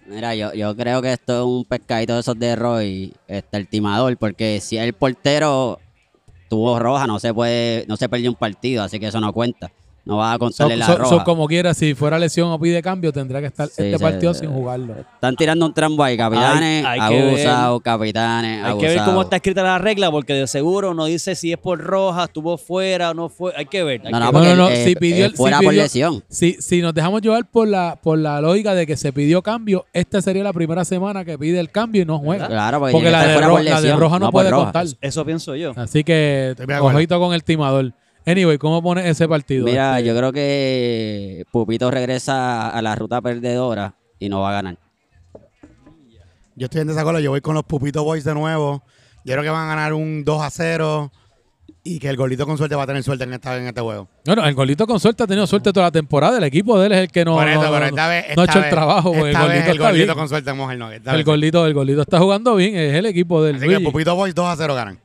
Mira, 0.05 0.33
yo, 0.35 0.53
yo 0.53 0.73
creo 0.75 1.01
que 1.01 1.11
esto 1.11 1.37
es 1.39 1.43
un 1.45 1.65
pescadito 1.65 2.13
de 2.13 2.21
esos 2.21 2.39
de 2.39 2.55
Roy, 2.55 3.13
este, 3.27 3.57
el 3.57 3.67
timador, 3.67 4.15
porque 4.17 4.61
si 4.61 4.77
el 4.77 4.93
portero 4.93 5.79
tuvo 6.49 6.79
roja, 6.79 7.05
no 7.07 7.19
se 7.19 7.33
puede, 7.33 7.83
no 7.89 7.97
se 7.97 8.07
perdió 8.07 8.29
un 8.29 8.37
partido, 8.37 8.83
así 8.83 9.01
que 9.01 9.07
eso 9.07 9.19
no 9.19 9.33
cuenta. 9.33 9.69
No 10.07 10.17
va 10.17 10.31
a 10.31 10.35
So- 10.35 10.39
contarle 10.39 10.77
la 10.77 10.85
so- 10.85 10.97
roja. 10.97 11.09
so, 11.09 11.23
como 11.23 11.47
quiera, 11.47 11.73
si 11.73 11.93
fuera 11.93 12.17
lesión 12.17 12.49
o 12.49 12.59
pide 12.59 12.81
cambio, 12.81 13.11
tendría 13.11 13.41
que 13.41 13.47
estar 13.47 13.67
Sí, 13.67 13.83
este 13.83 13.99
partido 13.99 14.33
sin 14.33 14.49
jugarlo. 14.51 14.95
Están 15.15 15.35
tirando 15.35 15.65
un 15.65 15.73
trambo 15.73 16.03
ahí, 16.03 16.15
capitanes, 16.17 16.85
Hay- 16.85 16.99
hay 16.99 17.09
que 17.09 17.15
ver- 17.21 17.27
abusados, 17.29 17.81
capitanes, 17.81 18.63
Hay 18.63 18.77
que 18.77 18.87
ver 18.87 19.01
cómo 19.05 19.21
está 19.21 19.35
escrita 19.35 19.63
la 19.63 19.77
regla, 19.77 20.09
porque 20.09 20.33
de 20.33 20.47
seguro 20.47 20.93
no 20.93 21.05
dice 21.05 21.35
si 21.35 21.51
es 21.51 21.57
por 21.57 21.79
roja, 21.79 22.23
estuvo 22.25 22.57
fuera 22.57 23.11
o 23.11 23.13
no 23.13 23.29
fue. 23.29 23.51
Hay 23.55 23.65
que 23.65 23.83
ver. 23.83 24.01
hay 24.05 24.11
No, 24.11 24.17
que 24.19 24.25
no, 24.25 24.31
porque 24.31 24.47
No, 24.49 24.55
no, 24.55 24.63
no, 24.63 24.69
eh, 24.69 24.85
si 24.85 24.95
pidió 24.95 25.23
eh, 25.23 25.25
el- 25.25 25.31
si 25.31 25.37
fuera 25.37 25.59
por 25.59 25.73
lesión. 25.73 26.23
Si, 26.29 26.53
si 26.59 26.81
nos 26.81 26.93
dejamos 26.93 27.21
llevar 27.21 27.45
por 27.49 27.67
la, 27.67 27.99
por 28.01 28.17
la 28.17 28.39
lógica 28.41 28.73
de 28.73 28.87
que 28.87 28.95
se 28.97 29.11
pidió 29.11 29.41
cambio, 29.41 29.85
esta 29.93 30.21
sería 30.21 30.43
la 30.43 30.53
primera 30.53 30.85
semana 30.85 31.25
que 31.25 31.37
pide 31.37 31.59
el 31.59 31.69
cambio 31.69 32.01
y 32.01 32.05
no 32.05 32.17
juega. 32.19 32.47
Claro, 32.47 32.79
porque, 32.79 32.93
Porque 32.93 33.11
la 33.11 33.23
de, 33.25 33.33
fuera 33.33 33.47
ro- 33.47 33.53
por 33.55 33.63
la 33.63 33.75
de 33.75 33.81
lesión, 33.81 33.99
roja 33.99 34.19
no, 34.19 34.31
puede 34.31 34.49
roja. 34.51 34.63
contar. 34.65 34.85
Eso 35.01 35.25
pienso 35.25 35.55
yo. 35.55 35.73
Así 35.75 36.03
que, 36.03 36.55
acuerdo. 36.57 36.85
ojito 36.97 37.19
con 37.19 37.33
el 37.33 37.43
timador. 37.43 37.93
Anyway, 38.27 38.57
¿cómo 38.57 38.83
pones 38.83 39.05
ese 39.05 39.25
partido? 39.27 39.63
Mira, 39.65 39.97
Este, 39.99 40.09
yo 40.09 40.17
creo 40.17 40.33
que 40.33 41.45
Pupito 41.51 41.89
regresa 41.89 42.69
a 42.69 42.81
la 42.81 42.93
ruta 42.93 43.21
perdedora 43.21 43.95
y 44.19 44.27
no 44.27 44.41
va 44.41 44.49
a 44.49 44.53
ganar. 44.53 44.77
Yo 46.55 46.65
estoy 46.65 46.81
en 46.81 46.87
desacuerdo. 46.87 47.19
Yo 47.21 47.31
voy 47.31 47.39
con 47.41 47.55
los 47.55 47.63
Pupito 47.63 48.03
Boys 48.03 48.25
de 48.25 48.33
nuevo. 48.33 48.83
Yo 49.23 49.33
creo 49.33 49.43
que 49.43 49.49
van 49.49 49.65
a 49.69 49.75
ganar 49.75 49.93
un 49.93 50.25
2 50.25 50.41
a 50.41 50.49
0 50.49 51.11
y 51.83 51.99
que 51.99 52.09
el 52.09 52.17
golito 52.17 52.45
con 52.45 52.57
suerte 52.57 52.75
va 52.75 52.83
a 52.83 52.87
tener 52.87 53.01
suerte 53.01 53.23
en, 53.23 53.33
esta, 53.33 53.55
en 53.57 53.67
este 53.67 53.79
juego. 53.79 54.09
Bueno, 54.25 54.45
el 54.45 54.55
golito 54.55 54.85
con 54.87 54.99
suerte 54.99 55.23
ha 55.23 55.27
tenido 55.27 55.47
suerte 55.47 55.71
toda 55.71 55.85
la 55.85 55.91
temporada. 55.91 56.37
El 56.37 56.43
equipo 56.43 56.77
de 56.79 56.87
él 56.87 56.91
es 56.93 56.99
el 56.99 57.07
que 57.11 57.23
no, 57.23 57.35
Por 57.35 57.47
eso, 57.47 57.61
no- 57.63 57.67
pero 57.69 57.79
no- 57.79 57.85
esta 57.85 58.07
vez, 58.09 58.25
no 58.35 58.41
ha 58.41 58.45
hecho 58.45 58.57
el 58.57 58.63
vez- 58.63 58.71
trabajo. 58.71 59.13
Esta 59.13 59.21
el 59.27 59.31
vez 59.31 59.35
golito 59.37 59.53
el 59.53 59.71
está 59.71 59.87
golito 59.87 60.05
bien. 60.05 60.17
con 60.17 60.27
suerte 60.29 60.49
el 60.51 60.57
Nugget. 60.79 60.97
esta 60.97 61.11
El 61.11 61.17
vez. 61.17 61.25
golito, 61.25 61.65
el 61.65 61.73
golito 61.73 62.01
está 62.01 62.19
jugando 62.19 62.55
bien. 62.55 62.75
Es 62.75 62.93
el 62.95 63.05
equipo 63.05 63.41
del 63.41 63.55
Así 63.55 63.67
que. 63.67 63.79
Pupito 63.79 64.15
Boys 64.15 64.35
2 64.35 64.45
a 64.47 64.55
0 64.57 64.75
ganan. 64.75 64.99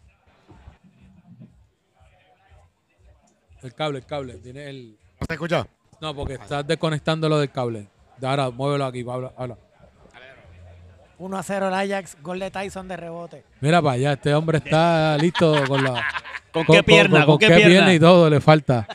El 3.63 3.75
cable, 3.75 3.99
el 3.99 4.07
cable. 4.07 4.35
Tiene 4.35 4.69
el... 4.69 4.97
¿No 5.21 5.27
se 5.27 5.33
escuchó? 5.35 5.67
No, 6.01 6.15
porque 6.15 6.35
estás 6.35 6.67
desconectándolo 6.67 7.39
del 7.39 7.51
cable. 7.51 7.87
Ahora, 8.23 8.51
muévelo 8.51 8.85
aquí, 8.87 9.05
Pablo. 9.05 9.33
Habla. 9.37 9.57
1 11.19 11.37
a 11.39 11.43
0 11.43 11.69
el 11.69 11.75
Ajax, 11.75 12.17
gol 12.21 12.41
de 12.41 12.51
Tyson 12.51 12.89
de 12.89 12.97
rebote. 12.97 13.45
Mira 13.61 13.81
para 13.81 13.95
allá, 13.95 14.13
este 14.15 14.35
hombre 14.35 14.59
está 14.59 15.17
listo 15.19 15.55
con 15.69 15.85
la... 15.85 16.05
¿Con 16.53 16.67
qué 16.67 16.83
pierna? 16.83 17.25
¿Con, 17.25 17.39
qué, 17.39 17.47
pierna? 17.49 17.95
y 17.95 18.01
todo 18.01 18.29
le 18.29 18.41
falta. 18.41 18.87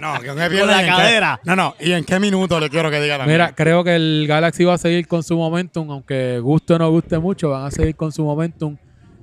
No, 0.00 0.14
con, 0.16 0.36
la 0.36 0.48
y 0.48 0.58
en 0.58 0.64
qué- 0.84 0.86
cadera. 0.86 1.40
no, 1.44 1.56
no. 1.56 1.74
¿Y 1.80 1.92
en 1.92 2.04
qué 2.04 2.18
minuto 2.18 2.58
le 2.58 2.70
quiero 2.70 2.90
que 2.90 3.00
diga 3.00 3.18
también? 3.18 3.36
Mira, 3.38 3.54
creo 3.54 3.84
que 3.84 3.94
el 3.94 4.24
Galaxy 4.26 4.64
va 4.64 4.74
a 4.74 4.78
seguir 4.78 5.06
con 5.06 5.22
su 5.22 5.36
momentum, 5.36 5.90
aunque 5.90 6.38
guste 6.38 6.74
o 6.74 6.78
no 6.78 6.90
guste 6.90 7.18
mucho, 7.18 7.50
van 7.50 7.66
a 7.66 7.70
seguir 7.70 7.94
con 7.94 8.10
su 8.10 8.24
momentum 8.24 8.76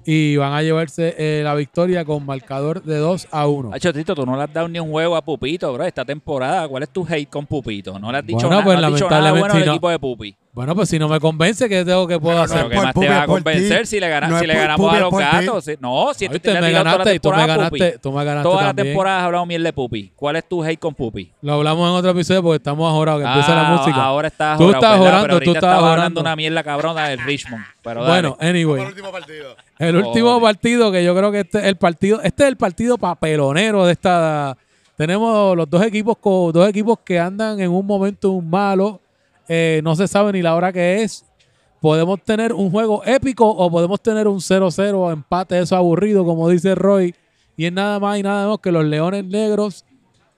y 0.05 0.35
van 0.37 0.53
a 0.53 0.61
llevarse 0.61 1.15
eh, 1.17 1.41
la 1.43 1.53
victoria 1.55 2.03
con 2.05 2.25
marcador 2.25 2.81
de 2.83 2.97
2 2.97 3.27
a 3.31 3.47
1. 3.47 3.71
Hacho, 3.73 3.93
Tito, 3.93 4.15
tú 4.15 4.25
no 4.25 4.35
le 4.35 4.43
has 4.43 4.53
dado 4.53 4.67
ni 4.67 4.79
un 4.79 4.89
juego 4.91 5.15
a 5.15 5.21
Pupito, 5.23 5.71
bro, 5.73 5.83
esta 5.85 6.03
temporada. 6.05 6.67
¿Cuál 6.67 6.83
es 6.83 6.89
tu 6.89 7.05
hate 7.07 7.29
con 7.29 7.45
Pupito? 7.45 7.99
No 7.99 8.11
le 8.11 8.17
has 8.19 8.25
dicho 8.25 8.47
Bueno, 8.47 8.49
nada, 8.51 8.63
pues, 8.63 8.79
no 8.79 8.87
has 8.87 8.93
dicho 8.93 9.09
nada 9.09 9.31
bueno 9.31 9.45
al 9.45 9.51
si 9.59 9.65
no- 9.65 9.71
equipo 9.71 9.89
de 9.89 9.99
Pupi. 9.99 10.35
Bueno, 10.53 10.75
pues 10.75 10.89
si 10.89 10.99
no 10.99 11.07
me 11.07 11.17
convence, 11.21 11.69
¿qué 11.69 11.85
tengo 11.85 12.05
que 12.05 12.19
puedo 12.19 12.41
hacer? 12.41 12.67
Pero 12.67 12.69
que 12.69 12.85
más 12.87 12.93
te 12.93 13.07
va 13.07 13.21
a 13.21 13.25
convencer 13.25 13.87
si 13.87 14.01
le, 14.01 14.09
gana- 14.09 14.27
No 14.27 14.37
si 14.37 14.43
es 14.43 14.47
le 14.49 14.53
por 14.55 14.61
ganamos 14.61 14.85
Pupi, 14.85 14.95
a 14.97 14.99
los 14.99 15.11
gatos. 15.13 15.69
No, 15.79 16.13
si 16.13 16.27
te 16.27 16.59
me 16.59 16.71
ganaste 16.73 17.15
y 17.15 17.19
tú 17.19 17.31
me 17.31 17.47
ganaste, 17.47 17.97
tú 17.99 18.11
me 18.11 18.25
ganaste 18.25 18.49
Toda 18.49 18.63
la 18.63 18.73
temporada 18.73 19.19
has 19.19 19.23
hablado 19.27 19.45
miel 19.45 19.63
de 19.63 19.71
Pupi. 19.71 20.11
¿Cuál 20.13 20.35
es 20.35 20.43
tu 20.49 20.61
hate 20.61 20.77
con 20.77 20.93
Pupi? 20.93 21.31
Lo 21.41 21.53
hablamos 21.53 21.89
en 21.89 21.95
otro 21.95 22.11
episodio 22.11 22.43
porque 22.43 22.57
estamos 22.57 22.91
ahorados, 22.91 23.21
que 23.21 23.27
empieza 23.29 23.55
la 23.55 23.67
Ah, 23.69 23.77
música. 23.77 24.03
Ahora 24.03 24.27
estás 24.27 24.57
Tú 24.57 24.65
estás 24.71 24.81
¿verdad? 24.99 25.01
orando, 25.07 25.27
Pero 25.27 25.39
tú 25.39 25.43
estás 25.51 25.55
estabas 25.55 25.77
orando. 25.77 25.91
hablando 25.93 26.21
una 26.21 26.35
mierda 26.35 26.63
cabrona 26.63 27.07
del 27.07 27.19
Richmond. 27.23 27.63
Pero. 27.81 28.05
Bueno, 28.05 28.37
anyway. 28.41 28.81
el 28.81 28.87
último 28.89 29.11
partido. 29.11 29.55
El 29.79 29.95
último 29.95 30.27
Joder. 30.31 30.41
partido 30.43 30.91
que 30.91 31.03
yo 31.05 31.15
creo 31.15 31.31
que 31.31 31.39
este 31.39 31.59
es 31.59 31.63
el 31.65 31.77
partido, 31.77 32.21
este 32.23 32.43
es 32.43 32.49
el 32.49 32.57
partido 32.57 32.97
papelonero 32.97 33.85
de 33.85 33.93
esta. 33.93 34.57
Tenemos 34.97 35.55
los 35.55 35.69
dos 35.69 35.81
equipos 35.83 36.17
con 36.17 36.51
dos 36.51 36.67
equipos 36.67 36.99
que 37.05 37.17
andan 37.19 37.59
en 37.61 37.71
un 37.71 37.85
momento 37.87 38.39
malo, 38.41 38.99
eh, 39.47 39.81
no 39.83 39.95
se 39.95 40.07
sabe 40.07 40.33
ni 40.33 40.41
la 40.41 40.55
hora 40.55 40.71
que 40.71 41.03
es. 41.03 41.25
Podemos 41.79 42.21
tener 42.23 42.53
un 42.53 42.69
juego 42.69 43.03
épico 43.05 43.49
o 43.49 43.71
podemos 43.71 44.01
tener 44.01 44.27
un 44.27 44.39
0-0 44.39 45.11
empate, 45.11 45.59
eso 45.59 45.75
aburrido, 45.75 46.23
como 46.23 46.47
dice 46.49 46.75
Roy. 46.75 47.15
Y 47.57 47.65
es 47.65 47.73
nada 47.73 47.99
más 47.99 48.19
y 48.19 48.23
nada 48.23 48.43
menos 48.43 48.59
que 48.59 48.71
los 48.71 48.85
Leones 48.85 49.25
Negros 49.25 49.85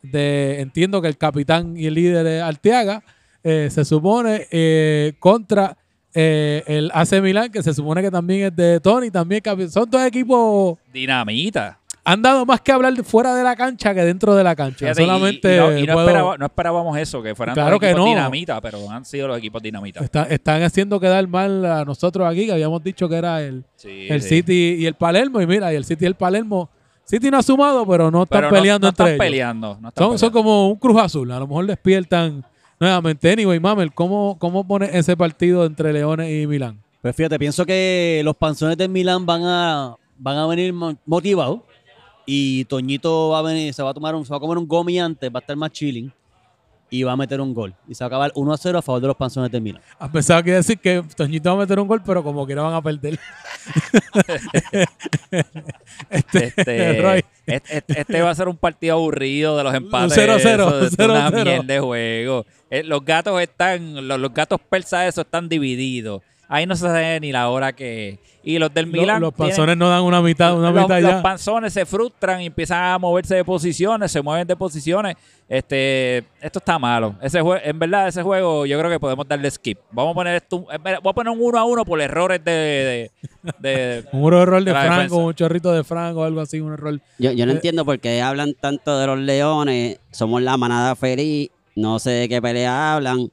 de, 0.04 0.60
entiendo 0.60 1.02
que 1.02 1.08
el 1.08 1.18
capitán 1.18 1.76
y 1.78 1.88
el 1.88 1.96
líder 1.96 2.28
es 2.28 2.44
Arteaga, 2.44 3.04
eh, 3.44 3.70
se 3.72 3.84
supone 3.84 4.48
eh, 4.52 5.14
contra 5.20 5.78
eh, 6.14 6.64
el 6.68 6.92
AC 6.94 7.22
Milan, 7.22 7.52
que 7.52 7.64
se 7.64 7.74
supone 7.74 8.02
que 8.02 8.12
también 8.12 8.48
es 8.48 8.56
de 8.56 8.80
Tony, 8.80 9.10
también 9.10 9.42
son 9.70 9.90
dos 9.90 10.02
equipos, 10.04 10.78
Dinamita. 10.92 11.80
Han 12.06 12.22
dado 12.22 12.46
más 12.46 12.60
que 12.62 12.72
hablar 12.74 12.94
fuera 13.04 13.34
de 13.34 13.44
la 13.44 13.56
cancha 13.56 13.94
que 13.94 14.02
dentro 14.04 14.36
de 14.36 14.44
la 14.44 14.56
cancha. 14.56 14.80
Fíjate, 14.80 15.02
Solamente 15.06 15.56
y, 15.56 15.58
no, 15.60 15.78
y 15.78 15.86
no 15.88 15.94
puedo- 15.94 16.08
esperaba- 16.08 16.38
no 16.38 16.46
esperábamos 16.46 16.98
eso, 16.98 17.24
que 17.24 17.34
fueran 17.34 17.56
Claro 17.56 17.72
los 17.72 17.80
que 17.80 17.86
equipos 17.92 18.06
no. 18.06 18.10
dinamita, 18.10 18.60
pero 18.60 18.90
han 18.92 19.06
sido 19.06 19.28
los 19.30 19.38
equipos 19.38 19.62
dinamita. 19.62 20.02
está- 20.04 20.24
están 20.24 20.62
haciendo 20.64 21.00
quedar 21.00 21.26
mal 21.28 21.66
a 21.66 21.86
nosotros 21.86 22.28
aquí, 22.30 22.46
que 22.46 22.52
habíamos 22.52 22.84
dicho 22.84 23.08
que 23.08 23.16
era 23.16 23.42
el, 23.42 23.64
Sí, 23.78 24.08
el 24.10 24.22
sí. 24.22 24.30
City 24.30 24.76
y 24.80 24.86
el 24.86 24.96
Palermo, 24.96 25.42
y 25.42 25.48
mira, 25.48 25.72
y 25.72 25.78
el 25.78 25.86
City 25.86 26.04
y 26.04 26.08
el 26.08 26.16
Palermo, 26.16 26.70
City 27.06 27.30
no 27.32 27.38
ha 27.38 27.44
sumado, 27.44 27.86
pero 27.88 28.10
no 28.12 28.24
están 28.24 28.42
Pero 28.42 28.50
peleando 28.54 28.86
no, 28.86 28.90
entre 28.90 29.04
están 29.06 29.08
ellos. 29.16 29.20
peleando. 29.26 29.78
no 29.82 29.90
están 29.90 30.04
Son, 30.04 30.20
son 30.20 30.30
peleando. 30.32 30.34
como 30.40 30.70
un 30.70 30.76
Cruz 30.78 31.02
Azul. 31.02 31.32
A 31.32 31.40
lo 31.40 31.48
mejor 31.48 31.66
despiertan 31.68 32.44
nuevamente. 32.80 33.32
Anyway, 33.32 33.60
Mamel, 33.60 33.94
¿cómo, 33.94 34.38
¿cómo 34.40 34.66
pone 34.68 34.90
ese 34.92 35.16
partido 35.16 35.66
entre 35.66 35.94
Leones 35.94 36.30
y 36.32 36.48
Milán? 36.48 36.82
Pues 37.02 37.16
fíjate, 37.16 37.38
pienso 37.40 37.66
que 37.66 38.22
los 38.24 38.36
panzones 38.36 38.78
del 38.78 38.90
Milán 38.90 39.26
van 39.26 39.42
a, 39.44 39.96
van 40.18 40.38
a 40.38 40.48
venir 40.48 40.72
mo- 40.74 40.96
motivados 41.06 41.60
y 42.26 42.66
Toñito 42.66 43.30
va 43.30 43.40
a 43.40 43.42
venir, 43.42 43.74
se 43.74 43.84
va 43.84 43.90
a 43.92 43.94
tomar 43.94 44.16
un, 44.16 44.26
se 44.26 44.32
va 44.32 44.38
a 44.38 44.40
comer 44.40 44.58
un 44.58 44.68
gomi 44.68 45.00
antes, 45.00 45.30
va 45.30 45.40
a 45.40 45.42
estar 45.42 45.56
más 45.56 45.72
chilling 45.72 46.12
y 46.90 47.02
va 47.04 47.14
a 47.14 47.18
meter 47.18 47.42
un 47.42 47.54
gol. 47.56 47.74
Y 47.88 47.96
se 47.96 48.04
va 48.04 48.06
a 48.06 48.08
acabar 48.08 48.32
1 48.36 48.54
a 48.54 48.58
0 48.58 48.78
a 48.78 48.82
favor 48.84 49.02
de 49.02 49.08
los 49.08 49.16
panzones 49.18 49.52
del 49.52 49.62
Milán. 49.64 49.82
A 49.98 50.12
pesar 50.12 50.44
que 50.44 50.52
decir 50.52 50.78
que 50.78 51.04
Toñito 51.16 51.50
va 51.50 51.56
a 51.56 51.60
meter 51.66 51.80
un 51.80 51.88
gol, 51.88 52.04
pero 52.06 52.24
como 52.24 52.46
quiera 52.46 52.62
van 52.62 52.76
a 52.76 52.82
perder. 52.84 53.20
este, 56.10 56.44
Este, 56.56 57.02
Roy. 57.02 57.26
este, 57.48 57.84
este 57.88 58.22
va 58.22 58.30
a 58.30 58.36
ser 58.36 58.48
un 58.48 58.58
partido 58.58 58.94
aburrido 58.96 59.58
de 59.58 59.64
los 59.64 59.74
empates. 59.74 60.18
0-0, 60.18 60.36
eso, 60.38 60.86
esto 60.86 61.04
es 61.04 61.10
una 61.10 61.32
0-0. 61.32 61.44
mierda 61.44 61.74
de 61.74 61.80
juego. 61.80 62.46
Eh, 62.70 62.84
los 62.84 63.04
gatos 63.04 63.42
están, 63.42 64.08
los, 64.08 64.20
los 64.20 64.34
gatos 64.34 64.60
persas 64.70 65.08
esos 65.08 65.26
están 65.26 65.50
divididos. 65.50 66.22
Ahí 66.56 66.68
no 66.68 66.76
se 66.76 66.82
sabe 66.86 67.20
ni 67.20 67.32
la 67.32 67.50
hora 67.50 67.74
que. 67.74 68.20
Y 68.44 68.60
los 68.60 68.72
del 68.72 68.86
Milan. 68.86 69.22
los 69.22 69.34
panzones 69.34 69.76
no 69.76 69.90
dan 69.90 70.04
una 70.04 70.22
mitad, 70.22 70.56
una 70.56 70.70
los, 70.70 70.84
mitad 70.84 71.02
los 71.02 71.12
ya. 71.14 71.22
panzones 71.24 71.74
se 71.74 71.84
frustran 71.86 72.42
y 72.42 72.46
empiezan 72.48 72.84
a 72.94 73.00
moverse 73.00 73.34
de 73.36 73.44
posiciones, 73.44 74.12
se 74.12 74.22
mueven 74.22 74.46
de 74.46 74.56
posiciones. 74.56 75.16
Este, 75.50 76.18
esto 76.42 76.60
está 76.60 76.78
malo. 76.78 77.16
Ese 77.22 77.42
jue- 77.42 77.62
en 77.64 77.80
verdad, 77.80 78.08
ese 78.08 78.22
juego 78.22 78.66
yo 78.68 78.78
creo 78.78 78.92
que 78.92 79.00
podemos 79.00 79.28
darle 79.28 79.50
skip. 79.50 79.80
Vamos 79.92 80.12
a 80.12 80.16
poner 80.16 80.36
esto, 80.36 80.60
voy 80.60 81.10
a 81.10 81.14
poner 81.14 81.34
un 81.34 81.40
uno 81.42 81.58
a 81.58 81.64
uno 81.64 81.86
por 81.86 82.00
errores 82.02 82.44
de, 82.44 82.52
de- 82.52 83.12
de- 83.60 84.06
Un 84.12 84.34
error 84.34 84.64
de 84.64 84.72
Franco, 84.74 85.18
un 85.18 85.34
chorrito 85.34 85.72
de 85.72 85.84
Franco 85.84 86.20
o 86.20 86.24
algo 86.24 86.42
así, 86.42 86.60
un 86.60 86.74
error. 86.74 87.00
Yo, 87.18 87.32
yo 87.32 87.46
no 87.48 87.52
Eh, 87.54 87.56
entiendo 87.56 87.84
por 87.84 87.98
qué 88.00 88.22
hablan 88.22 88.54
tanto 88.54 89.00
de 89.00 89.08
los 89.08 89.18
leones. 89.18 90.00
Somos 90.12 90.42
la 90.44 90.56
manada 90.58 90.96
feliz. 90.96 91.50
No 91.76 91.98
sé 91.98 92.12
de 92.12 92.30
qué 92.30 92.40
pelea 92.42 92.94
hablan. 92.96 93.32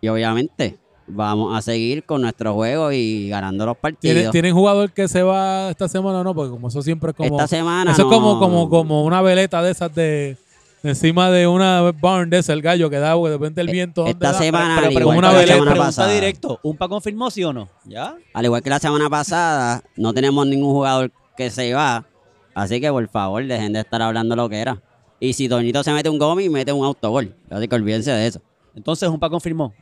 Y 0.00 0.08
obviamente 0.08 0.76
vamos 1.08 1.56
a 1.56 1.62
seguir 1.62 2.04
con 2.04 2.22
nuestro 2.22 2.54
juego 2.54 2.90
y 2.92 3.28
ganando 3.28 3.66
los 3.66 3.76
¿Tienen, 3.76 3.94
partidos. 3.96 4.32
¿Tienen 4.32 4.54
jugador 4.54 4.90
que 4.92 5.08
se 5.08 5.22
va 5.22 5.70
esta 5.70 5.88
semana 5.88 6.20
o 6.20 6.24
no? 6.24 6.34
Porque 6.34 6.50
como 6.50 6.68
eso 6.68 6.82
siempre 6.82 7.10
es 7.10 7.16
como... 7.16 7.28
Esta 7.30 7.46
semana 7.48 7.92
Eso 7.92 8.02
es 8.02 8.08
como, 8.08 8.38
como, 8.38 8.68
como 8.68 9.04
una 9.04 9.22
veleta 9.22 9.62
de 9.62 9.70
esas 9.72 9.94
de, 9.94 10.36
encima 10.82 11.30
de 11.30 11.46
una 11.46 11.92
barn 12.00 12.28
de 12.30 12.38
ese, 12.38 12.52
el 12.52 12.62
gallo 12.62 12.90
que 12.90 12.98
da, 12.98 13.14
porque 13.14 13.30
de 13.30 13.36
repente 13.38 13.60
el 13.60 13.68
Eh, 13.68 13.72
viento... 13.72 14.02
¿dónde 14.02 14.12
esta 14.12 14.32
da? 14.32 14.38
semana, 14.38 14.74
Pero- 14.76 14.86
al 14.88 14.94
pero 14.94 15.00
igual 15.04 15.18
una 15.18 15.28
que 15.28 15.34
la 15.34 15.40
veleta- 15.40 15.52
semana 15.54 15.70
pregunta 15.72 15.86
pasada. 15.88 16.12
directo, 16.12 16.60
¿un 16.62 16.76
pa 16.76 16.88
confirmó 16.88 17.30
sí 17.30 17.44
o 17.44 17.52
no? 17.52 17.68
¿Ya? 17.84 18.16
Al 18.34 18.44
igual 18.44 18.62
que 18.62 18.70
la 18.70 18.78
semana 18.78 19.08
pasada, 19.08 19.82
no 19.96 20.12
tenemos 20.12 20.46
ningún 20.46 20.72
jugador 20.72 21.10
que 21.36 21.50
se 21.50 21.72
va. 21.74 22.04
Así 22.54 22.80
que 22.80 22.90
por 22.90 23.06
favor, 23.08 23.44
dejen 23.46 23.74
de 23.74 23.80
estar 23.80 24.00
hablando 24.02 24.34
lo 24.34 24.48
que 24.48 24.58
era. 24.58 24.80
Y 25.20 25.32
si 25.34 25.48
Toñito 25.48 25.82
se 25.82 25.92
mete 25.92 26.08
un 26.08 26.18
gomi, 26.18 26.48
mete 26.48 26.72
un 26.72 26.84
autogol. 26.84 27.34
Así 27.50 27.68
que 27.68 27.74
olvídense 27.74 28.10
de 28.10 28.26
eso. 28.26 28.40
Entonces, 28.74 29.08
¿un 29.08 29.18
pa 29.18 29.28
confirmó? 29.30 29.72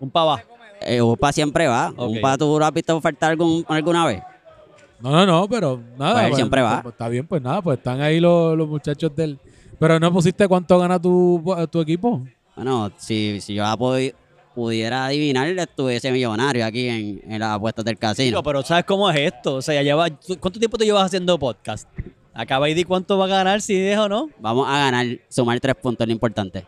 ¿Un 0.00 0.10
pa 0.10 0.24
va? 0.24 0.42
Eh, 0.80 1.00
Upa 1.02 1.32
siempre 1.32 1.66
va. 1.66 1.92
Ok. 1.96 2.10
¿Un 2.10 2.20
pa 2.20 2.36
tú 2.38 2.58
lo 2.58 2.64
has 2.64 2.72
visto 2.72 3.00
faltar 3.00 3.30
algún, 3.32 3.64
alguna 3.68 4.06
vez? 4.06 4.22
No, 5.00 5.10
no, 5.10 5.24
no, 5.26 5.48
pero 5.48 5.80
nada. 5.98 6.14
Pues 6.14 6.26
él 6.26 6.34
siempre 6.34 6.62
va. 6.62 6.82
pues, 6.82 6.92
Está 6.94 7.08
bien, 7.08 7.26
pues 7.26 7.40
nada, 7.42 7.62
pues 7.62 7.78
están 7.78 8.00
ahí 8.00 8.20
los, 8.20 8.56
los 8.56 8.68
muchachos 8.68 9.14
del... 9.14 9.38
Pero 9.78 9.98
no 9.98 10.12
pusiste 10.12 10.46
cuánto 10.46 10.78
gana 10.78 11.00
tu, 11.00 11.42
tu 11.70 11.80
equipo. 11.80 12.22
Bueno, 12.54 12.90
si, 12.98 13.40
si 13.40 13.54
yo 13.54 13.62
la 13.62 13.76
pudi- 13.78 14.12
pudiera 14.54 15.06
adivinar, 15.06 15.46
estuviese 15.48 16.12
millonario 16.12 16.66
aquí 16.66 16.86
en, 16.88 17.22
en 17.32 17.40
las 17.40 17.52
apuestas 17.56 17.82
del 17.86 17.96
casino. 17.96 18.26
Digo, 18.26 18.42
pero 18.42 18.62
¿sabes 18.62 18.84
cómo 18.84 19.08
es 19.10 19.32
esto? 19.32 19.54
O 19.54 19.62
sea, 19.62 19.74
ya 19.76 19.82
lleva, 19.82 20.06
¿cuánto 20.38 20.58
tiempo 20.58 20.76
te 20.76 20.84
llevas 20.84 21.04
haciendo 21.04 21.38
podcast? 21.38 21.88
Acaba 22.34 22.68
y 22.68 22.74
di 22.74 22.84
cuánto 22.84 23.16
va 23.16 23.24
a 23.24 23.28
ganar, 23.28 23.62
si 23.62 23.74
deja 23.74 24.04
o 24.04 24.08
no. 24.08 24.28
Vamos 24.38 24.66
a 24.68 24.78
ganar, 24.78 25.06
sumar 25.30 25.58
tres 25.60 25.76
puntos, 25.76 26.06
lo 26.06 26.12
importante. 26.12 26.66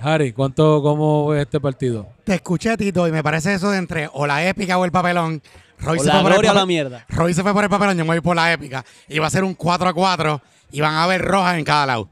Harry, 0.00 0.32
¿cuánto, 0.32 0.82
cómo 0.82 1.34
es 1.34 1.42
este 1.42 1.60
partido? 1.60 2.08
Te 2.24 2.34
escuché, 2.34 2.76
Tito, 2.76 3.06
y 3.08 3.12
me 3.12 3.22
parece 3.22 3.54
eso 3.54 3.70
de 3.70 3.78
entre 3.78 4.08
o 4.12 4.26
la 4.26 4.46
épica 4.46 4.78
o 4.78 4.84
el 4.84 4.92
papelón. 4.92 5.42
Roy 5.80 5.98
O 5.98 6.00
se 6.00 6.06
la 6.06 6.14
fue 6.14 6.22
por 6.22 6.30
el 6.32 6.36
gloria 6.36 6.52
o 6.52 6.54
la 6.54 6.66
mierda. 6.66 7.06
Roy 7.08 7.34
se 7.34 7.42
fue 7.42 7.52
por 7.52 7.64
el 7.64 7.70
papelón, 7.70 7.96
yo 7.96 8.04
me 8.04 8.10
voy 8.10 8.20
por 8.20 8.36
la 8.36 8.52
épica. 8.52 8.84
Y 9.08 9.18
va 9.18 9.26
a 9.26 9.30
ser 9.30 9.44
un 9.44 9.54
4 9.54 9.88
a 9.88 9.92
4 9.94 10.40
y 10.72 10.80
van 10.80 10.94
a 10.94 11.04
haber 11.04 11.22
rojas 11.22 11.58
en 11.58 11.64
cada 11.64 11.86
lado. 11.86 12.08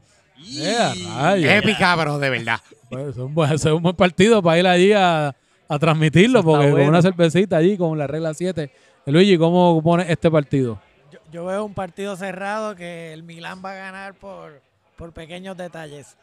Rayos. 1.15 1.51
Épica, 1.51 1.95
pero 1.97 2.19
de 2.19 2.29
verdad. 2.29 2.59
Pues, 2.89 3.07
es 3.07 3.17
un 3.17 3.33
buen, 3.33 3.51
es 3.51 3.65
un 3.65 3.81
buen 3.81 3.95
partido 3.95 4.41
para 4.41 4.59
ir 4.59 4.67
allí 4.67 4.93
a, 4.93 5.35
a 5.67 5.79
transmitirlo, 5.79 6.43
porque 6.43 6.71
con 6.71 6.81
una 6.81 7.01
cervecita 7.01 7.57
allí, 7.57 7.77
con 7.77 7.97
la 7.97 8.07
regla 8.07 8.33
7. 8.33 8.71
Luigi, 9.07 9.37
¿cómo 9.37 9.81
pone 9.81 10.05
este 10.11 10.29
partido? 10.29 10.79
Yo, 11.11 11.19
yo 11.31 11.45
veo 11.45 11.65
un 11.65 11.73
partido 11.73 12.15
cerrado 12.15 12.75
que 12.75 13.13
el 13.13 13.23
Milán 13.23 13.61
va 13.63 13.71
a 13.71 13.75
ganar 13.75 14.13
por, 14.13 14.61
por 14.97 15.13
pequeños 15.13 15.55
detalles. 15.57 16.17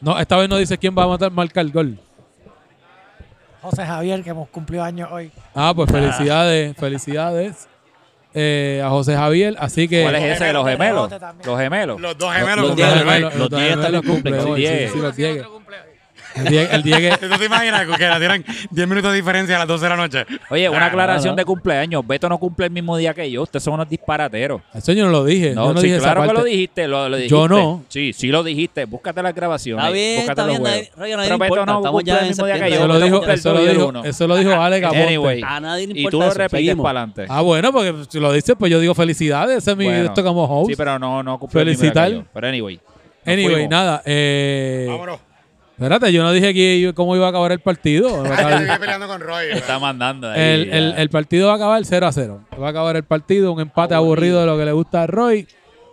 No, 0.00 0.18
esta 0.18 0.36
vez 0.36 0.48
no 0.48 0.56
dice 0.56 0.78
quién 0.78 0.94
va 0.96 1.04
a 1.04 1.08
matar, 1.08 1.30
marcar 1.30 1.64
el 1.64 1.72
gol. 1.72 1.98
José 3.60 3.84
Javier, 3.84 4.22
que 4.22 4.30
hemos 4.30 4.48
cumplido 4.48 4.84
años 4.84 5.08
hoy. 5.10 5.30
Ah, 5.54 5.72
pues 5.74 5.90
felicidades, 5.90 6.76
felicidades 6.76 7.68
eh, 8.32 8.80
a 8.84 8.88
José 8.88 9.16
Javier. 9.16 9.56
Así 9.58 9.88
que 9.88 10.02
¿Cuál 10.02 10.14
es 10.14 10.36
ese 10.36 10.44
de 10.44 10.52
los 10.52 10.66
gemelos? 10.66 11.10
Los 11.44 11.58
gemelos. 11.58 12.00
Los 12.00 12.16
dos 12.16 12.28
Los 12.28 12.36
gemelos. 12.38 12.76
gemelos. 12.76 13.34
los 13.34 13.40
los 13.40 13.50
dos 13.50 13.58
10 13.60 13.70
gemelos 13.70 13.92
también 13.92 14.14
cumplen 14.14 14.34
cumplen, 14.34 14.54
hoy, 14.54 14.62
los 14.62 14.70
sí, 14.70 14.76
10. 14.78 14.92
sí, 14.92 14.98
los 15.00 15.16
10. 15.16 15.46
El 16.38 16.44
día, 16.46 16.62
el 16.70 16.82
día 16.82 16.96
que... 16.98 17.26
¿Tú 17.28 17.36
te 17.38 17.44
imaginas 17.44 17.86
que 17.96 18.06
la 18.06 18.18
tiran 18.18 18.44
10 18.70 18.88
minutos 18.88 19.10
de 19.12 19.16
diferencia 19.16 19.56
a 19.56 19.60
las 19.60 19.68
12 19.68 19.84
de 19.84 19.88
la 19.90 19.96
noche? 19.96 20.26
Oye, 20.50 20.68
una 20.68 20.84
Ah, 20.84 20.86
aclaración 20.86 21.32
no. 21.32 21.36
de 21.36 21.44
cumpleaños. 21.44 22.06
Beto 22.06 22.28
no 22.28 22.38
cumple 22.38 22.66
el 22.66 22.72
mismo 22.72 22.96
día 22.96 23.12
que 23.14 23.30
yo. 23.30 23.42
Ustedes 23.42 23.62
son 23.62 23.74
unos 23.74 23.88
disparateros. 23.88 24.62
Eso 24.74 24.92
yo 24.92 25.04
no 25.04 25.10
lo 25.10 25.24
dije. 25.24 25.54
No, 25.54 25.66
yo 25.66 25.74
no 25.74 25.80
sí, 25.80 25.88
dije 25.88 25.98
claro 25.98 26.22
que 26.26 26.32
lo 26.32 26.44
dijiste, 26.44 26.88
lo, 26.88 27.08
lo 27.08 27.16
dijiste. 27.16 27.34
Yo 27.36 27.48
no. 27.48 27.84
Sí, 27.88 28.12
sí 28.12 28.28
lo 28.28 28.42
dijiste. 28.42 28.84
Búscate 28.84 29.22
las 29.22 29.34
grabaciones. 29.34 29.84
Está 29.84 29.92
bien, 29.94 30.20
está 30.20 30.34
los 30.34 30.46
bien, 30.46 30.60
juegos. 30.60 30.78
nadie- 30.78 30.90
Rayo, 30.96 31.16
nadie 31.16 31.28
Pero 31.28 31.38
Beto 31.38 31.54
no 31.56 31.60
estamos 31.78 31.90
cumple 31.90 32.04
ya 32.06 32.14
el 32.18 32.22
en 32.22 32.28
mismo 32.28 32.46
día 32.46 32.54
que 32.60 32.70
yo. 32.70 32.76
Eso 32.76 32.86
lo 32.88 33.00
dijo, 33.00 33.26
eso 33.26 33.48
lo 33.52 33.58
2 33.58 33.62
y 33.66 33.70
el 33.70 33.76
dijo, 33.76 33.88
1. 33.88 34.04
eso 34.04 34.26
lo 34.26 34.36
dijo 34.36 34.52
Alex 34.52 34.86
Aponte. 34.86 35.04
Anyway. 35.06 35.42
A 35.44 35.60
nadie 35.60 35.86
le 35.86 35.92
Y 35.94 36.04
importa 36.04 36.10
tú 36.10 36.18
lo 36.20 36.30
repites 36.44 36.76
para 36.76 36.88
adelante. 37.00 37.26
Ah, 37.28 37.40
bueno, 37.42 37.72
porque 37.72 37.94
si 38.08 38.20
lo 38.20 38.32
dices, 38.32 38.54
pues 38.58 38.70
yo 38.72 38.80
digo 38.80 38.94
felicidades. 38.94 39.58
Ese 39.58 39.72
es 39.72 39.76
mi 39.76 39.86
esto 39.88 40.22
como 40.24 40.44
host. 40.44 40.70
Sí, 40.70 40.76
pero 40.76 40.98
no, 40.98 41.22
no 41.22 41.38
cumple 41.38 41.62
el 41.62 41.68
mismo 41.68 41.82
día 41.82 41.92
que 41.92 41.98
Felicitar. 41.98 42.24
yo. 42.24 42.30
Pero 42.32 42.46
anyway. 42.48 42.80
anyway, 43.26 43.68
nada. 43.68 44.02
Eh, 44.04 44.86
Vámonos. 44.88 45.20
Espérate, 45.78 46.12
yo 46.12 46.22
no 46.22 46.32
dije 46.32 46.52
que, 46.52 46.92
cómo 46.94 47.14
iba 47.14 47.26
a 47.26 47.28
acabar 47.28 47.52
el 47.52 47.60
partido. 47.60 48.24
Estoy 48.24 48.78
peleando 48.80 49.06
con 49.06 49.20
Roy. 49.20 49.46
Está 49.52 49.78
mandando 49.78 50.28
ahí. 50.30 50.40
el, 50.40 50.70
el- 50.72 50.94
el 50.96 51.08
partido 51.10 51.46
va 51.46 51.52
a 51.54 51.56
acabar 51.56 51.84
0 51.84 52.06
a 52.06 52.12
0. 52.12 52.40
Va 52.60 52.66
a 52.66 52.70
acabar 52.70 52.96
el 52.96 53.04
partido, 53.04 53.52
un 53.52 53.60
empate 53.60 53.94
aburrido 53.94 54.40
de 54.40 54.46
lo 54.46 54.58
que 54.58 54.64
le 54.64 54.72
gusta 54.72 55.04
a 55.04 55.06
Roy. 55.06 55.46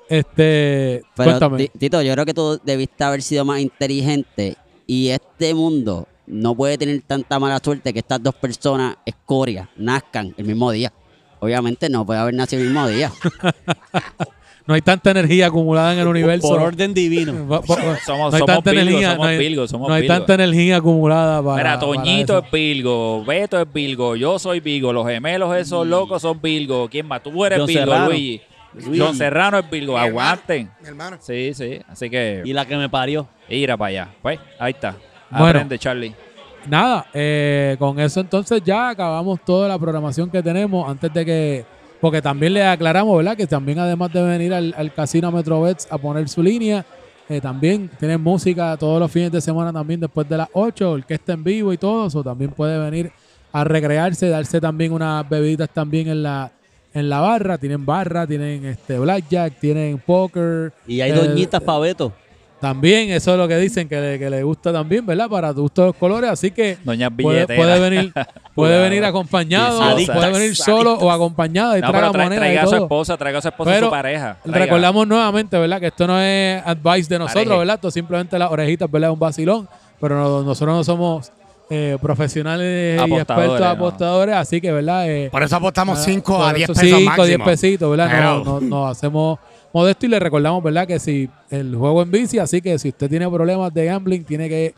Este, 0.09 1.01
Pero, 1.15 1.29
cuéntame. 1.31 1.57
Ti- 1.57 1.71
Tito, 1.79 2.01
yo 2.01 2.13
creo 2.13 2.25
que 2.25 2.33
tú 2.33 2.59
debiste 2.63 3.03
haber 3.03 3.21
sido 3.21 3.45
más 3.45 3.59
inteligente 3.59 4.55
y 4.87 5.09
este 5.09 5.53
mundo 5.53 6.07
no 6.27 6.55
puede 6.55 6.77
tener 6.77 7.01
tanta 7.05 7.39
mala 7.39 7.59
suerte 7.63 7.93
que 7.93 7.99
estas 7.99 8.21
dos 8.21 8.35
personas, 8.35 8.97
escoria, 9.05 9.69
nazcan 9.77 10.33
el 10.37 10.45
mismo 10.45 10.71
día. 10.71 10.91
Obviamente 11.39 11.89
no 11.89 12.05
puede 12.05 12.19
haber 12.19 12.33
nacido 12.33 12.61
el 12.63 12.69
mismo 12.69 12.87
día. 12.87 13.11
No 14.67 14.73
hay 14.73 14.81
tanta 14.81 15.11
energía 15.11 15.47
acumulada 15.47 15.93
en 15.93 15.99
el 15.99 16.07
universo. 16.07 16.47
Por 16.49 16.59
orden 16.59 16.93
divino. 16.93 17.33
Somos- 17.65 17.69
no 17.77 17.91
hay 17.91 17.99
somos 17.99 18.45
tanta 18.45 18.71
energía, 18.71 19.11
somos 19.11 19.17
no 19.25 19.29
hay, 19.29 19.37
Virgo, 19.37 19.67
somos 19.67 19.87
no 19.89 19.93
hay 19.93 20.01
Virgo. 20.01 20.15
tanta 20.17 20.33
energía 20.33 20.77
acumulada 20.77 21.43
para. 21.43 21.57
Mira, 21.57 21.79
Toñito 21.79 22.39
es 22.39 22.51
Virgo, 22.51 23.23
Beto 23.25 23.61
es 23.61 23.71
Virgo, 23.71 24.15
yo 24.15 24.39
soy 24.39 24.59
Virgo, 24.61 24.91
los 24.91 25.07
gemelos 25.07 25.55
esos 25.55 25.85
locos 25.85 26.21
son 26.21 26.41
Virgo. 26.41 26.89
¿Quién 26.89 27.07
más? 27.07 27.21
Tú 27.21 27.45
eres 27.45 27.59
John 27.59 27.67
Serrano. 27.69 28.05
Luigi. 28.07 28.41
Luigi. 28.73 28.99
John 28.99 29.15
Serrano 29.15 29.59
es 29.59 29.65
hermano, 29.71 29.97
aguanten. 29.97 30.71
Mi 30.81 30.87
hermano. 30.87 31.17
Sí, 31.21 31.53
sí, 31.53 31.79
así 31.87 32.09
que 32.09 32.41
Y 32.43 32.51
la 32.51 32.65
que 32.65 32.75
me 32.75 32.89
parió. 32.89 33.27
ir 33.47 33.69
para 33.69 33.85
allá. 33.85 34.09
Pues, 34.21 34.39
ahí 34.59 34.71
está. 34.73 34.95
Bueno. 35.29 35.45
Aprende, 35.47 35.77
Charlie. 35.79 36.13
Nada, 36.67 37.05
eh, 37.13 37.75
con 37.77 37.99
eso 37.99 38.19
entonces 38.19 38.61
ya 38.65 38.89
acabamos 38.89 39.39
toda 39.45 39.67
la 39.67 39.77
programación 39.77 40.31
que 40.31 40.41
tenemos 40.41 40.89
antes 40.89 41.13
de 41.13 41.23
que, 41.23 41.65
porque 42.05 42.21
también 42.21 42.53
le 42.53 42.63
aclaramos, 42.63 43.17
¿verdad? 43.17 43.35
Que 43.35 43.47
también 43.47 43.79
además 43.79 44.13
de 44.13 44.21
venir 44.21 44.53
al, 44.53 44.75
al 44.77 44.93
Casino 44.93 45.31
Metrobets 45.31 45.87
a 45.89 45.97
poner 45.97 46.29
su 46.29 46.43
línea, 46.43 46.85
eh, 47.27 47.41
también 47.41 47.89
tienen 47.97 48.21
música 48.21 48.77
todos 48.77 48.99
los 48.99 49.11
fines 49.11 49.31
de 49.31 49.41
semana 49.41 49.73
también 49.73 49.99
después 49.99 50.29
de 50.29 50.37
las 50.37 50.47
8, 50.53 50.91
orquesta 50.91 51.33
en 51.33 51.43
vivo 51.43 51.73
y 51.73 51.79
todo 51.79 52.05
eso, 52.05 52.23
también 52.23 52.51
puede 52.51 52.77
venir 52.77 53.11
a 53.51 53.63
recrearse, 53.63 54.29
darse 54.29 54.61
también 54.61 54.93
unas 54.93 55.27
bebidas 55.27 55.67
también 55.67 56.07
en 56.07 56.21
la 56.21 56.51
en 56.93 57.09
la 57.09 57.21
barra, 57.21 57.57
tienen 57.57 57.83
barra, 57.83 58.27
tienen 58.27 58.65
este 58.65 58.99
blackjack, 58.99 59.59
tienen 59.59 59.97
poker. 59.97 60.73
Y 60.85 61.01
hay 61.01 61.09
eh, 61.09 61.15
doñitas 61.15 61.63
pa' 61.63 61.79
Beto. 61.79 62.13
También, 62.65 63.11
eso 63.11 63.31
es 63.33 63.37
lo 63.37 63.47
que 63.47 63.57
dicen 63.57 63.87
que 63.87 63.99
le, 64.01 64.17
que 64.19 64.29
le 64.29 64.41
gusta 64.43 64.73
también, 64.73 65.05
¿verdad? 65.05 65.29
Para 65.29 65.51
gustos 65.51 65.85
los 65.87 65.95
colores, 65.95 66.29
así 66.31 66.49
que 66.51 66.77
Doña 66.83 67.09
puede, 67.11 67.45
Billetera. 67.45 67.57
puede 67.61 67.79
venir 67.79 68.13
puede 68.55 68.81
venir 68.81 69.05
acompañado, 69.05 69.79
puede 70.07 70.31
venir 70.31 70.55
solo 70.55 70.93
o 70.93 71.11
acompañado 71.11 71.77
y 71.77 71.81
No, 71.81 71.89
traga 71.91 72.11
moneda 72.11 72.35
traiga 72.41 72.61
y 72.61 72.65
a 72.65 72.67
su 72.67 72.75
esposa, 72.75 73.17
traiga 73.17 73.39
a 73.39 73.41
su 73.41 73.47
esposa 73.49 73.69
y 73.71 73.73
Pero 73.75 73.87
su 73.87 73.91
pareja. 73.91 74.37
Traiga. 74.43 74.59
Recordamos 74.65 75.07
nuevamente, 75.07 75.57
¿verdad? 75.59 75.79
Que 75.79 75.87
esto 75.87 76.07
no 76.07 76.19
es 76.19 76.61
advice 76.65 77.07
de 77.09 77.19
nosotros, 77.19 77.43
Pareje. 77.45 77.59
¿verdad? 77.59 77.75
Esto 77.75 77.87
es 77.89 77.93
simplemente 77.93 78.39
las 78.39 78.49
orejitas, 78.51 78.89
¿verdad? 78.89 79.11
Un 79.11 79.19
vacilón. 79.19 79.69
Pero 80.01 80.15
no- 80.17 80.43
nosotros 80.43 80.75
no 80.75 80.83
somos 80.83 81.31
eh, 81.69 81.97
profesionales 82.01 82.95
y 82.99 83.03
Apostadores, 83.03 83.21
expertos 83.49 83.59
no. 83.59 83.67
apostadores, 83.85 84.35
así 84.35 84.61
que, 84.61 84.71
¿verdad? 84.71 85.09
Eh, 85.09 85.29
Por 85.31 85.41
eso 85.43 85.55
apostamos 85.55 85.99
Ah, 85.99 86.03
5 86.03 86.37
por 86.37 86.49
a 86.49 86.53
10 86.53 86.69
eso 86.69 86.79
pesos 86.79 86.97
cinco, 86.99 87.09
máximo. 87.11 87.25
10 87.25 87.41
pesitos, 87.41 87.89
¿verdad? 87.91 88.07
Pero- 88.11 88.43
No, 88.43 88.59
no- 88.59 88.61
nos 88.61 88.91
hacemos 88.97 89.39
modesto 89.75 90.05
y 90.05 90.09
le 90.09 90.19
recordamos, 90.19 90.63
¿verdad? 90.63 90.87
Que 90.87 90.99
si 90.99 91.29
el 91.49 91.75
juego 91.75 92.01
en 92.01 92.09
bici, 92.09 92.39
así 92.39 92.61
que 92.61 92.79
si 92.79 92.89
usted 92.89 93.09
tiene 93.09 93.29
problemas 93.29 93.73
de 93.73 93.85
gambling, 93.85 94.23
tiene 94.23 94.47
que 94.47 94.73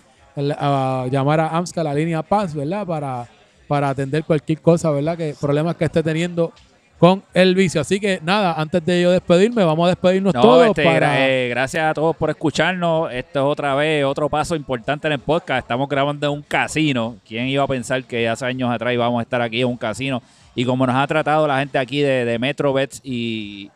llamar 1.12 1.39
a 1.39 1.50
AMSCA, 1.56 1.84
la 1.84 1.93
línea 1.93 2.24
Paz, 2.24 2.56
¿verdad? 2.56 2.84
Para, 2.86 3.28
para 3.68 3.89
atender 3.89 4.24
cualquier 4.24 4.60
cosa, 4.60 4.89
¿verdad? 4.89 5.16
Que 5.16 5.36
problemas 5.39 5.76
que 5.76 5.86
esté 5.86 6.02
teniendo 6.02 6.52
con 6.98 7.22
el 7.36 7.54
vicio. 7.54 7.80
Así 7.80 8.00
que 8.00 8.20
nada, 8.24 8.54
antes 8.54 8.84
de 8.84 9.04
yo 9.04 9.12
despedirme, 9.12 9.64
vamos 9.64 9.86
a 9.86 9.89
despedirnos 9.89 10.34
No, 10.34 10.41
todos 10.41 10.66
este, 10.66 10.84
para... 10.84 11.30
eh, 11.30 11.50
gracias 11.50 11.91
a 11.91 11.93
todos 11.93 12.16
por 12.16 12.32
escucharnos. 12.32 13.14
Esto 13.14 13.39
es 13.41 13.45
otra 13.45 13.76
vez 13.76 14.04
otro 14.04 14.30
paso 14.30 14.56
importante 14.56 15.06
en 15.06 15.14
el 15.14 15.20
podcast. 15.20 15.60
Estamos 15.60 15.88
grabando 15.88 16.26
en 16.26 16.34
un 16.34 16.41
casino. 16.41 17.18
¿Quién 17.28 17.45
iba 17.50 17.64
a 17.64 17.68
pensar 17.68 18.04
que 18.04 18.28
hace 18.28 18.45
años 18.48 18.72
atrás 18.72 18.95
íbamos 18.95 19.20
a 19.20 19.22
estar 19.22 19.43
aquí 19.43 19.62
en 19.62 19.68
un 19.68 19.78
casino? 19.78 20.24
Y 20.56 20.66
como 20.66 20.88
nos 20.88 20.95
ha 20.95 21.06
tratado 21.06 21.45
la 21.45 21.60
gente 21.60 21.78
aquí 21.78 22.02
de, 22.02 22.26
de 22.26 22.39
Metro 22.39 22.74
Bets 22.74 23.00
y 23.04 23.70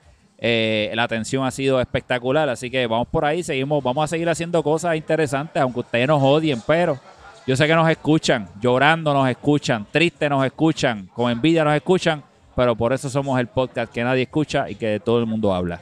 eh, 0.43 0.91
la 0.95 1.03
atención 1.03 1.45
ha 1.45 1.51
sido 1.51 1.79
espectacular. 1.79 2.49
Así 2.49 2.71
que 2.71 2.87
vamos 2.87 3.07
por 3.07 3.23
ahí, 3.23 3.43
seguimos, 3.43 3.83
vamos 3.83 4.03
a 4.03 4.07
seguir 4.07 4.27
haciendo 4.27 4.63
cosas 4.63 4.95
interesantes, 4.95 5.61
aunque 5.61 5.81
ustedes 5.81 6.07
nos 6.07 6.21
odien, 6.21 6.59
pero 6.65 6.99
yo 7.45 7.55
sé 7.55 7.67
que 7.67 7.75
nos 7.75 7.89
escuchan, 7.89 8.49
llorando 8.59 9.13
nos 9.13 9.29
escuchan, 9.29 9.85
triste 9.91 10.27
nos 10.27 10.43
escuchan, 10.43 11.07
con 11.13 11.31
envidia 11.31 11.63
nos 11.63 11.75
escuchan, 11.75 12.23
pero 12.55 12.75
por 12.75 12.91
eso 12.91 13.07
somos 13.07 13.39
el 13.39 13.47
podcast 13.47 13.93
que 13.93 14.03
nadie 14.03 14.23
escucha 14.23 14.67
y 14.67 14.75
que 14.75 14.99
todo 14.99 15.19
el 15.19 15.27
mundo 15.27 15.53
habla. 15.53 15.81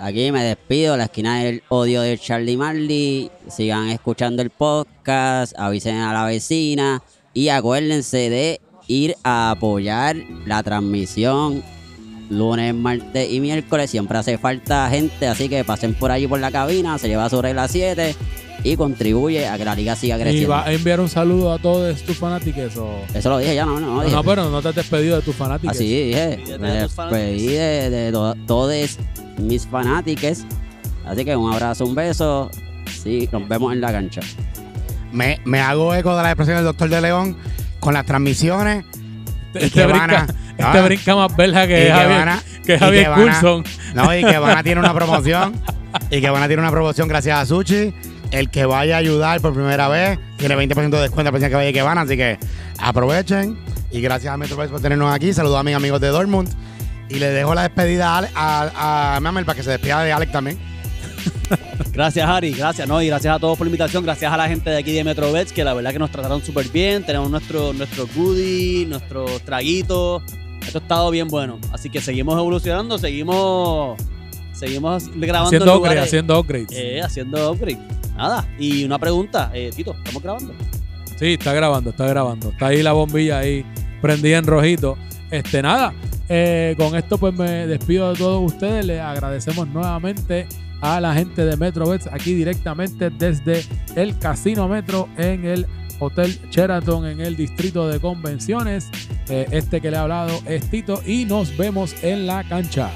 Aquí 0.00 0.30
me 0.30 0.44
despido, 0.44 0.96
la 0.96 1.04
esquina 1.04 1.42
del 1.42 1.62
odio 1.68 2.02
de 2.02 2.16
Charlie 2.18 2.56
Marley. 2.56 3.32
Sigan 3.48 3.88
escuchando 3.88 4.42
el 4.42 4.50
podcast, 4.50 5.58
avisen 5.58 5.96
a 5.96 6.12
la 6.12 6.24
vecina 6.24 7.02
y 7.34 7.48
acuérdense 7.48 8.30
de 8.30 8.60
ir 8.86 9.16
a 9.24 9.50
apoyar 9.50 10.14
la 10.46 10.62
transmisión 10.62 11.64
lunes, 12.30 12.74
martes 12.74 13.30
y 13.30 13.40
miércoles. 13.40 13.90
Siempre 13.90 14.18
hace 14.18 14.38
falta 14.38 14.88
gente, 14.90 15.26
así 15.26 15.48
que 15.48 15.64
pasen 15.64 15.94
por 15.94 16.10
allí 16.10 16.26
por 16.26 16.40
la 16.40 16.50
cabina, 16.50 16.98
se 16.98 17.08
lleva 17.08 17.28
sobre 17.28 17.54
las 17.54 17.70
7 17.70 18.14
y 18.64 18.76
contribuye 18.76 19.46
a 19.46 19.56
que 19.56 19.64
la 19.64 19.74
liga 19.76 19.94
siga 19.94 20.16
Y 20.18 20.20
creciendo. 20.22 20.50
va 20.50 20.64
a 20.66 20.72
enviar 20.72 20.98
un 21.00 21.08
saludo 21.08 21.52
a 21.52 21.58
todos 21.58 22.02
tus 22.02 22.16
fanáticos. 22.16 22.76
O... 22.76 23.02
Eso 23.14 23.30
lo 23.30 23.38
dije 23.38 23.54
ya, 23.54 23.64
no, 23.64 23.78
no, 23.78 23.86
no. 23.86 23.94
No, 23.96 24.02
dije. 24.02 24.14
no, 24.16 24.24
pero 24.24 24.50
no 24.50 24.60
te 24.62 24.68
has 24.68 24.74
despedido 24.74 25.16
de 25.16 25.22
tus 25.22 25.36
fanáticos. 25.36 25.76
Así 25.76 25.86
dije. 26.06 26.58
Me 26.58 26.70
despedí 26.72 27.46
de, 27.48 27.90
de 27.90 28.12
to- 28.12 28.34
todos 28.46 28.98
mis 29.38 29.66
fanáticos. 29.66 30.44
Así 31.06 31.24
que 31.24 31.36
un 31.36 31.52
abrazo, 31.52 31.86
un 31.86 31.94
beso. 31.94 32.50
Sí, 33.02 33.28
nos 33.30 33.46
vemos 33.48 33.72
en 33.72 33.80
la 33.80 33.92
cancha. 33.92 34.20
Me, 35.12 35.40
me 35.44 35.60
hago 35.60 35.94
eco 35.94 36.16
de 36.16 36.22
la 36.22 36.30
expresión 36.30 36.56
del 36.56 36.64
doctor 36.64 36.88
de 36.90 37.00
León 37.00 37.36
con 37.80 37.94
las 37.94 38.04
transmisiones. 38.04 38.84
Este, 39.54 39.66
Y 39.66 39.70
que 39.70 39.86
van 39.86 40.08
brinca, 40.08 40.26
a- 40.62 40.66
este 40.66 40.78
ah. 40.78 40.82
brinca 40.82 41.16
más 41.16 41.36
verja 41.36 41.64
Y 41.64 41.68
que 41.68 41.74
que 41.76 41.90
Javier, 41.90 42.18
van 42.18 42.28
a- 42.28 42.42
que 42.64 42.74
y 42.74 42.78
Javier 42.78 43.02
que 43.04 43.08
van 43.08 43.20
a- 43.20 43.22
Coulson. 43.40 43.64
No, 43.94 44.16
y 44.16 44.24
que 44.24 44.38
Vanna 44.38 44.62
tiene 44.64 44.80
una 44.80 44.94
promoción. 44.94 45.54
Y 46.10 46.20
que 46.20 46.30
Vanna 46.30 46.46
tiene 46.46 46.62
una 46.62 46.70
promoción 46.70 47.08
gracias 47.08 47.38
a 47.38 47.46
Sushi. 47.46 47.94
El 48.30 48.50
que 48.50 48.66
vaya 48.66 48.96
a 48.96 48.98
ayudar 48.98 49.40
por 49.40 49.54
primera 49.54 49.88
vez 49.88 50.18
tiene 50.36 50.54
20% 50.54 50.90
de 50.90 51.00
descuento 51.00 51.34
a 51.34 51.38
que 51.40 51.54
vaya 51.54 51.70
y 51.70 51.72
que 51.72 51.82
van. 51.82 51.96
Así 51.98 52.16
que 52.16 52.38
aprovechen. 52.78 53.58
Y 53.90 54.00
gracias 54.02 54.32
a 54.34 54.36
Metropolis 54.36 54.70
por 54.70 54.80
tenernos 54.82 55.12
aquí. 55.14 55.32
Saludos 55.32 55.58
a 55.58 55.62
mis 55.62 55.74
amigos 55.74 56.00
de 56.00 56.08
Dortmund. 56.08 56.48
Y 57.08 57.14
le 57.20 57.30
dejo 57.30 57.54
la 57.54 57.62
despedida 57.62 58.10
a, 58.14 58.18
Ale- 58.18 58.28
a, 58.34 59.16
a 59.16 59.20
Mamel 59.20 59.46
para 59.46 59.56
que 59.56 59.62
se 59.62 59.70
despida 59.70 60.02
de 60.04 60.12
Alex 60.12 60.30
también. 60.30 60.58
Gracias, 61.92 62.28
Ari. 62.28 62.52
Gracias, 62.52 62.86
¿no? 62.86 63.00
Y 63.02 63.06
gracias 63.08 63.34
a 63.34 63.38
todos 63.38 63.56
por 63.56 63.66
la 63.66 63.70
invitación. 63.70 64.04
Gracias 64.04 64.30
a 64.30 64.36
la 64.36 64.46
gente 64.46 64.68
de 64.70 64.76
aquí 64.76 64.92
de 64.92 65.04
Metrobets, 65.04 65.52
que 65.52 65.64
la 65.64 65.72
verdad 65.74 65.92
que 65.92 65.98
nos 65.98 66.10
trataron 66.10 66.44
súper 66.44 66.68
bien. 66.68 67.04
Tenemos 67.04 67.30
nuestro, 67.30 67.72
nuestro 67.72 68.06
goodie, 68.14 68.84
nuestros 68.86 69.40
traguitos. 69.42 70.22
Esto 70.68 70.78
ha 70.78 70.82
estado 70.82 71.10
bien 71.10 71.28
bueno. 71.28 71.58
Así 71.72 71.90
que 71.90 72.00
seguimos 72.00 72.38
evolucionando, 72.38 72.98
seguimos, 72.98 73.98
seguimos 74.52 75.08
grabando 75.16 75.46
Haciendo 75.48 75.64
en 75.72 75.76
upgrade, 75.76 75.94
lugares- 75.94 76.04
haciendo 76.04 76.40
upgrades. 76.40 76.68
eh, 76.72 77.00
haciendo 77.02 77.50
upgrade. 77.52 77.78
Nada. 78.16 78.46
Y 78.58 78.84
una 78.84 78.98
pregunta, 78.98 79.50
eh, 79.54 79.70
Tito, 79.74 79.94
¿estamos 79.96 80.22
grabando? 80.22 80.52
Sí, 81.18 81.34
está 81.34 81.52
grabando, 81.52 81.90
está 81.90 82.06
grabando. 82.06 82.50
Está 82.50 82.66
ahí 82.68 82.82
la 82.82 82.92
bombilla 82.92 83.38
ahí 83.38 83.64
prendida 84.00 84.38
en 84.38 84.46
rojito. 84.46 84.96
Este, 85.30 85.62
nada. 85.62 85.92
eh, 86.28 86.74
con 86.78 86.94
esto 86.94 87.16
pues 87.18 87.32
me 87.34 87.66
despido 87.66 88.12
de 88.12 88.18
todos 88.18 88.52
ustedes. 88.52 88.84
Les 88.84 89.00
agradecemos 89.00 89.66
nuevamente 89.68 90.46
a 90.80 91.00
la 91.00 91.14
gente 91.14 91.44
de 91.44 91.56
Metrobets 91.56 92.06
aquí 92.06 92.34
directamente 92.34 93.10
desde 93.10 93.64
el 93.96 94.16
Casino 94.18 94.68
Metro 94.68 95.08
en 95.16 95.44
el 95.44 95.66
Hotel 95.98 96.38
Sheraton 96.50 97.06
en 97.06 97.20
el 97.20 97.36
Distrito 97.36 97.88
de 97.88 98.00
Convenciones. 98.00 98.90
Eh, 99.28 99.46
este 99.50 99.80
que 99.80 99.90
le 99.90 99.96
ha 99.96 100.02
hablado 100.02 100.40
es 100.46 100.68
Tito 100.70 101.02
y 101.06 101.24
nos 101.24 101.56
vemos 101.56 101.94
en 102.02 102.26
la 102.26 102.44
cancha. 102.44 102.90